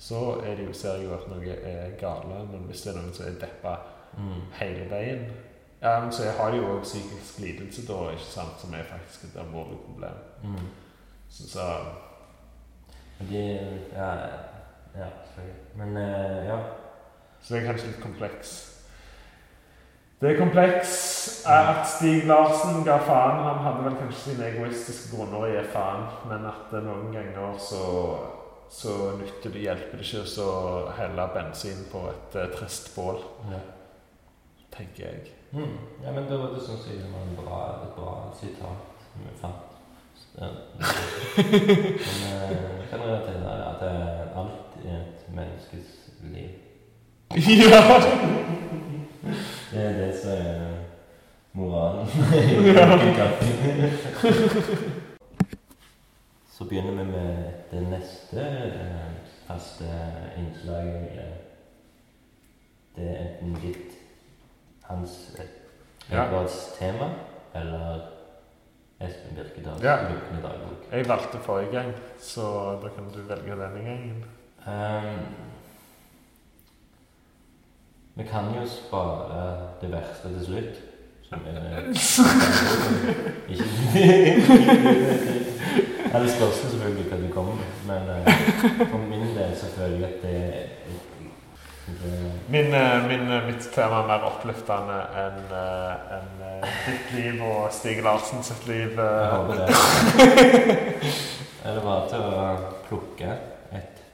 så 0.00 0.40
er 0.40 0.56
det 0.56 0.64
jo, 0.64 0.72
ser 0.72 0.96
jeg 0.96 1.10
jo 1.10 1.12
at 1.12 1.28
noe 1.28 1.56
er 1.70 1.96
gale. 2.00 2.40
Men 2.48 2.64
hvis 2.70 2.86
det 2.86 2.94
er 2.94 3.00
noen 3.02 3.12
som 3.12 3.26
er 3.28 3.40
deppa 3.42 3.76
mm. 4.16 4.42
hele 4.56 4.86
veien 4.90 5.26
ja, 5.80 6.00
men 6.00 6.12
Så 6.12 6.22
har 6.22 6.50
de 6.50 6.56
jo 6.56 6.78
også 6.78 6.82
psykisk 6.82 7.38
lidelse, 7.38 7.86
da, 7.88 8.10
ikke 8.12 8.22
sant, 8.22 8.60
som 8.60 8.74
er 8.74 8.82
faktisk 8.84 9.24
et 9.24 9.40
alvorlig 9.40 9.78
problem. 9.78 10.16
Mm. 10.44 10.66
Så, 11.28 11.48
så 11.48 11.60
De, 13.20 13.44
ja, 13.92 14.10
ja, 14.96 15.08
selvfølgelig. 15.24 15.62
Men 15.76 15.96
eh, 15.96 16.46
ja. 16.46 16.58
Så 17.40 17.54
det 17.54 17.62
er 17.62 17.66
kanskje 17.66 17.86
litt 17.86 18.02
kompleks. 18.02 18.69
Det 20.20 20.36
kompleks 20.36 20.90
er. 21.46 21.68
At 21.72 21.88
Stig 21.88 22.26
Larsen 22.28 22.84
ga 22.84 22.98
faen 23.00 23.40
Han 23.44 23.62
hadde 23.64 23.84
vel 23.86 23.96
kanskje 23.96 24.20
sine 24.20 24.50
egoistiske 24.50 25.16
grunner 25.16 25.46
i 25.46 25.54
å 25.54 25.54
gi 25.54 25.70
faen, 25.72 26.04
men 26.28 26.44
at 26.50 26.74
noen 26.76 27.08
ganger 27.14 27.56
så, 27.64 27.84
så 28.68 28.96
nytter 29.16 29.54
det, 29.54 29.64
hjelper 29.64 29.96
det 30.02 30.08
ikke 30.08 30.44
å 30.44 30.50
helle 30.98 31.28
bensin 31.34 31.86
på 31.92 32.04
et 32.10 32.36
uh, 32.36 32.48
trist 32.52 32.92
bål, 32.96 33.22
ja. 33.48 33.62
tenker 34.76 35.06
jeg. 35.06 35.32
Mm. 35.56 35.78
ja, 36.04 36.12
men 36.12 36.28
det, 36.28 36.36
var 36.36 36.52
det 36.54 36.60
som 36.66 36.76
det 36.84 37.00
var 37.00 37.24
en 37.24 37.38
bra, 37.40 37.62
et 37.80 37.96
bra 37.96 38.12
sitat 38.38 39.00
som 39.06 39.24
vi 39.24 39.34
fant. 39.40 39.66
Ja. 40.36 40.50
Men 40.76 40.92
eh, 42.44 42.84
kan 42.90 43.00
relatere 43.02 43.56
at 43.66 43.80
det 43.80 43.88
er 43.88 44.28
alt 44.38 44.76
i 44.84 44.92
et 44.94 45.24
menneskes 45.32 45.96
liv. 46.28 46.52
ja! 47.72 47.82
Det 49.70 49.84
er 49.86 49.92
det 49.92 50.14
som 50.18 50.30
er 50.30 50.76
moralen. 51.52 52.06
Så 56.52 56.64
begynner 56.64 56.90
vi 57.04 57.10
med 57.10 57.52
det 57.70 57.82
neste 57.88 58.40
eh, 58.40 59.12
faste 59.46 59.84
innslaget. 60.38 61.08
Det 62.96 63.06
er 63.10 63.16
enten 63.28 63.54
ditt 63.62 63.92
hans 64.82 65.36
Ja. 66.10 66.26
Tema 66.78 67.08
eller 67.54 68.00
Espen 69.00 69.36
Birkedals 69.36 69.82
Ja. 69.82 69.96
lukkende 70.02 70.42
dagbok. 70.42 70.92
Jeg 70.92 71.08
valgte 71.08 71.38
forrige 71.38 71.70
gang, 71.70 71.92
så 72.18 72.42
da 72.82 72.88
kan 72.88 73.04
du 73.14 73.20
velge 73.22 73.50
denne 73.50 73.84
gangen. 73.84 74.24
Ehm, 74.66 75.18
vi 78.20 78.26
kan 78.28 78.44
jo 78.54 78.68
spare 78.68 79.42
det 79.80 79.88
verste 79.92 80.28
til 80.28 80.44
slutt. 80.46 80.80
Som 81.28 81.38
er 81.46 81.54
Ikke 83.50 83.64
Det 86.20 86.30
spørs 86.30 86.58
jo 86.64 86.68
selvfølgelig 86.70 87.04
hva 87.06 87.16
du 87.20 87.28
kommer 87.32 87.54
med, 87.54 87.70
men 87.86 88.02
eh, 88.16 88.24
for 88.90 88.98
min 88.98 89.28
del 89.36 89.52
så 89.56 89.70
føler 89.76 89.96
jeg 89.96 90.04
at 90.04 90.22
det, 90.22 90.40
det 91.86 92.12
Min, 92.48 92.74
eh, 92.74 93.08
min, 93.08 93.30
eh, 93.30 93.46
mitt 93.46 93.70
tema 93.74 94.02
er 94.02 94.10
mer 94.10 94.26
oppløftende 94.26 94.98
enn 95.22 95.40
en 96.18 96.28
ditt 96.88 97.14
liv 97.14 97.42
og 97.46 97.70
Stig 97.72 98.02
Larsen 98.02 98.42
sitt 98.42 98.66
liv. 98.66 98.98
Jeg 98.98 99.30
håper 99.30 99.54
det. 99.62 99.68
Er 101.64 101.74
det 101.76 101.82
bare 101.84 102.06
til 102.08 102.22
å 102.24 102.44
plukke 102.88 103.34
et 103.76 104.04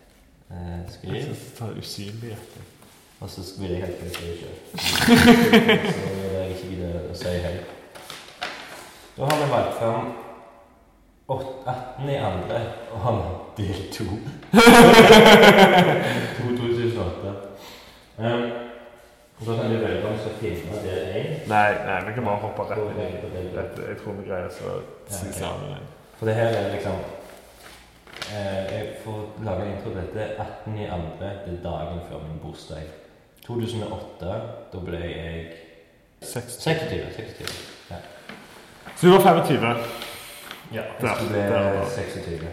eh, 0.50 0.80
skriv, 0.90 1.36
Så 1.56 1.64
usynlighet. 1.78 2.75
Og 3.20 3.30
så 3.30 3.40
vil 3.60 3.70
jeg 3.70 3.80
helst 3.84 4.02
ikke 4.02 4.14
skrive 4.14 4.36
sjøl. 4.40 4.56
Så 5.96 6.32
jeg 6.32 6.50
ikke 6.50 6.68
gidder 6.68 7.10
å 7.10 7.16
si 7.16 7.32
hei. 7.46 7.56
Da 9.16 9.28
har 9.30 9.38
vi 9.40 9.46
valgt 9.50 9.78
fram 9.80 10.10
18 11.28 12.10
i 12.10 12.16
andre 12.16 12.60
og 12.92 13.00
han 13.06 13.22
del 13.56 13.80
2. 13.92 14.04
2008. 16.38 17.32
Um, 18.18 18.44
da 19.46 19.56
kan 19.56 19.70
du 19.72 19.78
velge 19.80 20.08
om 20.08 20.18
skal 20.18 20.36
finne 20.40 20.82
del 20.84 21.00
1. 21.16 21.48
Nei, 21.48 21.70
nei, 21.88 21.98
vi 22.06 22.12
kan 22.14 22.24
bare 22.28 22.42
hoppe 22.44 22.68
rett 22.68 22.84
inn 22.84 22.92
i 22.92 23.00
legge 23.00 23.22
på 23.24 23.32
del 23.32 23.48
2. 23.48 23.56
dette. 23.56 23.88
Jeg 23.88 23.98
tror 24.02 24.18
vi 24.20 24.28
greier 24.28 24.52
så 24.52 24.70
å 24.74 24.76
si 25.08 25.32
sammen 25.40 25.72
den. 25.74 25.88
For 26.20 26.28
det 26.28 26.36
her 26.36 26.54
er 26.60 26.70
liksom 26.72 27.00
eh, 28.32 28.62
Jeg 28.76 28.86
får 29.02 29.18
lage 29.48 29.66
en 29.66 29.74
intro 29.74 29.90
til 29.90 29.98
dette 30.02 30.30
18 30.36 30.78
i 30.78 30.86
andre, 31.00 31.34
det 31.46 31.56
er 31.56 31.64
dagen 31.64 32.06
før 32.10 32.24
min 32.28 32.40
bursdag. 32.44 32.86
2008, 33.46 34.26
da 34.72 34.78
ble 34.84 34.98
jeg 34.98 35.46
26. 36.22 36.60
26. 36.62 37.12
26. 37.16 37.54
Så 38.96 39.06
du 39.06 39.12
var 39.12 39.20
25? 39.22 39.66
Ja, 40.72 40.82
jeg 40.82 40.84
ble 41.00 41.38
der 41.38 41.50
var- 41.50 41.90
26. 41.96 42.46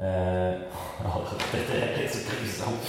Uh, 0.00 0.06
åh, 1.06 1.16
dette 1.52 1.74
er 1.76 2.08
så 2.08 2.18
grusomt. 2.28 2.82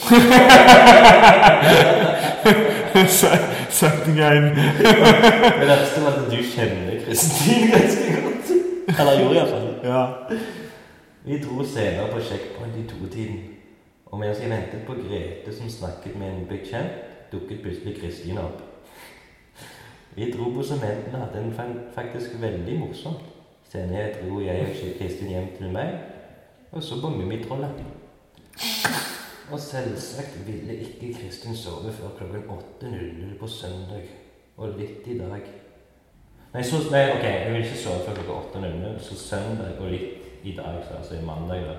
Sett 3.70 4.08
i 4.08 4.12
gang. 4.20 4.44
Det 4.56 5.68
verste 5.68 6.02
var 6.02 6.12
at 6.12 6.32
du 6.32 6.38
kjenner 6.56 7.06
Kristin 7.06 7.68
ganske 7.72 8.22
godt. 8.24 8.52
Eller 9.00 9.20
gjorde 9.20 9.36
iallfall. 9.36 9.68
Ja. 9.84 10.06
Vi 11.26 11.44
dro 11.44 11.66
senere 11.66 12.08
på 12.14 12.20
checkpoint 12.30 12.78
i 12.78 12.88
totiden. 12.94 13.51
Og 14.12 14.20
mens 14.20 14.42
jeg 14.42 14.50
ventet 14.52 14.84
på 14.88 14.94
Grete 14.94 15.54
som 15.56 15.70
snakket 15.70 16.16
med 16.20 16.28
en 16.28 16.48
bekjent, 16.50 17.00
dukket 17.32 17.62
plutselig 17.64 17.96
Kristin 18.02 18.38
opp. 18.38 18.60
Vi 20.16 20.32
dro 20.32 20.50
på 20.52 20.64
sementen 20.68 21.16
og 21.16 21.22
hadde 21.22 21.46
en 21.46 21.54
fa- 21.56 21.94
faktisk 21.96 22.42
veldig 22.42 22.80
morsomt. 22.80 23.24
Senere 23.72 24.10
dro 24.20 24.42
jeg 24.44 24.66
og 24.68 24.98
Kristin 25.00 25.32
hjem 25.32 25.48
til 25.58 25.72
meg, 25.72 25.94
og 26.72 26.84
så 26.84 26.98
på 27.02 27.10
Mummitrollet. 27.10 27.72
Og 29.52 29.60
selvsagt 29.60 30.48
ville 30.48 30.76
ikke 30.76 31.14
Kristin 31.14 31.56
sove 31.56 31.92
før 31.92 32.12
klokken 32.18 32.44
8.00 32.50 33.38
på 33.40 33.48
søndag. 33.48 34.04
Og 34.58 34.76
litt 34.80 35.08
i 35.08 35.18
dag. 35.18 35.48
Nei, 36.54 36.64
så, 36.64 36.76
nei, 36.92 37.06
ok, 37.16 37.24
jeg 37.24 37.52
vil 37.54 37.64
ikke 37.64 37.80
sove 37.80 38.04
før 38.06 38.20
klokka 38.20 38.60
8.00, 38.60 39.00
så 39.00 39.16
søndag 39.16 39.80
og 39.80 39.88
litt 39.92 40.44
i 40.44 40.56
dag, 40.58 40.84
så 40.84 40.98
altså 40.98 41.16
i 41.16 41.26
mandag, 41.26 41.64
da, 41.64 41.76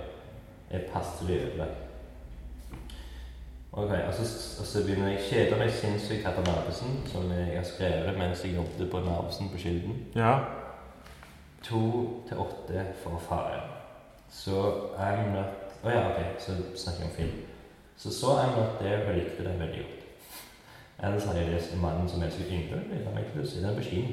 er 0.70 0.88
passelig 0.92 1.42
over. 1.52 1.91
Ok, 3.72 3.90
og 3.90 4.14
så, 4.14 4.24
og 4.60 4.66
så 4.66 4.82
begynner 4.84 5.08
jeg 5.14 5.22
kjeder 5.30 5.56
meg 5.58 5.70
sinnssykt 5.72 6.26
etter 6.28 6.44
Narvesen, 6.44 6.98
som 7.08 7.30
jeg 7.32 7.54
har 7.56 7.64
skrevet 7.64 8.18
mens 8.18 8.42
jeg 8.44 8.54
jobbet 8.58 8.90
på 8.92 9.00
Narvesen 9.00 9.48
på 9.52 9.58
Kilden. 9.62 10.02
ja. 10.16 10.34
To 11.62 11.78
til 12.28 12.36
åtte 12.42 12.86
for 13.04 13.18
faren. 13.22 13.68
Så 14.30 14.56
I'm 14.98 15.28
not 15.30 15.58
Å 15.84 15.90
ja, 15.90 16.00
ok, 16.10 16.18
så 16.38 16.52
snakker 16.78 17.02
jeg 17.02 17.10
om 17.10 17.14
film. 17.16 17.38
Så 17.96 18.10
så 18.14 18.26
I'm 18.38 18.56
not 18.58 18.76
there 18.80 19.06
og 19.08 19.14
likte 19.14 19.44
det 19.46 19.54
veldig 19.60 19.84
godt. 19.84 20.02
Ellers 21.02 21.24
hadde 21.24 21.38
jeg 21.40 21.52
lest 21.54 21.76
'Mannen 21.76 22.08
som 22.08 22.22
elsker 22.22 22.44
yngre'. 22.44 22.82
Det 22.90 23.04
har 23.06 23.14
meg 23.14 23.24
til 23.32 23.42
å 23.42 23.46
se 23.46 23.62
den 23.62 23.76
på 23.76 23.82
kino. 23.82 24.08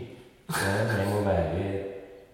Jeg 0.50 1.08
må 1.14 1.22
være 1.22 1.66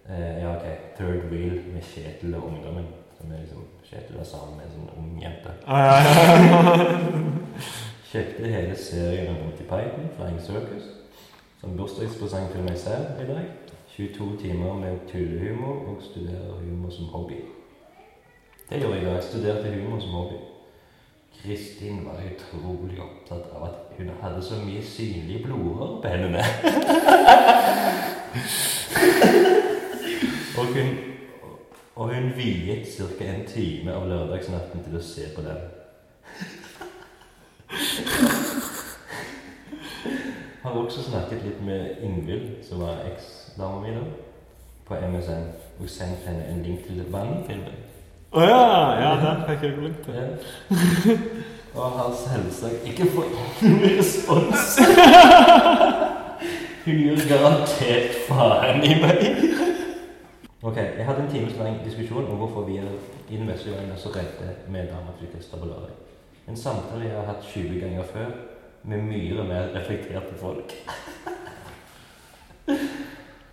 eh, 0.08 0.42
Ja, 0.42 0.56
ok. 0.56 0.66
Third 0.98 1.28
wheel 1.30 1.56
med 1.72 1.82
Kjetil 1.82 2.34
og 2.34 2.44
ungdommen. 2.44 2.86
Som 3.18 3.32
er 3.32 3.38
liksom 3.40 3.64
Kjetil 3.86 4.18
er 4.18 4.26
sammen 4.26 4.56
med 4.58 4.66
en 4.66 4.74
sånn 4.74 4.90
ung 4.98 5.12
jente. 5.22 5.52
Ah, 5.66 5.78
ja, 5.86 5.94
ja. 6.02 6.60
Kjøpte 8.10 8.50
hele 8.50 8.76
serien 8.78 9.30
av 9.30 9.38
Monty 9.42 9.66
Python, 9.68 10.08
Flying 10.16 10.40
Circus, 10.42 10.88
som 11.60 11.76
bursdagspresang 11.78 12.50
til 12.52 12.66
meg 12.66 12.78
selv 12.80 13.20
i 13.22 13.28
dag. 13.28 13.46
22 13.96 14.36
timer 14.42 14.74
med 14.74 14.98
tullehumor 15.08 15.88
og 15.88 16.02
studere 16.04 16.58
humor 16.60 16.90
som 16.90 17.06
hobby. 17.14 17.38
Det 18.70 18.80
gjorde 18.82 18.96
jeg 18.96 19.06
da 19.06 19.14
jeg 19.14 19.22
Studerte 19.22 19.74
humor 19.74 20.00
som 20.00 20.10
hobby. 20.10 20.38
Kristin 21.42 22.04
var 22.04 22.18
utrolig 22.26 22.98
opptatt 23.00 23.46
av 23.54 23.62
at 23.68 23.76
hun 23.98 24.10
hadde 24.22 24.42
så 24.42 24.54
mye 24.64 24.82
synlige 24.84 25.44
blodårer 25.44 26.00
på 26.02 26.08
hendene. 26.08 26.42
og 30.58 30.66
hun, 30.74 30.88
og 31.96 32.14
hun 32.14 32.32
viet 32.36 32.86
ca. 32.86 33.24
en 33.24 33.46
time 33.48 33.92
av 33.92 34.04
lørdagsnatten 34.08 34.84
til 34.84 34.98
å 34.98 35.02
se 35.02 35.30
på 35.32 35.44
den. 35.46 35.62
Har 40.62 40.76
også 40.76 41.02
snakket 41.06 41.44
litt 41.46 41.62
med 41.64 42.02
Ingvild, 42.04 42.60
som 42.68 42.84
var 42.84 43.00
eksdama 43.08 43.80
mi 43.80 43.94
da, 43.96 44.04
på 44.86 45.00
MSN, 45.08 45.48
og 45.80 45.88
sendt 45.90 46.26
henne 46.28 46.44
en 46.52 46.62
link 46.66 46.84
til 46.84 47.00
Vann-filmen. 47.12 47.84
Å 48.36 48.44
ja, 48.44 48.62
ja, 49.00 49.12
den 49.22 49.44
fikk 49.48 49.64
jeg 49.64 49.78
link 49.80 50.02
til. 50.04 50.14
Ja. 50.20 50.26
Og 51.76 51.92
har 51.96 52.12
selvsagt 52.16 52.84
ikke 52.88 53.08
fått 53.12 53.32
noen 53.62 53.82
respons. 53.96 54.76
Hun 56.86 57.00
gjør 57.02 57.24
garantert 57.28 58.20
faen 58.28 58.84
i 58.84 58.98
meg. 59.00 59.65
Ok, 60.62 60.76
Jeg 60.76 61.06
hadde 61.06 61.22
en 61.22 61.30
times 61.30 61.56
lang 61.56 61.84
diskusjon 61.84 62.24
om 62.24 62.36
hvorfor 62.36 62.60
vi 62.60 62.76
er 62.76 62.82
i 63.28 63.36
den 63.36 63.48
vestlige 63.48 63.76
verden 63.76 63.90
er 63.90 63.96
så 63.96 64.08
redde 64.08 64.56
med 64.68 64.88
dameflytester 64.88 65.58
på 65.58 65.66
lørdag. 65.66 65.90
En 66.48 66.56
samtale 66.56 67.04
jeg 67.04 67.16
har 67.16 67.26
hatt 67.26 67.44
20 67.44 67.80
ganger 67.80 68.02
før, 68.02 68.26
med 68.82 69.02
mye 69.02 69.44
mer 69.44 69.62
reflekterte 69.74 70.34
folk. 70.40 70.72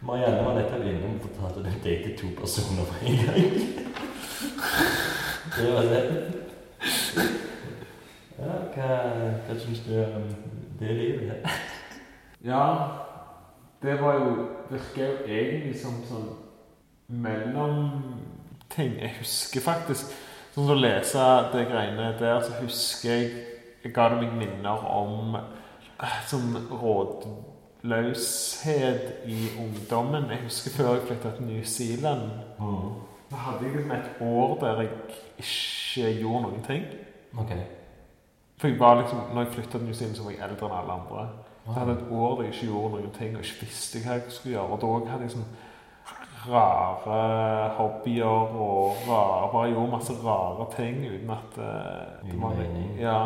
Marianne 0.08 0.46
var 0.46 0.56
nettopp 0.56 0.86
inne 0.86 1.06
og 1.16 1.22
fortalte 1.26 1.60
at 1.60 1.66
hun 1.74 1.82
datet 1.84 2.18
to 2.18 2.28
personer 2.40 2.86
på 2.86 2.94
en 3.06 3.18
gang. 3.26 3.44
Det 5.58 5.74
var 5.74 5.82
det. 5.82 6.24
Ja, 8.40 8.54
hva, 8.76 8.88
hva 9.48 9.54
syns 9.60 9.82
du 9.88 9.94
om 10.06 10.24
det 10.80 10.92
livet? 11.02 11.32
Ja, 12.44 12.66
det 13.84 14.02
var 14.02 14.14
jo 14.14 14.48
Virker 14.70 15.06
jo 15.06 15.12
egentlig 15.28 15.76
som 15.78 15.92
sånn 16.08 16.30
mellomting. 17.22 18.94
Jeg 19.02 19.12
husker 19.20 19.62
faktisk 19.62 20.14
Sånn 20.54 20.68
som 20.68 20.76
å 20.76 20.78
lese 20.78 21.22
det 21.50 21.64
greiene 21.66 22.12
der, 22.20 22.38
så 22.46 22.52
husker 22.60 23.10
jeg 23.10 23.24
Jeg 23.84 23.92
ga 23.96 24.04
det 24.14 24.20
meg 24.22 24.34
minner 24.38 24.78
om 24.86 25.36
eh, 25.36 26.20
sånn 26.30 26.52
rådløshet 26.70 27.84
i 29.28 29.50
ungdommen. 29.60 30.30
Jeg 30.32 30.46
husker 30.46 30.72
før 30.78 30.92
jeg 30.94 31.08
flytta 31.10 31.30
til 31.36 31.46
New 31.50 31.64
Zealand. 31.68 32.26
Mm. 32.62 32.90
Da 33.28 33.36
hadde 33.48 33.66
jeg 33.66 33.74
liksom 33.74 33.96
et 33.98 34.10
år 34.24 34.52
der 34.62 34.76
jeg 34.86 34.92
ikke 35.44 36.06
gjorde 36.22 36.44
noen 36.46 36.64
ting. 36.70 36.84
Ok. 37.36 37.52
For 38.62 38.66
jeg 38.72 38.80
var 38.80 38.94
liksom, 39.02 39.20
når 39.34 39.42
jeg 39.44 39.54
flytta 39.58 39.76
til 39.76 39.86
New 39.90 39.98
Zealand, 40.00 40.16
så 40.16 40.24
var 40.24 40.32
jeg 40.32 40.46
eldre 40.48 40.66
enn 40.70 40.78
alle 40.80 40.94
andre. 41.02 41.22
Jeg 41.66 41.74
hadde 41.80 41.94
et 41.98 42.08
år 42.22 42.32
der 42.38 42.44
jeg 42.46 42.54
ikke 42.54 42.72
gjorde 42.72 42.94
noen 42.94 43.14
ting 43.18 43.32
og 43.36 43.42
ikke 43.44 43.66
visste 43.66 43.96
hva 44.06 44.12
jeg 44.22 44.24
skulle 44.38 44.56
gjøre. 44.56 44.72
Og 44.72 44.78
da 44.86 44.88
hadde 45.12 45.28
jeg 45.28 45.36
sånn 45.36 45.52
rare 46.50 47.70
hobbyer 47.78 48.26
og 48.60 48.96
rare, 49.08 49.50
bare 49.54 49.70
gjorde 49.72 49.92
masse 49.92 50.14
rare 50.26 50.68
ting 50.76 51.00
uten 51.06 51.30
at 51.36 51.58
eh, 51.58 52.32
det 52.32 52.42
var 52.42 52.56
mening. 52.58 52.90
Ja. 53.00 53.18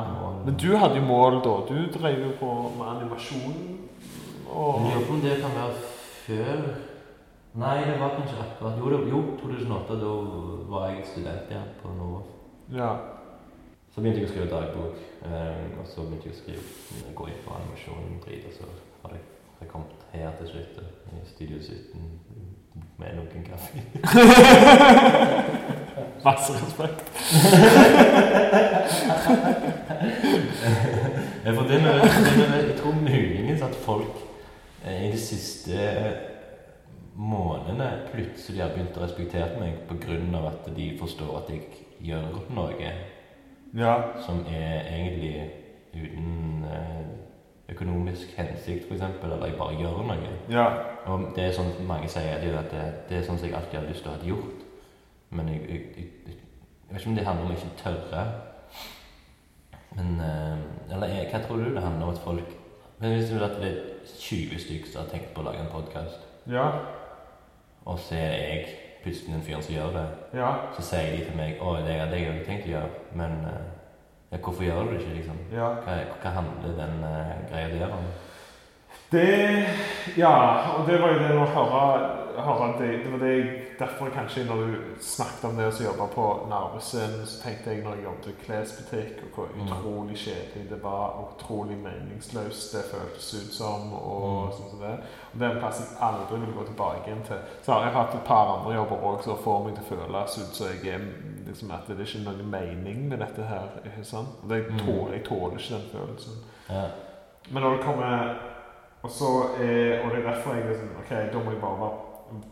Men 0.46 0.58
du 0.58 0.70
hadde 0.78 1.00
jo 1.00 1.06
mål 1.06 1.40
da. 1.46 1.56
Du 1.70 2.00
drev 2.00 2.20
jo 2.26 2.32
på 2.40 2.52
med 2.78 2.86
animasjon. 2.96 3.58
Og 4.48 4.80
Jeg 4.80 4.94
lurer 4.96 5.08
på 5.08 5.14
om 5.14 5.22
det 5.22 5.42
kan 5.42 5.58
være 5.58 5.74
før 6.26 6.62
Nei, 7.58 7.78
det 7.86 7.96
var 8.00 8.12
kanskje 8.14 8.38
akkurat 8.38 8.78
Jo, 8.80 8.90
det, 8.90 8.98
jo 9.10 9.22
2008. 9.42 9.96
Da 10.02 10.12
var 10.70 10.90
jeg 10.90 11.06
student 11.06 11.52
ja, 11.52 11.62
på 11.82 11.94
Nova. 11.98 12.22
ja. 12.74 12.96
Så 13.96 14.02
begynte 14.02 14.20
jeg 14.22 14.28
å 14.28 14.32
skrive 14.32 14.50
dagbok. 14.52 14.98
eh, 15.26 15.80
og 15.82 15.88
så 15.90 16.04
begynte 16.06 16.30
jeg 16.30 16.36
å 16.36 16.42
skrive 16.42 17.14
gå 17.18 17.28
inn 17.32 17.40
på 17.46 17.56
animasjon 17.56 18.12
og 18.14 18.20
drit. 18.28 18.46
Og 18.46 18.54
så 18.54 18.68
har 19.04 19.16
jeg, 19.16 19.24
har 19.56 19.66
jeg 19.66 19.72
kommet 19.72 20.04
her 20.12 20.36
til 20.38 20.52
slutt, 20.52 20.78
i 21.18 21.24
Studio 21.26 21.58
17, 21.58 22.17
med 22.98 23.18
noen 23.18 23.44
kaffe. 23.46 23.78
Masse 26.26 26.54
respekt. 26.54 27.04
For 31.56 31.64
det 31.64 31.82
med, 31.82 32.02
det 32.02 32.38
med, 32.38 32.64
jeg 32.68 32.80
tror 32.80 32.94
muligens 33.02 33.62
at 33.62 33.76
folk 33.76 34.18
eh, 34.86 35.08
i 35.08 35.12
de 35.12 35.20
siste 35.20 35.78
månedene 37.18 37.92
plutselig 38.12 38.62
har 38.62 38.74
begynt 38.74 38.98
å 38.98 39.06
respektere 39.06 39.62
meg 39.62 39.80
pga. 39.90 40.42
at 40.50 40.68
de 40.76 40.90
forstår 41.00 41.38
at 41.38 41.54
jeg 41.54 41.62
gjør 42.02 42.42
noe 42.50 42.92
Ja. 43.78 43.96
som 44.26 44.46
er 44.50 44.86
egentlig 44.90 45.52
uten 45.94 46.66
eh, 46.66 47.27
økonomisk 47.70 48.38
hensikt, 48.38 48.86
f.eks., 48.88 49.02
eller 49.24 49.46
jeg 49.46 49.58
bare 49.58 49.76
gjør 49.76 50.04
noe. 50.08 50.30
Ja. 50.50 50.68
Og 51.06 51.32
det 51.36 51.44
er 51.44 51.56
sånn 51.56 51.74
mange 51.88 52.10
sier, 52.12 52.40
det, 52.42 52.54
at 52.56 52.72
det, 52.72 52.84
det 53.10 53.18
er 53.18 53.26
sånn 53.28 53.40
som 53.40 53.48
jeg 53.50 53.58
alltid 53.58 53.80
har 53.80 53.90
lyst 53.90 54.06
til 54.06 54.12
å 54.12 54.16
ha 54.16 54.30
gjort. 54.30 54.64
Men 55.30 55.50
jeg, 55.52 55.64
jeg, 55.70 55.82
jeg, 55.98 56.08
jeg, 56.28 56.38
vet 56.90 57.02
ikke 57.02 57.10
om 57.12 57.18
det 57.18 57.26
handler 57.28 57.46
om 57.46 57.58
ikke 57.58 57.74
tørre. 57.84 58.24
Men 59.98 60.20
eh, 60.22 60.94
Eller 60.94 61.08
jeg, 61.12 61.28
hva 61.32 61.40
tror 61.44 61.62
du 61.62 61.70
det 61.76 61.84
handler 61.84 62.06
om 62.06 62.14
at 62.14 62.22
folk 62.24 62.52
Men 63.00 63.14
Hvis 63.16 63.30
du 63.30 63.44
at 63.44 63.56
det 63.62 63.70
er 63.72 63.80
20 64.20 64.60
stykker 64.60 64.92
som 64.92 65.02
har 65.04 65.10
tenkt 65.12 65.34
på 65.34 65.42
å 65.42 65.48
lage 65.48 65.62
en 65.62 65.72
podkast, 65.72 66.24
Ja. 66.50 66.70
og 67.86 68.00
så 68.00 68.16
er 68.16 68.32
jeg 68.32 68.68
plutselig 69.04 69.34
den 69.34 69.44
fyren 69.44 69.64
som 69.64 69.76
gjør 69.76 69.92
det, 69.94 70.06
Ja. 70.40 70.52
så 70.76 70.82
sier 70.82 71.12
de 71.12 71.26
til 71.26 71.36
meg 71.38 71.60
'Å, 71.60 71.76
det 71.86 72.00
hadde 72.00 72.18
jeg 72.18 72.30
også 72.32 72.46
tenkt 72.46 72.66
å 72.66 72.72
gjøre', 72.72 72.96
men 73.14 73.32
eh, 73.32 73.77
ja, 74.32 74.38
hvorfor 74.38 74.64
gjør 74.64 74.84
du 74.84 74.94
det 74.94 75.02
ikke, 75.02 75.16
liksom? 75.22 75.38
ja. 75.54 75.70
Hva, 75.86 75.98
hva 76.22 76.30
handler 76.40 76.78
den 76.82 77.04
uh, 77.04 77.36
greia 77.52 77.70
der 77.80 77.94
om? 77.96 78.08
Det 79.12 79.66
Ja, 80.18 80.34
og 80.78 80.88
det 80.88 81.02
var 81.02 81.08
jo 81.14 81.20
det 81.20 81.28
høre, 81.28 81.84
høre 82.44 82.74
det, 82.80 83.04
det 83.04 83.12
var 83.12 83.20
det 83.20 83.38
jeg, 83.38 83.64
Derfor 83.80 84.10
kanskje 84.10 84.46
når 84.46 84.56
du 84.56 84.76
snakket 85.02 85.44
om 85.46 85.58
det 85.58 85.68
å 85.70 85.84
jobbe 85.84 86.08
på 86.16 86.24
Narvesen, 86.50 87.12
så 87.30 87.44
tenkte 87.44 87.70
jeg 87.70 87.84
når 87.86 88.00
jeg 88.00 88.04
jobbet 88.08 88.30
i 88.32 88.34
klesbutikk, 88.46 89.20
og 89.24 89.36
hvor 89.36 89.48
Mm. 89.54 89.68
utrolig 89.68 90.18
kjedelig 90.18 90.70
det 90.70 90.80
var, 90.84 91.06
og 91.20 91.36
utrolig 91.36 91.78
meningsløst 91.78 92.74
det 92.74 92.84
føltes 92.90 93.34
ut 93.34 93.54
som, 93.54 93.94
og 93.94 94.48
Mm. 94.48 94.52
sånn 94.58 94.70
som 94.72 94.80
det. 94.80 94.96
Og 95.34 95.40
det 95.40 95.48
er 95.48 95.52
en 95.54 95.60
plass 95.62 95.80
jeg 95.80 95.98
aldri 96.02 96.40
vil 96.40 96.56
gå 96.58 96.64
tilbake 96.66 97.06
igjen 97.06 97.24
til. 97.28 97.38
Så 97.64 97.74
har 97.74 97.84
jeg 97.84 97.94
hatt 97.94 98.16
et 98.16 98.26
par 98.26 98.58
andre 98.58 98.74
jobber 98.76 98.98
òg 98.98 99.24
som 99.24 99.38
får 99.38 99.64
meg 99.66 99.76
til 99.76 99.84
å 99.84 99.90
føles 99.94 100.38
ut 100.38 100.56
som 100.56 100.68
jeg 100.68 100.94
er 100.94 101.02
liksom 101.48 101.72
at 101.72 101.88
det 101.88 101.98
er 102.00 102.06
ikke 102.06 102.24
noen 102.26 102.50
mening 102.52 103.08
med 103.10 103.20
dette 103.20 103.44
her. 103.48 103.68
det, 104.50 104.66
Mm. 104.70 104.80
tåler, 104.80 105.14
jeg 105.14 105.24
tåler 105.26 105.58
ikke 105.58 105.74
den 105.74 105.90
følelsen. 105.92 106.34
Ja. 106.70 106.84
Men 107.52 107.64
når 107.64 107.76
det 107.78 107.84
kommer 107.86 108.36
Og 109.04 109.10
så 109.12 109.26
er, 109.62 110.02
og 110.04 110.12
det 110.12 110.20
er 110.26 110.32
derfor 110.34 110.54
jeg 110.56 110.76
sånn 110.76 110.98
Ok, 111.00 111.10
da 111.34 111.40
må 111.40 111.52
jeg 111.52 111.62
bare, 111.62 111.90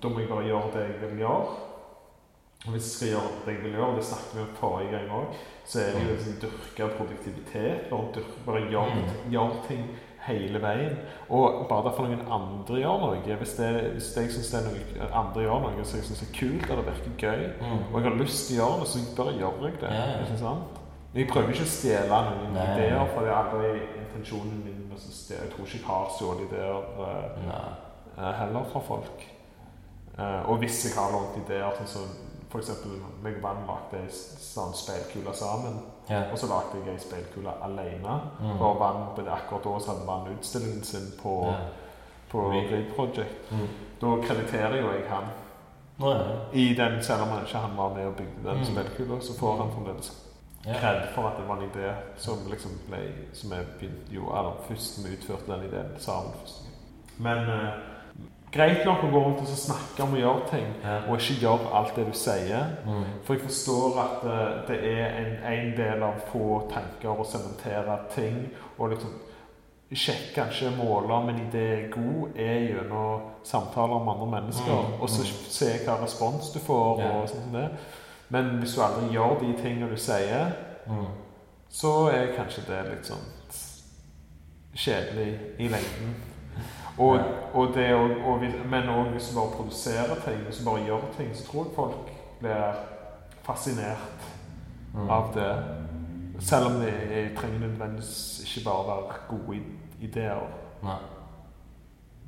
da 0.03 0.07
må 0.09 0.19
jeg 0.19 0.29
bare 0.29 0.45
gjøre 0.45 0.71
det 0.73 0.83
jeg 1.01 1.09
vil 1.11 1.19
gjøre. 1.19 1.45
Og 2.65 2.71
hvis 2.71 2.85
jeg 2.85 2.93
skal 2.95 3.07
gjøre 3.09 3.31
det 3.45 3.53
jeg 3.55 3.63
vil 3.63 3.71
gjøre, 3.75 3.87
og 3.89 3.95
det 3.95 4.03
snakket 4.05 4.35
vi 4.35 4.41
om 4.41 4.55
forrige 4.59 4.91
gang 4.91 5.09
òg, 5.11 5.25
så 5.65 5.79
er 5.79 5.91
det 5.91 6.01
jo 6.05 6.13
liksom 6.13 6.37
dyrke 6.41 6.87
produktivitet. 6.97 7.89
Bare, 7.89 8.07
dyrke, 8.15 8.37
bare 8.45 8.61
gjør, 8.71 8.93
Mm. 8.95 9.31
gjøre 9.31 9.67
ting 9.67 9.83
hele 10.27 10.61
veien. 10.61 10.95
Og 11.29 11.65
bare 11.69 11.87
derfor 11.89 12.07
noen 12.07 12.23
andre 12.31 12.79
gjør 12.81 13.01
noe. 13.03 13.37
Hvis, 13.41 13.55
det, 13.59 13.69
hvis 13.95 14.09
jeg 14.17 14.31
syns 14.35 14.53
noen 14.53 15.11
andre 15.11 15.45
gjør 15.45 15.61
noe 15.65 15.85
som 15.85 15.99
jeg 15.99 16.07
syns 16.09 16.23
er 16.25 16.31
kult, 16.39 16.69
eller 16.69 16.89
virker 16.89 17.15
gøy, 17.17 17.45
Mm. 17.61 17.83
og 17.93 18.01
jeg 18.01 18.09
har 18.09 18.17
lyst 18.19 18.47
til 18.47 18.55
å 18.55 18.59
gjøre 18.61 18.79
det, 18.79 18.87
så 18.87 19.03
bare 19.17 19.37
gjør 19.39 19.63
jeg 19.65 19.79
det. 19.81 19.93
Ja, 19.93 20.05
ja. 20.09 20.17
Ikke 20.25 20.39
sant? 20.39 20.81
Jeg 21.15 21.27
prøver 21.31 21.53
ikke 21.53 21.63
å 21.63 21.71
stjele 21.71 22.17
noen 22.29 22.53
Nei. 22.53 22.65
ideer, 22.75 23.05
for 23.13 23.23
det 23.23 23.29
er 23.31 23.37
aldri 23.39 23.69
intensjonen 24.01 24.63
min. 24.65 24.81
Jeg 24.95 25.49
tror 25.51 25.65
ikke 25.65 25.77
jeg 25.77 25.87
har 25.87 26.11
stjålet 26.15 26.45
ideer 26.47 26.77
uh, 26.99 27.55
eh, 28.17 28.33
heller 28.39 28.63
fra 28.71 28.79
folk. 28.79 29.25
Uh, 30.17 30.49
og 30.49 30.61
hvis 30.61 30.85
jeg 30.85 30.95
har 30.95 31.11
lånt 31.11 31.35
ideer, 31.41 31.71
sånn 31.75 31.89
som 31.91 32.13
for 32.49 32.63
eksempel 32.63 33.01
meg 33.23 33.39
og 33.39 33.43
Vann 33.43 33.65
lagde 33.67 33.99
ei 33.99 34.11
sånn 34.11 34.75
speilkule 34.77 35.33
sammen, 35.35 35.81
Ja. 36.09 36.21
og 36.31 36.37
så 36.39 36.47
lagde 36.47 36.85
jeg 36.85 36.93
ei 36.93 36.99
speilkule 36.99 37.51
alene. 37.63 38.19
Mm. 38.41 38.57
For 38.57 38.73
Vann, 38.79 39.27
akkurat 39.29 39.63
da 39.63 39.79
så 39.79 39.91
hadde 39.91 40.07
Vann 40.07 40.27
utstillingen 40.37 40.83
sin 40.83 41.07
på, 41.23 41.45
Ja. 41.47 41.55
på 42.31 42.51
Reed. 42.51 42.85
Project. 42.95 43.51
Mm. 43.51 43.67
Da 44.01 44.07
krediterer 44.27 44.75
jo 44.81 44.91
jeg 44.91 45.09
han 45.09 45.23
Nå 45.97 46.09
er 46.11 46.23
i 46.53 46.73
den, 46.75 47.03
selv 47.03 47.21
om 47.21 47.27
han 47.29 47.43
ikke 47.45 47.57
han 47.57 47.77
var 47.77 47.93
med 47.95 48.05
og 48.07 48.13
bygde 48.15 48.49
den 48.49 48.57
Mm. 48.57 48.65
speilkula, 48.65 49.19
så 49.21 49.39
får 49.39 49.57
han 49.57 49.71
fremdeles 49.71 50.21
Ja. 50.65 50.73
kred 50.73 51.01
for 51.15 51.27
at 51.27 51.37
det 51.37 51.47
var 51.47 51.55
en 51.57 51.69
idé 51.69 51.93
som 52.17 52.37
liksom 52.49 52.71
ble 52.89 52.97
Som 53.33 53.51
jeg 53.51 53.65
begynte 53.79 54.11
jo 54.13 54.21
Eller 54.37 54.51
først 54.67 55.05
vi 55.07 55.13
utførte 55.15 55.51
den 55.51 55.63
ideen 55.63 55.91
sammen. 55.97 56.33
Men 57.17 57.37
eh, 57.37 57.69
greit 58.55 58.85
nok 58.85 59.03
å 59.03 59.11
gå 59.11 59.21
rundt 59.25 59.41
og 59.43 59.47
snakke 59.59 60.03
om 60.03 60.13
å 60.15 60.19
gjøre 60.21 60.49
ting, 60.49 60.67
Ja. 60.83 60.97
og 61.09 61.19
ikke 61.19 61.39
gjøre 61.41 61.73
alt 61.75 61.95
det 61.95 62.05
du 62.07 62.13
sier. 62.17 62.65
Mm. 62.85 63.03
For 63.25 63.33
jeg 63.35 63.43
forstår 63.43 63.99
at 64.05 64.23
uh, 64.23 64.67
det 64.67 64.79
er 64.93 65.05
en, 65.19 65.37
en 65.53 65.71
del 65.77 66.03
av 66.03 66.21
få 66.31 66.61
tanker 66.71 67.09
å 67.19 67.25
sementere 67.27 67.99
ting. 68.15 68.39
Og 68.77 68.89
liksom 68.95 69.11
sjekke 69.95 70.33
kanskje 70.35 70.71
måle 70.75 71.13
om 71.13 71.29
en 71.29 71.37
idé 71.47 71.65
er 71.73 71.91
god, 71.93 72.33
er 72.35 72.63
gjennom 72.65 73.27
samtaler 73.45 74.01
med 74.03 74.13
andre 74.15 74.31
mennesker. 74.41 74.79
Mm, 74.87 75.01
Og 75.01 75.09
så 75.09 75.21
mm. 75.21 75.35
se 75.49 75.69
hva 75.85 75.99
respons 76.01 76.49
du 76.53 76.59
får. 76.59 76.99
Ja. 77.03 77.11
og 77.21 77.29
sånn 77.29 77.43
som 77.45 77.53
det. 77.59 77.67
Men 78.29 78.55
hvis 78.59 78.73
du 78.75 78.81
aldri 78.81 79.13
gjør 79.13 79.39
de 79.43 79.53
tingene 79.61 79.89
du 79.91 79.97
sier, 79.97 80.51
Mm. 80.87 81.05
så 81.69 82.09
er 82.13 82.33
kanskje 82.37 82.61
det 82.67 82.81
litt 82.89 83.05
sånn 83.09 83.23
kjedelig 84.75 85.39
i 85.59 85.67
lengden. 85.71 86.15
Og, 86.99 87.19
og 87.53 87.73
det, 87.75 87.89
og, 87.95 88.39
men 88.71 88.89
òg 88.89 89.09
hvis 89.11 89.29
du 89.29 89.39
bare 89.39 89.51
produserer 89.57 90.15
ting, 90.25 90.37
hvis 90.45 90.57
du 90.61 90.69
bare 90.69 90.85
gjør 90.85 91.01
ting, 91.17 91.33
så 91.35 91.43
tror 91.47 91.65
jeg 91.65 91.75
folk 91.75 92.11
blir 92.39 92.79
fascinert 93.43 94.31
Mm. 94.95 95.09
av 95.11 95.33
det. 95.35 95.49
Selv 96.39 96.65
om 96.65 96.71
det 96.79 96.93
er- 97.11 97.35
trenger 97.35 97.59
nødvendigvis 97.59 98.39
ikke 98.45 98.63
bare 98.69 98.85
være 98.87 99.15
gode 99.29 99.57
i- 99.57 100.05
ideer. 100.05 100.39
Nei. 100.83 100.95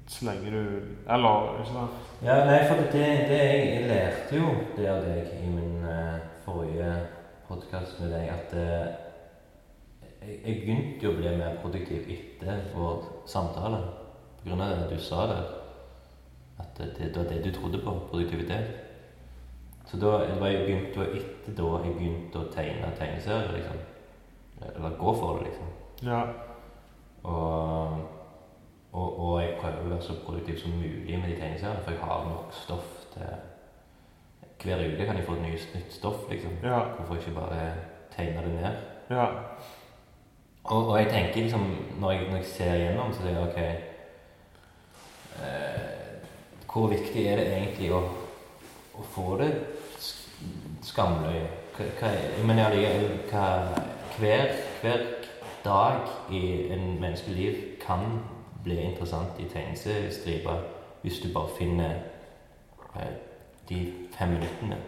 Så 0.07 0.25
lenge 0.25 0.51
du 0.51 0.81
Eller 1.13 1.57
ikke 1.59 1.71
sant? 1.71 1.91
Ja, 2.23 2.45
nei, 2.45 2.67
for 2.67 2.75
det, 2.75 2.91
det 2.91 3.39
jeg 3.39 3.87
lærte 3.87 4.35
jo 4.35 4.49
det 4.77 4.87
av 4.87 5.01
deg 5.05 5.27
i 5.43 5.47
min 5.49 5.83
uh, 5.85 6.19
forrige 6.45 7.07
podkast 7.47 7.99
med 8.01 8.11
deg, 8.11 8.29
at 8.29 8.53
uh, 8.53 8.87
jeg, 10.27 10.39
jeg 10.45 10.61
begynte 10.65 11.03
jo 11.03 11.11
å 11.11 11.17
bli 11.21 11.37
mer 11.37 11.55
produktiv 11.61 12.03
etter 12.09 12.59
vår 12.75 13.03
samtale. 13.25 13.79
Grunn 14.47 14.61
av 14.61 14.69
det 14.69 14.95
du 14.95 15.01
sa 15.03 15.27
der. 15.27 15.47
At 16.59 16.77
det, 16.77 17.15
var 17.15 17.23
det 17.23 17.43
du 17.45 17.51
trodde 17.51 17.81
på, 17.83 17.99
produktivitet. 18.09 18.67
Så 19.85 19.97
da 19.97 20.05
det 20.05 20.39
var 20.41 20.47
jeg 20.47 20.65
begynt, 20.65 20.95
jo 20.95 21.01
etter 21.01 21.53
da 21.55 21.67
jeg 21.83 21.95
begynte 21.95 22.39
å 22.39 22.49
tegne 22.51 22.91
tegneserier, 22.97 23.53
liksom. 23.55 23.77
Eller 24.75 24.97
gå 24.99 25.13
for 25.15 25.37
det, 25.37 25.47
liksom. 25.47 25.69
Ja. 26.03 26.21
Og, 27.23 27.97
og, 28.91 29.19
og 29.19 29.41
jeg 29.41 29.55
prøver 29.61 29.85
å 29.85 29.91
være 29.93 30.01
så 30.03 30.17
produktiv 30.25 30.59
som 30.59 30.75
mulig 30.75 31.19
med 31.19 31.29
de 31.31 31.39
tegneseriene, 31.39 31.83
for 31.85 31.95
jeg 31.95 32.03
har 32.03 32.27
nok 32.31 32.57
stoff 32.63 32.89
til 33.13 33.35
Hver 34.57 34.81
uke 34.81 35.05
kan 35.05 35.19
jeg 35.19 35.25
få 35.27 35.35
et 35.37 35.43
nytt, 35.45 35.67
nytt 35.75 35.93
stoff, 35.93 36.23
liksom. 36.29 36.55
Ja. 36.63 36.79
Hvorfor 36.97 37.21
ikke 37.21 37.35
bare 37.39 37.67
tegne 38.15 38.43
det 38.43 38.55
ned? 38.57 38.79
Ja. 39.09 39.27
Og, 40.63 40.87
og 40.87 40.97
jeg 40.99 41.11
tenker 41.13 41.45
liksom, 41.45 41.69
når 42.01 42.11
jeg, 42.11 42.29
når 42.29 42.41
jeg 42.41 42.45
ser 42.45 42.73
igjennom, 42.73 43.13
så 43.13 43.21
sier 43.21 43.37
jeg 43.37 43.47
ok 43.47 43.86
Hvor 46.67 46.87
viktig 46.91 47.25
er 47.25 47.39
det 47.39 47.47
egentlig 47.53 47.91
å, 47.95 48.01
å 48.97 49.05
få 49.13 49.37
det 49.41 49.51
sk- 49.97 50.83
skamløye? 50.91 51.47
Men 52.45 52.59
allikevel, 52.61 53.19
hva 53.29 53.47
hver, 54.17 54.53
hver 54.81 55.03
dag 55.65 56.07
i 56.33 56.71
en 56.73 56.99
menneskeliv 57.01 57.37
liv 57.37 57.63
kan 57.81 58.19
bli 58.63 58.79
interessant 58.81 59.39
i 59.39 59.45
tegneseriestriper 59.51 60.63
hvis 61.03 61.19
du 61.21 61.27
bare 61.33 61.53
finner 61.57 61.99
eh, 62.95 63.13
de 63.69 63.81
fem 64.17 64.33
minuttene 64.33 64.79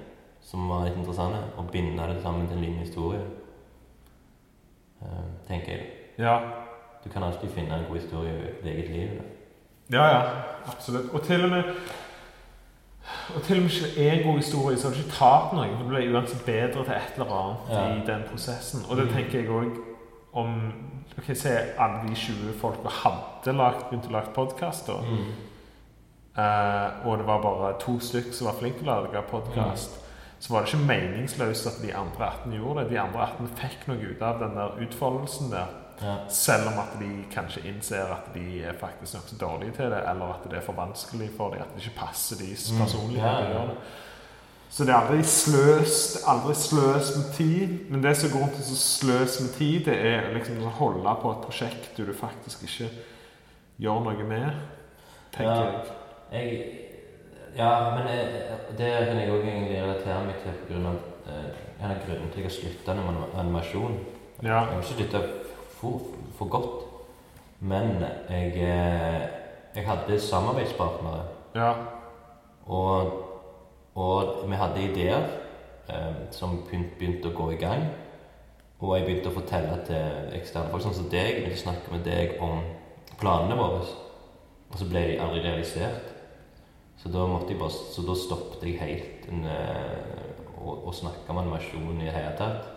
som 0.42 0.66
var 0.70 0.88
litt 0.88 0.98
interessante, 0.98 1.44
og 1.58 1.70
binder 1.72 2.10
det 2.10 2.22
sammen 2.24 2.48
til 2.48 2.58
en 2.58 2.64
liten 2.64 2.82
historie. 2.82 3.22
Eh, 5.02 5.28
tenker 5.48 5.72
jeg. 5.76 5.90
Ja. 6.18 6.40
Du 7.04 7.10
kan 7.10 7.24
alltid 7.24 7.50
finne 7.54 7.78
en 7.78 7.86
god 7.90 8.00
historie 8.00 8.34
i 8.34 8.48
ditt 8.48 8.66
eget 8.74 8.90
liv. 8.90 9.20
da. 9.20 9.39
Ja, 9.92 10.06
ja. 10.08 10.22
Absolutt. 10.68 11.10
Og 11.14 11.22
til 11.24 11.44
og 11.44 11.50
med 11.50 11.64
og 13.36 13.42
til 13.44 13.58
og 13.58 13.62
med 13.64 13.72
ikke 13.72 14.08
er 14.08 14.12
en 14.14 14.24
god 14.28 14.38
historie, 14.38 14.78
så 14.78 14.88
har 14.88 14.94
du 14.96 15.00
ikke 15.02 15.16
tapt 15.18 15.54
noe. 15.54 15.68
For 15.78 15.84
du 15.84 15.90
ble 15.90 16.14
uansett 16.14 16.46
bedre 16.46 16.84
til 16.86 16.94
et 16.94 17.14
eller 17.18 17.34
annet 17.40 17.72
Ja. 17.74 17.84
i 17.96 18.06
den 18.06 18.24
prosessen. 18.32 18.86
Og 18.90 18.98
det 18.98 19.06
Mm. 19.08 19.14
tenker 19.14 19.40
jeg 19.40 19.50
òg 19.50 19.78
om 20.34 20.74
Ok, 21.18 21.36
Se 21.36 21.50
alle 21.78 22.08
de 22.08 22.16
20 22.16 22.54
folka 22.62 22.88
hadde 22.90 23.58
lagt, 23.58 23.90
begynt 23.90 24.06
å 24.08 24.12
lage 24.12 24.30
podkast, 24.36 24.88
Mm. 24.90 25.26
Uh, 26.38 27.08
og 27.08 27.18
det 27.18 27.26
var 27.28 27.42
bare 27.42 27.74
to 27.80 28.00
stykker 28.00 28.32
som 28.34 28.48
var 28.48 28.54
flinke 28.54 28.78
til 28.80 28.88
å 28.88 29.02
lage 29.04 29.22
podkast, 29.32 29.90
så 30.40 30.50
var 30.54 30.60
det 30.64 30.74
ikke 30.74 30.86
meningsløst 30.88 31.68
at 31.68 31.82
de 31.82 31.94
andre 31.96 32.26
18 32.30 32.54
gjorde 32.54 32.80
det. 32.84 32.90
De 32.92 33.00
andre 33.00 33.20
18 33.22 33.48
fikk 33.56 33.88
noe 33.88 33.98
ut 33.98 34.22
av 34.22 34.40
den 34.40 34.56
der 34.56 34.70
utfoldelsen 34.88 35.52
der. 35.52 35.66
Ja. 36.02 36.16
Selv 36.32 36.68
om 36.72 36.78
at 36.80 36.94
de 37.00 37.10
kanskje 37.34 37.62
innser 37.68 38.12
at 38.14 38.30
de 38.34 38.62
er 38.64 38.74
faktisk 38.80 39.14
nokså 39.18 39.36
dårlige 39.42 39.72
til 39.76 39.92
det, 39.92 40.00
eller 40.10 40.34
at 40.34 40.46
det 40.52 40.58
er 40.58 40.62
for 40.64 40.74
vanskelig 40.78 41.30
for 41.38 41.50
dem, 41.54 41.62
at 41.66 41.74
det 41.76 41.84
ikke 41.86 42.00
passer 42.00 42.40
deres 42.40 42.70
Mm, 42.72 42.80
personlighet 42.80 43.26
ja, 43.26 43.50
ja. 43.50 43.66
Så 44.72 44.86
det 44.86 44.94
er 44.94 45.00
aldri 45.02 45.24
sløst, 45.26 46.20
aldri 46.30 46.54
sløs 46.56 47.08
med 47.18 47.34
tid. 47.34 47.72
Men 47.90 48.04
det 48.04 48.12
som 48.18 48.30
går 48.30 48.52
til 48.54 48.62
å 48.70 48.76
sløs 48.78 49.40
med 49.42 49.50
tid, 49.58 49.80
det 49.86 49.96
er 49.98 50.28
liksom 50.36 50.60
å 50.62 50.70
holde 50.78 51.16
på 51.22 51.32
et 51.32 51.42
prosjekt 51.48 51.98
du 51.98 52.14
faktisk 52.14 52.64
ikke 52.68 52.90
gjør 53.82 54.04
noe 54.06 54.24
med, 54.30 54.52
tenker 55.34 55.56
Ja. 55.56 55.72
jeg. 55.72 55.82
Jeg 56.32 56.76
Ja, 57.58 57.96
men 57.96 58.08
eh, 58.08 58.52
det 58.78 58.90
kan 59.08 59.18
jeg 59.18 59.32
òg 59.34 59.42
egentlig 59.42 59.82
relatere 59.82 60.26
meg 60.28 60.36
til 60.44 60.52
på 60.62 60.68
grunn 60.74 60.86
av 60.86 61.00
eh, 61.28 61.84
en 61.84 61.92
av 61.92 61.98
grunnene 62.06 62.30
til 62.32 62.44
at 62.46 62.46
jeg 62.46 62.46
har 62.46 62.58
slutta 62.62 62.94
med 62.94 63.24
animasjon. 63.42 63.96
Ja. 64.44 64.48
Jeg 64.48 64.54
har 64.54 64.82
ikke 64.84 64.94
slutta 64.94 65.22
for, 65.80 66.02
for 66.38 66.50
godt, 66.52 66.86
men 67.60 68.04
jeg, 68.30 68.54
eh, 68.56 69.22
jeg 69.76 69.86
hadde 69.88 70.20
samarbeidspartnere, 70.20 71.24
Ja. 71.56 71.74
og, 72.68 73.12
og 73.96 74.44
vi 74.50 74.56
hadde 74.60 74.84
ideer 74.84 75.24
eh, 75.90 76.20
som 76.32 76.60
begynt- 76.68 76.96
begynte 77.00 77.32
å 77.32 77.38
gå 77.38 77.50
i 77.56 77.60
gang. 77.62 77.88
Og 78.80 78.94
jeg 78.96 79.06
begynte 79.10 79.32
å 79.32 79.36
fortelle 79.36 79.80
til 79.88 80.36
eksterne 80.38 80.70
folk, 80.72 80.84
sånn 80.86 80.94
som 80.96 81.10
deg, 81.12 81.26
jeg 81.34 81.42
begynte 81.42 81.58
å 81.60 81.64
snakke 81.66 81.92
med 81.92 82.06
deg 82.08 82.38
om 82.46 82.62
planene 83.20 83.58
våre. 83.60 83.82
Og 84.70 84.78
så 84.80 84.86
ble 84.88 85.02
de 85.10 85.18
aldri 85.20 85.42
realisert. 85.44 86.14
Så 87.00 87.10
da, 87.12 87.26
måtte 87.28 87.52
jeg 87.52 87.60
bare, 87.60 87.72
så 87.96 88.04
da 88.08 88.16
stoppet 88.16 88.64
jeg 88.68 88.80
helt 88.80 89.28
en, 89.34 89.44
eh, 89.52 90.56
å, 90.62 90.78
å 90.88 90.94
snakke 90.96 91.28
om 91.34 91.42
animasjon 91.42 92.00
i 92.02 92.08
det 92.08 92.16
hele 92.16 92.36
tatt. 92.40 92.70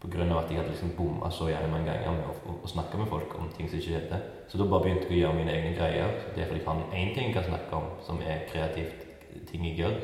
Av 0.00 0.38
at 0.40 0.48
jeg 0.48 0.56
hadde 0.56 0.70
liksom 0.70 0.94
bomma 0.96 1.28
så 1.28 1.50
gjerne 1.50 1.68
mange 1.68 1.92
ganger 1.92 2.14
med 2.16 2.28
å, 2.30 2.34
å, 2.48 2.54
å 2.64 2.68
snakke 2.70 2.96
med 2.96 3.10
folk 3.10 3.34
om 3.36 3.50
ting 3.52 3.68
som 3.68 3.76
ikke 3.76 3.90
skjedde. 3.90 4.20
Så 4.48 4.56
da 4.56 4.64
bare 4.64 4.86
begynte 4.86 5.10
jeg 5.10 5.18
å 5.18 5.20
gjøre 5.26 5.36
mine 5.36 5.52
egne 5.52 5.74
greier. 5.76 6.14
Så 6.22 6.30
det 6.32 6.44
er 6.44 6.48
fordi 6.48 6.62
jeg 6.62 6.68
har 6.70 6.94
én 7.02 7.10
ting 7.12 7.28
jeg 7.28 7.34
kan 7.36 7.48
snakke 7.50 7.76
om, 7.76 7.90
som 8.06 8.22
er 8.24 8.46
kreativt 8.48 9.04
ting 9.50 9.66
jeg 9.68 9.76
gjør. 9.82 9.98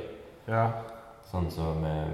Ja. 0.53 0.67
Sånn 1.31 1.49
som 1.51 1.81
eh, 1.89 2.13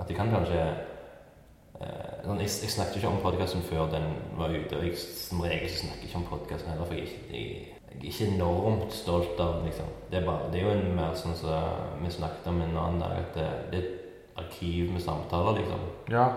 At 0.00 0.08
jeg 0.08 0.16
kan 0.16 0.30
kanskje 0.32 0.60
eh, 0.62 2.22
sånn, 2.22 2.38
jeg, 2.40 2.52
jeg 2.62 2.74
snakket 2.76 3.00
ikke 3.00 3.10
om 3.10 3.18
podkasten 3.24 3.66
før 3.66 3.90
den 3.92 4.06
var 4.38 4.54
ute, 4.54 4.78
og 4.78 4.86
jeg, 4.86 4.94
som 4.96 5.42
regel 5.44 5.66
så 5.66 5.82
snakker 5.82 6.06
ikke 6.06 6.20
om 6.22 6.28
podkasten 6.30 6.72
heller, 6.72 6.88
for 6.88 6.96
jeg, 6.96 7.10
jeg, 7.34 7.74
jeg 7.90 7.98
er 7.98 8.06
ikke 8.12 8.30
enormt 8.36 8.94
stolt 8.94 9.34
av 9.42 9.58
den. 9.58 9.66
Liksom. 9.72 9.90
Det, 10.06 10.22
er 10.22 10.30
bare, 10.30 10.46
det 10.54 10.62
er 10.62 10.68
jo 10.68 10.76
en 10.78 10.94
mer 11.02 11.18
sånn 11.18 11.34
som 11.42 11.98
vi 12.04 12.14
snakket 12.14 12.48
om 12.54 12.62
en 12.62 12.78
annen 12.86 13.02
dag, 13.02 13.18
at 13.18 13.34
det, 13.34 13.50
det 13.74 13.82
er 13.82 13.90
et 13.90 14.40
arkiv 14.46 14.94
med 14.94 15.04
samtaler, 15.04 15.58
liksom, 15.58 15.84
Ja. 16.14 16.30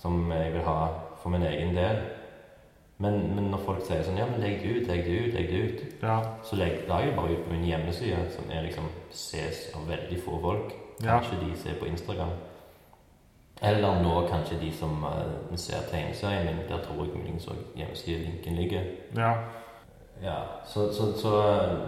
Som 0.00 0.32
jeg 0.32 0.52
vil 0.54 0.64
ha 0.66 0.78
for 1.22 1.32
min 1.32 1.44
egen 1.46 1.76
del. 1.76 2.00
Men, 3.00 3.34
men 3.34 3.48
når 3.48 3.62
folk 3.64 3.84
sier 3.84 4.02
sånn 4.04 4.18
Ja, 4.20 4.26
men 4.28 4.42
legg 4.42 4.60
det 4.60 4.74
ut, 4.74 4.88
legg 4.88 5.06
det 5.06 5.16
ut, 5.16 5.34
legg 5.34 5.48
det 5.48 5.60
ut. 5.64 5.84
Ja. 6.02 6.18
Så 6.44 6.58
legger 6.60 6.84
det 6.84 7.16
bare 7.16 7.32
ut 7.32 7.44
på 7.46 7.54
min 7.54 7.64
hjemmeside, 7.64 8.26
som 8.34 8.50
er 8.52 8.66
liksom 8.66 8.90
ses 9.12 9.70
av 9.76 9.88
veldig 9.88 10.18
få 10.24 10.36
folk. 10.42 10.74
Ja. 11.00 11.16
Kanskje 11.16 11.40
de 11.46 11.54
ser 11.62 11.78
på 11.80 11.88
Instagram. 11.88 12.34
Eller 13.62 14.02
nå 14.02 14.26
kanskje 14.28 14.58
de 14.60 14.72
som 14.72 15.04
uh, 15.04 15.56
ser 15.56 15.88
tegneserien 15.88 16.46
min. 16.46 16.60
Der 16.68 16.84
tror 16.84 17.04
jeg 17.04 17.16
muligens 17.16 17.48
òg 17.48 17.60
hjemmesidelinken 17.76 18.56
ligger. 18.56 18.84
Ja. 19.16 19.32
Ja, 20.20 20.38
så, 20.68 20.90
så, 20.92 21.12
så 21.16 21.36
eh, 21.48 21.78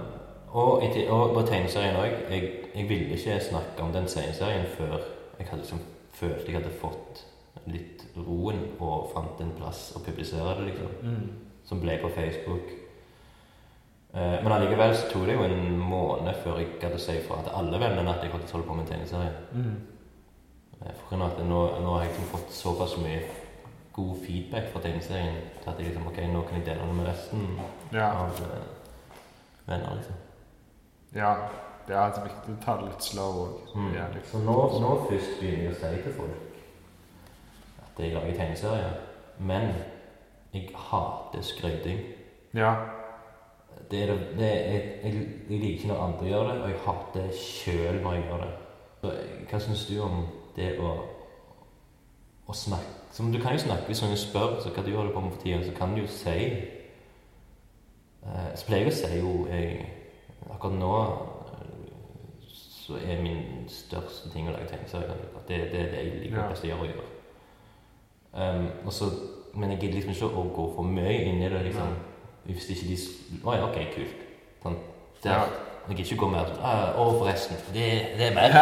Og, 0.53 0.83
og 1.09 1.35
på 1.35 1.43
tegneserien 1.49 1.97
òg. 1.97 2.31
Jeg, 2.31 2.51
jeg 2.75 2.89
ville 2.89 3.17
ikke 3.17 3.41
snakke 3.41 3.85
om 3.85 3.93
den 3.93 4.09
tegneserien 4.09 4.69
før 4.77 4.97
jeg 5.39 5.49
hadde 5.49 5.63
liksom 5.63 5.81
følt 6.13 6.49
jeg 6.49 6.57
hadde 6.57 6.73
fått 6.81 7.23
litt 7.67 7.92
roen 8.17 8.61
og 8.81 9.11
fant 9.15 9.41
en 9.41 9.53
plass 9.57 9.93
å 9.97 10.03
publisere 10.05 10.55
det, 10.59 10.67
liksom 10.73 10.89
Mm. 11.03 11.31
som 11.65 11.81
ble 11.81 11.99
på 12.03 12.09
Facebook. 12.15 12.71
Eh, 14.15 14.43
men 14.43 14.53
allikevel 14.53 14.95
så 14.95 15.07
tok 15.13 15.25
det 15.27 15.35
jo 15.39 15.45
en 15.47 15.79
måned 15.79 16.35
før 16.45 16.59
jeg 16.61 16.75
gadd 16.81 16.95
å 16.95 16.99
si 17.01 17.13
ifra 17.17 17.39
til 17.43 17.55
alle 17.57 17.79
vennene 17.81 18.11
at 18.13 18.23
jeg 18.23 18.33
faktisk 18.35 18.53
holder 18.53 18.69
på 18.69 18.75
med 18.77 18.85
en 18.85 18.91
tegneserie. 18.93 19.33
Mm. 19.53 19.77
Eh, 20.83 20.93
For 21.09 21.23
at 21.25 21.39
nå, 21.39 21.61
nå 21.81 21.95
har 21.95 22.03
jeg 22.05 22.11
liksom 22.13 22.29
fått 22.35 22.53
såpass 22.53 22.97
mye 22.99 23.23
god 23.93 24.17
feedback 24.27 24.71
fra 24.73 24.81
tegneserien 24.81 25.35
til 25.63 25.71
at 25.71 25.79
jeg 25.79 25.87
liksom, 25.89 26.07
ok, 26.07 26.19
nå 26.33 26.43
kan 26.49 26.59
jeg 26.61 26.67
dele 26.67 26.87
det 26.87 26.95
med 26.95 27.07
resten 27.07 27.59
Ja. 27.93 28.11
av 28.13 28.31
eh, 28.43 28.63
venner. 29.67 29.97
liksom. 29.97 30.15
ja. 31.15 31.37
Det 31.85 31.97
er 31.97 32.13
viktig 32.23 32.53
å 32.55 32.65
ta 32.65 32.77
det 32.79 32.85
litt 32.93 33.03
slow 33.03 33.39
òg. 33.43 33.55
Mm. 33.75 33.95
Ja, 33.97 34.05
liksom. 34.15 34.41
Så 34.41 34.47
nå, 34.47 34.81
nå 34.81 34.91
først 35.11 35.41
begynner 35.41 35.65
jeg 35.65 35.73
å 35.73 35.81
si 35.81 36.03
til 36.05 36.13
folk 36.13 36.52
at 37.93 38.05
jeg 38.05 38.15
lager 38.15 38.37
tegneserier. 38.37 38.99
Men 39.39 39.71
jeg 40.55 40.69
hater 40.75 41.43
skryting. 41.43 42.01
ja. 42.55 42.75
Det 43.91 44.03
er 44.03 44.07
det, 44.07 44.21
det 44.39 44.47
er, 44.47 44.73
jeg, 44.73 45.01
jeg, 45.05 45.15
jeg 45.51 45.59
liker 45.59 45.79
ikke 45.79 45.89
når 45.89 46.03
andre 46.03 46.27
gjør 46.27 46.43
det, 46.49 46.63
og 46.63 46.69
jeg 46.69 46.79
hater 46.85 47.23
det 47.23 47.35
sjøl 47.37 48.03
når 48.03 48.13
jeg 48.13 48.23
gjør 48.23 48.43
det. 48.45 48.51
Så, 49.01 49.13
hva 49.51 49.59
syns 49.61 49.87
du 49.89 49.95
om 50.03 50.27
det 50.57 50.69
å, 50.81 50.93
å 52.47 52.57
snakke 52.57 53.03
som 53.13 53.33
Du 53.33 53.41
kan 53.41 53.53
jo 53.53 53.59
snakke 53.59 53.91
hvis 53.91 54.03
noen 54.03 54.17
spør 54.17 54.55
så 54.63 54.71
hva 54.73 54.85
du 54.85 54.95
holder 54.97 55.13
på 55.13 55.21
med 55.21 55.35
for 55.35 55.43
tida, 55.43 55.61
så 55.65 55.73
kan 55.77 55.93
du 55.93 56.01
jo 56.01 56.09
si 56.09 56.39
eh, 58.23 58.51
Så 58.55 58.67
pleier 58.67 58.87
jeg 58.87 58.93
å 58.93 58.97
si 58.97 59.19
jo 59.19 59.33
jeg, 59.51 59.89
Akkurat 60.49 60.79
nå 60.79 60.93
eh, 61.03 62.47
så 62.49 62.97
er 62.99 63.21
min 63.23 63.69
største 63.71 64.33
ting 64.33 64.49
å 64.49 64.55
lage 64.55 64.71
tegneserier. 64.73 65.21
Det, 65.49 65.59
det 65.73 65.81
er 65.81 65.91
det 65.93 66.01
jeg 66.01 66.23
liker 66.25 66.49
best 66.51 66.65
å 66.67 66.71
gjøre. 66.73 67.05
Um, 68.33 68.67
og 68.87 68.93
så, 68.93 69.05
men 69.55 69.71
jeg 69.71 69.81
gidder 69.81 69.95
liksom 70.01 70.13
ikke 70.15 70.31
å 70.41 70.45
gå 70.57 70.65
for 70.77 70.83
mye 70.89 71.19
inn 71.27 71.43
i 71.43 71.49
det. 71.53 71.63
liksom 71.67 71.93
hvis 72.47 72.65
ikke 72.75 72.87
de 72.89 72.97
Å 73.47 73.53
ja, 73.55 73.67
ok, 73.69 73.77
kult. 73.95 74.23
Sånn. 74.63 74.79
Der. 75.23 75.31
Ja. 75.31 75.43
Jeg 75.89 75.97
gidder 75.97 76.13
ikke 76.13 76.21
gå 76.23 76.29
mer 76.31 76.47
sånn 76.47 76.63
«Ah, 76.63 76.93
Å, 76.99 77.05
forresten. 77.19 77.57
Det, 77.75 77.87
det 78.19 78.29
er 78.31 78.35
meg. 78.37 78.55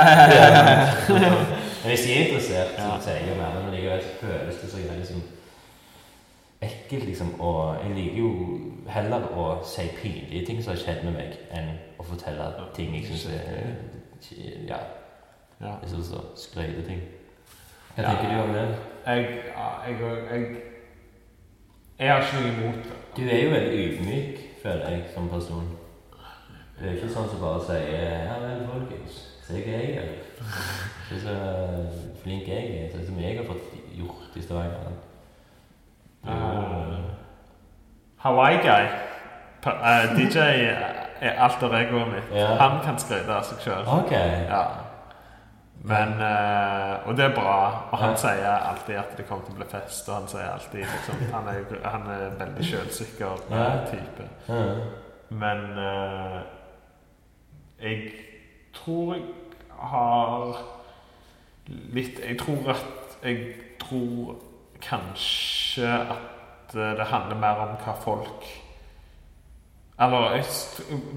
Men 1.80 1.92
hvis 1.92 2.04
de 2.06 2.12
er 2.14 2.22
interessert, 2.26 2.74
så 2.80 2.94
sier 3.04 3.18
jeg 3.20 3.28
jo 3.30 3.36
mer. 3.40 3.56
Men 3.60 3.74
likevel 3.76 4.04
føles 4.20 4.58
det 4.62 4.70
så 4.72 4.80
jævlig 4.80 4.98
liksom 5.02 5.22
ekkelt, 6.60 7.04
liksom. 7.08 7.34
Og 7.40 7.76
jeg 7.84 7.94
liker 7.96 8.18
jo 8.20 8.30
heller 8.92 9.26
å 9.36 9.46
si 9.68 9.86
pinlige 10.00 10.46
ting 10.48 10.62
som 10.64 10.74
har 10.74 10.80
skjedd 10.82 11.04
med 11.06 11.16
meg, 11.16 11.36
enn 11.56 11.70
å 12.00 12.04
fortelle 12.08 12.48
ting 12.76 12.92
jeg 12.96 13.06
syns 13.08 13.26
er 13.32 13.70
Ja, 14.68 14.80
jeg 15.82 15.90
synes 15.92 16.08
så 16.12 16.20
skryteting. 16.40 17.00
Hva 17.96 18.02
Ja. 18.02 18.08
tenker 18.14 18.34
du 18.34 18.42
om 18.42 18.52
det? 18.56 18.66
Jeg, 19.06 19.16
jeg, 19.86 20.00
jeg, 20.30 20.56
jeg 21.98 22.12
har 22.12 22.20
ikke 22.22 22.40
noe 22.40 22.52
imot 22.52 22.84
det. 22.84 22.96
Du 23.16 23.22
er 23.28 23.42
jo 23.44 23.50
veldig 23.50 23.78
ydmyk, 23.86 24.40
føler 24.62 24.88
jeg, 24.88 25.04
som 25.14 25.28
person. 25.28 25.68
Du 26.80 26.84
er 26.86 26.92
ikke 26.96 27.08
sånn 27.12 27.28
som 27.28 27.40
bare 27.40 27.60
sier 27.66 28.24
'Ja 28.24 28.36
vel, 28.40 28.66
folkens, 28.72 29.16
se 29.46 29.52
hva 29.52 29.72
jeg 29.80 29.94
gjør'. 29.96 30.44
Se 31.08 31.20
så 31.20 31.34
flink 32.22 32.48
jeg 32.48 32.70
er. 32.84 32.90
Se 32.92 33.06
som 33.06 33.18
jeg 33.20 33.36
har 33.36 33.44
fått 33.44 33.74
gjort 33.98 34.36
i 34.36 34.42
Stavanger. 34.42 34.92
Uh, 36.24 37.00
Hawaii 38.16 38.56
Guy. 38.62 38.86
Pa- 39.62 39.80
eh, 39.84 40.16
DJ 40.16 40.38
er 41.20 41.32
alter 41.38 41.74
egoet 41.76 42.08
mitt. 42.12 42.30
Ja. 42.38 42.46
Han 42.56 42.80
kan 42.84 42.98
skryte 42.98 43.32
av 43.32 43.42
seg 43.44 43.58
sjøl. 43.60 43.84
Ok. 43.88 44.12
Ja. 44.48 44.62
Men 45.82 46.08
eh, 46.20 47.08
Og 47.08 47.16
det 47.16 47.24
er 47.24 47.34
bra. 47.34 47.88
Og 47.92 47.98
han 47.98 48.10
Ja. 48.10 48.16
sier 48.16 48.46
alltid 48.68 48.96
at 49.00 49.16
det 49.16 49.26
kommer 49.28 49.44
til 49.44 49.54
å 49.54 49.56
bli 49.56 49.66
fest. 49.70 50.08
Og 50.08 50.14
han 50.14 50.28
sier 50.28 50.50
alltid 50.52 50.80
liksom, 50.84 51.22
Han 51.32 51.48
er, 51.48 51.88
han 51.88 52.06
er 52.10 52.30
veldig 52.38 52.64
sjølsikker 52.64 53.44
eh, 53.50 53.56
Ja. 53.56 53.86
type. 53.88 54.28
Ja. 54.48 54.74
Men 55.30 55.78
eh, 55.78 56.40
jeg 57.80 58.12
tror 58.74 59.14
jeg 59.14 59.22
har 59.78 60.56
litt 61.94 62.18
Jeg 62.28 62.38
tror 62.38 62.70
at 62.74 63.16
Jeg 63.24 63.54
tror 63.80 64.36
kanskje 64.82 65.88
at 66.10 66.74
eh, 66.76 66.96
det 66.98 67.06
handler 67.06 67.36
mer 67.40 67.64
om 67.66 67.76
hva 67.84 67.94
folk 68.04 68.44
Eller 70.00 70.38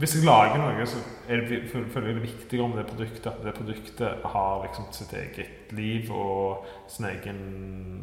hvis 0.02 0.14
jeg 0.18 0.26
lager 0.28 0.58
noe, 0.60 0.84
så 0.90 0.98
er 1.32 1.46
det, 1.48 1.62
føler 1.72 2.10
jeg 2.10 2.16
det 2.18 2.24
viktigere 2.26 2.66
om 2.66 2.74
det 2.76 2.84
produktet 2.90 3.30
at 3.32 3.38
det 3.46 3.54
produktet 3.56 4.26
har 4.34 4.58
liksom 4.66 4.90
sitt 4.92 5.14
eget 5.16 5.72
liv 5.72 6.10
og 6.12 6.66
sin 6.92 7.08
egen 7.08 7.40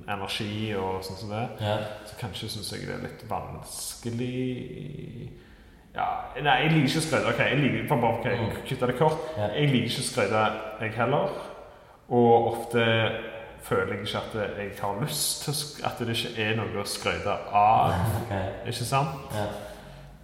energi 0.09 0.71
og 0.81 1.03
sånn 1.05 1.19
som 1.21 1.35
det. 1.35 1.43
Ja. 1.61 1.75
Så 2.09 2.17
kanskje 2.23 2.49
syns 2.55 2.73
jeg 2.73 2.87
det 2.89 2.95
er 2.97 3.05
litt 3.05 3.27
vanskelig 3.29 4.39
Ja, 5.95 6.07
Nei, 6.41 6.57
jeg 6.63 6.71
liker 6.73 6.89
ikke 6.89 7.01
å 7.01 7.05
skryte. 7.09 7.31
Ok, 7.35 7.41
jeg 7.51 7.59
liker 7.61 7.89
bare 7.91 8.13
okay, 8.19 8.35
Mm. 8.39 8.51
kutte 8.69 8.87
det 8.87 8.97
kort. 8.99 9.19
Ja. 9.37 9.47
Jeg 9.59 9.67
liker 9.73 9.89
ikke 9.91 10.05
å 10.05 10.11
skryte, 10.11 10.43
jeg 10.81 10.91
heller. 10.97 11.29
Og 12.09 12.47
ofte 12.55 12.83
føler 13.67 13.93
jeg 13.99 14.07
ikke 14.07 14.23
at 14.23 14.33
jeg 14.59 14.71
har 14.81 15.01
lyst 15.03 15.43
til 15.45 15.55
At 15.87 15.99
det 15.99 16.09
ikke 16.17 16.33
er 16.47 16.53
noe 16.57 16.81
å 16.81 16.87
skryte 16.89 17.35
av. 17.53 17.93
Okay. 18.25 18.47
Ikke 18.71 18.85
sant? 18.87 19.09
Ja. 19.35 19.47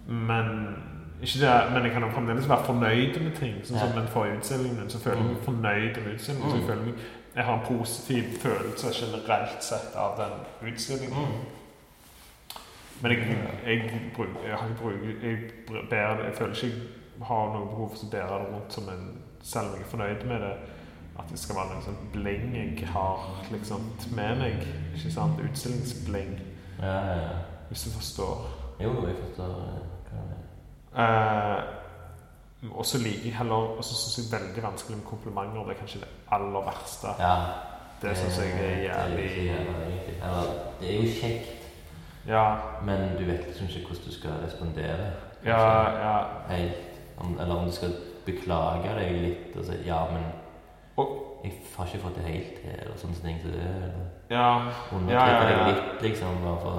Men 0.07 0.75
det, 1.21 1.53
men 1.73 1.83
jeg 1.83 1.91
kan 1.91 2.03
jo 2.03 2.09
fremdeles 2.13 2.49
være 2.49 2.65
fornøyd 2.65 3.19
med 3.23 3.35
ting. 3.35 3.55
Sånn 3.65 3.79
som 3.81 3.95
den 3.97 4.07
forrige 4.07 4.37
utstillingen 4.37 4.89
så 4.89 4.99
føler 5.03 5.17
jeg 5.17 5.25
meg 5.33 5.43
fornøyd 5.45 5.97
med 6.03 6.13
utstillingen. 6.13 6.49
Så 6.51 6.55
jeg, 6.55 6.63
Mm. 6.63 6.67
føler 6.67 6.85
meg, 6.85 6.93
jeg 7.35 7.45
har 7.45 7.53
en 7.59 7.65
positiv 7.77 8.23
følelse 8.41 8.87
generelt 9.05 9.63
sett 9.63 9.95
av 9.95 10.17
den 10.19 10.71
utstillingen. 10.71 11.17
Mm. 11.17 11.45
Men 13.01 13.11
jeg, 13.11 13.19
jeg, 13.19 13.37
jeg, 13.65 13.91
jeg, 15.23 15.39
bærer 15.89 16.23
jeg 16.25 16.35
føler 16.35 16.53
ikke 16.55 16.67
jeg 17.17 17.25
har 17.27 17.45
noe 17.53 17.65
behov 17.65 17.89
for 17.95 18.05
å 18.05 18.09
bære 18.11 18.39
det 18.41 18.49
rundt 18.53 18.73
som 18.73 18.89
en 18.93 19.07
Selv 19.47 19.67
om 19.69 19.73
jeg 19.77 19.81
er 19.85 19.89
fornøyd 19.89 20.23
med 20.27 20.41
det. 20.41 20.53
At 21.19 21.29
det 21.31 21.39
skal 21.39 21.55
være 21.55 21.73
noe 21.73 21.83
sånn 21.85 21.99
bling 22.13 22.55
jeg 22.55 22.87
har 22.93 23.21
liksom 23.51 23.85
med 24.15 24.37
meg. 24.41 24.65
Ikke 24.95 25.11
sant? 25.13 25.39
Utstillingsbling, 25.49 26.33
Ja, 26.81 26.85
ja, 26.85 27.15
ja. 27.21 27.37
hvis 27.69 27.83
du 27.83 27.89
forstår. 27.95 28.43
Jo, 28.81 28.91
jeg 29.07 29.15
forstår 29.21 29.53
eh. 30.97 31.57
Eh, 31.57 31.63
Og 32.73 32.85
så 32.85 32.97
liker 32.97 33.25
jeg 33.29 33.35
heller 33.37 33.55
Og 33.77 33.83
så 33.85 33.93
syns 33.95 34.17
jeg 34.31 34.39
veldig 34.39 34.63
vanskelig 34.63 34.97
med 34.97 35.05
komplimenter. 35.05 35.63
Det 35.67 35.75
er 35.75 35.79
kanskje 35.81 35.99
det 35.99 36.09
aller 36.31 36.63
verste. 36.65 37.07
Ja. 37.19 37.35
Det 38.01 38.17
syns 38.17 38.37
jeg 38.37 38.51
er 38.61 38.81
jævlig. 38.87 39.49
Eller, 40.23 40.49
det 40.79 40.89
er 40.89 40.95
jo 41.01 41.11
kjekt, 41.21 41.53
Ja, 42.27 42.55
men 42.83 43.15
du 43.19 43.23
vet 43.25 43.45
liksom 43.47 43.67
ikke 43.69 43.87
hvordan 43.87 44.05
du 44.05 44.13
skal 44.13 44.31
respondere. 44.45 45.11
ja, 45.45 45.61
ja. 46.05 46.17
Helt. 46.49 46.73
Om, 47.17 47.37
eller 47.39 47.55
om 47.55 47.65
du 47.65 47.71
skal 47.71 47.93
beklage 48.25 48.89
deg 48.99 49.11
litt 49.21 49.55
og 49.57 49.65
si 49.65 49.77
ja, 49.85 50.01
men 50.11 50.23
jeg 51.43 51.53
har 51.77 51.85
ikke 51.85 51.99
fått 52.03 52.15
det 52.17 52.23
helt 52.25 52.53
til, 52.61 52.73
eller 52.81 52.97
sånne 52.97 53.15
ting 53.23 53.39
som 53.41 53.51
det. 53.51 53.61
Eller 53.63 53.93
Ja, 54.29 54.49
undertrykke 54.91 55.13
Ja, 55.13 55.43
ja, 55.43 55.49
ja. 55.49 55.65
deg 55.65 55.75
litt, 55.75 56.01
liksom. 56.01 56.41
Bare 56.43 56.59
for 56.61 56.73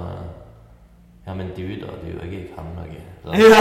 Ja, 1.29 1.35
men 1.37 1.51
du, 1.53 1.61
da. 1.77 1.93
Du 2.01 2.09
òg 2.17 2.31
kan 2.55 2.71
noe. 2.73 3.01
Ja. 3.37 3.59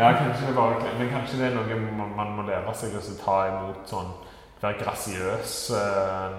ja 0.00 0.12
kanskje 0.16 0.46
det 0.48 0.54
bare 0.56 0.92
Men 0.98 1.10
kanskje 1.12 1.40
det 1.42 1.50
er 1.50 1.56
noe 1.58 1.80
man, 1.98 2.14
man 2.16 2.30
må 2.38 2.46
lære 2.48 2.72
seg 2.78 2.94
å 2.96 3.02
ta 3.20 3.34
imot 3.50 3.90
sånn 3.90 4.14
Være 4.62 4.78
grasiøs 4.80 5.56
eh, 5.76 6.38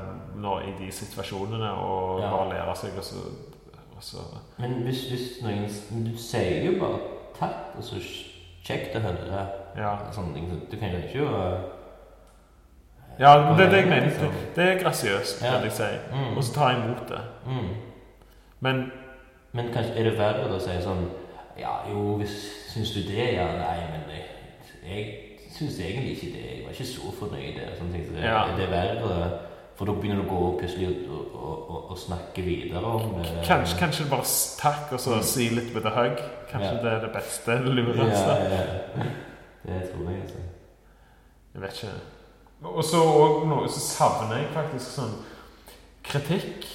i 0.66 0.72
de 0.80 0.90
situasjonene 0.92 1.70
og 1.84 2.24
Ja. 2.24 2.32
bare 2.34 2.50
lære 2.56 2.76
seg 2.76 2.98
å 2.98 3.06
så, 4.02 4.24
Men 4.58 4.82
hvis, 4.88 5.04
hvis 5.12 5.28
noen 5.44 6.06
Du 6.08 6.18
sier 6.18 6.66
jo 6.66 6.80
bare 6.82 7.00
takk, 7.40 7.76
og 7.78 7.84
så 7.84 8.00
kjekt 8.66 8.96
å 8.96 9.04
høre 9.04 9.44
Ja. 9.78 9.98
sånne 10.12 10.34
ting. 10.34 10.50
Du 10.72 10.78
kan 10.80 10.92
jo 10.92 10.98
ikke 11.04 11.28
uh, 11.28 11.60
Ja, 13.20 13.36
det 13.58 13.66
er 13.66 13.70
det 13.70 13.78
jeg 13.78 13.90
mener. 13.90 14.08
Liksom. 14.08 14.32
Det, 14.32 14.56
det 14.56 14.66
er 14.70 14.84
grasiøst, 14.84 15.44
Ja. 15.44 15.58
vil 15.58 15.70
jeg 15.70 15.72
si. 15.78 15.92
Mm. 16.14 16.38
Og 16.38 16.44
så 16.44 16.54
ta 16.56 16.72
imot 16.72 17.06
det. 17.10 17.22
mm. 17.46 17.70
Men 18.60 18.92
Men 19.54 19.72
kanskje 19.74 19.96
er 19.98 20.04
det 20.10 20.18
verre 20.20 20.50
å 20.54 20.60
si 20.62 20.76
sånn 20.84 21.08
Ja, 21.60 21.82
jo, 21.90 22.16
hvis 22.18 22.36
syns 22.74 22.92
du 22.96 23.02
det, 23.04 23.34
ja. 23.36 23.48
Nei, 23.58 23.80
men 23.92 24.04
jeg, 24.14 24.26
jeg 24.86 25.50
syns 25.52 25.80
egentlig 25.80 26.12
ikke 26.16 26.34
det. 26.38 26.44
Jeg 26.56 26.64
var 26.66 26.72
ikke 26.72 26.86
så 26.86 27.12
fornøyd. 27.20 27.58
ting. 27.92 28.06
Så 28.08 28.14
det, 28.16 28.24
Ja. 28.24 28.44
det 28.56 28.64
er 28.64 28.72
verre. 28.72 29.40
For 29.76 29.86
da 29.86 29.92
begynner 29.96 30.24
du 30.24 30.30
å 30.30 30.36
gå 30.40 30.60
plutselig 30.60 30.88
og, 31.10 31.36
og, 31.36 31.70
og, 31.72 31.92
og 31.92 31.98
snakke 31.98 32.42
videre 32.44 32.84
om 32.86 33.14
det. 33.24 33.30
kanskje, 33.48 33.78
kanskje 33.80 34.08
bare 34.10 34.28
takk, 34.60 34.94
og 34.94 35.00
så 35.00 35.16
Mm. 35.16 35.24
si 35.24 35.50
litt 35.50 35.74
med 35.74 35.84
det 35.84 35.92
hugg. 35.92 36.18
Kanskje 36.52 36.74
Ja. 36.76 36.82
det 36.84 36.92
er 36.94 37.00
det 37.06 37.12
beste, 37.14 37.52
det 37.52 37.66
ja, 37.66 37.72
lureste. 37.72 38.34
ja. 38.56 39.04
Det 39.66 39.92
tror 39.92 40.10
jeg, 40.12 40.22
altså. 40.22 40.38
Jeg 41.54 41.62
vet 41.62 41.74
ikke. 41.74 41.94
Og 42.64 42.84
så 42.84 42.98
noe 43.48 43.68
så 43.68 43.80
savner 43.80 44.36
jeg 44.38 44.48
faktisk 44.54 44.92
sånn 45.00 45.16
kritikk. 46.04 46.66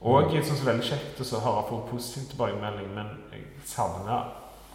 Og 0.00 0.32
jeg 0.34 0.44
syns 0.46 0.60
det 0.60 0.66
er 0.68 0.72
veldig 0.72 0.88
kjekt 0.92 1.22
å 1.24 1.40
høre 1.42 1.62
på 1.68 1.78
positiv 1.90 2.28
tilbakemelding, 2.30 2.90
men 2.94 3.08
jeg 3.32 3.46
savner 3.66 4.28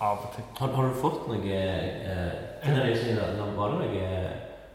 av 0.04 0.18
og 0.26 0.34
til 0.36 0.44
Har, 0.60 0.74
har 0.76 0.88
du 0.90 0.98
fått 1.00 1.28
noe 1.30 1.60
eh, 1.60 2.32
Var 2.64 3.70
det 3.72 3.78
noe 3.80 4.10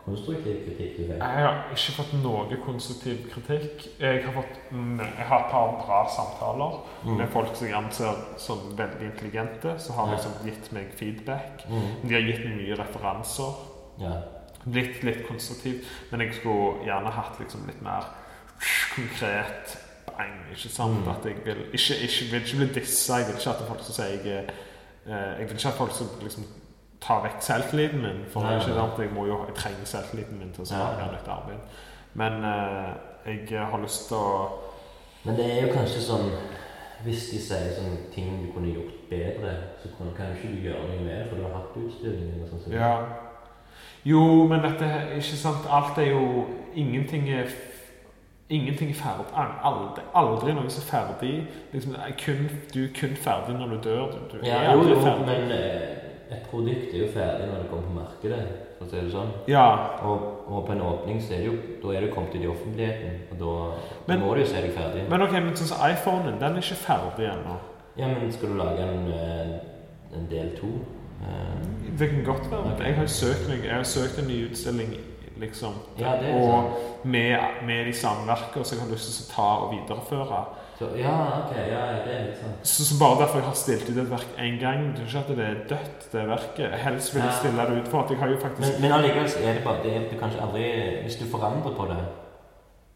konstruktiv 0.09 0.62
kritikk 0.64 0.94
du 0.96 1.03
fikk? 1.03 1.18
Jeg 1.18 1.42
har 1.44 1.59
ikke 1.74 1.94
fått 1.99 2.14
noe 2.22 2.59
konstruktiv 2.64 3.26
kritikk. 3.34 3.84
Jeg 4.01 4.22
har 4.24 4.32
fått 4.38 4.55
Jeg 4.72 5.26
har 5.28 5.42
et 5.44 5.51
par 5.53 5.74
bra 5.82 5.99
samtaler 6.14 6.78
Mm. 7.05 7.16
med 7.16 7.28
folk 7.30 7.53
som 7.55 7.66
jeg 7.68 7.76
anser 7.78 8.16
som 8.42 8.59
veldig 8.76 9.05
intelligente, 9.07 9.74
som 9.78 9.94
har 9.94 10.09
liksom 10.14 10.32
gitt 10.44 10.72
meg 10.74 10.88
feedback. 10.99 11.62
Mm. 11.68 12.09
De 12.09 12.14
har 12.14 12.24
gitt 12.26 12.40
meg 12.44 12.57
mye 12.57 12.78
referanser. 12.80 13.53
Ja. 14.01 14.14
Blitt 14.64 15.03
litt 15.05 15.20
konstruktiv, 15.28 15.84
men 16.11 16.20
jeg 16.24 16.34
skulle 16.40 16.82
gjerne 16.88 17.12
hatt 17.14 17.38
liksom 17.38 17.66
litt 17.68 17.82
mer 17.82 18.09
konkret 18.94 19.76
bang, 20.18 20.38
ikke 20.52 20.68
sant? 20.68 21.00
Mm. 21.00 21.10
At 21.12 21.26
jeg 21.26 21.36
vil 21.44 21.64
ikke, 21.72 21.94
ikke, 22.06 22.30
vil 22.30 22.40
ikke 22.42 22.56
bli 22.56 22.68
dissa, 22.80 23.20
jeg 23.20 23.26
vil 23.28 23.40
ikke 23.40 23.50
at 23.50 23.68
folk 23.68 23.84
som 23.86 23.98
sier 23.98 24.06
jeg 24.06 24.44
eh, 25.06 25.12
Jeg 25.38 25.48
vil 25.48 25.56
ikke 25.56 25.68
at 25.68 25.80
folk 25.80 25.94
skal 25.94 26.06
liksom 26.22 26.48
ta 27.00 27.20
vekk 27.22 27.42
selvtilliten 27.46 28.02
min, 28.02 28.24
for 28.32 28.42
Nei, 28.42 28.56
ikke 28.58 28.74
sant, 28.74 28.98
jeg 28.98 29.12
må 29.14 29.26
jo 29.26 29.44
jeg 29.46 29.54
trenger 29.54 29.86
selvtilliten 29.86 30.40
min 30.40 30.50
til 30.54 30.64
å 30.64 30.70
svare 30.72 31.10
nytt 31.12 31.30
arbeid. 31.30 31.76
Men 32.18 32.44
eh, 32.44 32.90
jeg 33.50 33.66
har 33.70 33.82
lyst 33.82 34.08
til 34.10 34.18
å 34.18 34.32
Men 35.24 35.36
det 35.38 35.46
er 35.52 35.66
jo 35.66 35.72
kanskje 35.74 36.00
sånn 36.00 36.30
Hvis 37.04 37.28
de 37.30 37.40
sier 37.42 37.72
sånn 37.76 37.96
ting 38.14 38.30
du 38.42 38.52
kunne 38.54 38.72
gjort 38.74 38.94
bedre, 39.10 39.54
så 39.78 39.90
kan 39.94 40.10
kanskje 40.16 40.50
du 40.50 40.64
gjøre 40.66 40.88
noe 40.88 41.04
med 41.04 41.28
for 41.28 41.38
du 41.38 41.46
har 41.46 41.54
hatt 41.60 41.76
utstyringen. 41.78 42.42
og 42.42 42.48
sånn. 42.50 42.62
som. 42.64 42.72
Ja. 42.74 42.94
Jo, 44.08 44.22
men 44.50 44.64
dette 44.64 44.86
er 44.86 45.12
ikke 45.18 45.38
sant 45.38 45.68
Alt 45.70 45.98
er 46.02 46.10
jo 46.10 46.46
Ingenting 46.78 47.28
er 47.30 47.46
Ingenting 48.51 48.90
er 48.90 48.94
ferdig. 48.94 49.26
Aldri, 49.64 50.03
aldri 50.16 50.53
noe 50.57 50.70
som 50.72 50.82
er 50.82 50.90
ferdig. 50.90 51.32
Liksom, 51.72 51.94
er 52.01 52.14
kun, 52.24 52.46
du 52.74 52.78
er 52.84 52.92
kun 52.96 53.16
ferdig 53.16 53.57
når 53.59 53.74
du 53.74 53.78
dør. 53.88 54.07
Du, 54.12 54.38
du 54.38 54.46
Ja, 54.46 54.72
jo, 54.72 54.86
jo, 54.88 55.01
ferdig. 55.05 55.26
men 55.26 55.51
eh, 55.53 56.36
et 56.36 56.46
produkt 56.51 56.94
er 56.94 56.99
jo 57.03 57.11
ferdig 57.12 57.49
når 57.51 57.62
det 57.62 57.68
kommer 57.70 57.84
på 57.90 57.96
markedet, 57.99 58.40
for 58.78 58.86
å 58.86 58.90
si 58.90 58.96
det 59.05 59.12
sånn. 59.12 59.30
Ja, 59.49 59.66
Og, 60.05 60.24
og 60.49 60.64
på 60.66 60.72
en 60.72 60.80
åpning 60.80 61.20
så 61.22 61.34
er 61.34 61.38
det 61.44 61.46
jo 61.51 61.57
Da 61.82 61.92
er 61.96 62.01
det 62.07 62.11
kommet 62.14 62.34
ut 62.34 62.42
i 62.42 62.46
offentligheten, 62.49 63.18
og 63.32 63.38
da, 63.42 63.53
Men- 64.09 64.20
da 64.20 64.24
må 64.26 64.34
du 64.34 64.40
jo 64.40 64.46
se 64.46 64.62
deg 64.62 64.72
ferdig. 64.76 65.05
men 65.11 65.22
ok, 65.22 65.32
men 65.32 65.53
sånn 65.57 65.68
som 65.74 65.84
iPhonen, 65.90 66.40
den 66.40 66.57
er 66.57 66.62
ikke 66.62 66.80
ferdig 66.86 67.28
ennå. 67.28 67.57
Ja, 67.99 68.07
men 68.09 68.32
skal 68.32 68.49
du 68.49 68.55
lage 68.57 68.80
en, 68.80 69.12
eh, 69.12 70.16
en 70.16 70.26
del 70.30 70.57
to? 70.57 70.66
Um, 71.18 71.96
Det 71.99 72.09
kan 72.11 72.24
godt 72.24 72.51
være. 72.51 72.72
Okay. 72.74 72.86
Jeg 72.86 72.94
har 72.96 73.07
søkt, 73.07 73.49
jeg 73.64 73.74
har 73.74 73.82
søkt 73.84 74.18
en 74.22 74.28
ny 74.28 74.44
utstilling, 74.51 74.92
liksom. 75.41 75.74
Ja, 75.99 76.12
det 76.20 76.28
er 76.30 76.34
og 76.41 76.49
sant. 76.53 77.05
med, 77.05 77.39
med 77.66 77.86
de 77.86 77.93
samme 77.93 78.26
verkene 78.26 78.64
som 78.64 78.78
jeg 78.78 78.86
har 78.86 78.93
lyst 78.93 79.11
til 79.11 79.26
å 79.26 79.34
ta 79.34 79.49
og 79.64 79.70
videreføre. 79.74 80.41
Så, 80.78 80.89
ja, 80.95 81.12
ok, 81.41 81.55
ja, 81.57 81.80
det 82.07 82.12
er 82.14 82.26
litt 82.28 82.36
sant. 82.39 82.61
Så, 82.62 82.84
så 82.86 82.99
bare 83.01 83.18
derfor 83.24 83.41
jeg 83.41 83.49
har 83.49 83.57
stilt 83.59 83.89
ut 83.91 83.97
et 83.99 84.11
verk 84.12 84.36
én 84.39 84.59
gang 84.61 84.84
Det 84.95 85.03
er 85.03 85.09
ikke 85.09 85.18
at 85.24 85.32
det 85.41 85.47
er 85.47 85.57
dødt, 85.72 86.05
det 86.12 86.26
verket. 86.28 86.76
Helst 86.84 87.14
vil 87.14 87.22
jeg 87.22 87.32
Ja. 87.32 87.39
stille 87.39 87.64
det 87.70 87.80
ut 87.82 87.89
for 87.91 88.03
at 88.05 88.11
jeg 88.11 88.18
har 88.20 88.28
jo 88.30 88.36
faktisk 88.45 88.72
Men, 88.72 88.82
men 88.82 88.93
allikevel 88.93 89.26
er 89.43 89.55
det 89.59 89.64
bare 89.64 89.82
det 89.82 89.95
er, 89.97 90.05
du 90.12 90.16
kanskje 90.20 90.41
aldri 90.47 90.68
Hvis 91.03 91.16
du 91.18 91.24
forandrer 91.32 91.74
på 91.80 91.84
det, 91.91 91.99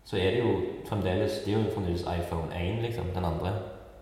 så 0.05 0.17
er 0.17 0.31
det 0.31 0.39
jo 0.45 0.53
fremdeles 0.89 1.41
Det 1.45 1.55
er 1.55 1.59
jo 1.59 1.75
fremdeles 1.75 2.03
iPhone 2.07 2.55
1, 2.55 2.83
liksom, 2.87 3.11
den 3.15 3.25
andre. 3.25 3.53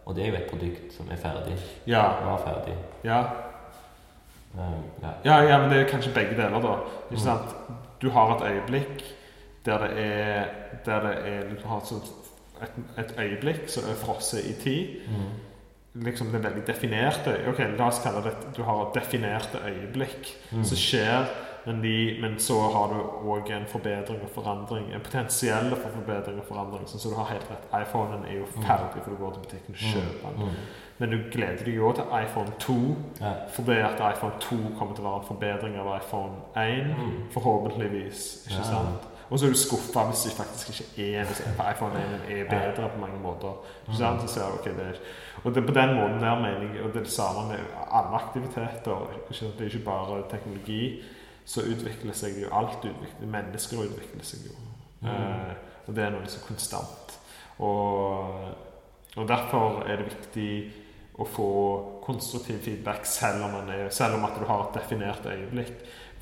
Og 0.07 0.15
det 0.17 0.25
er 0.27 0.29
jo 0.29 0.37
et 0.43 0.51
produkt 0.51 0.93
som 0.97 1.09
er 1.11 1.17
ferdig. 1.17 1.57
Ja. 1.87 2.03
Var 2.25 2.43
ferdig. 2.45 2.77
Ja, 3.05 3.23
Um, 4.51 4.83
ja. 5.03 5.11
ja, 5.25 5.43
ja 5.47 5.59
men 5.63 5.71
det 5.71 5.77
er 5.79 5.89
kanskje 5.93 6.11
begge 6.15 6.35
deler, 6.35 6.61
da. 6.61 6.73
Ikke 7.11 7.15
Mm. 7.15 7.19
sant? 7.23 7.53
Du 8.01 8.11
har 8.11 8.37
et 8.37 8.43
øyeblikk 8.53 9.05
der 9.65 9.79
det 9.79 9.91
er 9.99 10.45
Der 10.85 11.01
det 11.01 11.17
er 11.29 11.43
Du 11.55 11.69
har 11.69 11.81
sånn 11.85 12.03
et, 12.63 12.71
et 12.99 13.15
øyeblikk 13.19 13.69
som 13.69 13.85
er 13.91 13.95
frosset 13.97 14.45
i 14.45 14.53
tid. 14.63 15.01
Mm. 15.09 16.03
Liksom 16.05 16.27
det 16.33 16.43
veldig 16.45 16.67
definerte 16.67 17.33
Ok, 17.49 17.59
la 17.79 17.87
oss 17.89 17.99
kalle 18.05 18.21
det 18.25 18.35
Du 18.57 18.63
har 18.63 18.83
et 18.87 18.95
definerte 19.03 19.59
øyeblikk 19.67 20.37
Mm. 20.53 20.65
som 20.65 20.77
skjer, 20.77 21.27
men, 21.67 21.83
de, 21.83 22.19
men 22.21 22.39
så 22.39 22.55
har 22.73 22.89
du 22.89 23.01
òg 23.31 23.51
en 23.53 23.67
forbedring 23.69 24.21
og 24.23 24.31
forandring. 24.35 24.93
En 24.95 25.01
potensiell 25.01 25.71
for 25.77 25.91
forbedring 25.95 26.39
og 26.41 26.45
forandring. 26.49 26.87
Sånn, 26.89 26.99
så 27.01 27.09
du 27.11 27.15
har 27.15 27.25
helt 27.31 27.45
rett. 27.51 27.69
iPhonen 27.83 28.25
er 28.25 28.39
jo 28.39 28.47
Mm. 28.57 28.63
ferdig, 28.65 29.03
for 29.05 29.11
du 29.11 29.17
går 29.17 29.33
til 29.33 29.41
butikken 29.43 29.75
og 29.75 29.81
kjøper 29.93 30.31
den. 30.39 30.47
Mm. 30.49 30.57
Men 31.01 31.11
du 31.15 31.17
gleder 31.33 31.65
deg 31.65 31.75
jo 31.79 31.93
til 31.97 32.05
iPhone 32.13 32.53
2, 32.61 32.75
Ja. 33.21 33.33
fordi 33.55 33.79
at 33.81 34.01
iPhone 34.15 34.33
2 34.41 34.57
kommer 34.79 34.95
til 34.95 35.05
å 35.05 35.09
være 35.09 35.21
en 35.23 35.27
forbedring 35.31 35.77
av 35.81 35.95
iPhone 35.97 36.33
1. 36.57 36.91
Mm. 36.99 37.31
Forhåpentligvis. 37.33 38.47
ikke 38.47 38.59
Ja. 38.59 38.65
sant? 38.65 39.07
Og 39.31 39.39
så 39.39 39.47
er 39.47 39.51
du 39.51 39.57
skuffa 39.57 40.03
hvis 40.11 40.23
det 40.27 40.33
faktisk 40.33 40.81
ikke 40.81 41.15
er 41.17 41.25
hvis 41.25 41.41
iPhone 41.47 41.95
1 41.95 42.31
er 42.31 42.45
bedre 42.51 42.89
på 42.91 42.99
mange 43.01 43.19
måter. 43.23 43.53
Ikke 43.87 43.97
sant? 43.99 44.21
Så 44.23 44.29
ser 44.35 44.41
du, 44.43 44.53
ok, 44.59 44.65
det 44.65 44.87
er, 44.87 44.99
og 45.45 45.55
det 45.55 45.63
er 45.63 45.67
på 45.67 45.75
den 45.81 45.95
måten 45.97 46.21
der 46.21 46.35
mener 46.41 46.83
og 46.85 46.93
det 46.93 46.97
er 46.97 47.03
det 47.05 47.13
samme 47.13 47.49
med 47.49 47.59
alle 47.93 48.15
aktiviteter. 48.21 49.09
Ikke, 49.17 49.35
sant? 49.35 49.59
det 49.59 49.67
er 49.67 49.71
ikke 49.79 49.85
bare 49.85 50.23
teknologi. 50.31 51.03
Så 51.45 51.61
utvikler 51.63 52.13
seg 52.13 52.43
jo 52.43 52.49
alt. 52.53 52.77
Utvikler, 52.85 53.27
mennesker 53.27 53.77
utvikler 53.79 54.23
seg 54.25 54.41
jo. 54.47 54.53
Mm. 55.01 55.09
Eh, 55.09 55.55
og 55.89 55.97
det 55.97 56.05
er 56.05 56.11
noe 56.11 56.27
som 56.27 56.43
er 56.43 56.47
konstant. 56.47 57.19
Og, 57.59 58.35
og 59.17 59.29
derfor 59.29 59.83
er 59.87 59.97
det 59.97 60.05
viktig 60.11 60.73
å 61.21 61.27
få 61.29 61.49
konstruktiv 62.05 62.59
feedback 62.65 63.05
selv 63.07 63.45
om, 63.45 63.53
man 63.59 63.69
er, 63.75 63.89
selv 63.93 64.17
om 64.17 64.25
at 64.25 64.39
du 64.41 64.47
har 64.49 64.63
et 64.69 64.79
definert 64.81 65.27
øyeblikk. 65.27 65.73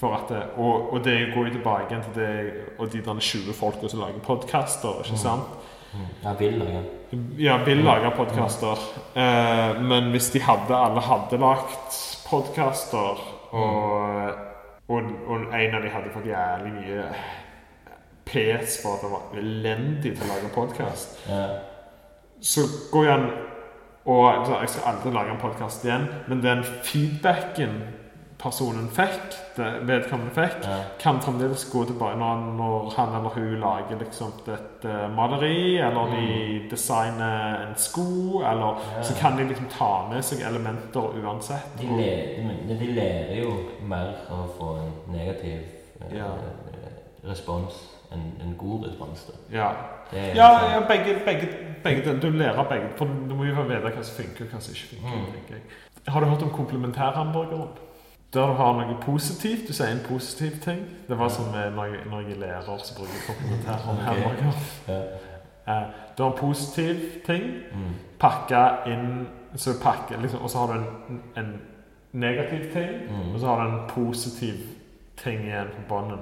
At 0.02 0.28
det, 0.30 0.42
og, 0.62 0.92
og 0.94 1.00
det 1.04 1.16
går 1.34 1.48
jo 1.48 1.52
tilbake 1.56 1.96
til 2.04 2.12
det 2.14 2.28
og 2.78 2.90
de 2.92 3.00
der 3.02 3.18
20 3.20 3.54
folka 3.58 3.88
som 3.90 4.00
lager 4.04 4.20
podkaster. 4.22 5.00
ikke 5.02 5.16
Mm. 5.16 5.22
sant? 5.24 5.56
Mm. 5.94 6.04
Ja, 6.22 6.32
vil 6.38 6.58
lage. 6.60 6.82
Ja, 7.38 7.56
vil 7.64 7.80
lage 7.82 8.10
podkaster. 8.16 8.78
Eh, 9.16 9.80
men 9.82 10.10
hvis 10.12 10.30
de 10.30 10.40
hadde, 10.44 10.76
alle 10.76 11.00
hadde 11.00 11.38
lagt 11.40 11.98
podkaster, 12.30 13.18
og, 13.50 14.32
og, 14.88 15.02
og 15.26 15.54
en 15.54 15.74
av 15.74 15.82
de 15.82 15.88
hadde 15.90 16.12
fått 16.14 16.26
jævlig 16.28 16.72
mye 16.76 17.06
pes 18.28 18.78
for 18.82 18.98
at 18.98 19.02
det 19.06 19.10
var 19.14 19.38
elendig 19.40 20.12
til 20.18 20.26
å 20.26 20.32
lage 20.34 20.50
podkast, 20.54 21.18
Ja. 21.28 21.46
så 22.44 22.66
går 22.92 23.04
jeg 23.04 23.14
an 23.14 23.30
og 24.08 24.46
så 24.46 24.58
Jeg 24.60 24.68
skal 24.68 24.82
aldri 24.94 25.10
lage 25.12 25.30
en 25.34 25.40
podkast 25.42 25.84
igjen, 25.84 26.08
men 26.28 26.40
den 26.42 26.62
feedbacken 26.64 27.82
personen 28.38 28.86
fikk, 28.94 29.34
det 29.56 29.66
vedkommende 29.88 30.30
fikk, 30.34 30.62
Ja. 30.64 30.76
kan 31.02 31.18
fremdeles 31.20 31.64
gå 31.72 31.84
tilbake 31.84 32.16
når, 32.20 32.36
når 32.56 32.92
han 32.96 33.08
eller 33.16 33.28
hun 33.34 33.56
lager 33.60 33.98
liksom 33.98 34.32
et 34.48 34.84
maleri, 35.16 35.76
eller 35.78 36.06
de 36.14 36.68
designer 36.70 37.66
en 37.66 37.74
sko, 37.76 38.38
eller 38.40 38.78
Ja. 38.96 39.02
så 39.02 39.14
kan 39.20 39.36
de 39.36 39.44
liksom 39.48 39.66
ta 39.78 40.06
med 40.10 40.22
seg 40.24 40.38
elementer 40.46 41.00
uansett. 41.24 41.66
De, 41.80 41.88
og- 41.90 41.98
le, 41.98 42.78
de 42.78 42.86
lærer 42.94 43.42
jo 43.42 43.50
mer 43.82 44.14
av 44.30 44.38
å 44.38 44.52
få 44.58 44.76
en 44.78 44.92
negativ 45.16 45.58
eh, 46.00 46.16
Ja. 46.18 46.24
respons 47.24 47.74
enn 48.12 48.32
en 48.40 48.54
god 48.58 48.86
respons. 48.86 49.26
Da. 49.26 49.58
Ja, 49.58 49.72
er 50.12 50.34
ja, 50.34 50.48
ja 50.74 50.80
begge, 50.88 51.20
begge, 51.24 51.48
begge. 51.84 52.20
Du 52.22 52.30
lærer 52.30 52.64
begge, 52.68 52.88
for 52.96 53.04
du 53.28 53.34
må 53.34 53.44
jo 53.44 53.62
vite 53.62 53.80
hva 53.80 54.02
som 54.02 54.24
funker 54.24 54.44
og 54.44 54.50
hva 54.52 54.60
som 54.60 54.74
ikke 54.74 55.02
funker. 55.02 55.54
Mm. 55.56 56.08
Har 56.08 56.20
du 56.20 56.26
hørt 56.26 56.42
om 56.42 56.50
komplementærhamburgeren? 56.50 57.68
Der 58.34 58.46
du 58.46 58.52
har 58.52 58.72
noe 58.76 58.96
positivt, 59.00 59.68
du 59.68 59.72
sier 59.72 59.88
en 59.88 60.02
positiv 60.08 60.58
ting. 60.60 60.80
Det 61.08 61.16
var 61.18 61.28
som 61.32 61.44
eh, 61.54 61.70
når 61.74 61.84
jeg, 61.84 62.00
når 62.10 62.20
jeg 62.20 62.30
er 62.36 62.40
lærer, 62.40 62.78
så 62.84 62.94
bruker 62.98 63.12
jeg 63.16 63.26
komplementærhamburger. 63.26 64.52
Ja. 64.88 65.00
Eh, 65.68 65.82
du 66.18 66.22
har 66.22 66.30
en 66.30 66.38
positiv 66.38 66.94
ting, 67.26 67.42
Mm. 67.72 67.94
pakka 68.20 68.60
inn 68.86 69.26
så 69.56 69.74
pakke, 69.82 70.16
liksom, 70.22 70.40
Og 70.42 70.50
så 70.50 70.58
har 70.58 70.66
du 70.66 70.72
en, 70.72 71.22
en 71.36 71.60
negativ 72.12 72.72
ting, 72.72 72.88
Mm. 73.10 73.34
og 73.34 73.40
så 73.40 73.46
har 73.46 73.64
du 73.64 73.72
en 73.74 73.80
positiv 73.88 74.54
ting 75.16 75.40
igjen 75.44 75.66
på 75.76 75.82
bånden. 75.88 76.18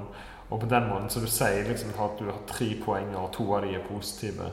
Og 0.51 0.61
på 0.61 0.67
den 0.71 0.89
måten 0.89 1.09
så 1.11 1.21
du 1.21 1.27
sier 1.27 1.65
liksom 1.69 1.91
at 1.99 2.19
du 2.19 2.25
har 2.31 2.39
tre 2.47 2.69
poenger, 2.85 3.17
og 3.19 3.33
to 3.33 3.53
av 3.57 3.63
de 3.63 3.75
er 3.75 3.83
positive. 3.89 4.51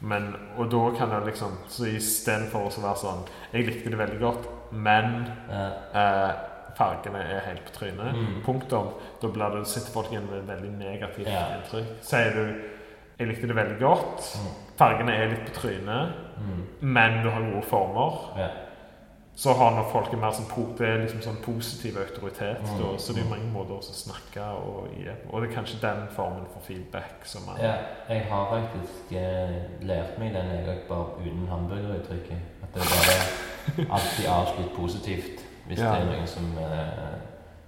Men, 0.00 0.34
og 0.56 0.70
da 0.72 0.90
kan 0.96 1.10
det 1.10 1.26
liksom 1.26 1.58
Så 1.68 1.84
istedenfor 1.84 2.70
å 2.70 2.82
være 2.82 2.96
sånn 2.96 3.18
Jeg 3.52 3.66
likte 3.66 3.90
det 3.90 3.98
veldig 3.98 4.18
godt, 4.20 4.46
men 4.72 5.26
Ja. 5.50 5.66
eh, 5.94 6.32
fargene 6.78 7.18
er 7.20 7.40
helt 7.40 7.64
på 7.66 7.72
trynet. 7.78 8.14
Mm. 8.14 8.42
Punktum. 8.46 8.88
Da 9.20 9.28
blir 9.28 9.50
det, 9.58 9.66
sitter 9.66 9.92
folk 9.92 10.06
igjen 10.10 10.26
med 10.30 10.38
et 10.38 10.46
veldig 10.48 10.70
negativt 10.78 11.26
Ja. 11.28 11.44
inntrykk. 11.58 11.86
Sier 12.00 12.30
du 12.32 12.54
'jeg 13.18 13.28
likte 13.28 13.46
det 13.48 13.56
veldig 13.56 13.78
godt', 13.78 14.36
Mm. 14.40 14.54
fargene 14.78 15.12
er 15.12 15.28
litt 15.28 15.44
på 15.52 15.60
trynet, 15.60 16.12
Mm. 16.38 16.66
men 16.80 17.22
du 17.22 17.30
har 17.30 17.40
gode 17.42 17.62
former, 17.64 18.38
Ja. 18.38 18.48
Så 19.40 19.52
har 19.56 19.70
nok 19.72 19.86
folk 19.92 20.12
mer 20.20 20.34
sånn, 20.36 20.48
po- 20.50 20.66
det 20.76 20.84
er 20.88 20.98
liksom 21.00 21.22
sånn 21.24 21.38
positiv 21.44 21.96
autoritet. 22.02 22.60
Mm. 22.60 22.80
Da, 22.82 22.88
så 23.00 23.14
det 23.16 23.22
er 23.22 23.30
mange 23.30 23.46
måter 23.54 23.78
å 23.78 23.94
snakke 23.96 24.44
og 24.60 24.90
gi 24.98 25.06
Og 25.30 25.40
det 25.40 25.48
er 25.48 25.54
kanskje 25.54 25.78
den 25.80 26.02
formen 26.12 26.44
for 26.52 26.60
feedback 26.66 27.24
som 27.24 27.46
er 27.54 27.62
ja. 27.64 27.70
Jeg 28.10 28.26
har 28.28 28.50
faktisk 28.50 29.14
eh, 29.16 29.54
lært 29.88 30.18
meg 30.20 30.34
den 30.36 30.50
jeg 30.52 30.66
òg, 30.68 30.82
bare 30.90 31.24
uten 31.24 31.48
hamburgeruttrykket. 31.48 32.44
At 32.66 32.74
det 32.76 32.90
bare 32.92 33.88
alltid 33.96 34.28
avslutt 34.34 34.74
positivt. 34.76 35.46
Hvis 35.70 35.78
Ja. 35.80 35.94
det 35.94 36.02
er 36.02 36.12
noen 36.12 36.26
som 36.28 36.52
eh, 36.58 37.16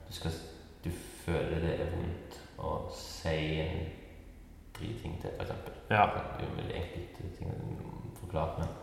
du, 0.09 0.13
skal, 0.13 0.37
du 0.85 0.91
føler 1.25 1.61
det 1.65 1.75
er 1.81 1.91
vondt 1.97 2.39
å 2.59 2.77
si 2.93 3.37
en 3.65 3.83
driting 4.77 5.17
til, 5.23 5.31
f.eks. 5.39 5.57
Ja. 5.91 6.05
Det 6.13 6.45
er 6.45 6.49
jo 6.49 6.55
veldig 6.61 6.81
enkelt 6.85 7.37
ting 7.39 7.53
forklare. 8.21 8.59
Men. 8.59 8.81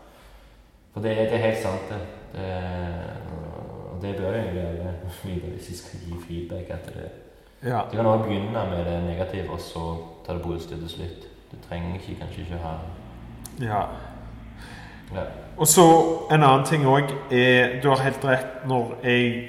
For 0.92 1.00
det, 1.00 1.16
det 1.16 1.34
er 1.34 1.46
helt 1.46 1.62
sant, 1.62 1.88
det. 1.90 2.00
det 2.32 2.52
og 3.90 4.02
det 4.02 4.16
bør 4.16 4.32
egentlig 4.32 4.62
gjøre 4.62 4.94
hvis 5.54 5.68
vi 5.68 5.76
skal 5.76 6.00
gi 6.06 6.14
feedback. 6.28 6.70
At 6.70 6.86
det, 6.94 7.10
ja. 7.70 7.80
du 7.92 7.96
kan 7.96 8.06
også 8.06 8.24
begynne 8.24 8.64
med 8.70 8.84
det 8.84 9.02
negative, 9.04 9.50
og 9.50 9.60
så 9.60 9.96
ta 10.26 10.34
det 10.34 10.42
positive 10.42 10.80
til 10.80 10.88
slutt. 10.88 11.28
Du 11.52 11.56
trenger 11.68 11.94
ikke, 11.94 12.20
kanskje 12.20 12.40
ikke 12.40 12.62
ha 12.62 12.74
ja. 13.60 13.80
ja. 15.14 15.24
Og 15.56 15.66
så 15.66 15.82
en 16.30 16.42
annen 16.42 16.66
ting 16.66 16.86
òg 16.86 17.10
er 17.32 17.80
Du 17.82 17.88
har 17.88 18.02
helt 18.04 18.24
rett 18.24 18.66
når 18.66 18.94
jeg 19.02 19.48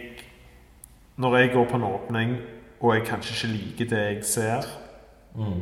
Når 1.15 1.37
jeg 1.37 1.51
går 1.53 1.65
på 1.65 1.77
en 1.77 1.83
åpning 1.83 2.37
og 2.81 2.95
jeg 2.95 3.03
kanskje 3.05 3.47
ikke 3.47 3.57
liker 3.57 3.89
det 3.89 4.05
jeg 4.05 4.23
ser, 4.25 4.65
Mm. 5.35 5.61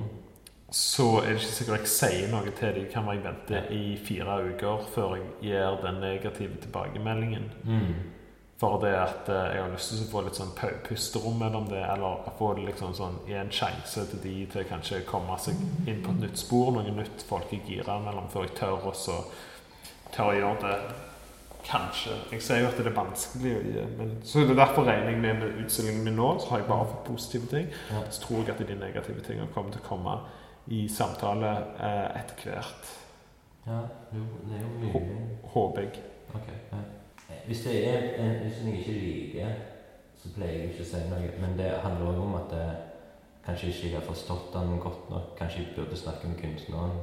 Så 0.71 1.07
er 1.23 1.33
det 1.33 1.39
ikke 1.39 1.55
sikkert 1.55 1.83
jeg 1.83 1.91
sier 1.95 2.29
noe 2.29 2.51
til 2.53 2.75
dem. 2.75 2.87
Kan 2.93 3.07
være 3.07 3.17
jeg 3.17 3.25
venter 3.25 3.73
i 3.73 3.83
fire 4.05 4.37
uker 4.51 4.87
før 4.93 5.17
jeg 5.17 5.27
gir 5.41 5.81
den 5.83 5.99
negative 6.03 6.61
tilbakemeldingen. 6.61 7.51
Mm. 7.65 7.93
For 8.59 8.75
det 8.83 8.91
at 8.91 9.29
eh, 9.31 9.55
jeg 9.55 9.63
har 9.63 9.69
lyst 9.71 9.93
til 9.93 10.01
å 10.03 10.09
få 10.11 10.21
litt 10.25 10.35
sånn 10.35 10.49
pusterom 10.83 11.37
mellom 11.39 11.69
det, 11.71 11.79
eller 11.79 12.25
få 12.37 12.51
det 12.57 12.65
liksom 12.67 12.95
sånn 12.97 13.21
gi 13.27 13.37
en 13.39 13.51
sjanse 13.55 14.03
til 14.11 14.19
de 14.23 14.33
til 14.51 14.65
kanskje 14.67 15.05
komme 15.07 15.37
seg 15.39 15.61
inn 15.87 16.01
på 16.03 16.11
et 16.11 16.25
nytt 16.25 16.41
spor, 16.41 16.73
noe 16.75 16.95
nytt 16.97 17.23
folk 17.29 17.53
er 17.55 17.63
gira 17.63 17.95
mellom, 18.03 18.27
før 18.33 18.49
jeg 18.49 18.57
tør 18.59 18.89
og 18.91 18.97
så 18.99 19.21
tør 20.11 20.33
å 20.33 20.41
gjøre 20.41 20.65
det. 20.65 20.97
Kanskje. 21.69 22.15
Jeg 22.33 22.41
sier 22.41 22.61
jo 22.63 22.67
at 22.69 22.77
det 22.79 22.87
er 22.87 22.95
vanskelig 22.95 23.49
å 23.53 23.63
gi, 23.63 23.81
men 23.99 24.13
så 24.25 24.43
det 24.43 24.53
er 24.55 24.61
derfor 24.61 24.87
regner 24.87 25.11
jeg 25.11 25.19
med 25.21 25.41
med 25.41 25.57
utstillingen 25.63 26.05
min 26.07 26.15
nå, 26.17 26.29
så 26.39 26.53
har 26.53 26.61
jeg 26.61 26.69
bare 26.69 26.87
fått 26.91 27.03
positive 27.07 27.49
ting. 27.51 27.67
Så 28.09 28.23
tror 28.23 28.41
jeg 28.41 28.55
at 28.55 28.63
de 28.67 28.77
negative 28.79 29.23
tingene 29.27 29.51
kommer 29.53 29.75
til 29.75 29.83
å 29.83 29.87
komme 29.87 30.15
i 30.69 30.83
samtale 30.89 31.49
eh, 31.79 32.19
etter 32.21 32.43
hvert. 32.51 32.89
ja, 33.65 33.79
jo, 34.13 34.23
det 34.47 34.57
er 34.57 34.61
jo 34.61 35.01
mye 35.01 35.27
Håper 35.49 35.81
jeg. 35.81 36.01
Okay, 36.35 36.59
Ja. 36.71 36.77
Hvis, 37.45 37.61
det 37.65 37.75
er, 37.87 38.03
en- 38.21 38.39
hvis 38.43 38.59
jeg 38.65 38.79
ikke 38.79 38.91
liker, 39.01 39.53
så 40.17 40.29
pleier 40.35 40.53
jeg 40.59 40.69
ikke 40.69 40.83
å 40.83 40.89
si 40.91 40.99
noe. 41.09 41.29
Men 41.41 41.55
det 41.57 41.71
handler 41.81 42.07
også 42.11 42.21
om 42.21 42.35
at 42.35 42.51
jeg 42.53 42.75
kanskje 43.45 43.69
ikke 43.71 43.95
har 43.97 44.05
forstått 44.05 44.51
den 44.53 44.75
godt 44.83 45.09
nok. 45.09 45.31
Kanskje 45.39 45.63
jeg 45.63 45.73
burde 45.75 45.97
snakke 45.97 46.27
med 46.27 46.37
kunstneren. 46.41 46.99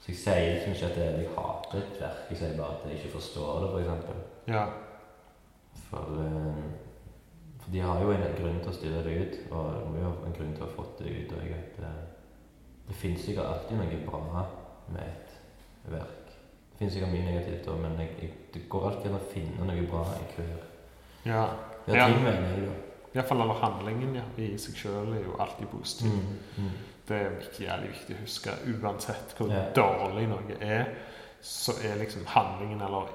Så 0.00 0.12
jeg 0.12 0.16
sier 0.16 0.52
liksom 0.54 0.72
ikke 0.76 0.90
at 0.90 0.98
jeg, 1.00 1.28
hater 1.36 1.78
et 1.78 1.96
verk, 2.00 2.20
jeg 2.30 2.38
sier 2.40 2.56
bare 2.56 2.76
at 2.76 2.86
jeg 2.90 2.98
ikke 3.00 3.14
forstår 3.16 3.60
det, 3.64 3.70
f.eks. 3.86 4.52
Ja. 4.52 4.64
For, 5.88 6.20
eh, 6.24 6.62
for 7.60 7.70
de 7.72 7.80
har 7.84 8.00
jo 8.02 8.10
en 8.12 8.36
grunn 8.40 8.60
til 8.60 8.72
å 8.72 8.76
stille 8.76 9.02
det 9.04 9.16
ut, 9.22 9.36
og 9.52 9.94
de 9.94 10.02
har 10.04 10.08
jo 10.10 10.26
en 10.28 10.36
grunn 10.38 10.54
til 10.56 10.64
å 10.64 10.68
ha 10.68 10.76
fått 10.76 10.98
det 11.02 11.12
ut. 11.16 11.32
Og 11.36 11.44
jeg, 11.46 11.64
at 11.78 12.09
det, 12.90 12.96
fins 12.98 13.22
sikkert 13.24 13.46
alltid 13.46 13.78
noe 13.78 13.98
bra 14.06 14.20
med 14.90 15.02
et 15.06 15.34
verk. 15.94 16.30
Det 16.70 16.78
finnes 16.78 16.94
sikkert 16.96 17.12
mye 17.14 17.24
negativt 17.28 17.68
òg, 17.70 17.80
men 17.84 17.98
jeg, 18.00 18.14
jeg, 18.24 18.30
det 18.54 18.62
går 18.72 18.86
alltid 18.90 19.10
an 19.12 19.18
å 19.20 19.26
finne 19.32 19.66
noe 19.68 19.86
bra 19.90 20.04
i 20.16 20.28
hver 20.34 20.54
ja. 21.28 21.42
Ja, 21.86 22.06
ting 22.08 22.22
mener 22.24 22.54
jeg. 22.56 22.70
Iallfall 23.14 23.42
over 23.42 23.58
handlingen 23.60 24.14
ja, 24.14 24.22
i 24.38 24.52
seg 24.60 24.76
sjøl 24.78 25.12
er 25.16 25.24
jo 25.26 25.34
alltid 25.42 25.68
positiv. 25.72 26.12
Mm, 26.12 26.64
mm. 26.64 26.70
Det 27.08 27.16
er 27.18 27.32
viktig, 27.40 27.64
jævlig 27.66 27.88
viktig 27.94 28.14
å 28.16 28.20
huske. 28.22 28.52
Uansett 28.70 29.32
hvor 29.38 29.50
Ja. 29.50 29.64
dårlig 29.74 30.28
noe 30.30 30.56
er, 30.62 30.84
så 31.42 31.72
er 31.84 31.96
liksom 31.98 32.26
handlingen 32.26 32.80
eller 32.86 33.08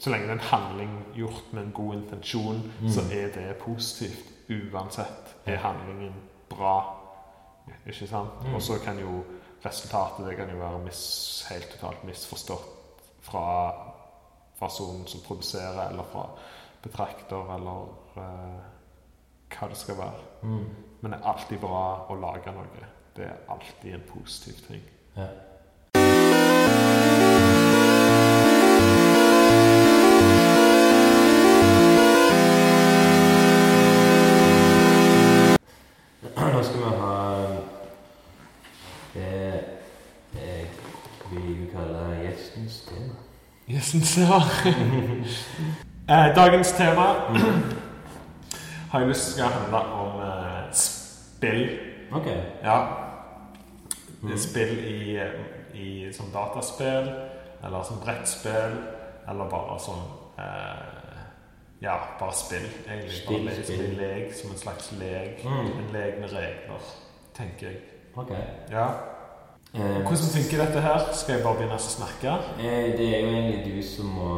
Så 0.00 0.10
lenge 0.10 0.26
det 0.26 0.30
er 0.30 0.38
en 0.38 0.50
handling 0.50 0.92
gjort 1.14 1.52
med 1.52 1.62
en 1.64 1.72
god 1.72 1.94
intensjon, 1.94 2.60
Mm. 2.80 2.88
så 2.90 3.00
er 3.12 3.28
det 3.34 3.56
positivt. 3.58 4.24
Uansett 4.48 5.34
er 5.46 5.56
handlingen 5.56 6.14
bra. 6.48 6.99
Ikke 7.86 8.06
sant? 8.06 8.42
Mm. 8.44 8.54
Og 8.54 8.62
så 8.62 8.78
kan 8.84 8.98
jo 8.98 9.22
resultatet 9.64 10.26
det 10.26 10.36
kan 10.38 10.50
jo 10.50 10.60
være 10.60 10.82
mis, 10.84 11.02
helt 11.50 11.68
totalt 11.74 12.04
misforstått 12.08 12.76
fra 13.20 13.44
personen 14.60 15.06
som 15.06 15.20
produserer, 15.24 15.88
eller 15.88 16.08
fra 16.12 16.26
betrakter, 16.82 17.54
eller 17.56 17.90
uh, 18.16 18.62
hva 19.50 19.68
det 19.68 19.76
skal 19.80 19.98
være. 20.00 20.24
Mm. 20.42 20.64
Men 21.00 21.12
det 21.12 21.20
er 21.20 21.28
alltid 21.32 21.60
bra 21.60 21.84
å 22.08 22.18
lage 22.20 22.56
noe. 22.56 22.90
Det 23.16 23.28
er 23.28 23.44
alltid 23.52 23.94
en 23.94 24.08
positiv 24.08 24.66
ting. 24.68 24.84
Ja. 25.16 25.30
Gjestens 42.60 42.82
tema. 42.88 43.14
Gjestens 43.68 44.14
tema. 44.16 44.40
eh, 46.08 46.34
dagens 46.36 46.72
tema 46.72 47.06
har 48.90 49.00
jeg 49.00 49.08
lyst 49.08 49.34
til 49.36 49.44
å 49.46 49.50
handle 49.54 49.82
om 50.02 50.20
eh, 50.26 50.62
spill. 50.74 51.62
Ok. 52.12 52.26
Ja. 52.64 52.78
Mm. 54.22 54.32
Spill 54.38 54.72
i, 54.84 55.18
i 55.80 55.90
som 56.12 56.26
dataspill, 56.34 57.06
eller 57.64 57.82
som 57.86 58.00
brettspill, 58.04 58.74
eller 59.30 59.48
bare 59.52 59.78
som 59.80 60.02
eh, 60.38 60.88
Ja, 61.80 61.94
bare 62.20 62.34
spill, 62.36 62.66
egentlig. 62.88 63.22
Spill, 63.22 63.46
bare 63.46 63.62
spill. 63.62 63.78
som 63.78 63.86
en 63.86 63.94
lek, 64.02 64.34
som 64.36 64.50
en 64.52 64.58
slags 64.60 64.90
lek. 65.00 65.40
Mm. 65.46 65.70
En 65.80 65.86
lek 65.94 66.18
med 66.20 66.34
regler, 66.34 66.90
tenker 67.38 67.70
jeg. 67.70 67.78
Ok. 68.20 68.34
Ja. 68.70 68.88
Eh, 69.74 69.80
Hvordan 69.80 70.30
funker 70.34 70.64
dette 70.64 70.80
her? 70.80 70.98
Skal 71.14 71.34
jeg 71.34 71.42
bare 71.44 71.54
begynne 71.60 71.76
å 71.78 71.78
snakke? 71.78 72.30
eh, 72.58 72.88
det 72.98 73.06
er 73.14 73.20
jo 73.20 73.28
egentlig 73.36 73.60
du 73.76 73.82
som 73.86 74.06
må 74.06 74.30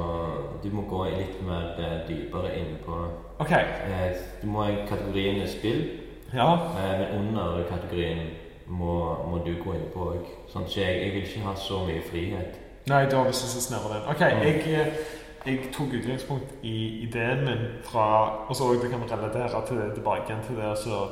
Du 0.62 0.68
må 0.70 0.82
gå 0.90 1.04
litt 1.08 1.38
mer 1.42 1.72
eh, 1.80 2.02
dypere 2.08 2.50
inn 2.58 2.76
på 2.84 2.98
Ok. 3.40 3.50
eh, 3.52 4.12
Du 4.42 4.46
må 4.46 4.62
ha 4.62 4.70
kategorien 4.88 5.48
spill, 5.48 5.80
Ja. 6.34 6.56
men 6.74 7.18
under 7.18 7.64
kategorien 7.70 8.18
må, 8.68 9.16
må 9.30 9.38
du 9.44 9.54
gå 9.64 9.72
inn 9.74 9.88
på 9.94 10.00
òg. 10.12 10.26
Sånn 10.52 10.62
at 10.64 10.76
jeg, 10.76 11.00
jeg 11.02 11.12
vil 11.14 11.22
ikke 11.22 11.40
ha 11.48 11.54
så 11.54 11.80
mye 11.86 12.02
frihet. 12.10 12.58
Nei, 12.88 13.06
da 13.06 13.22
hvis 13.24 13.42
jeg 13.42 13.62
snever 13.62 13.88
den. 13.94 14.02
Ok, 14.08 14.20
Mm. 14.20 14.42
jeg, 14.42 14.92
jeg 15.46 15.58
tok 15.72 15.92
utgangspunkt 15.98 16.52
i 16.62 17.02
ideen 17.08 17.44
min 17.44 17.66
fra 17.82 18.44
Og 18.48 18.56
så 18.56 18.64
kan 18.90 19.00
vi 19.00 19.08
relatere 19.14 19.66
til 19.66 19.76
det 19.76 19.94
tilbake 19.94 20.28
igjen 20.28 20.44
til 20.46 20.56
det 20.56 20.78
så 20.78 21.08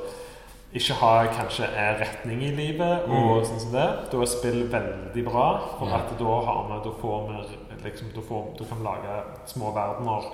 ikke 0.74 0.94
har 1.01 1.26
kanskje 1.34 1.66
er 1.66 1.98
retning 1.98 2.42
i 2.42 2.51
livet 2.55 3.02
og 3.09 3.40
Mm. 3.42 3.44
sånn 3.44 3.60
som 3.60 3.72
det. 3.72 3.88
Da 4.12 4.20
er 4.20 4.26
spill 4.26 4.68
veldig 4.70 5.24
bra, 5.24 5.60
for 5.78 5.86
at 5.94 6.18
da 6.18 6.24
har 6.47 6.68
vi 6.68 6.84
Da 6.84 6.90
får 7.01 7.28
vi 7.28 7.84
liksom 7.84 8.12
Da, 8.14 8.20
får, 8.20 8.59
da 8.59 8.64
kan 8.64 8.78
vi 8.78 8.84
lage 8.84 9.24
små 9.47 9.72
verdener 9.74 10.24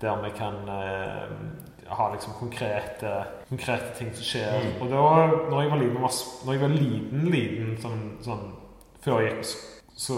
der 0.00 0.16
vi 0.22 0.30
kan 0.30 0.54
eh, 0.68 1.28
ha 1.88 2.10
liksom 2.12 2.32
konkrete, 2.38 3.24
konkrete 3.48 3.94
ting 3.98 4.12
som 4.14 4.24
skjer. 4.24 4.60
Mm. 4.60 4.82
Og 4.82 4.90
da 4.90 5.26
når 5.50 5.62
jeg 5.62 5.70
var 5.70 5.78
liten, 5.78 6.00
var, 6.02 6.12
når 6.46 6.52
jeg 6.52 6.60
var 6.60 6.68
liten, 6.68 7.30
liten 7.30 7.76
sånn, 7.82 8.16
sånn 8.24 8.52
før 9.04 9.20
jeg 9.20 9.32
gikk 9.34 9.66
så 10.00 10.14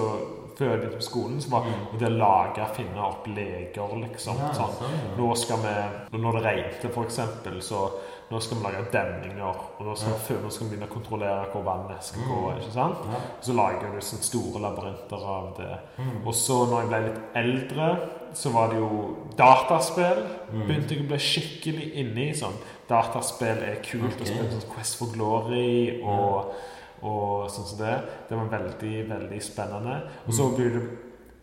før 0.56 0.68
jeg 0.70 0.78
begynte 0.80 0.96
på 1.00 1.02
skolen, 1.02 1.40
så 1.40 1.50
var 1.50 1.64
Mm. 1.64 1.98
det 1.98 2.08
å 2.08 2.18
lage, 2.18 2.66
finne 2.76 3.00
opp 3.02 3.26
leker, 3.26 3.96
liksom. 4.02 4.36
Ja, 4.38 4.52
sånn. 4.52 4.74
sånn. 4.78 5.16
Nå 5.18 5.34
skal 5.36 5.56
vi, 5.56 6.18
Når 6.18 6.32
det 6.32 6.42
regnet, 6.44 6.80
eksempel, 7.04 7.60
så 7.62 7.90
nå 8.32 8.40
skal 8.40 8.58
vi 8.58 8.64
lage 8.64 8.86
demninger. 8.92 9.60
Og 9.76 9.84
nå 9.86 9.94
skal, 9.98 10.16
vi, 10.16 10.38
nå 10.40 10.50
skal 10.52 10.66
vi 10.66 10.72
begynne 10.72 10.88
å 10.88 10.92
kontrollere 10.92 11.50
hvor 11.52 11.64
vannet 11.66 12.06
skal 12.06 12.24
gå. 12.24 12.40
Mm. 12.40 12.60
ikke 12.62 12.74
sant? 12.74 13.06
Så 13.44 13.56
lager 13.58 13.92
du 13.92 14.00
sånne 14.00 14.28
store 14.28 14.62
labyrinter 14.64 15.26
av 15.34 15.48
det. 15.58 15.70
Mm. 15.98 16.18
Og 16.24 16.36
så 16.38 16.58
når 16.70 16.80
jeg 16.80 16.90
ble 16.92 17.00
litt 17.06 17.38
eldre, 17.42 17.88
så 18.42 18.52
var 18.54 18.72
det 18.72 18.80
jo 18.80 19.00
dataspill. 19.36 20.22
Mm. 20.48 20.62
Begynte 20.64 20.96
jeg 20.96 21.04
å 21.04 21.10
bli 21.10 21.20
skikkelig 21.26 21.88
inne 22.02 22.28
i 22.30 22.36
sånn. 22.38 22.56
Dataspill 22.88 23.66
er 23.68 23.82
kult. 23.84 24.16
Okay. 24.16 24.24
Å 24.24 24.30
spille 24.32 24.52
sånn 24.54 24.70
Quest 24.72 25.00
for 25.00 25.12
Glory 25.12 26.00
og, 26.00 26.54
og 27.04 27.50
sånn 27.52 27.68
som 27.68 27.82
det. 27.84 27.98
Det 28.30 28.38
var 28.38 28.52
veldig, 28.56 28.94
veldig 29.12 29.42
spennende. 29.44 29.98
Og 30.24 30.36
så 30.38 30.48
blir 30.56 30.72
det 30.78 30.86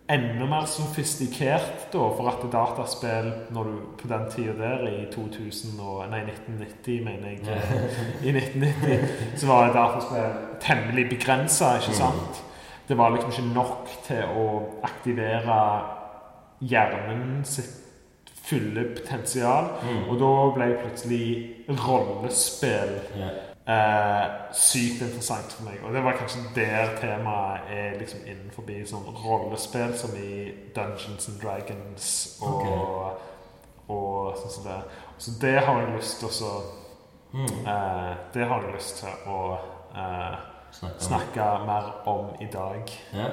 enda 0.09 0.45
mer 0.49 0.65
sofistikert, 0.65 1.87
da, 1.93 1.99
for 2.17 2.27
at 2.31 2.41
dataspill 2.51 3.27
når 3.53 3.63
du 3.69 3.75
på 4.01 4.07
den 4.09 4.25
tida 4.33 4.53
der, 4.57 4.85
i 4.89 5.05
2000 5.13 5.79
og, 5.79 6.03
nei, 6.09 6.23
1990, 6.25 7.03
mener 7.05 7.29
jeg 7.29 7.39
I 8.27 8.33
1990 8.33 9.37
så 9.37 9.47
var 9.51 9.73
dataspill 9.75 10.39
temmelig 10.65 11.09
begrensa, 11.09 11.75
ikke 11.77 11.93
Mm. 11.93 11.99
sant? 12.01 12.43
Det 12.89 12.97
var 12.97 13.11
liksom 13.13 13.31
ikke 13.31 13.53
nok 13.53 13.89
til 14.07 14.23
å 14.41 14.45
aktivere 14.83 15.59
hjernen 16.61 17.43
sitt 17.45 17.75
fulle 18.49 18.83
potensial. 18.97 19.67
Mm. 19.85 19.99
Og 20.09 20.15
da 20.19 20.31
ble 20.55 20.69
plutselig 20.81 21.25
rollespill 21.85 22.95
Ja. 23.19 23.29
Eh, 23.69 24.25
sykt 24.55 25.01
interessant 25.05 25.53
for 25.53 25.67
meg. 25.69 25.79
Og 25.85 25.93
det 25.93 26.01
var 26.03 26.17
kanskje 26.17 26.41
der 26.55 26.95
temaet 27.01 27.69
er 27.75 27.97
liksom 27.99 28.25
innenfor 28.25 28.65
sånn 28.89 29.09
rollespill, 29.23 29.93
som 29.97 30.15
i 30.17 30.53
Dungeons 30.75 31.29
and 31.29 31.39
Dragons 31.43 32.09
og, 32.41 32.55
okay. 32.55 33.37
og 33.89 34.37
sånn 34.41 34.55
som 34.57 34.67
det. 34.69 34.79
Så 35.19 35.37
det 35.41 35.55
har 35.65 35.81
jeg 35.83 35.95
lyst 35.97 36.19
til 36.23 36.29
å 36.49 36.53
Mm. 37.31 37.45
eh, 37.45 38.15
Det 38.33 38.45
har 38.47 38.61
jeg 38.63 38.73
lyst 38.73 38.97
til 39.03 39.09
å 39.29 39.57
eh, 39.95 40.35
Snakke 40.71 40.95
om. 40.95 40.99
snakke 40.99 41.65
mer 41.65 41.91
om 42.05 42.31
i 42.41 42.45
dag. 42.45 42.89
Yeah. 43.13 43.29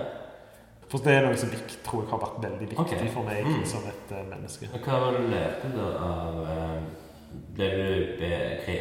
For 0.91 0.99
det 0.99 1.15
er 1.15 1.25
noe 1.27 1.37
som 1.37 1.51
jeg 1.51 1.61
tror 1.85 2.03
jeg 2.03 2.11
har 2.11 2.19
vært 2.19 2.43
veldig 2.43 2.69
viktig 2.69 2.79
okay. 2.79 3.09
for 3.09 3.23
meg 3.25 3.45
Mm. 3.47 3.65
som 3.67 3.81
et 3.89 4.29
menneske. 4.29 4.69
Hva 4.85 5.01
var 5.01 5.13
det 5.13 5.21
du 5.21 5.33
lærte 5.33 5.73
da 5.77 5.87
av 6.11 6.47
Ble 7.57 7.69
du 7.71 8.25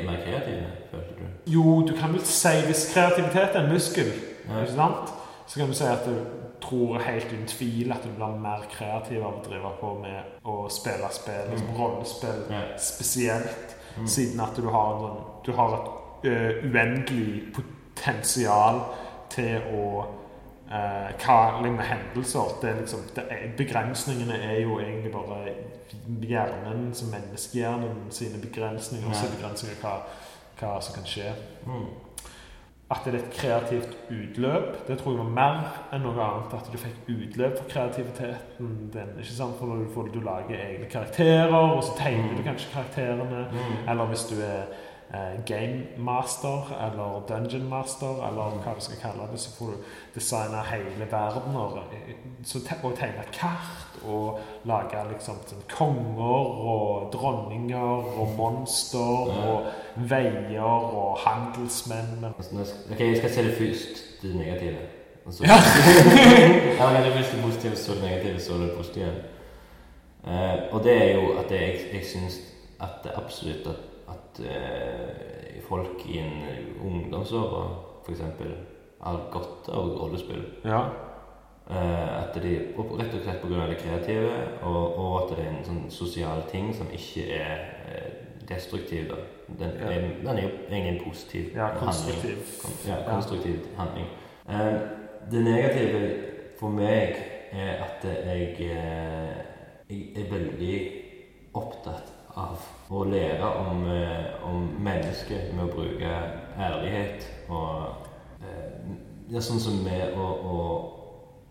mer 0.05 0.17
kreativ, 0.25 0.63
følte 0.91 1.13
du? 1.19 1.25
Jo, 1.53 1.81
du 1.87 1.93
kan 1.97 2.13
vel 2.13 2.21
si 2.27 2.49
hvis 2.65 2.89
kreativitet 2.93 3.55
er 3.55 3.61
en 3.63 3.71
muskel, 3.73 4.11
Ja. 4.49 4.61
ikke 4.61 4.71
sant? 4.75 5.13
så 5.47 5.59
kan 5.59 5.67
du 5.67 5.73
si 5.73 5.83
at 5.83 6.05
du 6.05 6.15
tror 6.61 6.99
helt 6.99 7.25
uten 7.33 7.45
tvil 7.47 7.91
at 7.91 8.03
du 8.03 8.09
blir 8.09 8.39
mer 8.41 8.63
kreativ 8.71 9.23
av 9.23 9.33
å 9.39 9.43
drive 9.49 9.71
på 9.79 9.93
med 10.01 10.23
å 10.45 10.67
spille 10.69 11.09
spill, 11.11 11.51
liksom 11.51 11.67
Mm. 11.69 11.77
rollespill 11.79 12.43
Ja. 12.49 12.61
spesielt, 12.77 13.75
Mm. 13.97 14.07
siden 14.07 14.39
at 14.41 14.55
du 14.57 14.69
har, 14.69 14.93
en 14.95 15.01
sånn, 15.01 15.23
du 15.45 15.51
har 15.51 15.73
et 15.73 15.89
ø, 16.27 16.61
uendelig 16.63 17.53
potensial 17.53 18.81
til 19.29 19.61
å 19.73 20.05
eh, 20.71 21.11
hva 21.25 21.61
med 21.61 21.85
hendelser. 21.85 22.57
Det 22.61 22.69
er 22.69 22.79
liksom, 22.81 22.99
det 23.15 23.23
er, 23.29 23.51
begrensningene 23.57 24.33
er 24.43 24.61
jo 24.61 24.79
egentlig 24.79 25.11
bare 25.11 25.53
hjernen, 26.21 26.89
som 26.93 27.11
menneskehjernen 27.13 28.07
sine 28.09 28.41
begrensninger, 28.41 29.07
og 29.09 29.15
så 29.15 29.29
begrensninger 29.35 29.77
hva, 29.81 29.99
hva 30.59 30.73
som 30.81 30.97
kan 30.97 31.07
skje. 31.09 31.31
Mm. 31.65 31.85
At 32.91 33.01
det 33.05 33.13
er 33.13 33.17
et 33.17 33.33
kreativt 33.33 33.93
utløp, 34.13 34.87
det 34.87 34.99
tror 34.99 35.15
jeg 35.15 35.21
var 35.23 35.29
mer 35.33 35.61
enn 35.95 36.03
noe 36.05 36.21
annet. 36.21 36.51
At 36.53 36.67
du 36.69 36.77
fikk 36.77 37.07
utløp 37.09 37.55
for 37.57 37.69
kreativiteten 37.71 38.75
din. 38.93 39.15
ikke 39.17 39.31
sant? 39.31 39.55
For 39.57 39.71
når 39.71 39.81
du, 39.81 39.87
får, 39.95 40.11
du 40.13 40.19
lager 40.21 40.59
egne 40.67 40.89
karakterer, 40.91 41.55
og 41.55 41.81
så 41.83 41.95
tegner 41.97 42.35
du 42.37 42.43
kanskje 42.45 42.69
karakterene. 42.75 43.47
Mm. 43.51 43.79
Eller 43.89 44.11
hvis 44.11 44.27
du 44.29 44.35
er 44.37 44.69
game 45.45 45.87
master 45.97 46.71
eller 46.81 47.21
dungeon 47.29 47.69
master, 47.69 48.21
eller 48.27 48.57
hva 48.63 48.73
du 48.75 48.81
skal 48.81 48.97
kalle 49.01 49.27
det, 49.31 49.39
så 49.39 49.51
får 49.57 49.65
du 49.75 49.91
designe 50.15 50.63
hele 50.71 51.07
verden 51.11 51.55
og, 51.55 51.77
og 52.83 52.97
tegne 52.97 53.25
kart 53.31 53.99
og 54.03 54.39
lage 54.65 55.03
liksom 55.11 55.37
sånn 55.47 55.63
konger 55.71 56.49
og 56.73 57.07
dronninger 57.13 58.11
og 58.17 58.35
monster 58.37 59.31
og 59.45 59.69
veier 60.09 60.65
og 60.65 61.21
handelsmenn. 61.21 62.25
Altså, 62.33 62.81
ok, 62.91 62.99
jeg 62.99 63.17
skal 63.21 63.35
se 63.37 63.47
det 63.47 63.55
først, 63.61 64.03
det 64.21 64.35
negative. 64.35 64.83
Og 65.25 65.33
Ja. 65.41 65.57
men 66.93 67.03
det 67.03 67.13
først 67.13 67.31
det 67.31 67.41
positive, 67.41 67.75
så 67.75 67.93
det 67.93 68.03
negative, 68.03 68.39
så 68.39 68.53
det 68.53 68.71
positive. 68.77 69.13
Uh, 70.25 70.73
og 70.73 70.83
det 70.83 70.93
er 71.01 71.15
jo 71.15 71.37
at 71.37 71.51
jeg, 71.51 71.75
jeg 71.93 72.01
syns 72.05 72.39
at 72.81 73.03
det 73.03 73.11
absolutt 73.15 73.67
at, 73.67 73.75
at 74.35 74.45
eh, 74.45 75.61
folk 75.67 76.05
i 76.09 76.17
en 76.19 76.43
ungdomsåra 76.85 77.63
f.eks. 78.05 78.21
har 79.01 79.19
godt 79.31 79.69
av 79.69 79.89
rollespill. 79.99 80.43
Ja. 80.65 80.81
Eh, 81.69 82.23
at 82.23 82.35
de, 82.43 82.51
Rett 82.77 83.13
og 83.15 83.23
slett 83.23 83.41
pga. 83.41 83.67
det 83.69 83.77
kreative, 83.81 84.33
og, 84.63 84.97
og 84.99 85.15
at 85.23 85.37
det 85.37 85.45
er 85.45 85.49
en 85.55 85.63
sånn 85.65 85.85
sosial 85.89 86.43
ting 86.51 86.73
som 86.77 86.87
ikke 86.93 87.25
er 87.39 87.63
eh, 87.87 88.11
destruktiv. 88.49 89.07
da. 89.09 89.21
Den, 89.47 89.71
Ja. 89.79 89.89
er, 89.91 90.01
den 90.23 90.37
er 90.37 90.41
jo 90.43 90.51
egentlig 90.69 90.91
en 90.99 91.03
positiv 91.07 91.55
ja 91.55 91.71
handling. 91.79 92.37
Kon- 92.61 92.79
Ja, 92.87 92.99
konstruktiv 93.09 93.65
handling. 93.77 94.07
Eh, 94.49 94.77
det 95.31 95.41
negative 95.43 96.03
for 96.59 96.69
meg 96.69 97.15
er 97.51 97.81
at 97.83 98.03
jeg, 98.03 98.59
eh, 98.59 99.41
jeg 99.89 100.13
er 100.15 100.29
veldig 100.31 100.77
opptatt 101.55 102.11
av 102.35 102.59
å 102.91 103.03
lære 103.07 103.49
om, 103.59 103.85
eh, 103.91 104.43
om 104.43 104.67
mennesket 104.83 105.53
med 105.55 105.65
å 105.65 105.73
bruke 105.75 106.11
ærlighet 106.59 107.27
og 107.49 108.05
eh, 108.43 108.95
ja, 109.31 109.41
Sånn 109.41 109.59
som 109.59 109.79
med 109.83 110.13
å, 110.19 110.25
å, 110.25 110.57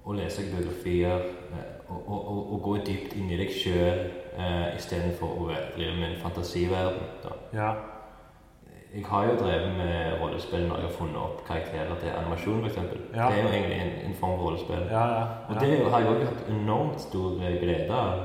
å 0.04 0.14
lese 0.14 0.44
biografier 0.52 1.24
eh, 1.50 1.72
og, 1.88 2.60
gå 2.64 2.76
dypt 2.86 3.16
inn 3.18 3.32
i 3.32 3.38
deg 3.40 3.50
sjøl 3.52 4.04
eh, 4.38 4.76
istedenfor 4.76 5.34
å 5.40 5.48
drive 5.74 5.96
med 5.98 6.12
en 6.12 6.22
fantasiverden. 6.22 7.10
da. 7.24 7.34
Ja. 7.56 7.72
Jeg 8.94 9.02
har 9.10 9.24
jo 9.26 9.34
drevet 9.40 9.72
med 9.74 10.20
rollespill 10.20 10.68
når 10.68 10.76
jeg 10.78 10.86
har 10.86 10.94
funnet 10.94 11.18
opp 11.18 11.40
karakterer 11.48 11.96
til 11.98 12.12
animasjon, 12.14 12.68
for 12.70 12.92
Ja. 13.16 13.26
Det 13.30 13.38
er 13.38 13.42
jo 13.42 13.48
egentlig 13.48 13.80
en, 13.80 13.94
en 14.06 14.14
form 14.20 14.36
for 14.38 14.44
rollespill. 14.46 14.84
Ja, 14.90 15.04
ja. 15.16 15.24
Og 15.48 15.60
det 15.60 15.90
har 15.90 16.00
jeg 16.00 16.12
òg 16.12 16.22
hatt 16.28 16.48
enormt 16.54 17.00
stor 17.02 17.34
glede 17.40 17.90
av. 17.90 18.22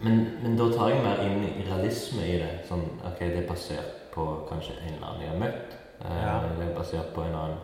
Men, 0.00 0.26
men 0.42 0.56
da 0.58 0.66
tar 0.72 0.90
jeg 0.92 1.02
mer 1.04 1.22
inn 1.24 1.46
realisme 1.66 2.24
i 2.26 2.36
det. 2.42 2.50
Sånn, 2.68 2.84
ok, 3.08 3.18
Det 3.20 3.38
er 3.44 3.48
basert 3.48 3.94
på 4.14 4.26
kanskje 4.48 4.76
en 4.82 4.94
eller 4.94 5.06
annen 5.08 5.22
jeg 5.24 5.30
har 5.30 5.40
møtt. 5.40 5.76
Eh, 6.04 6.20
Ja. 6.22 6.34
Det 6.58 6.66
er 6.68 6.74
basert 6.76 7.14
på 7.14 7.22
en 7.24 7.34
annen 7.34 7.58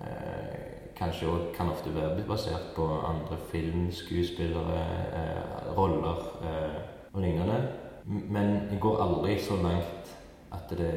eh, 0.00 0.68
Kanskje 0.98 1.26
òg 1.26 1.46
kan 1.56 1.70
ofte 1.72 1.90
være 1.94 2.22
basert 2.28 2.74
på 2.76 2.84
andre 3.08 3.38
filmskuespillere, 3.50 4.82
eh, 5.16 5.72
roller 5.76 6.20
eh, 6.44 6.76
og 7.14 7.20
lignende. 7.24 7.56
Men 8.04 8.68
jeg 8.70 8.78
går 8.80 9.00
aldri 9.02 9.38
så 9.40 9.56
langt 9.56 10.12
at 10.52 10.76
det 10.78 10.92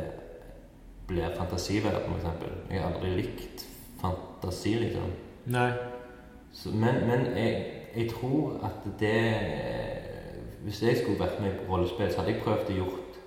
blir 1.08 1.32
fantasiverden, 1.38 2.14
f.eks. 2.20 2.46
Jeg 2.70 2.82
har 2.82 2.92
aldri 2.92 3.16
likt 3.22 3.66
fantasi, 4.02 4.76
liksom. 4.84 5.12
Nei. 5.46 5.72
Så, 6.52 6.70
men 6.76 7.02
men 7.08 7.26
jeg, 7.38 7.66
jeg 7.96 8.10
tror 8.12 8.60
at 8.68 8.86
det 9.00 9.16
Hvis 10.66 10.82
jeg 10.82 10.98
skulle 10.98 11.20
vært 11.22 11.40
med 11.44 11.60
på 11.60 11.68
rollespill, 11.76 12.10
så 12.12 12.22
hadde 12.24 12.34
jeg 12.34 12.42
prøvd 12.46 12.72
å 12.74 12.78
gjort 12.80 13.18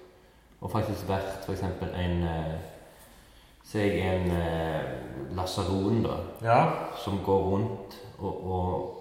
Og 0.61 0.71
faktisk 0.73 1.07
vært 1.09 1.45
f.eks. 1.47 1.63
en 1.63 2.23
eh, 2.27 2.55
Se 3.69 3.79
jeg 3.85 3.99
er 4.01 4.15
en 4.17 4.31
eh, 4.33 5.35
lasaron, 5.37 6.01
da, 6.03 6.17
Ja. 6.43 6.61
som 7.05 7.19
går 7.25 7.43
rundt 7.51 7.99
og, 8.19 8.39
og, 8.51 8.95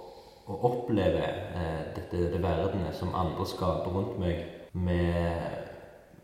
og 0.47 0.65
opplever 0.68 1.23
eh, 1.55 1.85
dette 1.95 2.26
det 2.34 2.41
verdenet 2.43 2.93
som 2.95 3.15
andre 3.15 3.45
skaper 3.47 3.95
rundt 3.95 4.19
meg, 4.19 4.41
med, 4.73 5.39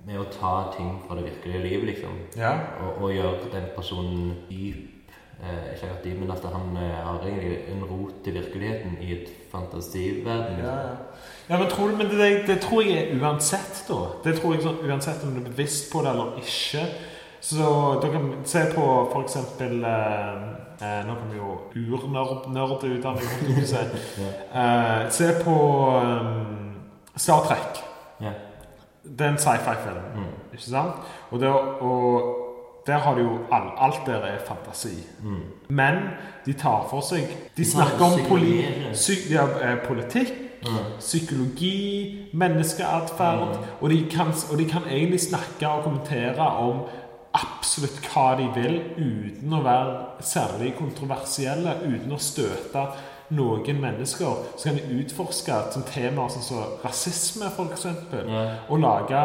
med 0.06 0.20
å 0.20 0.28
ta 0.36 0.52
ting 0.76 0.98
fra 1.08 1.16
det 1.18 1.24
virkelige 1.30 1.64
livet, 1.64 1.88
liksom. 1.94 2.20
Ja. 2.38 2.52
Og, 2.84 3.02
og 3.08 3.14
gjøre 3.16 3.50
den 3.56 3.70
personen 3.78 4.34
dyp 4.50 5.16
eh, 5.40 5.72
Ikke 5.74 5.88
akkurat 5.88 6.04
de, 6.04 6.14
men 6.20 6.36
at 6.36 6.44
han 6.54 6.78
eh, 6.84 7.00
har 7.08 7.24
egentlig 7.24 7.62
en 7.74 7.88
rot 7.90 8.28
i 8.28 8.36
virkeligheten 8.42 9.00
i 9.02 9.14
et 9.22 9.32
fantasiverden. 9.56 10.60
Ja, 10.68 10.76
ja. 10.90 10.94
Ja, 11.50 11.58
men, 11.58 11.68
tror 11.70 11.88
du, 11.92 11.96
men 11.98 12.10
det, 12.10 12.48
det 12.48 12.60
tror 12.62 12.82
jeg 12.84 12.98
er 13.12 13.20
uansett, 13.22 13.84
da. 13.90 13.98
Det 14.24 14.38
tror 14.40 14.54
jeg 14.56 14.64
så, 14.64 14.76
Uansett 14.88 15.24
om 15.24 15.34
du 15.36 15.42
er 15.42 15.50
bevisst 15.50 15.92
på 15.92 16.02
det 16.02 16.10
eller 16.14 16.38
ikke. 16.40 16.86
Så 17.44 17.66
dere 18.02 18.12
kan 18.14 18.30
se 18.48 18.62
på 18.76 18.86
eksempel 19.20 19.84
eh, 19.84 20.44
eh, 20.80 21.02
Nå 21.08 21.16
kommer 21.20 21.36
jo 21.36 21.58
urnerdutdanning. 21.76 23.28
Eh, 24.54 25.10
se 25.10 25.32
på 25.44 25.56
um, 26.00 26.74
Star 27.16 27.44
Trek. 27.48 27.84
Yeah. 28.22 28.34
Det 29.04 29.26
er 29.26 29.30
en 29.34 29.38
sci-fi-film, 29.38 30.00
Mm. 30.16 30.30
ikke 30.54 30.64
sant? 30.64 30.96
Og, 31.32 31.40
det, 31.40 31.50
og 31.82 32.36
der 32.88 32.98
har 32.98 33.16
du 33.16 33.22
jo 33.22 33.38
all, 33.52 33.72
Alt 33.78 34.06
der 34.06 34.14
er 34.24 34.38
fantasi. 34.48 34.96
Mm. 35.24 35.42
Men 35.68 35.94
de 36.46 36.54
tar 36.54 36.88
for 36.90 37.02
seg 37.02 37.28
De 37.58 37.66
snakker 37.66 38.06
om 38.06 38.20
poli, 38.30 38.62
psykologi. 38.94 39.34
ja, 39.34 39.44
eh, 39.72 39.78
politikk, 39.88 40.32
Mm. 40.66 40.98
psykologi, 41.00 42.28
menneskeatferd. 42.34 43.48
Mm. 43.58 43.64
Og, 43.82 43.90
de 43.90 44.06
kan, 44.12 44.34
og 44.52 44.58
de 44.58 44.66
kan 44.66 44.86
egentlig 44.90 45.20
snakke 45.22 45.68
og 45.70 45.84
kommentere 45.84 46.48
om 46.64 46.84
absolutt 47.34 47.98
hva 48.14 48.28
de 48.38 48.46
vil, 48.56 48.76
uten 48.98 49.54
å 49.58 49.64
være 49.66 49.96
særlig 50.22 50.76
kontroversielle, 50.78 51.80
uten 51.88 52.14
å 52.14 52.20
støte 52.22 52.84
noen 53.34 53.80
mennesker. 53.82 54.44
Så 54.58 54.70
kan 54.70 54.78
de 54.78 55.00
utforske 55.02 55.56
som 55.74 55.86
temaer 55.88 56.30
som 56.30 56.42
som 56.46 56.78
rasisme, 56.84 57.50
f.eks. 57.50 57.88
mm. 58.12 58.70
Og 58.70 58.80
lage 58.84 59.24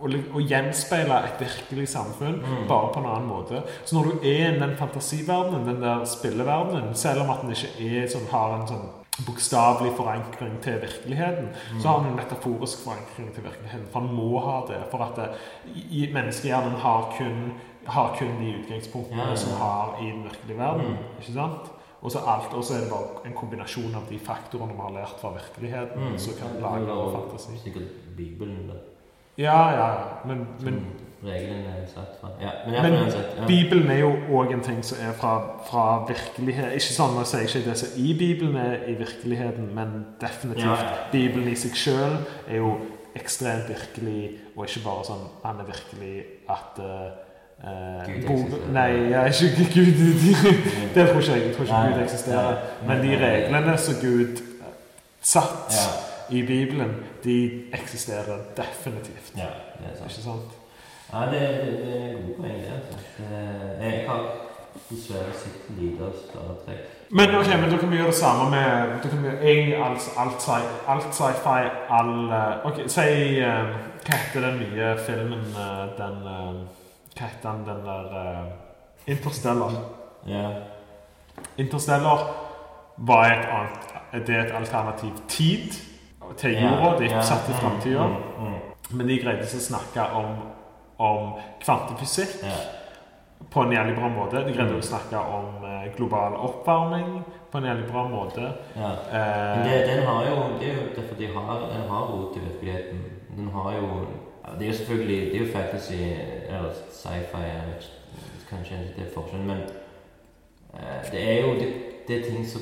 og, 0.00 0.14
og 0.32 0.40
gjenspeile 0.48 1.18
et 1.26 1.42
virkelig 1.42 1.88
samfunn, 1.92 2.38
Mm. 2.40 2.68
bare 2.68 2.92
på 2.94 3.00
en 3.02 3.06
annen 3.10 3.28
måte. 3.28 3.62
Så 3.84 3.94
når 3.98 4.04
du 4.04 4.28
er 4.28 4.54
i 4.54 4.60
den 4.60 4.76
fantasiverdenen, 4.78 5.66
den 5.66 5.82
der 5.82 6.04
spilleverdenen, 6.04 6.94
selv 6.94 7.20
om 7.26 7.30
at 7.30 7.42
den 7.42 7.50
ikke 7.50 8.00
er 8.04 8.08
sånn, 8.08 8.30
har 8.30 8.60
en 8.60 8.68
sånn 8.68 8.88
bokstavelig 9.26 9.92
forankring 9.96 10.60
til 10.62 10.80
virkeligheten, 10.82 11.48
så 11.80 11.88
har 11.88 11.98
den 11.98 12.06
en 12.12 12.16
metaforisk 12.16 12.84
forankring 12.84 13.32
til 13.34 13.42
virkeligheten. 13.44 13.88
For 13.92 14.00
han 14.00 14.14
må 14.14 14.38
ha 14.38 14.60
det. 14.68 14.80
For 14.90 14.98
at 15.04 15.16
det, 15.16 15.28
i, 15.74 16.04
i 16.04 16.12
menneskehjernen 16.14 16.72
har 16.84 17.12
kun, 17.18 17.52
har 17.86 18.14
kun 18.18 18.32
de 18.40 18.54
utgangspunktene 18.62 19.22
Ja, 19.22 19.28
ja. 19.28 19.36
som 19.36 19.52
har 19.60 19.98
i 20.02 20.06
den 20.10 20.22
virkelige 20.24 20.58
verden. 20.58 20.86
Mm. 20.86 20.96
Ikke 21.20 21.32
sant? 21.32 21.72
Og 22.02 22.10
så 22.12 22.18
er 22.18 22.80
det 22.80 22.90
bare 22.90 23.26
en 23.28 23.34
kombinasjon 23.36 23.94
av 23.94 24.06
de 24.08 24.18
faktorene 24.18 24.72
vi 24.72 24.80
har 24.80 24.94
lært 25.02 25.16
fra 25.20 25.34
virkeligheten, 25.36 26.00
Mm. 26.12 26.18
som 26.18 26.32
kan 26.38 26.60
lage 26.62 26.86
ja, 26.88 27.10
fantasi. 27.18 27.58
Sikkert 27.64 28.16
Bibelen, 28.16 28.68
da. 28.68 28.78
Ja, 29.38 29.70
ja. 29.70 29.94
Men, 30.24 30.38
men 30.60 30.74
Som 30.74 30.84
regelen 31.24 31.64
er 31.68 31.86
satt 31.90 32.14
fra. 32.20 32.28
Ja, 32.40 32.50
men, 32.66 32.82
Men 32.82 32.94
uansett, 33.02 33.34
ja. 33.38 33.46
Bibelen 33.46 33.90
er 33.90 33.98
jo 34.00 34.12
òg 34.38 34.52
en 34.54 34.62
ting 34.64 34.78
som 34.84 34.98
er 35.04 35.12
fra, 35.12 35.32
fra 35.68 35.84
virkelighet 36.08 36.72
Ikke 36.78 36.94
sånn 36.96 37.18
å 37.20 37.24
si 37.28 37.42
ikke 37.44 37.64
det 37.66 37.74
som 37.78 37.88
i 38.00 38.14
Bibelen 38.16 38.56
er 38.56 38.86
i 38.88 38.94
virkeligheten, 38.98 39.68
men 39.76 39.92
definitivt. 40.20 40.64
Ja. 40.64 40.94
Bibelen 41.12 41.48
i 41.52 41.56
seg 41.60 41.76
sjøl 41.76 42.16
er 42.48 42.56
jo 42.62 42.70
ekstremt 43.18 43.68
virkelig, 43.68 44.38
og 44.56 44.64
ikke 44.68 44.84
bare 44.84 45.04
sånn 45.08 45.24
Han 45.42 45.60
er 45.60 45.66
virkelig 45.68 46.14
at 46.48 46.78
uh, 46.78 47.08
Gud 48.06 48.26
bo- 48.26 48.36
eksisterer. 48.38 48.70
Nei, 48.72 48.92
ja, 49.10 49.24
ikke 49.28 49.66
Gud 49.74 49.98
Det 50.94 51.08
tror 51.10 51.20
ikke 51.20 51.34
jeg. 51.34 51.42
Jeg 51.48 51.56
tror 51.56 51.66
ikke 51.66 51.82
Gud 51.90 52.02
eksisterer. 52.06 52.62
Men 52.88 53.02
de 53.04 53.18
reglene 53.20 53.74
som 53.82 53.98
Gud 54.00 54.40
eh, 54.40 54.70
satt 55.20 55.76
i 56.30 56.40
Bibelen, 56.46 56.94
de 57.24 57.36
eksisterer 57.76 58.46
definitivt. 58.56 59.34
ja, 59.36 59.50
det 59.82 59.90
er 59.90 59.98
sant. 59.98 60.10
Ikke 60.14 60.24
sant? 60.24 60.56
Ja, 61.12 61.20
det, 61.32 61.40
det, 61.40 61.72
det 61.84 61.96
er 61.96 62.12
gode 62.12 62.34
poeng, 62.38 62.60
det. 62.62 62.72
Altså. 62.76 62.98
Jeg 63.80 64.04
har 64.08 64.20
dessverre 64.90 65.32
sett 65.34 65.70
lite 65.78 66.04
av 66.06 66.12
Star 66.20 66.50
Trek. 66.66 66.82
Men 67.10 67.32
ok, 67.34 67.48
men 67.60 67.70
da 67.72 67.76
kan 67.80 67.90
vi 67.90 67.96
gjøre 67.98 68.12
det 68.12 68.18
samme 68.20 68.44
med 68.52 68.92
da 69.02 69.08
kan 69.10 69.22
vi, 69.24 69.30
egentlig 69.42 69.78
alt, 69.82 70.04
alt, 70.22 70.42
sci- 70.42 70.74
alt 70.92 71.08
sci-fi, 71.14 71.62
all 71.90 72.12
eh, 72.30 72.66
Ok, 72.68 72.76
si 72.86 73.06
uh, 73.42 73.72
Hva 74.06 74.18
heter 74.20 74.44
den 74.46 74.60
nye 74.62 74.92
filmen 75.06 75.42
eh, 75.64 75.80
Den 75.98 76.20
eh, 76.34 76.60
Hva 77.16 77.26
heter 77.32 77.48
den, 77.48 77.64
den 77.66 77.82
der 77.88 78.14
uh, 78.14 79.10
Interstellar. 79.10 79.74
Ja. 80.30 80.44
Interstellar 81.58 82.22
var 82.96 83.24
et 83.32 83.46
annet 83.58 84.26
Det 84.28 84.36
er 84.36 84.44
et 84.44 84.54
alternativ 84.60 85.12
tid 85.28 85.72
til 86.38 86.54
jorda. 86.62 86.94
Det 86.98 87.06
er 87.08 87.10
ikke 87.10 87.26
satt 87.26 87.48
i 87.50 87.58
framtida. 87.58 88.06
Mm, 88.06 88.46
mm, 88.46 88.96
Men 88.98 89.08
de 89.08 89.18
greide 89.22 89.42
ikke 89.48 89.58
å 89.58 89.66
snakke 89.66 90.04
om, 90.14 90.30
om 91.00 91.34
kvantefysikk 91.64 92.42
ja. 92.44 92.56
på 93.50 93.64
en 93.64 93.72
jævlig 93.72 93.94
bra 93.96 94.10
måte. 94.12 94.42
De 94.44 94.52
greide 94.52 94.76
å 94.76 94.84
snakke 94.84 95.20
om 95.20 95.64
eh, 95.64 95.86
global 95.96 96.36
oppvarming 96.36 97.22
på 97.50 97.58
en 97.58 97.68
jævlig 97.70 97.86
bra 97.90 98.04
måte. 98.12 98.50
ja. 98.76 98.90
Eh, 99.08 99.52
Men 99.56 99.64
det, 99.68 99.78
den 99.88 100.02
har 100.06 100.26
jo, 100.28 100.36
det 100.60 100.68
er 100.70 100.74
jo 100.80 100.88
derfor 100.96 101.16
de 101.18 101.30
har, 101.36 101.64
den 101.72 101.86
har 101.90 102.10
rot 102.12 102.36
i 102.36 102.44
virkeligheten. 102.48 103.00
Den 103.36 103.48
har 103.54 103.72
jo 103.78 103.88
Det 104.58 104.66
er 104.66 104.70
jo 104.72 104.76
selvfølgelig 104.76 105.18
Det 105.32 105.36
er 105.40 105.44
jo 105.46 105.52
fantasy 105.52 105.98
eller 106.48 106.72
sci-fi 106.90 107.42
Kanskje 108.50 108.78
ikke 108.82 108.94
det 108.96 109.04
er 109.06 109.12
forskjellen, 109.14 109.46
men 109.46 109.60
eh, 110.74 111.10
det 111.12 111.20
er 111.32 111.40
jo 111.46 111.52
det, 111.60 111.68
det 112.08 112.16
er 112.16 112.24
ting 112.30 112.46
som 112.50 112.60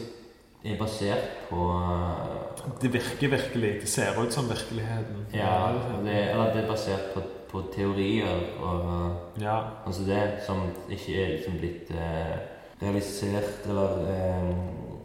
er 0.64 0.76
basert 0.78 1.24
på 1.48 1.68
eh, 1.72 2.82
Det 2.82 2.90
virker 2.92 3.28
virkelig. 3.32 3.70
Det 3.80 3.88
ser 3.88 4.18
ut 4.22 4.32
som 4.32 4.50
virkeligheten. 4.50 5.26
Ja, 5.32 5.72
det, 6.04 6.16
eller 6.30 6.52
det 6.54 6.64
er 6.64 6.68
basert 6.68 7.06
på, 7.14 7.22
på 7.50 7.62
teorier 7.74 8.40
og 8.60 9.40
Ja. 9.40 9.58
altså 9.86 10.02
det 10.06 10.22
som 10.46 10.62
ikke 10.90 11.14
er 11.24 11.28
liksom 11.36 11.58
blitt 11.58 11.90
eh, 11.90 12.36
realisert 12.82 13.66
eller 13.68 13.88
eh, 14.12 14.54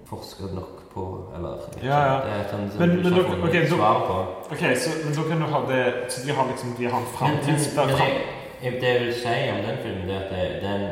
forsket 0.09 0.53
nok 0.53 0.81
på, 0.93 1.03
eller 1.35 1.57
Ja, 1.83 1.99
ja. 2.05 2.15
Det 2.25 2.33
er 2.33 2.49
sånn 2.51 2.69
som 2.71 2.79
Men- 2.79 2.89
du 2.97 3.03
men 3.03 3.13
dere- 3.13 3.23
funnet 3.41 3.69
svar 3.69 3.99
på. 4.07 4.17
Ok, 4.51 4.63
så, 4.77 4.89
men 5.05 5.13
da 5.15 5.21
kan 5.29 5.39
du 5.41 5.45
ha 5.45 5.59
det 5.71 6.11
Så 6.11 6.27
de 6.27 6.33
har 6.33 6.45
liksom 6.47 6.75
De 6.77 6.85
har 6.85 6.99
en 6.99 7.05
jeg, 7.97 8.21
jeg, 8.63 8.73
det 8.81 8.83
jeg 8.93 9.01
vil 9.05 9.13
si 9.13 9.49
om 9.51 9.61
den 9.67 9.77
filmen, 9.83 10.07
det 10.07 10.15
er 10.15 10.21
at 10.21 10.29
det, 10.31 10.61
den, 10.61 10.89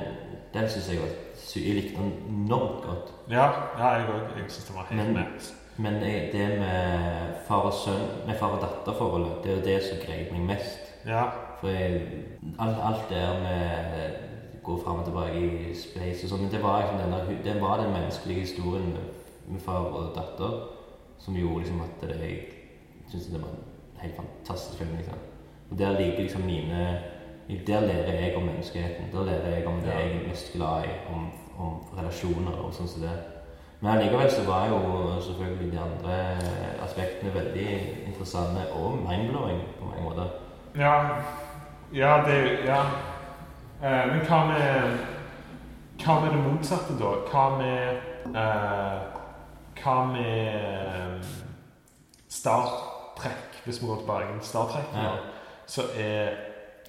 den 0.54 0.70
syns 0.70 0.90
jeg 0.90 1.00
var 1.00 1.12
Jeg 1.56 1.76
likte 1.76 1.98
den 1.98 2.14
enormt 2.30 2.84
godt. 2.86 3.12
Ja, 3.30 3.46
ja, 3.80 3.88
jeg 3.98 4.08
òg. 4.08 4.38
Jeg 4.38 4.50
syns 4.50 4.66
det 4.68 4.76
var 4.76 4.86
helt 4.90 5.04
Men- 5.04 5.14
med. 5.14 5.26
Men 5.78 5.94
det 5.94 6.60
med 6.60 7.36
far 7.48 7.62
og 7.70 7.74
sønn, 7.74 8.28
med 8.28 8.36
far 8.40 8.48
og 8.58 8.62
datter-forholdet, 8.62 9.44
det 9.44 9.52
er 9.52 9.56
jo 9.56 9.62
det 9.66 9.84
som 9.84 9.98
grep 9.98 10.32
meg 10.32 10.42
mest. 10.42 10.91
Ja. 11.08 11.24
For 11.60 11.68
jeg, 11.68 12.02
alt, 12.60 12.78
alt 12.84 13.10
der 13.10 13.40
med 13.44 14.14
gå 14.64 14.84
fram 14.84 15.00
og 15.00 15.06
tilbake 15.06 15.40
i 15.42 15.74
space 15.76 16.26
og 16.26 16.30
sånn, 16.30 16.44
men 16.46 16.52
det 16.54 16.62
var, 16.64 16.84
liksom 16.84 17.00
den, 17.02 17.40
det 17.46 17.56
var 17.62 17.82
den 17.82 17.94
menneskelige 17.96 18.46
historien 18.46 18.94
med, 18.94 19.08
med 19.48 19.64
far 19.66 19.90
og 19.90 20.12
datter 20.16 20.60
som 21.22 21.38
gjorde 21.38 21.64
liksom 21.64 21.82
at 21.82 22.04
det, 22.06 22.20
jeg 22.22 23.10
syntes 23.10 23.32
det 23.34 23.42
var 23.42 23.50
en 23.50 24.04
helt 24.04 24.16
fantastisk 24.16 24.78
film. 24.78 24.96
liksom. 24.98 25.18
Og 25.72 25.80
der 25.80 26.00
ligger 26.00 26.22
liksom 26.22 26.42
mine 26.42 27.00
Der 27.68 27.82
lærer 27.82 28.22
jeg 28.22 28.36
om 28.36 28.44
menneskeheten. 28.44 29.12
Der 29.12 29.26
lærer 29.26 29.56
jeg 29.56 29.68
om 29.68 29.82
det 29.82 29.88
Ja. 29.88 30.00
jeg 30.00 30.12
er 30.12 30.28
mest 30.28 30.54
glad 30.54 30.84
i, 30.84 30.94
om, 31.14 31.32
om 31.58 31.98
relasjoner 31.98 32.54
og 32.64 32.74
sånn 32.74 32.88
som 32.88 33.02
det. 33.02 33.18
Men 33.82 33.92
allikevel 33.92 34.32
så 34.32 34.46
var 34.48 34.70
jo 34.70 34.78
selvfølgelig 35.22 35.72
de 35.72 35.80
andre 35.80 36.38
aspektene 36.86 37.34
veldig 37.34 37.68
interessante 38.08 38.72
og 38.78 39.02
mindblowing 39.04 39.60
på 39.80 39.86
mange 39.86 40.04
måter. 40.04 40.28
Ja, 40.76 41.16
ja 41.94 42.24
det 42.28 42.60
Ja. 42.66 42.82
Eh, 43.84 44.08
men 44.08 44.20
hva 44.26 44.46
med 44.48 44.98
Hva 46.06 46.20
med 46.22 46.32
det 46.32 46.44
motsatte, 46.44 46.94
da? 47.00 47.12
Hva 47.32 47.50
med 47.58 48.36
eh, 48.36 49.02
Hva 49.84 49.96
med 50.06 51.24
Star 52.30 52.68
Trek, 53.18 53.62
hvis 53.66 53.82
vi 53.82 53.88
går 53.88 53.96
til 54.06 54.40
Star 54.42 54.66
Trek, 54.72 54.86
Ja. 54.96 55.12
så 55.68 55.82
er 55.98 56.30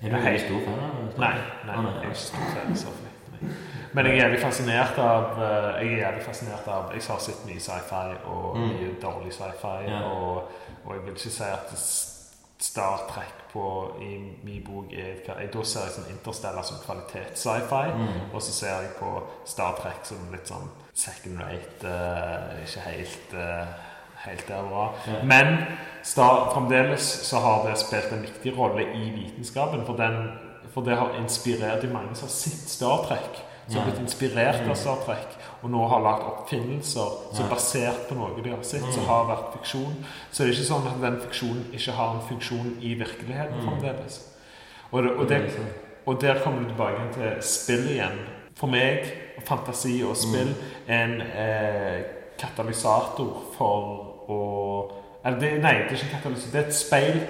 Er 0.03 0.11
du 0.11 0.17
Hei. 0.17 0.33
en 0.35 0.39
stor 0.41 0.61
fan 0.65 0.79
av 0.85 0.97
det? 0.97 1.19
Nei, 1.19 1.35
nei, 1.67 1.83
jeg 1.85 1.97
er 1.97 2.03
ikke 2.03 2.15
stor 2.15 2.39
fan 2.55 2.71
av 2.71 2.77
Star 2.77 2.91
Trek. 2.91 3.51
Men 3.95 4.07
jeg 4.07 4.19
er 4.19 4.23
jævlig 4.25 4.41
fascinert 4.41 4.99
av 4.99 5.25
eh, 5.43 5.85
Jeg 5.85 5.93
er 5.93 5.99
jævlig 6.07 6.23
fascinert 6.25 6.69
av 6.69 6.93
Jeg 6.95 7.03
har 7.09 7.19
sett 7.19 7.45
mye 7.47 7.61
sci-fi 7.61 8.15
og 8.27 8.57
Mm. 8.57 8.69
mye 8.69 8.95
dårlig 9.03 9.33
sci-fi. 9.33 9.93
Og, 10.05 10.49
og 10.85 10.95
jeg 10.95 11.03
vil 11.05 11.13
ikke 11.13 11.31
si 11.31 11.43
at 11.43 11.73
S- 11.73 12.12
Star 12.63 13.01
Trek 13.11 13.41
på, 13.53 13.63
i 14.01 14.13
min 14.47 14.63
bok 14.65 14.93
er 14.95 15.17
jeg, 15.27 15.49
Da 15.53 15.63
ser 15.67 15.81
jeg 15.89 15.95
sånn 15.97 16.11
Interstellar 16.15 16.63
som 16.65 16.79
kvalitets-sci-fi. 16.87 17.89
Mm. 17.99 18.21
Og 18.33 18.43
så 18.43 18.53
ser 18.55 18.69
jeg 18.85 18.93
på 19.01 19.11
Star 19.51 19.75
Trek 19.83 20.05
som 20.07 20.29
litt 20.33 20.47
sånn 20.49 20.69
second 20.95 21.41
rate. 21.43 21.83
uh, 21.83 22.63
ikke 22.63 22.85
helt 22.87 23.35
uh, 23.35 23.67
helt 24.23 24.47
der 24.49 24.63
bra. 24.71 24.85
Ja. 25.11 25.23
Men 25.27 25.57
Star, 26.07 26.51
fremdeles 26.55 27.03
så 27.27 27.41
har 27.43 27.67
det 27.69 27.77
spilt 27.83 28.13
en 28.15 28.23
viktig 28.23 28.55
rolle 28.59 28.87
i 28.95 29.11
vitenskapen. 29.17 29.83
For, 29.87 29.99
den, 29.99 30.31
for 30.75 30.87
det 30.87 30.97
har 30.99 31.17
inspirert 31.19 31.83
de 31.83 31.91
mange 31.91 32.15
som 32.15 32.29
har 32.29 32.35
sett 32.37 32.69
Star 32.71 33.05
Trek. 33.09 33.43
Som 33.69 33.81
har 33.81 33.91
blitt 33.91 34.01
inspirert 34.03 34.63
Mm. 34.63 34.71
av 34.71 34.77
Star 34.77 34.97
Trek. 35.07 35.37
Og 35.63 35.71
nå 35.71 35.83
har 35.89 36.01
lagd 36.03 36.23
oppfinnelser 36.27 37.11
som 37.35 37.45
er 37.45 37.51
basert 37.53 38.09
på 38.09 38.15
noe 38.19 38.43
de 38.43 38.51
har 38.51 38.63
sett, 38.67 38.83
som 38.93 39.03
Mm. 39.05 39.09
har 39.09 39.25
vært 39.29 39.53
fiksjon. 39.59 39.93
Så 40.33 40.43
det 40.43 40.49
er 40.49 40.55
ikke 40.57 40.73
sånn 40.75 40.87
at 40.91 41.01
den 41.01 41.21
fiksjonen 41.21 41.65
ikke 41.73 41.93
har 41.93 42.15
en 42.15 42.25
funksjon 42.29 42.77
i 42.83 42.95
virkeligheten 42.95 43.61
Mm. 43.61 43.69
fremdeles. 43.69 44.21
Og, 44.93 45.05
og, 45.19 45.29
det, 45.29 45.51
og 46.07 46.21
der 46.21 46.41
kommer 46.43 46.61
du 46.61 46.67
tilbake 46.69 47.13
til 47.15 47.43
spill 47.43 47.87
igjen. 47.95 48.19
For 48.57 48.67
meg, 48.67 49.07
fantasi 49.47 50.03
og 50.05 50.17
spill 50.17 50.55
en 50.89 51.21
eh, 51.23 52.03
katalysator 52.39 53.43
for 53.57 54.27
å 54.29 54.41
eller 55.25 55.39
det, 55.39 55.53
Nei, 55.63 55.73
det 55.73 55.93
er 55.93 55.95
ikke 55.95 56.09
en 56.11 56.17
katalysator. 56.23 56.53
Det 56.53 56.61
er 56.65 56.67
et 56.69 56.75
speil 56.75 57.21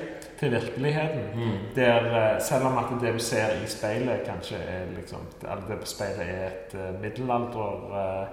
til 0.43 0.51
virkeligheten. 0.51 1.25
Mm. 1.35 1.59
Der, 1.75 2.35
eh, 2.35 2.41
selv 2.41 2.65
om 2.65 2.79
at 2.79 2.85
det 3.01 3.15
du 3.15 3.19
ser 3.19 3.53
i 3.65 3.67
speilet, 3.67 4.23
kanskje 4.27 4.57
er 4.57 4.87
liksom 4.97 5.19
Eller 5.43 5.67
det 5.69 5.81
på 5.81 5.87
speilet 5.87 6.21
er 6.21 6.47
et 6.47 6.75
uh, 6.75 7.01
middelalder 7.01 7.75
uh, 7.93 8.27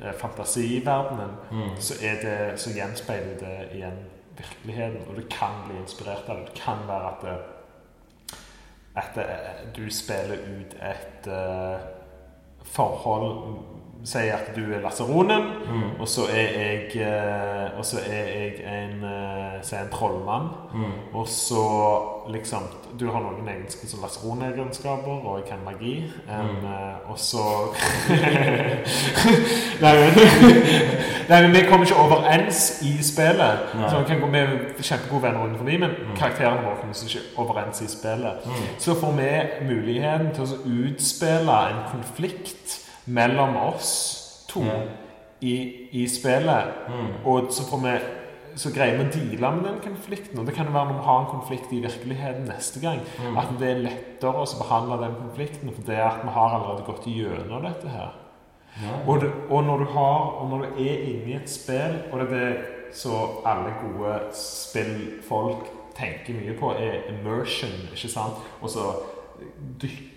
i 0.00 0.12
fantasiverdenen, 0.18 1.30
Mm. 1.50 1.76
så, 1.78 1.94
er 2.04 2.14
det, 2.22 2.60
så 2.60 2.70
gjenspeiler 2.70 3.38
det 3.40 3.68
igjen 3.72 3.98
virkeligheten. 4.36 5.08
Og 5.08 5.16
du 5.16 5.22
kan 5.30 5.50
bli 5.66 5.80
inspirert 5.80 6.28
av 6.28 6.36
det. 6.36 6.46
Det 6.46 6.62
kan 6.62 6.78
være 6.88 7.08
at, 7.08 7.22
det, 7.22 7.36
at 8.96 9.10
det, 9.14 9.26
du 9.76 9.90
spiller 9.90 10.34
ut 10.34 10.74
et 10.74 11.26
uh, 11.26 11.80
forhold 12.62 13.58
Si 14.04 14.18
at 14.18 14.48
du 14.56 14.60
er 14.74 14.80
lasaronen, 14.82 15.42
Mm. 15.72 16.00
og 16.00 16.08
så 16.08 16.22
er 16.30 16.48
jeg, 16.58 16.96
eh, 16.96 17.78
og 17.78 17.84
så 17.84 17.96
er 18.10 18.24
jeg 18.34 18.52
en, 18.66 19.04
eh, 19.04 19.62
si 19.62 19.74
en 19.76 19.88
trollmann. 19.92 20.48
Mm. 20.74 20.92
Og 21.14 21.28
så 21.28 21.62
liksom 22.28 22.62
Du 22.98 23.10
har 23.10 23.20
noen 23.20 23.48
egenskaper 23.48 23.88
som 23.88 24.00
lasaronegenskaper, 24.02 25.26
og 25.26 25.38
jeg 25.40 25.48
kan 25.48 25.58
magi. 25.64 26.04
En, 26.28 26.46
Mm. 26.46 26.64
eh, 26.66 27.10
og 27.10 27.18
så 27.18 27.38
Nei, 29.80 29.94
men 29.96 30.14
Nei, 31.28 31.42
men 31.42 31.52
vi 31.54 31.60
kommer 31.68 31.86
ikke 31.86 31.96
overens 31.96 32.82
i 32.82 33.02
spillet. 33.02 33.58
Nei. 33.78 33.88
Så 33.90 33.98
vi 33.98 34.04
kan 34.10 34.20
gå 34.20 34.26
med 34.26 34.48
kjempegode 34.82 35.22
venner 35.22 35.40
rundt 35.44 35.58
dem, 35.66 35.80
men 35.80 35.90
Mm. 35.90 36.16
karakterene 36.18 36.62
våre 36.66 36.76
kommer 36.80 36.94
ikke 36.94 37.20
overens 37.36 37.80
i 37.80 37.86
spillet. 37.88 38.44
Mm. 38.44 38.52
Så 38.78 38.94
får 39.00 39.12
vi 39.16 39.30
muligheten 39.74 40.34
til 40.34 40.44
å 40.44 40.58
utspille 40.66 41.58
en 41.70 41.80
konflikt 41.92 42.78
mellom 43.06 43.56
oss 43.56 43.92
to 44.48 44.62
mm. 44.62 44.88
i, 45.40 45.54
i 45.92 46.08
spillet. 46.08 46.64
Mm. 46.88 47.12
Og 47.24 47.52
så, 47.52 47.66
får 47.70 47.82
vi, 47.82 47.94
så 48.56 48.72
greier 48.74 48.98
vi 48.98 49.06
å 49.06 49.12
deale 49.14 49.52
med 49.56 49.68
den 49.68 49.80
konflikten. 49.84 50.38
Og 50.38 50.46
det 50.46 50.54
kan 50.56 50.70
være 50.72 50.90
når 50.90 50.98
vi 51.00 51.06
har 51.08 51.20
en 51.20 51.30
konflikt 51.32 51.72
i 51.72 51.82
virkeligheten 51.84 52.48
neste 52.50 52.82
gang, 52.84 53.00
Mm. 53.18 53.38
at 53.38 53.54
det 53.60 53.70
er 53.70 53.84
lettere 53.86 54.42
å 54.42 54.58
behandle 54.58 55.00
den 55.04 55.16
konflikten 55.20 55.72
fordi 55.72 55.96
vi 55.96 56.34
har 56.36 56.58
allerede 56.58 56.86
gått 56.86 57.06
gjennom 57.06 57.64
dette 57.64 57.88
her. 57.88 58.18
Ja. 58.82 58.94
Og, 59.06 59.20
det, 59.20 59.32
og, 59.50 59.64
når 59.64 59.78
du 59.78 59.84
har, 59.84 60.20
og 60.40 60.48
når 60.50 60.62
du 60.62 60.80
er 60.80 61.02
inne 61.04 61.28
i 61.28 61.36
et 61.36 61.50
spill, 61.50 61.98
og 62.12 62.20
det 62.20 62.28
er 62.28 62.30
det 62.32 62.96
så 62.96 63.42
alle 63.48 63.72
gode 63.82 64.18
spillfolk 64.36 65.68
tenker 65.96 66.36
mye 66.36 66.54
på, 66.56 66.72
er 66.76 67.08
immersion, 67.12 67.72
ikke 67.92 68.08
sant? 68.08 68.40
Og 68.60 68.72
så 68.72 68.88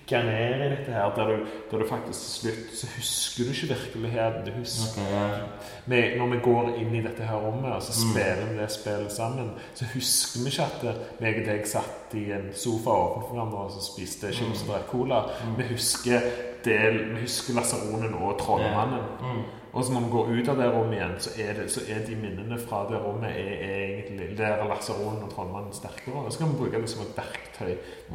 dykke 0.09 0.23
ned 0.23 0.65
i 0.65 0.69
dette 0.75 0.91
her, 0.93 1.11
der 1.15 1.25
du, 1.27 1.45
der 1.71 1.77
du 1.77 1.87
faktisk 1.89 2.19
til 2.21 2.51
slutt 2.51 2.77
så 2.79 2.87
husker 2.95 3.43
du 3.43 3.49
ikke 3.49 3.67
virkeligheten. 3.73 4.45
Du 4.45 4.51
husker 4.59 5.01
okay, 5.01 5.13
ja. 5.15 5.37
vi, 5.85 6.01
når 6.17 6.27
vi 6.35 6.39
går 6.43 6.69
inn 6.77 6.95
i 6.95 7.01
dette 7.01 7.23
her 7.23 7.35
rommet 7.35 7.71
og 7.73 7.81
så 7.83 7.91
Mm. 7.95 8.11
spiller 8.11 8.45
vi 8.51 8.57
det 8.61 8.71
spillet 8.71 9.11
sammen, 9.11 9.51
så 9.73 9.85
husker 9.93 10.39
vi 10.43 10.49
ikke 10.49 10.63
at 10.63 10.81
det- 10.81 11.21
meg 11.21 11.37
og 11.41 11.45
deg 11.45 11.67
satt 11.67 12.13
i 12.13 12.31
en 12.31 12.49
sofa 12.53 12.89
overfor 12.89 13.33
hverandre 13.33 13.57
og 13.57 13.71
så 13.71 13.81
spiste 13.93 14.33
chips 14.33 14.61
og 14.61 14.67
drakk 14.67 14.87
cola. 14.91 15.21
Mm. 15.45 15.57
Vi 15.57 15.63
husker, 15.73 16.21
del, 16.65 17.15
vi 17.15 17.21
husker 17.21 17.53
lasaronen 17.53 18.13
og 18.13 18.39
trollmannen. 18.39 19.01
Mm. 19.21 19.43
Og 19.75 19.83
så 19.83 19.91
når 19.91 19.99
vi 20.05 20.11
går 20.11 20.27
ut 20.39 20.47
av 20.49 20.55
det 20.57 20.69
rommet 20.71 20.93
igjen, 20.95 21.15
så 21.19 21.29
er, 21.43 21.53
det, 21.53 21.71
så 21.71 21.81
er 21.91 22.05
de 22.07 22.15
minnene 22.15 22.59
fra 22.59 22.85
det 22.89 22.95
rommet 23.03 23.29
er, 23.29 23.55
er 23.59 23.81
egentlig 23.97 24.37
Der 24.37 24.45
er 24.55 24.67
lasaronen 24.69 25.23
og 25.23 25.33
trollmannen 25.35 25.73
sterkere. 25.73 26.15
Og 26.25 26.31
så 26.31 26.39
kan 26.39 26.47
vi 26.53 26.57
bruke 26.61 26.81
det 26.81 26.89
som 26.89 27.01
et 27.01 27.17
verktøy 27.17 27.73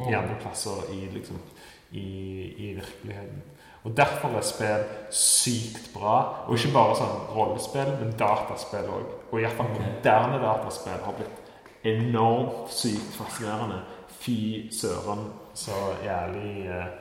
i 0.09 0.13
andre 0.13 0.35
plasser 0.41 0.89
i, 0.93 1.05
liksom, 1.13 1.37
i, 1.91 2.09
i 2.57 2.73
virkeligheten. 2.73 3.41
Og 3.83 3.97
derfor 3.97 4.37
er 4.37 4.41
spill 4.45 4.83
sykt 5.09 5.89
bra. 5.93 6.45
Og 6.47 6.57
ikke 6.57 6.73
bare 6.75 6.97
sånn 6.99 7.21
rollespill, 7.33 7.95
men 7.99 8.13
dataspill 8.19 8.89
òg. 8.93 9.07
Og 9.31 9.39
iallfall 9.41 9.71
moderne 9.73 10.41
dataspill 10.43 10.99
har 11.05 11.17
blitt 11.17 11.87
enormt 11.89 12.69
sykt 12.73 13.15
fascinerende. 13.17 13.81
Fy 14.21 14.69
søren, 14.75 15.31
så 15.57 15.77
jævlig 16.05 16.67
eh, 16.69 16.91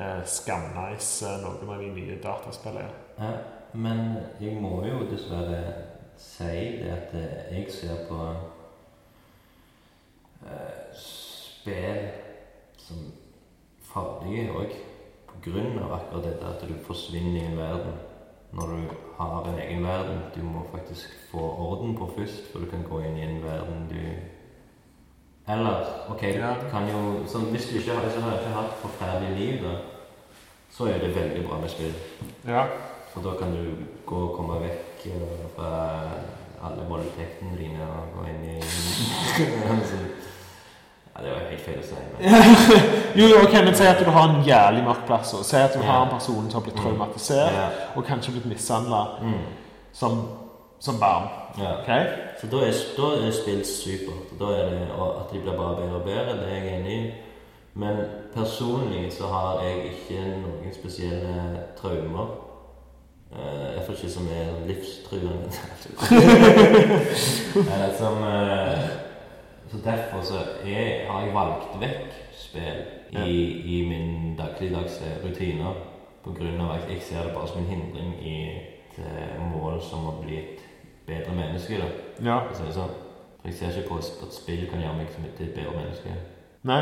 eh, 0.00 0.22
skamnice 0.24 1.28
eh, 1.28 1.42
noen 1.42 1.74
av 1.74 1.82
de 1.82 1.90
nye 1.92 2.16
dataspillene 2.22 2.86
er. 2.88 2.94
Ja, 3.18 3.32
men 3.74 4.16
jeg 4.40 4.56
må 4.62 4.78
jo 4.88 5.02
dessverre 5.10 5.60
si 6.16 6.78
det 6.80 6.88
at 6.94 7.12
eh, 7.20 7.58
jeg 7.58 7.74
ser 7.74 8.06
på 8.08 8.20
eh, 10.46 10.96
spill 10.96 12.08
som 12.80 13.04
farlige 13.94 14.50
òg. 14.52 14.74
Av 15.84 15.92
akkurat 15.92 16.24
dette 16.24 16.46
at 16.48 16.62
du 16.68 16.74
forsvinner 16.86 17.40
i 17.40 17.44
en 17.46 17.56
verden. 17.58 17.96
Når 18.54 18.70
du 18.70 18.94
har 19.18 19.48
en 19.50 19.58
egen 19.60 19.82
verden. 19.84 20.22
Du 20.34 20.40
må 20.42 20.62
faktisk 20.72 21.10
få 21.30 21.38
orden 21.40 21.96
på 21.98 22.06
først, 22.16 22.52
for 22.52 22.58
du 22.64 22.66
kan 22.70 22.84
gå 22.88 23.00
inn 23.04 23.18
i 23.18 23.26
en 23.26 23.42
verden 23.44 23.88
du 23.90 24.00
Eller 25.52 25.84
OK, 26.10 26.22
Ja. 26.22 26.54
du 26.62 26.70
kan 26.70 26.86
jo 26.88 27.26
sånn, 27.28 27.50
Hvis 27.52 27.68
du 27.68 27.76
ikke 27.78 27.92
har, 27.92 28.02
hvis 28.02 28.14
du 28.14 28.20
har 28.20 28.38
ikke 28.38 28.54
hatt 28.54 28.78
forferdelig 28.80 29.36
liv, 29.38 29.62
da, 29.64 29.74
så 30.72 30.86
er 30.88 30.98
det 30.98 31.14
veldig 31.16 31.42
bra 31.48 31.58
med 31.60 31.68
spill. 31.70 31.92
Ja. 32.48 32.62
For 33.12 33.20
da 33.20 33.34
kan 33.38 33.52
du 33.52 33.74
gå 34.06 34.16
og 34.16 34.36
komme 34.38 34.56
vekk 34.62 35.04
eh, 35.06 35.44
fra 35.56 35.74
alle 36.64 36.86
voldtektene 36.88 37.58
dine 37.58 37.84
og 37.84 38.16
gå 38.16 38.24
inn 38.32 38.44
i 38.56 38.60
Så- 39.90 40.33
Ja, 41.16 41.22
det 41.22 41.30
var 41.30 41.42
helt 41.50 41.60
feil 41.62 41.78
å 41.78 41.82
si. 41.86 41.94
Men, 41.94 42.30
Jo, 43.14 43.26
jo, 43.32 43.42
ok, 43.46 43.52
men 43.64 43.74
Si 43.78 43.84
at 43.86 44.00
du 44.02 44.10
har 44.10 44.28
en 44.28 44.40
jævlig 44.46 44.82
mørk 44.84 45.04
plass. 45.06 45.34
og 45.34 45.44
Si 45.44 45.56
at 45.56 45.74
du 45.74 45.78
Ja. 45.78 45.86
har 45.86 46.02
en 46.06 46.10
person 46.18 46.50
som 46.50 46.58
har 46.62 46.64
blitt 46.66 46.76
traumatisert 46.82 47.52
ja. 47.54 47.68
og 47.96 48.04
kanskje 48.04 48.32
blitt 48.32 48.46
mishandla 48.50 49.02
Mm, 49.22 49.38
som, 49.92 50.28
som 50.80 50.98
barn. 51.00 51.28
ja. 51.58 51.76
ok? 51.78 51.90
Så 52.40 52.46
da 52.50 52.56
er, 52.66 52.72
da 52.96 53.12
er 53.26 53.30
spill 53.32 53.62
supert. 53.64 54.34
Da 54.40 54.44
er 54.44 54.70
det 54.70 54.88
at 54.90 55.30
de 55.32 55.38
blir 55.40 55.56
bare 55.56 55.76
bedre 55.76 56.00
og 56.00 56.04
bedre, 56.04 56.34
det 56.40 56.48
er 56.50 56.64
jeg 56.64 56.80
enig 56.80 56.96
i. 57.04 57.12
Men 57.74 57.96
personlig 58.34 59.12
så 59.12 59.26
har 59.30 59.62
jeg 59.62 59.76
ikke 59.94 60.20
noen 60.42 60.74
spesielle 60.74 61.62
traumer. 61.80 62.26
Uh, 63.34 63.72
Iallfall 63.74 63.96
ikke 63.98 64.10
som 64.10 64.26
er 64.30 64.50
livstruende. 64.66 65.50
Eller 67.72 67.90
som 67.98 68.22
eh, 68.22 68.78
Så 69.74 69.90
derfor 69.90 70.20
så 70.22 70.34
er, 70.64 71.06
har 71.10 71.20
jeg 71.24 71.34
valgt 71.34 71.80
vekk 71.80 72.12
spill 72.38 72.82
i, 73.26 73.38
i 73.74 73.88
min 73.88 74.36
dagligdagse 74.38 75.16
rutiner. 75.24 75.74
På 76.24 76.32
grunn 76.32 76.60
av 76.62 76.76
at 76.76 76.86
jeg 76.88 77.02
ser 77.02 77.26
det 77.26 77.32
bare 77.34 77.48
som 77.48 77.58
en 77.60 77.66
hindring 77.68 78.12
i 78.22 78.36
et 78.54 79.00
eh, 79.02 79.40
mål 79.50 79.80
som 79.82 80.06
å 80.08 80.14
bli 80.22 80.38
et 80.38 80.62
bedre 81.06 81.34
menneske. 81.34 81.80
da. 81.82 81.90
Ja. 82.22 82.38
For 82.46 82.54
å 82.54 82.60
si 82.60 82.68
det 82.68 82.76
sånn. 82.78 82.94
For 83.40 83.50
jeg 83.50 83.58
ser 83.58 83.80
ikke 83.80 83.90
på 83.90 83.98
at 83.98 84.38
spill 84.38 84.64
kan 84.70 84.86
gjøre 84.86 85.00
meg 85.02 85.10
til 85.10 85.26
et 85.26 85.58
bedre 85.58 85.74
menneske. 85.74 86.14
Nei, 86.64 86.80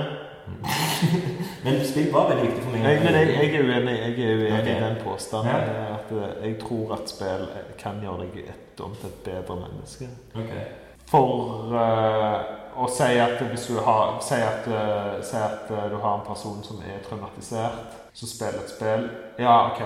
Men 1.65 1.81
spill 1.87 2.13
var 2.13 2.29
veldig 2.29 2.45
viktig 2.45 2.63
for 2.63 2.75
meg. 2.75 2.85
jeg, 2.87 3.03
men 3.03 3.17
jeg, 3.19 3.35
jeg 3.35 3.55
er 3.55 3.67
uenig, 3.67 3.95
jeg 3.99 4.13
er 4.13 4.41
uenig 4.45 4.61
okay. 4.61 4.77
i 4.77 4.85
den 4.85 4.97
påstanden. 5.03 5.51
Ja. 5.51 5.85
At 5.97 6.13
eh, 6.13 6.33
jeg 6.47 6.59
tror 6.61 6.97
at 7.01 7.11
spill 7.11 7.47
kan 7.81 8.03
gjøre 8.05 8.27
deg 8.29 8.51
et, 8.53 8.83
om 8.85 8.95
til 9.01 9.09
et 9.09 9.23
bedre 9.27 9.59
menneske. 9.65 10.11
Okay. 10.45 10.67
For 11.11 11.75
eh, 11.81 12.62
å 12.77 12.87
si 12.91 13.19
at 13.21 13.41
hvis 13.51 13.67
du 13.69 13.81
har 13.81 14.21
Si 14.25 14.35
at, 14.35 14.67
eh, 14.69 15.23
si 15.23 15.37
at 15.37 15.71
eh, 15.71 15.91
du 15.91 15.97
har 15.97 16.15
en 16.19 16.27
person 16.27 16.63
som 16.65 16.81
er 16.87 17.03
traumatisert, 17.09 17.99
som 18.13 18.29
spiller 18.29 18.63
et 18.63 18.71
spill 18.71 19.09
Ja, 19.39 19.71
OK. 19.73 19.83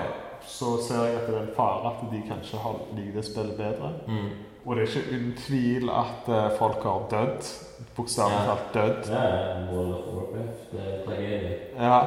Så 0.47 0.77
ser 0.87 1.05
jeg 1.07 1.17
at 1.17 1.27
det 1.27 1.35
er 1.35 1.41
en 1.43 1.55
fare 1.57 1.91
at 1.91 2.05
de 2.11 2.21
kanskje 2.29 2.59
har 2.63 2.77
liker 2.95 3.17
det 3.21 3.25
spillet 3.27 3.57
bedre. 3.59 3.89
Mm. 4.07 4.29
Og 4.67 4.77
det 4.77 4.83
er 4.83 4.87
ikke 4.93 5.15
uten 5.17 5.33
tvil 5.39 5.91
at 5.91 6.29
eh, 6.29 6.51
folk 6.59 6.83
har 6.83 7.07
dødd. 7.11 7.51
Bokstavelig 7.97 8.39
Ja. 8.39 8.45
talt 8.55 8.73
dødd. 8.75 9.11
Er 9.17 9.67
World 9.73 9.95
of 9.95 10.07
Warcraft. 10.15 10.71
Det 10.73 10.81
er 10.93 11.05
tragedie. 11.07 11.59
Ja. 11.81 11.99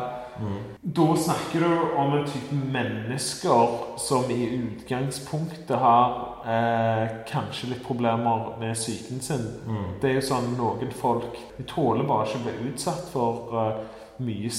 Mm. 0.41 0.57
Da 0.82 1.16
snakker 1.16 1.60
du 1.60 1.95
om 1.99 2.14
en 2.18 2.28
type 2.28 2.56
mennesker 2.56 3.78
som 3.98 4.32
i 4.32 4.48
utgangspunktet 4.56 5.76
har 5.78 6.18
eh, 6.48 7.06
kanskje 7.30 7.74
litt 7.74 7.84
problemer 7.86 8.53
med 8.60 8.76
psyken 8.78 9.22
sin. 9.22 9.48
Mm. 9.68 9.88
Det 10.02 10.10
er 10.10 10.20
jo 10.20 10.28
sånn 10.32 10.53
noen 10.57 10.94
folk 10.95 11.38
De 11.57 11.66
tåler 11.68 12.07
bare 12.07 12.28
ikke 12.28 12.40
å 12.40 12.45
bli 12.48 12.72
utsatt 12.72 13.10
for 13.11 13.56
uh, 13.56 13.82
mye 14.24 14.52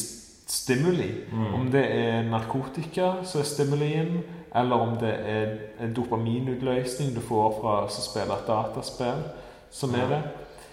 stimuli. 0.50 1.10
Mm. 1.32 1.54
Om 1.54 1.70
det 1.72 1.86
er 1.94 2.28
narkotika 2.28 3.14
som 3.24 3.40
er 3.40 3.48
stimulien, 3.48 4.20
eller 4.54 4.82
om 4.82 4.96
det 5.00 5.12
er 5.32 5.56
en 5.80 5.94
dopaminutløsning 5.94 7.14
du 7.14 7.22
får 7.22 7.60
fra 7.60 7.76
å 7.86 7.92
spille 7.94 8.34
et 8.34 8.48
dataspill, 8.50 9.24
som 9.70 9.94
er 9.94 10.08
det. 10.10 10.20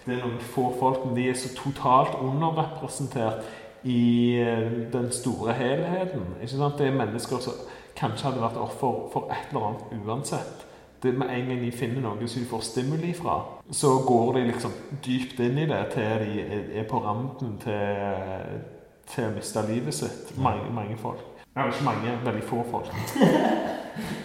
Det 0.04 0.16
er 0.16 0.22
noen 0.24 0.40
få 0.54 0.70
folk, 0.80 1.04
men 1.04 1.16
de 1.18 1.28
er 1.30 1.36
så 1.38 1.50
totalt 1.54 2.16
underrepresentert 2.24 3.44
i 3.84 4.38
eh, 4.40 4.70
den 4.92 5.10
store 5.12 5.52
helheten. 5.52 6.24
Ikke 6.42 6.56
sant? 6.56 6.78
Det 6.78 6.86
er 6.86 6.96
mennesker 6.98 7.38
som 7.44 7.52
kanskje 7.98 8.28
hadde 8.28 8.40
vært 8.42 8.56
offer 8.62 9.08
for 9.12 9.30
et 9.34 9.52
eller 9.52 9.66
annet 9.68 10.06
uansett. 10.06 10.64
Det 11.02 11.12
Med 11.14 11.28
en 11.30 11.46
gang 11.46 11.60
de 11.62 11.70
finner 11.72 12.00
noe 12.02 12.26
som 12.28 12.42
de 12.42 12.48
får 12.50 12.60
stimuli 12.66 13.12
fra, 13.14 13.36
så 13.70 13.92
går 14.06 14.32
de 14.34 14.40
liksom 14.48 14.72
dypt 15.06 15.38
inn 15.40 15.58
i 15.62 15.66
det 15.70 15.84
til 15.92 16.24
de 16.24 16.40
er- 16.80 16.88
på 16.90 16.98
randen 17.04 17.58
til, 17.62 18.58
til 19.06 19.24
å 19.28 19.34
miste 19.36 19.62
livet 19.68 19.94
sitt. 19.94 20.32
Mange, 20.38 20.66
mange 20.74 20.96
folk. 20.98 21.22
Eller 21.56 21.70
ikke 21.70 21.84
mange, 21.84 22.18
veldig 22.24 22.42
få 22.42 22.64
folk. 22.70 22.90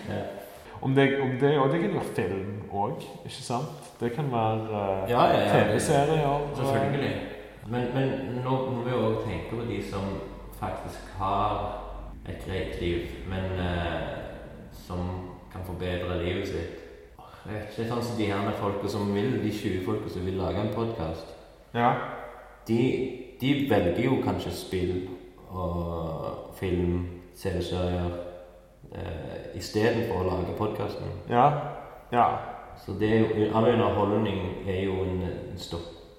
Ja. 0.10 0.20
Om 0.82 0.96
det, 0.96 1.22
om 1.22 1.30
det, 1.42 1.58
og 1.60 1.72
det 1.72 1.80
kan 1.82 1.94
være 1.94 2.16
film 2.16 2.62
òg, 2.74 3.00
ikke 3.26 3.44
sant? 3.44 3.86
Det 4.00 4.12
kan 4.14 4.28
være 4.32 4.60
uh, 4.70 5.10
Ja, 5.10 5.24
ja, 5.32 5.40
ja. 5.40 5.64
TV-serier. 5.64 6.40
Selvfølgelig. 6.56 7.14
Men, 7.74 7.88
men 7.96 8.36
nå 8.46 8.58
må 8.70 8.84
vi 8.86 8.94
også 8.94 9.24
tenke 9.26 9.56
på 9.56 9.64
de 9.66 9.80
som 9.90 10.12
faktisk 10.60 11.16
har 11.18 11.80
et 12.30 12.44
greit 12.46 12.82
liv, 12.82 13.08
men 13.30 13.58
eh, 13.60 14.12
som 14.86 15.00
kan 15.52 15.66
forbedre 15.66 16.20
livet 16.22 16.48
sitt. 16.48 16.80
Jeg 17.44 17.56
vet 17.56 17.74
ikke, 17.74 17.88
sånn 17.90 18.06
som 18.06 18.20
de 18.20 18.30
her 18.30 18.44
med 18.46 18.60
folka 18.62 18.92
som 18.92 19.10
vil, 19.16 19.34
de 19.44 19.50
20 19.52 19.82
folka 19.88 20.12
som 20.14 20.28
vil 20.28 20.38
lage 20.40 20.62
en 20.62 20.76
podkast, 20.76 21.34
Ja. 21.74 21.90
de, 22.68 22.80
de 23.42 23.54
velger 23.70 24.04
jo 24.06 24.22
kanskje 24.24 24.54
spill 24.56 24.94
og 25.50 26.54
film, 26.56 27.08
TV-serier 27.36 28.14
eh, 28.94 29.58
istedenfor 29.58 30.22
å 30.22 30.30
lage 30.30 30.56
podkasten. 30.58 31.10
Ja. 31.30 31.48
ja. 32.14 32.28
Så 32.86 32.94
det 33.00 33.10
er 33.10 33.20
jo, 33.26 33.50
all 33.58 33.74
underholdning 33.74 34.68
er 34.70 34.84
jo 34.86 35.02
en, 35.04 35.24
en 35.26 35.60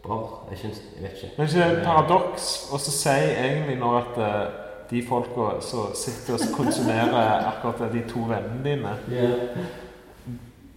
stopper. 0.05 0.47
Jeg, 0.51 0.59
synes, 0.59 0.83
jeg 0.97 1.03
vet 1.03 1.11
ikke. 1.23 1.43
Ikke 1.43 1.53
det 1.53 1.63
er 1.65 1.79
et 1.79 1.85
paradoks 1.85 2.69
å 2.73 2.79
så 2.79 2.93
si 2.93 3.09
egentlig 3.09 3.77
når 3.81 3.97
at 4.01 4.21
eh, 4.27 4.45
de 4.91 5.01
folka 5.09 5.47
som 5.65 5.95
sitter 5.97 6.35
og 6.37 6.41
konsumerer 6.57 7.49
akkurat 7.49 7.93
de 7.93 8.03
to 8.09 8.27
vennene 8.29 8.65
dine 8.65 8.93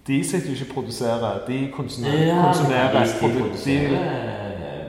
De 0.07 0.23
sitter 0.23 0.47
jo 0.47 0.55
ikke 0.55 0.69
og 0.69 0.73
produserer, 0.73 1.39
de 1.47 1.71
konsumerer, 1.75 2.27
Ja, 2.27 2.41
konsumerer 2.45 3.03
de 3.03 3.09
produserer 3.19 3.99
eh, 3.99 4.85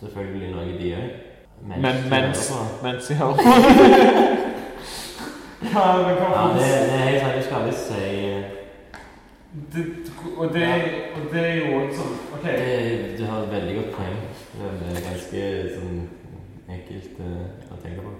selvfølgelig 0.00 0.50
noe, 0.54 0.78
de 0.80 0.94
òg. 0.98 1.08
Men 1.68 1.96
mens, 2.10 2.52
mens 2.82 3.06
de 3.06 3.14
hører 3.14 3.38
er 3.46 3.46
Ja, 5.72 5.84
det, 6.54 6.62
det 6.62 6.94
er 6.94 7.06
helt 7.06 7.22
sant. 7.22 7.34
Jeg 7.34 7.44
skal 7.44 7.56
aldri 7.56 7.74
si 7.78 7.94
eh, 8.26 8.44
det, 9.74 9.84
og, 10.36 10.54
det, 10.54 10.66
og 11.14 11.32
det 11.32 11.46
er 11.46 11.54
jo 11.56 11.80
også 11.80 12.02
sånn 12.02 12.27
OK. 12.38 12.44
det, 12.44 13.18
Du 13.18 13.24
har 13.24 13.42
et 13.42 13.52
veldig 13.52 13.74
godt 13.76 13.90
poeng. 13.96 14.18
Det 14.58 14.90
er 14.96 15.06
ganske 15.10 15.40
sånn 15.74 15.96
enkelt 16.68 17.16
uh, 17.24 17.72
å 17.74 17.78
tenke 17.82 18.04
på. 18.04 18.12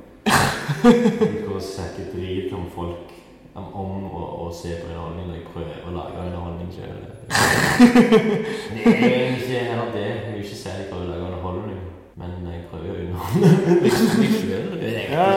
Hvor 1.47 1.61
snakker 1.63 2.11
drit 2.15 2.53
om 2.57 2.67
folk 2.75 3.13
om, 3.55 3.69
om 3.75 4.09
å, 4.11 4.25
å 4.45 4.49
se 4.55 4.75
på 4.81 4.89
underholdning 4.89 5.29
når 5.29 5.39
jeg 5.39 5.47
prøver 5.53 5.87
å 5.87 5.95
lage 5.95 6.25
underholdning 6.25 6.73
sjøl. 6.75 6.99
Det 8.75 8.83
er 8.83 9.07
egentlig 9.07 9.45
ikke 9.45 9.63
heller 9.69 9.93
det. 9.95 10.05
Jeg 10.09 10.35
vil 10.35 10.43
ikke 10.43 10.59
si 10.59 10.69
at 10.73 10.81
jeg 10.83 10.91
prøver 10.91 11.05
å 11.05 11.11
lage 11.13 11.29
underholdning, 11.29 11.81
men 12.19 12.51
jeg 12.51 12.65
prøver 12.73 12.91
å 12.91 12.99
underholde 13.05 13.79
meg 14.23 14.37
sjøl. 14.41 14.67
Ja, 15.15 15.31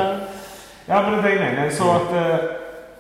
ja, 0.88 1.02
men 1.06 1.14
det 1.14 1.20
er 1.20 1.24
det 1.28 1.34
jeg 1.36 1.44
mener. 1.46 1.70
Så 1.78 1.90
at 2.00 2.16
eh, 2.18 2.50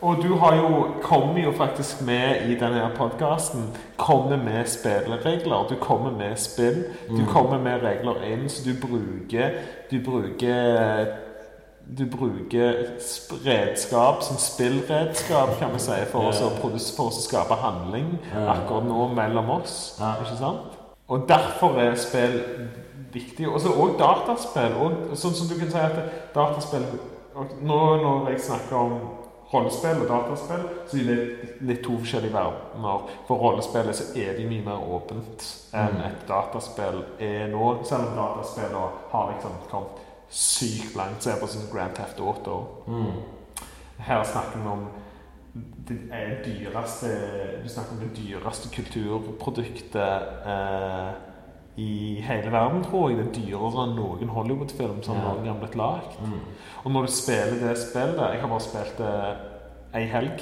Og 0.01 0.17
du 0.23 0.33
har 0.35 0.55
jo, 0.55 0.85
kommer 1.03 1.43
jo 1.43 1.51
faktisk 1.57 2.01
med 2.01 2.49
i 2.49 2.55
denne 2.59 2.87
podkasten. 2.97 3.67
Kommer 3.97 4.37
med 4.37 4.65
spilleregler. 4.65 5.67
Du 5.69 5.75
kommer 5.75 6.11
med 6.11 6.37
spill. 6.37 6.83
Du 7.09 7.21
Mm. 7.21 7.25
kommer 7.27 7.57
med 7.59 7.83
regler 7.83 8.23
inn, 8.23 8.49
så 8.49 8.63
du 8.65 8.87
bruker 8.87 9.49
Du 9.91 9.99
bruker 10.05 11.05
du 11.97 12.05
bruker 12.05 12.73
redskap 13.45 14.23
som 14.23 14.37
spillredskap, 14.37 15.49
kan 15.59 15.73
vi 15.73 15.79
si, 15.79 15.91
for, 16.11 16.19
oss 16.29 16.41
å, 16.41 16.49
for 16.95 17.07
oss 17.07 17.17
å 17.17 17.21
skape 17.21 17.53
handling 17.59 18.19
akkurat 18.47 18.85
nå 18.85 19.07
mellom 19.15 19.49
oss. 19.49 19.97
Ikke 19.99 20.37
sant? 20.37 20.77
Og 21.09 21.25
derfor 21.27 21.79
er 21.79 21.95
spill 21.95 22.41
viktig. 23.13 23.49
Og 23.49 23.59
så 23.61 23.67
òg 23.73 23.97
dataspill. 23.99 24.77
Og 24.79 25.17
sånn 25.17 25.33
som 25.35 25.47
du 25.47 25.57
kan 25.59 25.71
si 25.71 25.77
at 25.77 25.99
dataspill 26.35 26.85
Nå 27.61 27.79
når 28.01 28.29
jeg 28.29 28.41
snakker 28.41 28.75
om 28.75 28.93
rollespill 29.53 30.01
og 30.01 30.07
dataspill, 30.07 30.61
så 30.87 30.97
er 30.97 31.03
det 31.09 31.55
litt 31.67 31.81
to 31.83 31.97
forskjellige 31.99 32.33
verdener. 32.33 33.09
For 33.27 33.35
rollespillet 33.41 33.95
så 33.97 34.05
er 34.15 34.37
de 34.37 34.45
mye 34.47 34.63
mer 34.65 34.79
åpent 34.95 35.47
enn 35.73 35.97
Mm. 35.97 36.05
et 36.07 36.27
dataspill 36.27 37.03
er 37.19 37.47
nå. 37.51 37.83
Selv 37.83 38.07
om 38.07 38.15
dataspillene 38.15 38.85
har 39.11 39.33
liksom 39.33 39.51
kommet 39.69 39.99
sykt 40.29 40.95
langt. 40.95 41.23
Se 41.23 41.31
på 41.39 41.47
sånn 41.47 41.67
Grand 41.73 41.93
Theft 41.95 42.19
Auto. 42.19 42.59
Mm. 42.87 43.11
Her 43.99 44.23
snakker 44.23 44.59
vi 44.63 44.67
om 44.69 44.87
det 45.87 45.97
dyreste 46.45 47.09
Du 47.63 47.67
snakker 47.69 47.91
om 47.91 47.99
det 47.99 48.15
dyreste 48.15 48.69
kulturproduktet 48.71 50.23
eh, 50.45 51.11
i 51.77 52.21
hele 52.27 52.51
verden, 52.51 52.83
tror 52.83 53.09
jeg. 53.09 53.17
Det 53.17 53.27
er 53.27 53.35
dyrere 53.39 53.85
enn 53.85 53.95
noen 53.95 54.29
Hollywood-film 54.29 55.03
som 55.03 55.15
Ja. 55.15 55.21
noen 55.21 55.45
gang 55.45 55.55
har 55.55 55.61
blitt 55.65 55.75
lagd. 55.75 56.19
Mm. 56.21 56.39
Og 56.83 56.91
når 56.91 57.01
du 57.01 57.11
spiller 57.11 57.67
det 57.67 57.77
spillet 57.77 58.31
Jeg 58.31 58.41
har 58.41 58.47
bare 58.47 58.59
spilt 58.59 58.97
det 58.97 59.35
ei 59.93 60.05
helg. 60.05 60.41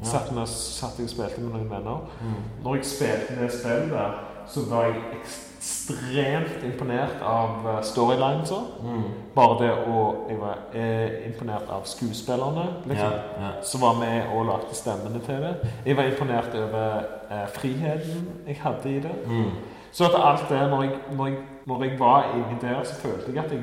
Ja. 0.00 0.04
Satt, 0.04 0.32
med, 0.34 0.46
satt 0.46 0.98
jeg 0.98 1.04
og 1.04 1.10
spilte 1.10 1.40
med 1.40 1.52
noen 1.52 1.70
venner. 1.70 2.08
Mm. 2.20 2.64
Når 2.64 2.74
jeg 2.74 2.84
spilte 2.84 3.40
det 3.40 3.52
spillet 3.52 4.14
så 4.46 4.60
var 4.68 4.84
jeg 4.84 4.96
ekstremt 5.18 6.64
imponert 6.66 7.22
av 7.24 7.64
storylines 7.86 8.48
storylinesa. 8.48 8.58
Mm. 8.84 9.04
Bare 9.34 9.56
det 9.62 9.70
å 9.88 10.02
Jeg 10.28 10.40
var 10.40 10.58
eh, 10.76 11.14
imponert 11.28 11.70
av 11.72 11.86
skuespillerne. 11.88 12.66
Liksom 12.88 13.14
ja. 13.40 13.52
som 13.62 13.84
var 13.84 13.98
med 14.00 14.34
og 14.34 14.46
lagde 14.50 14.76
stemmene 14.76 15.22
til 15.24 15.40
det. 15.44 15.54
Jeg 15.86 15.96
var 15.96 16.10
imponert 16.10 16.58
over 16.60 17.06
eh, 17.30 17.46
friheten 17.54 18.28
jeg 18.46 18.60
hadde 18.60 18.90
i 18.90 19.00
det. 19.04 19.14
Mm. 19.26 19.50
Så 19.94 20.04
at 20.10 20.14
alt 20.18 20.48
det, 20.50 20.60
når 20.70 20.82
jeg, 20.82 20.94
når 21.16 21.26
jeg, 21.30 21.36
når 21.70 21.82
jeg 21.84 21.98
var 21.98 22.24
inni 22.34 22.56
der, 22.60 22.80
så 22.84 22.94
følte 22.98 23.32
jeg 23.34 23.44
at 23.44 23.52
jeg 23.52 23.62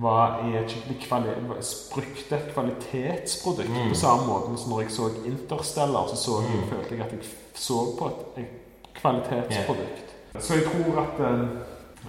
var 0.00 0.40
i 0.48 0.56
et 0.58 0.70
skikkelig 0.70 0.96
kvali 1.04 1.28
et 1.30 2.48
kvalitetsprodukt. 2.54 3.68
Mm. 3.70 3.88
På 3.92 3.94
samme 3.94 4.26
måte 4.26 4.56
som 4.58 4.70
når 4.72 4.80
jeg 4.80 4.90
så 4.90 5.08
Interstellar, 5.26 6.06
så, 6.10 6.16
så 6.16 6.30
jeg, 6.42 6.56
Mm. 6.60 6.68
følte 6.70 6.94
jeg 6.96 7.04
at 7.06 7.12
jeg 7.12 7.20
så 7.54 7.78
på 7.98 8.06
et, 8.10 8.42
et 8.42 8.50
kvalitetsprodukt. 8.94 10.14
Så 10.38 10.54
jeg 10.54 10.64
tror 10.64 11.00
at 11.02 11.20
eh, 11.20 11.48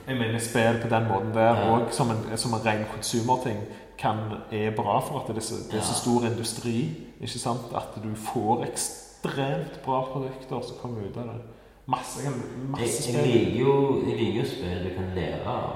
jeg 0.07 0.17
mener 0.17 0.39
spill 0.39 0.79
på 0.81 0.89
den 0.95 1.07
måten 1.07 1.33
der, 1.33 1.55
Ja. 1.55 1.71
og 1.73 1.81
som 1.91 2.09
en, 2.09 2.37
som 2.37 2.53
en 2.53 2.65
ren 2.65 2.85
konsumerting, 2.95 3.57
kan, 3.97 4.17
er 4.51 4.71
bra 4.75 4.99
for 4.99 5.19
at 5.19 5.27
det 5.27 5.37
er, 5.37 5.41
så, 5.41 5.55
det 5.71 5.77
er 5.79 5.81
så 5.83 5.93
stor 5.93 6.25
industri. 6.25 6.77
Ikke 7.21 7.39
sant? 7.39 7.61
At 7.75 8.03
du 8.03 8.09
får 8.15 8.63
ekstremt 8.71 9.81
bra 9.85 10.01
produkter 10.01 10.61
som 10.67 10.77
kommer 10.81 11.01
ut 11.05 11.17
av 11.17 11.23
det. 11.23 11.41
Masse, 11.87 12.21
Jeg, 12.23 12.33
masse 12.69 13.11
jeg 13.11 13.15
jeg, 13.17 13.31
liker 13.33 13.59
jo 13.59 13.73
jeg 14.07 14.17
liker 14.19 14.39
jo 14.39 14.45
spill 14.45 14.83
du 14.85 14.91
kan 14.95 15.09
lære 15.15 15.41
av, 15.49 15.71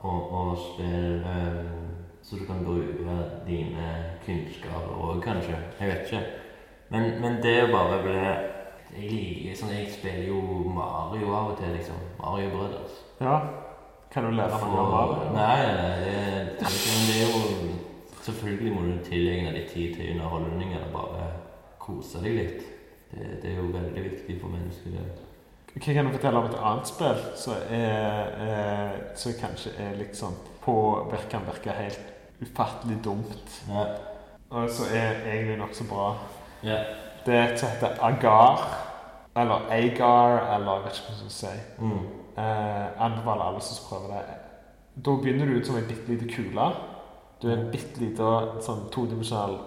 og, 0.00 0.32
og 0.32 0.58
spill 0.58 1.20
um, 1.26 1.80
så 2.22 2.36
du 2.36 2.44
kan 2.46 2.64
bruke 2.64 3.16
dine 3.46 3.88
kunnskaper 4.24 4.96
òg, 4.96 5.22
kanskje. 5.24 5.56
Jeg 5.80 5.88
vet 5.88 6.00
ikke. 6.06 6.22
Men, 6.90 7.20
men 7.22 7.38
det 7.42 7.56
å 7.64 7.70
bare 7.72 8.00
bli 8.04 8.16
Jeg 8.90 9.10
liker 9.10 9.58
sånn, 9.58 9.74
jeg 9.76 9.92
spiller 9.94 10.26
jo 10.26 10.40
Mario 10.74 11.30
av 11.30 11.52
og 11.52 11.60
til, 11.60 11.70
liksom. 11.76 12.00
Mario 12.18 12.50
Brothers. 12.50 12.96
Ja. 13.20 13.36
Kan 14.10 14.26
du 14.26 14.34
lære 14.34 14.58
noe 14.58 14.82
om 14.82 14.90
Mario? 14.90 15.28
Nei, 15.36 15.58
nei, 15.62 15.92
det, 16.02 16.16
det, 16.58 16.72
det 17.06 17.20
er 17.20 17.30
jo 17.30 17.76
Selvfølgelig 18.20 18.72
må 18.74 18.82
du 18.84 18.96
tilegne 19.06 19.54
deg 19.54 19.68
tid 19.70 19.94
til 19.96 20.10
underholdning, 20.12 20.74
eller 20.76 20.90
bare 20.92 21.28
kose 21.80 22.20
deg 22.20 22.36
litt. 22.36 22.66
Det, 23.10 23.30
det 23.42 23.54
er 23.54 23.62
jo 23.62 23.70
veldig 23.72 24.02
viktig 24.10 24.36
for 24.42 24.52
mennesker. 24.52 24.98
Hva 25.74 25.94
kan 25.94 26.06
du 26.06 26.12
fortelle 26.12 26.38
om 26.38 26.48
et 26.50 26.56
annet 26.58 26.88
spill 26.90 27.20
som 27.38 27.54
er, 27.70 28.30
eh, 28.46 28.94
som 29.14 29.32
kanskje 29.38 29.70
er 29.78 29.94
liksom 30.00 30.34
på 30.64 30.74
kan 31.30 31.46
virke 31.46 31.70
helt 31.76 32.00
ufattelig 32.42 32.98
dumt, 33.04 33.62
Ja. 33.68 33.84
og 34.50 34.70
som 34.70 34.86
er 34.94 35.14
egentlig 35.26 35.58
nokså 35.58 35.84
bra? 35.88 36.14
ja. 36.62 36.84
Det 37.26 37.34
er 37.34 37.52
et 37.52 37.58
som 37.60 37.68
heter 37.68 37.98
Agar, 38.02 38.60
eller 39.36 39.60
Agar, 39.70 40.54
eller 40.56 40.72
jeg 40.74 40.84
vet 40.84 40.92
ikke 40.98 41.08
hva 41.08 41.22
jeg 41.22 41.30
skal 41.30 41.30
si. 41.30 41.56
Mm. 41.78 42.06
Eh, 42.38 43.02
anbefaler 43.04 43.42
alle 43.44 43.60
som 43.60 43.84
prøver 43.88 44.14
det. 44.14 44.24
Da 45.04 45.10
begynner 45.10 45.46
du 45.46 45.58
ut 45.58 45.66
som 45.66 45.76
en 45.76 45.84
bitte 45.88 46.08
liten 46.08 46.28
kule. 46.28 46.70
Du 47.42 47.48
er 47.48 47.56
en 47.58 47.70
bitte 47.70 48.00
liten 48.00 48.62
sånn 48.64 48.86
todimensjonal 48.90 49.58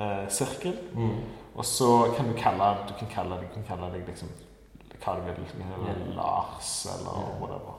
eh, 0.00 0.26
sirkel. 0.28 0.74
Mm. 0.94 1.14
Og 1.56 1.64
så 1.64 2.12
kan 2.16 2.26
du 2.26 2.34
kalle 2.36 2.76
du 2.88 2.92
kan 2.98 3.08
kalle, 3.14 3.38
du 3.40 3.54
kan 3.54 3.64
kalle 3.68 3.92
deg 3.94 4.08
liksom 4.08 4.28
hva 5.02 5.16
du 5.18 5.26
vil. 5.28 5.44
Eller 5.62 6.14
Lars, 6.16 6.86
eller 6.94 7.28
whatever. 7.40 7.76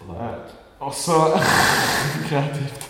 Eh, 0.00 0.36
og 0.80 0.94
så 0.94 1.12
Kreativt. 2.28 2.86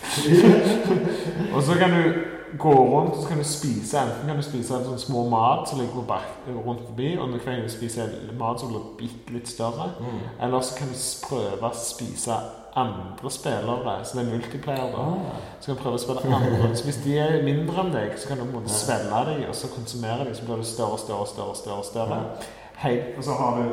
og 1.55 1.63
så 1.63 1.75
kan 1.79 1.91
du 1.91 2.13
gå 2.59 2.73
rundt 2.73 3.15
og 3.15 3.21
så 3.21 3.27
kan 3.27 3.37
du 3.37 3.43
spise 3.43 3.99
enten 3.99 4.27
kan 4.27 4.37
du 4.37 4.43
spise 4.43 4.75
en 4.75 4.83
sånn 4.85 4.99
små 4.99 5.23
mat 5.31 5.69
som 5.69 5.79
ligger 5.79 6.03
bak, 6.07 6.25
rundt 6.47 6.83
forbi, 6.87 7.13
og 7.17 7.35
hver 7.35 7.45
gang 7.45 7.61
du 7.63 7.71
spiser 7.71 8.11
mat 8.39 8.59
som 8.59 8.73
blir 8.73 8.89
bitte 8.99 9.35
litt 9.35 9.47
større. 9.47 9.91
Mm. 9.99 10.17
Eller 10.41 10.65
så 10.65 10.75
kan 10.79 10.91
du 10.91 10.97
prøve 11.27 11.69
å 11.69 11.79
spise 11.79 12.39
andre 12.75 13.31
spillere, 13.31 13.95
så 14.05 14.17
det 14.17 14.25
er 14.25 14.31
multiplayer. 14.31 14.91
da. 14.91 15.01
Ah. 15.01 15.39
Så 15.59 15.65
kan 15.65 15.75
du 15.75 15.83
prøve 15.83 15.99
å 15.99 16.03
spille 16.03 16.35
andre. 16.35 16.71
Så 16.75 16.87
hvis 16.87 17.01
de 17.05 17.17
er 17.19 17.43
mindre 17.43 17.83
enn 17.83 17.93
deg, 17.95 18.15
så 18.19 18.31
kan 18.31 18.39
du 18.39 18.45
på 18.45 18.51
en 18.51 18.57
måte 18.59 18.75
svelge 18.75 19.25
dem, 19.31 19.43
og 19.49 19.55
så 19.55 19.71
konsumere 19.75 20.25
dem, 20.27 20.35
så 20.35 20.47
blir 20.47 20.63
det 20.63 20.71
større 20.71 20.97
og 20.97 21.03
større 21.03 21.19
og 21.19 21.31
større. 21.31 21.55
større, 21.55 21.83
større. 21.91 22.21
Hei, 22.81 22.99
og 23.17 23.23
så 23.23 23.31
har 23.31 23.57
du 23.61 23.63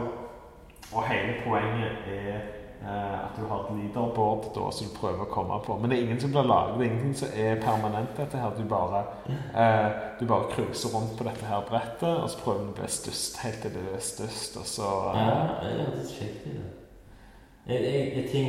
Og 0.93 1.05
hele 1.09 1.35
poenget 1.47 1.91
er 2.09 2.35
eh, 2.83 3.25
at 3.25 3.37
du 3.37 3.47
har 3.49 3.65
et 3.65 3.77
leaderboard 3.77 4.45
da, 4.55 4.71
som 4.73 4.87
du 4.89 4.95
prøver 4.97 5.25
å 5.25 5.29
komme 5.33 5.57
på. 5.65 5.77
Men 5.77 5.91
det 5.91 5.99
er 5.99 6.05
ingen 6.07 6.21
som 6.23 6.31
blir 6.33 6.47
laget. 6.49 6.79
Det 6.79 6.87
er 6.87 6.91
ingenting 6.91 7.17
som 7.19 7.29
er 7.37 7.59
permanent. 7.61 8.13
dette 8.17 8.39
her. 8.41 8.51
Du 8.57 8.65
bare, 8.69 9.03
eh, 9.29 9.89
du 10.21 10.27
bare 10.27 10.49
cruiser 10.53 10.95
rundt 10.95 11.17
på 11.19 11.25
dette 11.25 11.45
her 11.45 11.65
brettet, 11.69 12.23
og 12.23 12.31
så 12.31 12.39
prøver 12.45 12.63
du 12.65 12.71
å 12.71 12.77
bli 12.79 12.89
størst 12.89 13.41
helt 13.43 13.61
til 13.63 13.75
du 13.75 13.81
er 13.95 14.01
størst, 14.01 14.57
og 14.57 14.67
så 14.67 14.89
Ja, 15.17 15.35
det 15.61 15.75
hørtes 15.81 16.15
kjekt 16.19 16.47
ut. 16.47 16.53
det. 16.55 17.75
Jeg, 17.75 17.83
jeg, 17.85 18.13
jeg, 18.17 18.31
ting, 18.31 18.49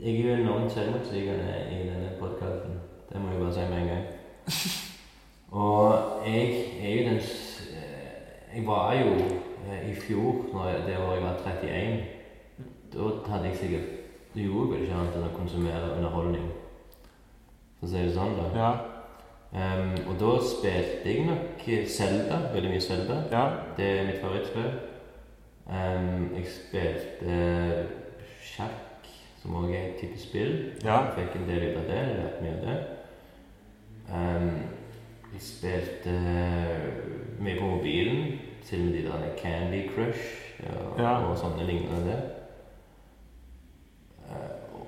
jeg 0.00 0.14
er 0.14 0.28
jo 0.28 0.42
enormt 0.42 0.72
selvmotsigende 0.72 1.54
i 1.70 1.78
denne 1.90 2.10
podkasten. 2.20 2.80
Det 3.12 3.20
må 3.20 3.30
jeg 3.30 3.40
bare 3.44 3.54
si 3.54 3.68
med 3.70 3.78
en 3.82 3.92
gang. 3.92 4.06
Og 5.62 5.94
jeg 6.26 6.48
er 6.80 6.90
jo 6.96 7.08
den 7.10 7.18
eh, 7.18 8.56
Jeg 8.56 8.66
var 8.66 8.92
jo 8.94 9.14
eh, 9.14 9.31
fjor, 10.06 10.44
når 10.52 10.84
det 10.86 10.98
året 10.98 11.18
jeg 11.18 11.24
var 11.24 11.36
31 11.46 12.00
Da 12.92 13.10
hadde 13.32 13.48
jeg 13.48 13.56
sikkert 13.56 13.88
Du 14.34 14.40
gjorde 14.40 14.70
vel 14.72 14.84
ikke 14.86 14.98
annet 15.00 15.18
enn 15.18 15.28
å 15.28 15.34
konsumere 15.36 15.92
underholdning. 15.96 16.46
For 17.78 17.88
å 17.88 17.90
si 17.90 18.00
det 18.00 18.14
sånn, 18.14 18.36
da. 18.38 18.46
Ja. 18.56 18.70
Um, 19.52 19.90
og 20.08 20.14
da 20.16 20.30
spilte 20.40 21.10
jeg 21.12 21.26
nok 21.28 21.66
Selda, 21.92 22.38
veldig 22.54 22.70
mye 22.72 22.80
Selda. 22.80 23.18
ja. 23.32 23.42
Det 23.76 23.88
er 23.98 24.06
mitt 24.08 24.22
favorittspill. 24.22 24.70
Um, 25.66 26.30
jeg 26.36 26.46
spilte 26.48 27.36
sjakk, 28.40 29.10
som 29.42 29.58
også 29.60 29.74
er 29.74 29.90
et 29.90 30.00
type 30.00 30.20
spill. 30.20 30.54
Ja. 30.84 31.02
Jeg 31.02 31.12
fikk 31.18 31.36
en 31.42 31.48
del 31.50 31.66
ut 31.68 31.82
av 31.82 31.90
det. 31.90 32.00
Jeg 32.00 32.16
lærte 32.22 32.46
mye 32.46 32.56
av 32.56 32.64
det. 32.70 32.78
Um, 34.12 34.56
jeg 35.32 35.44
spilte 35.44 36.16
mye 37.40 37.58
på 37.60 37.68
mobilen, 37.74 38.38
til 38.64 38.92
de 38.94 39.02
der 39.08 39.36
Candy 39.38 39.90
Crush 39.94 40.54
ja, 40.62 41.02
Ja. 41.02 41.12
og 41.26 41.36
sånne 41.38 41.66
lignende. 41.66 42.04
det. 42.12 42.22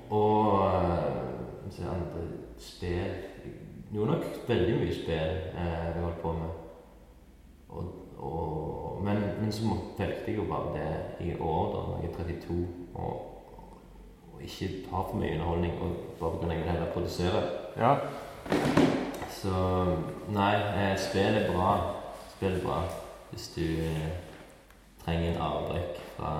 og 0.09 0.71
se 1.71 1.83
andre 1.83 2.27
spill 2.59 3.13
Jo, 3.95 4.05
nok 4.05 4.23
veldig 4.47 4.75
mye 4.79 4.93
spill 4.93 5.35
eh, 5.55 5.85
jeg 5.95 6.01
holdt 6.03 6.21
på 6.21 6.31
med. 6.33 6.49
Og, 7.69 7.83
og, 8.17 8.99
men, 9.03 9.21
men 9.41 9.51
så 9.51 9.63
valgte 9.99 10.31
jeg 10.31 10.37
jo 10.37 10.43
bare 10.49 10.73
det 10.73 11.27
i 11.27 11.35
år, 11.39 11.65
da 11.71 11.83
når 11.87 12.01
jeg 12.01 12.09
er 12.09 12.41
32, 12.41 12.67
og, 12.95 13.13
og 14.33 14.41
ikke 14.43 14.69
har 14.91 15.07
for 15.11 15.15
mye 15.21 15.31
underholdning. 15.33 15.73
Og 15.81 15.95
bare 16.19 16.31
fordi 16.31 16.51
jeg 16.55 16.63
vil 16.63 16.71
heller 16.71 16.91
produsere. 16.93 17.43
ja. 17.77 17.95
Så 19.29 19.53
nei, 20.33 20.55
eh, 20.55 20.97
spill 20.99 21.35
er 21.39 21.51
bra. 21.53 21.71
Spill 22.35 22.59
er 22.59 22.63
bra 22.65 22.81
hvis 23.31 23.47
du 23.55 23.61
eh, 23.61 24.09
trenger 25.05 25.31
en 25.31 25.41
avbrekk 25.41 26.01
fra 26.15 26.31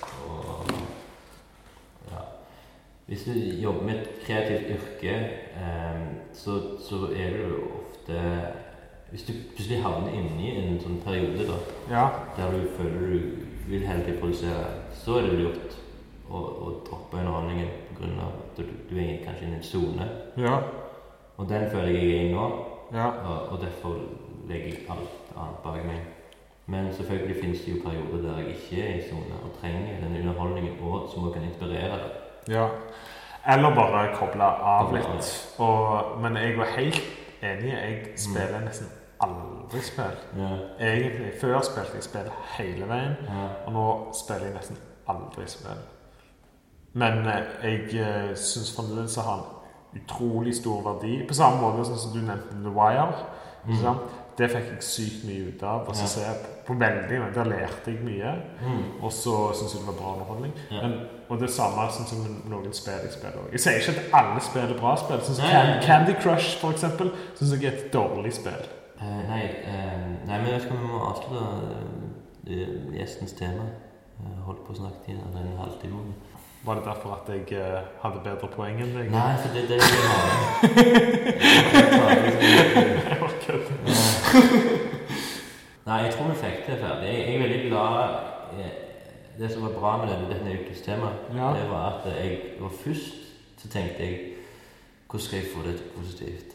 og, 0.00 0.70
ja. 2.10 2.22
Hvis 3.06 3.22
du 3.26 3.32
jobber 3.62 3.82
med 3.82 3.94
et 3.94 4.08
kreativt 4.24 4.70
yrke, 4.76 5.14
eh, 5.60 6.02
så, 6.32 6.60
så 6.88 7.08
er 7.16 7.36
du 7.36 7.54
ofte 7.54 8.20
Hvis 9.10 9.22
du 9.22 9.32
plutselig 9.32 9.82
havner 9.82 10.12
inni 10.14 10.52
en 10.54 10.76
sånn 10.78 11.00
periode 11.02 11.42
da, 11.48 11.56
ja. 11.90 12.04
der 12.36 12.52
du 12.54 12.68
føler 12.76 13.00
du 13.00 13.46
vil 13.66 13.86
hele 13.86 14.04
tiden 14.04 14.20
produsere, 14.20 14.68
så 14.94 15.16
er 15.18 15.26
det 15.26 15.40
lurt 15.40 15.74
å, 16.30 16.38
å 16.38 16.68
droppe 16.86 17.18
underholdningen 17.18 17.72
pga. 17.98 18.28
at 18.28 18.60
du, 18.60 18.70
du 18.86 18.94
er 19.02 19.18
kanskje 19.24 19.48
i 19.48 19.56
en 19.56 19.66
sone. 19.66 20.06
Ja. 20.38 20.60
Og 21.36 21.48
den 21.50 21.66
føler 21.72 21.90
jeg 21.90 22.06
jeg 22.06 22.20
er 22.20 22.28
i 22.28 22.32
nå, 22.34 22.46
Ja. 22.94 23.08
og, 23.26 23.52
og 23.52 23.60
derfor 23.64 23.98
legger 24.48 24.66
jeg 24.70 24.86
alt 24.90 25.19
bak 25.64 25.84
meg. 25.86 26.00
Men 26.66 26.92
selvfølgelig 26.94 27.36
finnes 27.42 27.60
det 27.60 27.72
jo 27.72 27.82
perioder 27.84 28.22
der 28.22 28.38
jeg 28.38 28.48
ikke 28.56 28.82
er 28.86 28.94
i 28.98 29.08
sone 29.08 29.38
og 29.44 29.54
trenger 29.60 30.00
den 30.02 30.16
underholdningen 30.20 30.76
og 30.80 31.08
som 31.12 31.24
også 31.24 31.32
kan 31.34 31.48
inspirere. 31.48 31.98
Ja. 32.48 32.68
Eller 33.54 33.74
bare 33.74 34.14
koble 34.14 34.44
av 34.44 34.94
litt. 34.94 35.30
Og, 35.58 36.20
men 36.22 36.36
jeg 36.36 36.58
var 36.58 36.74
helt 36.76 37.02
enig. 37.42 37.72
Jeg 37.72 38.02
spiller 38.16 38.60
nesten 38.64 38.90
aldri 39.20 39.80
spill. 39.84 40.18
Ja. 40.36 40.50
Egentlig. 40.78 41.32
Før 41.40 41.60
spilte 41.64 41.98
jeg 41.98 42.06
spill 42.06 42.28
hele 42.58 42.88
veien, 42.88 43.16
Ja. 43.28 43.46
og 43.66 43.72
nå 43.72 43.86
spiller 44.14 44.46
jeg 44.50 44.54
nesten 44.54 44.78
aldri 45.08 45.46
spill. 45.46 45.82
Men 46.92 47.26
eh, 47.26 47.42
jeg 47.62 48.02
uh, 48.02 48.36
syns 48.36 48.76
fremdeles 48.76 49.16
har 49.16 49.34
en 49.38 50.00
utrolig 50.00 50.54
stor 50.56 50.82
verdi. 50.92 51.26
På 51.28 51.34
samme 51.34 51.60
måte 51.60 51.84
som 51.84 52.12
du 52.14 52.18
nevnte 52.18 52.62
The 52.64 52.72
Wire. 52.74 53.12
Mm. 53.64 53.74
Det 54.40 54.48
fikk 54.48 54.68
jeg 54.72 54.84
sykt 54.86 55.24
mye 55.28 55.48
ut 55.50 55.62
av. 55.68 55.88
Og 55.90 55.96
så 55.96 56.06
ser 56.08 56.26
jeg 56.30 56.36
på, 56.66 56.74
veldig. 56.80 57.18
Der 57.34 57.48
lærte 57.50 57.92
jeg 57.92 58.00
mye. 58.04 58.30
Mm. 58.62 58.84
Og 59.02 59.12
så 59.12 59.34
syns 59.58 59.74
jeg 59.74 59.82
det 59.82 59.88
var 59.90 59.98
bra 59.98 60.12
underholdning. 60.14 60.54
Ja. 60.70 60.80
Men, 60.86 60.94
og 61.28 61.42
det 61.42 61.50
samme 61.52 61.84
sånn 61.92 62.08
som 62.08 62.24
noen 62.48 62.72
spill 62.76 63.04
jeg 63.04 63.12
spiller 63.18 63.42
også. 63.42 63.52
Jeg 63.52 63.64
sier 63.66 63.76
ikke 63.82 63.92
at 64.06 64.16
alle 64.22 64.40
spiller 64.46 64.80
bra 64.80 64.94
spill. 65.02 65.20
Sånn 65.26 65.36
som 65.38 65.44
Nei, 65.44 65.52
nei, 65.58 65.74
nei. 65.74 65.84
Candy 65.84 66.14
Crush, 66.22 66.56
for 66.62 66.76
eksempel, 66.76 67.12
syns 67.36 67.52
jeg 67.56 67.68
er 67.68 67.76
et 67.76 67.92
dårlig 67.92 68.32
spill. 68.38 68.64
Uh, 69.00 69.20
nei, 69.28 69.44
uh, 69.64 70.08
nei, 70.28 70.36
men 70.40 70.48
jeg 70.54 70.66
om 70.68 70.80
vi 70.80 70.88
må 70.88 70.98
avslutte 71.10 71.44
uh, 72.48 72.90
gjestens 72.96 73.36
tema. 73.36 73.68
Jeg 74.20 74.42
holdt 74.48 74.62
på 74.66 74.72
å 74.74 74.80
snakke 74.80 75.12
i 75.12 75.16
en 75.16 75.56
halvtime. 75.60 76.02
Var 76.64 76.74
det 76.76 76.84
derfor 76.84 77.14
at 77.16 77.28
jeg 77.32 77.44
uh, 77.56 77.80
hadde 78.02 78.20
bedre 78.24 78.48
poeng 78.52 78.76
enn 78.84 78.92
deg? 78.96 79.08
Nei, 79.12 79.32
for 79.40 79.48
det 79.56 79.60
er 79.64 79.68
det 79.70 79.76
jeg 79.84 79.96
har. 83.88 84.09
Nei, 85.86 85.96
jeg 86.04 86.12
tror 86.14 86.28
vi 86.30 86.36
fikk 86.38 86.66
det 86.66 86.78
ferdig. 86.80 87.08
Jeg, 87.14 87.34
er 87.34 87.42
veldig 87.42 87.60
glad 87.70 88.14
eh, 88.60 88.72
Det 89.40 89.48
som 89.52 89.62
var 89.64 89.72
bra 89.78 89.92
med 90.02 90.12
denne, 90.12 90.28
denne 90.34 90.56
ukens 90.60 90.82
tema, 90.84 91.10
Ja. 91.34 91.52
det 91.56 91.64
var 91.70 91.86
at 92.00 92.08
jeg 92.16 92.38
var 92.60 92.68
først 92.84 93.16
så 93.60 93.68
tenkte 93.68 94.04
jeg 94.06 94.18
Hvordan 95.10 95.24
skal 95.24 95.38
jeg 95.38 95.48
få 95.54 95.62
det 95.66 95.76
positivt? 95.96 96.52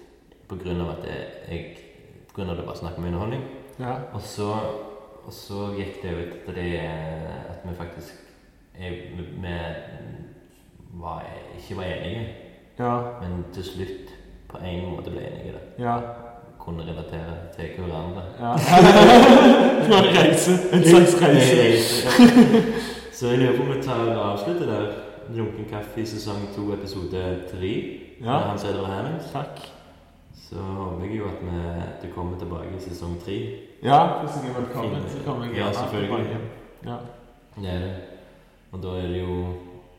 På 0.48 0.56
grunn 0.56 0.82
av 0.82 0.90
at 0.96 1.08
jeg, 1.50 1.78
På 2.30 2.36
grunn 2.40 2.50
av 2.50 2.58
det 2.58 2.66
bare 2.66 2.78
snakker 2.78 2.98
om 3.02 3.06
underholdning. 3.10 3.44
Ja. 3.80 3.96
Og 4.14 4.22
så, 4.22 4.48
og 5.26 5.34
så 5.34 5.72
gikk 5.78 6.02
det 6.04 6.14
ut 6.16 6.34
til 6.46 6.56
det 6.56 6.70
eh, 6.80 7.52
at 7.52 7.66
vi 7.66 7.76
faktisk 7.76 8.22
jeg, 8.80 8.92
vi, 9.18 9.54
var, 11.02 11.24
ikke 11.58 11.78
var 11.78 11.84
enige, 11.84 12.26
Ja. 12.80 12.94
men 13.22 13.46
til 13.54 13.64
slutt 13.64 14.10
på 14.50 14.58
en 14.58 14.90
måte 14.92 15.12
ble 15.12 15.22
enige. 15.28 15.54
Da. 15.54 15.84
Ja. 15.84 15.98
Kunne 16.66 16.84
relatere 16.84 17.34
til 17.56 17.84
hverandre. 17.84 18.22
ja. 18.42 18.54
en 19.98 20.08
reise. 20.18 20.52
En 20.74 20.84
slags 20.84 21.16
reise. 21.22 22.08
Så 23.14 23.28
jeg 23.28 23.38
lurer 23.40 23.58
på 23.58 23.64
om 23.64 23.70
vi 23.78 23.82
tar 23.84 24.00
og 24.16 24.32
avslutter 24.32 24.66
der. 24.66 24.88
Lunken 25.36 25.66
kaffe 25.70 26.02
i 26.02 26.06
sesong 26.06 26.42
to, 26.56 26.74
episode 26.74 27.22
tre. 27.52 27.74
Ja. 28.22 28.38
Hans 28.50 28.64
Edvard 28.64 28.92
Hernes. 28.92 29.30
Takk. 29.34 29.62
Så 30.50 30.56
håper 30.62 31.06
jeg 31.06 31.18
jo 31.18 31.26
at 31.30 31.40
vi, 31.42 31.62
du 32.02 32.14
kommer 32.16 32.38
tilbake 32.40 32.74
i 32.78 32.82
sesong 32.82 33.16
tre. 33.26 33.38
Ja, 33.84 34.00
hvis 34.22 34.36
jeg 34.42 34.52
er 34.52 34.60
velkommen, 34.60 35.04
så 35.10 35.24
kommer 35.26 35.46
jeg 35.46 35.56
Ja, 35.58 35.72
selvfølgelig. 35.74 36.38
Ja. 36.86 36.98
Det 37.58 37.70
er 37.74 37.80
det. 37.80 37.96
Og 38.72 38.84
da 38.84 38.88
er 38.88 39.08
det 39.08 39.22
jo 39.22 39.38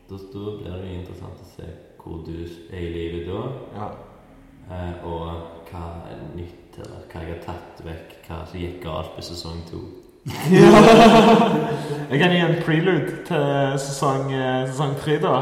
Da, 0.09 0.15
da 0.15 0.39
blir 0.57 0.71
det 0.71 0.87
jo 0.87 0.99
interessant 1.01 1.39
å 1.43 1.47
se 1.55 1.65
hvor 2.03 2.21
du 2.23 2.31
er 2.71 2.79
i 2.79 2.91
livet 2.93 3.25
da. 3.27 3.41
ja. 3.75 3.87
Eh, 4.71 4.93
og 5.03 5.41
hva 5.71 5.83
er 6.11 6.19
nytt, 6.35 6.77
eller 6.77 6.99
hva 7.11 7.21
jeg 7.23 7.33
har 7.35 7.43
tatt 7.45 7.81
vekk. 7.85 8.15
Hva 8.27 8.41
som 8.49 8.59
gikk 8.59 8.81
galt 8.83 9.15
på 9.15 9.21
sesong 9.21 9.61
to. 9.71 9.79
Jeg 12.11 12.19
kan 12.19 12.31
gi 12.31 12.37
en 12.43 12.57
prelude 12.65 13.11
til 13.27 13.77
sesong, 13.79 14.31
eh, 14.33 14.67
sesong 14.67 14.95
tre, 14.99 15.17
da. 15.23 15.33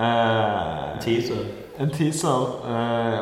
En 0.00 1.00
Teaser. 1.02 1.44
en 1.78 1.90
teaser. 1.90 2.42
Uh, 2.64 3.18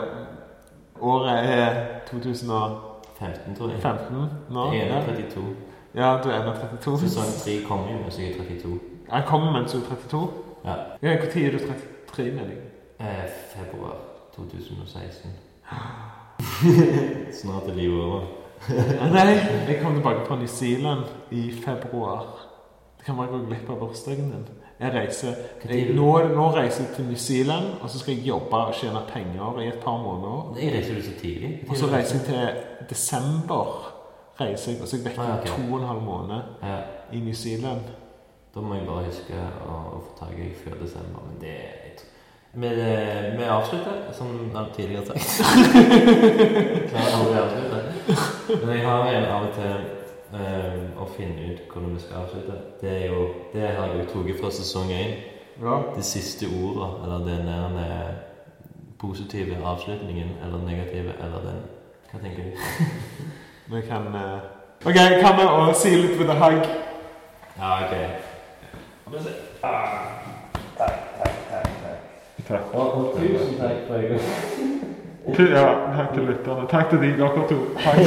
året 1.00 1.48
er 1.48 1.74
2015 2.10 3.56
tror 3.56 3.70
jeg. 3.70 3.80
15 3.80 4.28
nå. 4.50 4.72
Jeg 4.72 4.80
er 4.88 4.94
Ja. 4.94 5.00
32. 5.00 5.56
ja, 5.94 6.20
du 6.24 6.28
er 6.28 6.42
32. 6.44 6.98
Sesong 7.08 7.32
3 7.44 7.62
kommer 7.68 7.92
jo 7.92 7.98
mens 8.02 8.18
jeg 8.18 8.30
er 8.30 8.36
32. 8.44 8.80
Jeg 9.12 9.22
kommer 9.26 9.52
mens 9.52 9.72
du 9.72 9.78
er 9.78 9.82
32. 9.82 10.28
Ja. 10.64 10.70
Ja, 10.70 10.76
Når 11.02 11.08
er 11.18 11.20
du 11.22 11.58
33, 11.58 12.30
mener 12.30 12.48
jeg? 12.48 12.58
Eh, 13.00 13.28
februar 13.54 13.96
2016. 14.36 15.30
Snart 17.40 17.68
er 17.68 17.74
livet 17.74 18.02
over. 18.04 18.20
Nei, 19.12 19.26
jeg 19.68 19.78
kom 19.82 19.94
tilbake 19.94 20.24
fra 20.26 20.36
New 20.36 20.46
Zealand 20.50 21.04
i 21.30 21.50
februar. 21.64 22.24
Det 22.98 23.04
kan 23.06 23.16
være 23.18 23.28
jeg 23.28 23.34
går 23.38 23.46
glipp 23.50 23.70
av 23.70 23.78
bursdagen 23.82 24.32
din. 24.32 24.46
Jeg 24.78 24.92
reiser 24.94 25.34
jeg, 25.66 25.94
nå, 25.94 26.06
nå 26.34 26.48
reiser 26.54 26.84
jeg 26.84 26.92
til 26.96 27.04
New 27.08 27.18
Zealand, 27.18 27.70
og 27.82 27.90
så 27.90 27.98
skal 27.98 28.14
jeg 28.14 28.26
jobbe 28.28 28.56
og 28.68 28.74
tjene 28.78 29.00
penger 29.12 29.60
i 29.64 29.68
et 29.72 29.78
par 29.82 29.96
måneder. 30.02 30.58
Jeg 30.62 30.74
reiser 30.76 30.94
du 30.94 31.02
så 31.02 31.14
tidlig. 31.20 31.52
Og 31.68 31.76
så 31.76 31.86
reiser 31.90 32.18
jeg 32.18 32.26
til 32.28 32.86
desember, 32.90 33.72
reiser 34.40 34.72
jeg, 34.72 34.82
og 34.82 34.88
så 34.88 34.96
er 34.96 35.00
jeg 35.00 35.08
vekk 35.08 35.18
Ah, 35.24 35.32
okay. 35.38 35.48
to 35.56 35.72
og 35.74 35.80
en 35.80 35.88
halv 35.88 36.02
måned 36.02 36.40
Ja, 36.62 36.76
i 37.12 37.20
New 37.20 37.34
Zealand. 37.34 37.80
da 38.54 38.60
må 38.60 38.74
jeg 38.74 38.86
bare 38.86 39.04
huske 39.04 39.34
å, 39.66 39.74
å 39.96 39.98
få 40.06 40.14
tak 40.20 40.38
i 40.38 40.52
før 40.64 40.78
desember. 40.82 41.20
Men 41.26 41.40
det 41.42 41.56
tror- 41.58 41.77
Vi, 42.60 42.66
eh, 42.66 43.38
vi 43.38 43.44
avslutter, 43.44 43.92
som 44.12 44.56
tidligere 44.76 45.06
sagt. 45.06 45.42
Klarer 46.90 47.12
aldri 47.18 47.36
å 47.38 47.42
avslutte. 47.44 47.82
Men 48.64 48.72
jeg 48.74 48.86
har 48.86 49.10
en 49.12 49.26
av 49.30 49.44
og 49.46 49.52
til 49.54 49.76
um, 50.32 50.80
å 50.98 51.06
finne 51.12 51.52
ut 51.52 51.60
hvordan 51.70 51.92
vi 51.94 52.02
skal 52.02 52.24
avslutte. 52.24 52.56
Det 52.80 52.90
er 52.90 53.04
jo 53.12 53.28
Det 53.52 53.62
har 53.62 53.92
jeg 53.92 54.00
jo 54.00 54.08
tatt 54.10 54.40
fra 54.40 54.50
sesong 54.56 54.90
én. 54.90 55.14
Ja. 55.62 55.76
De 55.94 56.02
siste 56.02 56.50
ordene, 56.50 56.88
eller 57.04 57.28
den 57.28 57.46
der 57.46 57.78
eh, 57.84 58.10
positive 58.98 59.60
avslutningen, 59.62 60.34
eller 60.44 60.64
negative, 60.66 61.14
eller 61.22 61.46
den 61.46 61.62
Hva 62.10 62.22
tenker 62.24 62.42
du? 62.42 62.50
Vi 63.74 63.84
kan 63.86 64.08
uh... 64.14 64.38
OK, 64.82 64.98
kan 65.22 65.38
vi 65.38 65.74
si 65.74 65.94
litt 65.94 66.18
med 66.18 66.26
det 66.30 66.38
hagg? 66.42 66.66
Ja, 67.58 67.70
ok. 67.84 67.94
Ah, 69.06 69.20
takk. 69.60 70.27
Takk. 72.48 72.74
Og, 72.74 72.92
og 72.92 73.14
tusen 73.18 73.54
takk 73.60 73.84
for. 73.88 73.96
Til- 75.36 75.50
Ja, 75.52 75.64
takk 75.96 76.14
til 76.14 76.22
lytterne. 76.30 76.66
Takk 76.70 76.90
til 76.90 76.98
de, 77.02 77.08
dere 77.18 77.42
to. 77.50 77.58
Takk, 77.84 77.98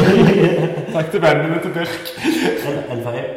takk 0.94 1.12
til 1.12 1.22
vennene 1.22 1.60
til 1.62 1.74
Birk. 1.76 2.08
En, 2.68 2.80
en 2.98 3.04
feil. 3.06 3.28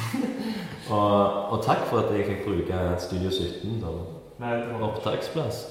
og, 0.96 1.52
og 1.52 1.64
takk 1.64 1.86
for 1.88 1.98
at 2.02 2.12
jeg 2.18 2.26
fikk 2.28 2.44
bruke 2.44 2.80
Studio 2.98 3.30
17 3.30 3.80
som 3.80 4.82
opptaksplass. 4.82 5.62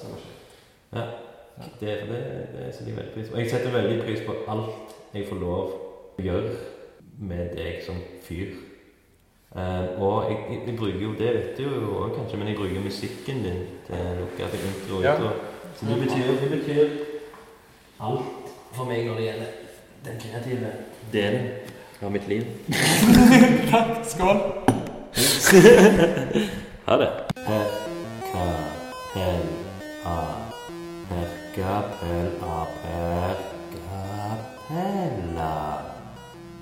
Ja, 0.94 1.06
det, 1.80 1.94
det, 2.10 2.20
det 2.54 2.74
setter 2.74 2.90
jeg 2.90 2.96
veldig 2.96 3.14
pris 3.14 3.28
på. 3.30 3.38
Jeg 3.38 3.50
setter 3.50 3.70
veldig 3.78 4.02
pris 4.02 4.20
på 4.26 4.34
alt 4.50 4.96
jeg 5.14 5.26
får 5.30 5.40
lov 5.42 5.72
å 6.18 6.22
gjøre 6.22 6.52
med 7.18 7.54
deg 7.56 7.80
som 7.86 7.98
fyr. 8.26 8.52
Eh, 9.56 10.02
og 10.02 10.24
jeg, 10.30 10.38
jeg, 10.50 10.58
jeg 10.66 10.76
bruker 10.78 11.00
jo 11.00 11.12
det, 11.18 11.34
vet 11.34 11.58
du 11.58 11.62
jo 11.62 12.12
kanskje, 12.16 12.38
men 12.38 12.48
jeg 12.48 12.56
bruker 12.56 12.80
musikken 12.84 13.36
din 13.42 13.58
til 13.86 13.94
noe 13.96 14.14
lukke 14.20 14.44
til 14.52 14.60
intro 14.68 15.00
Ja. 15.02 15.14
Så 15.76 15.86
det 15.86 15.96
betyr, 16.02 16.26
det 16.40 16.50
betyr 16.50 16.88
alt 18.00 18.22
for 18.76 18.84
meg 18.86 19.06
når 19.06 19.14
det 19.18 19.24
gjelder 19.24 19.46
den 20.04 20.16
kreative 20.22 20.70
delen 21.12 21.46
av 22.02 22.10
mitt 22.14 22.28
liv. 22.28 22.42
Takk. 23.72 23.90
Skål. 24.14 24.38
Ha 26.86 26.94
det. 26.98 27.10
Perka-pel-a. 27.44 28.38
Perka-pel-a. 31.10 32.56
Perka-pella. 34.70 35.82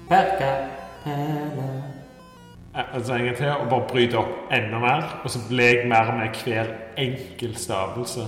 Perka-pella. 0.09 1.88
Ja, 2.79 2.83
Altså 2.95 3.15
en 3.15 3.25
gang 3.25 3.37
til, 3.37 3.51
og 3.51 3.71
bare 3.71 3.87
bryte 3.91 4.19
opp 4.21 4.53
enda 4.55 4.79
mer, 4.79 5.07
og 5.25 5.31
så 5.35 5.41
ble 5.49 5.65
jeg 5.67 5.89
mer 5.91 6.13
med 6.15 6.37
hver 6.45 6.69
enkel 6.97 7.57
stavelse. 7.59 8.27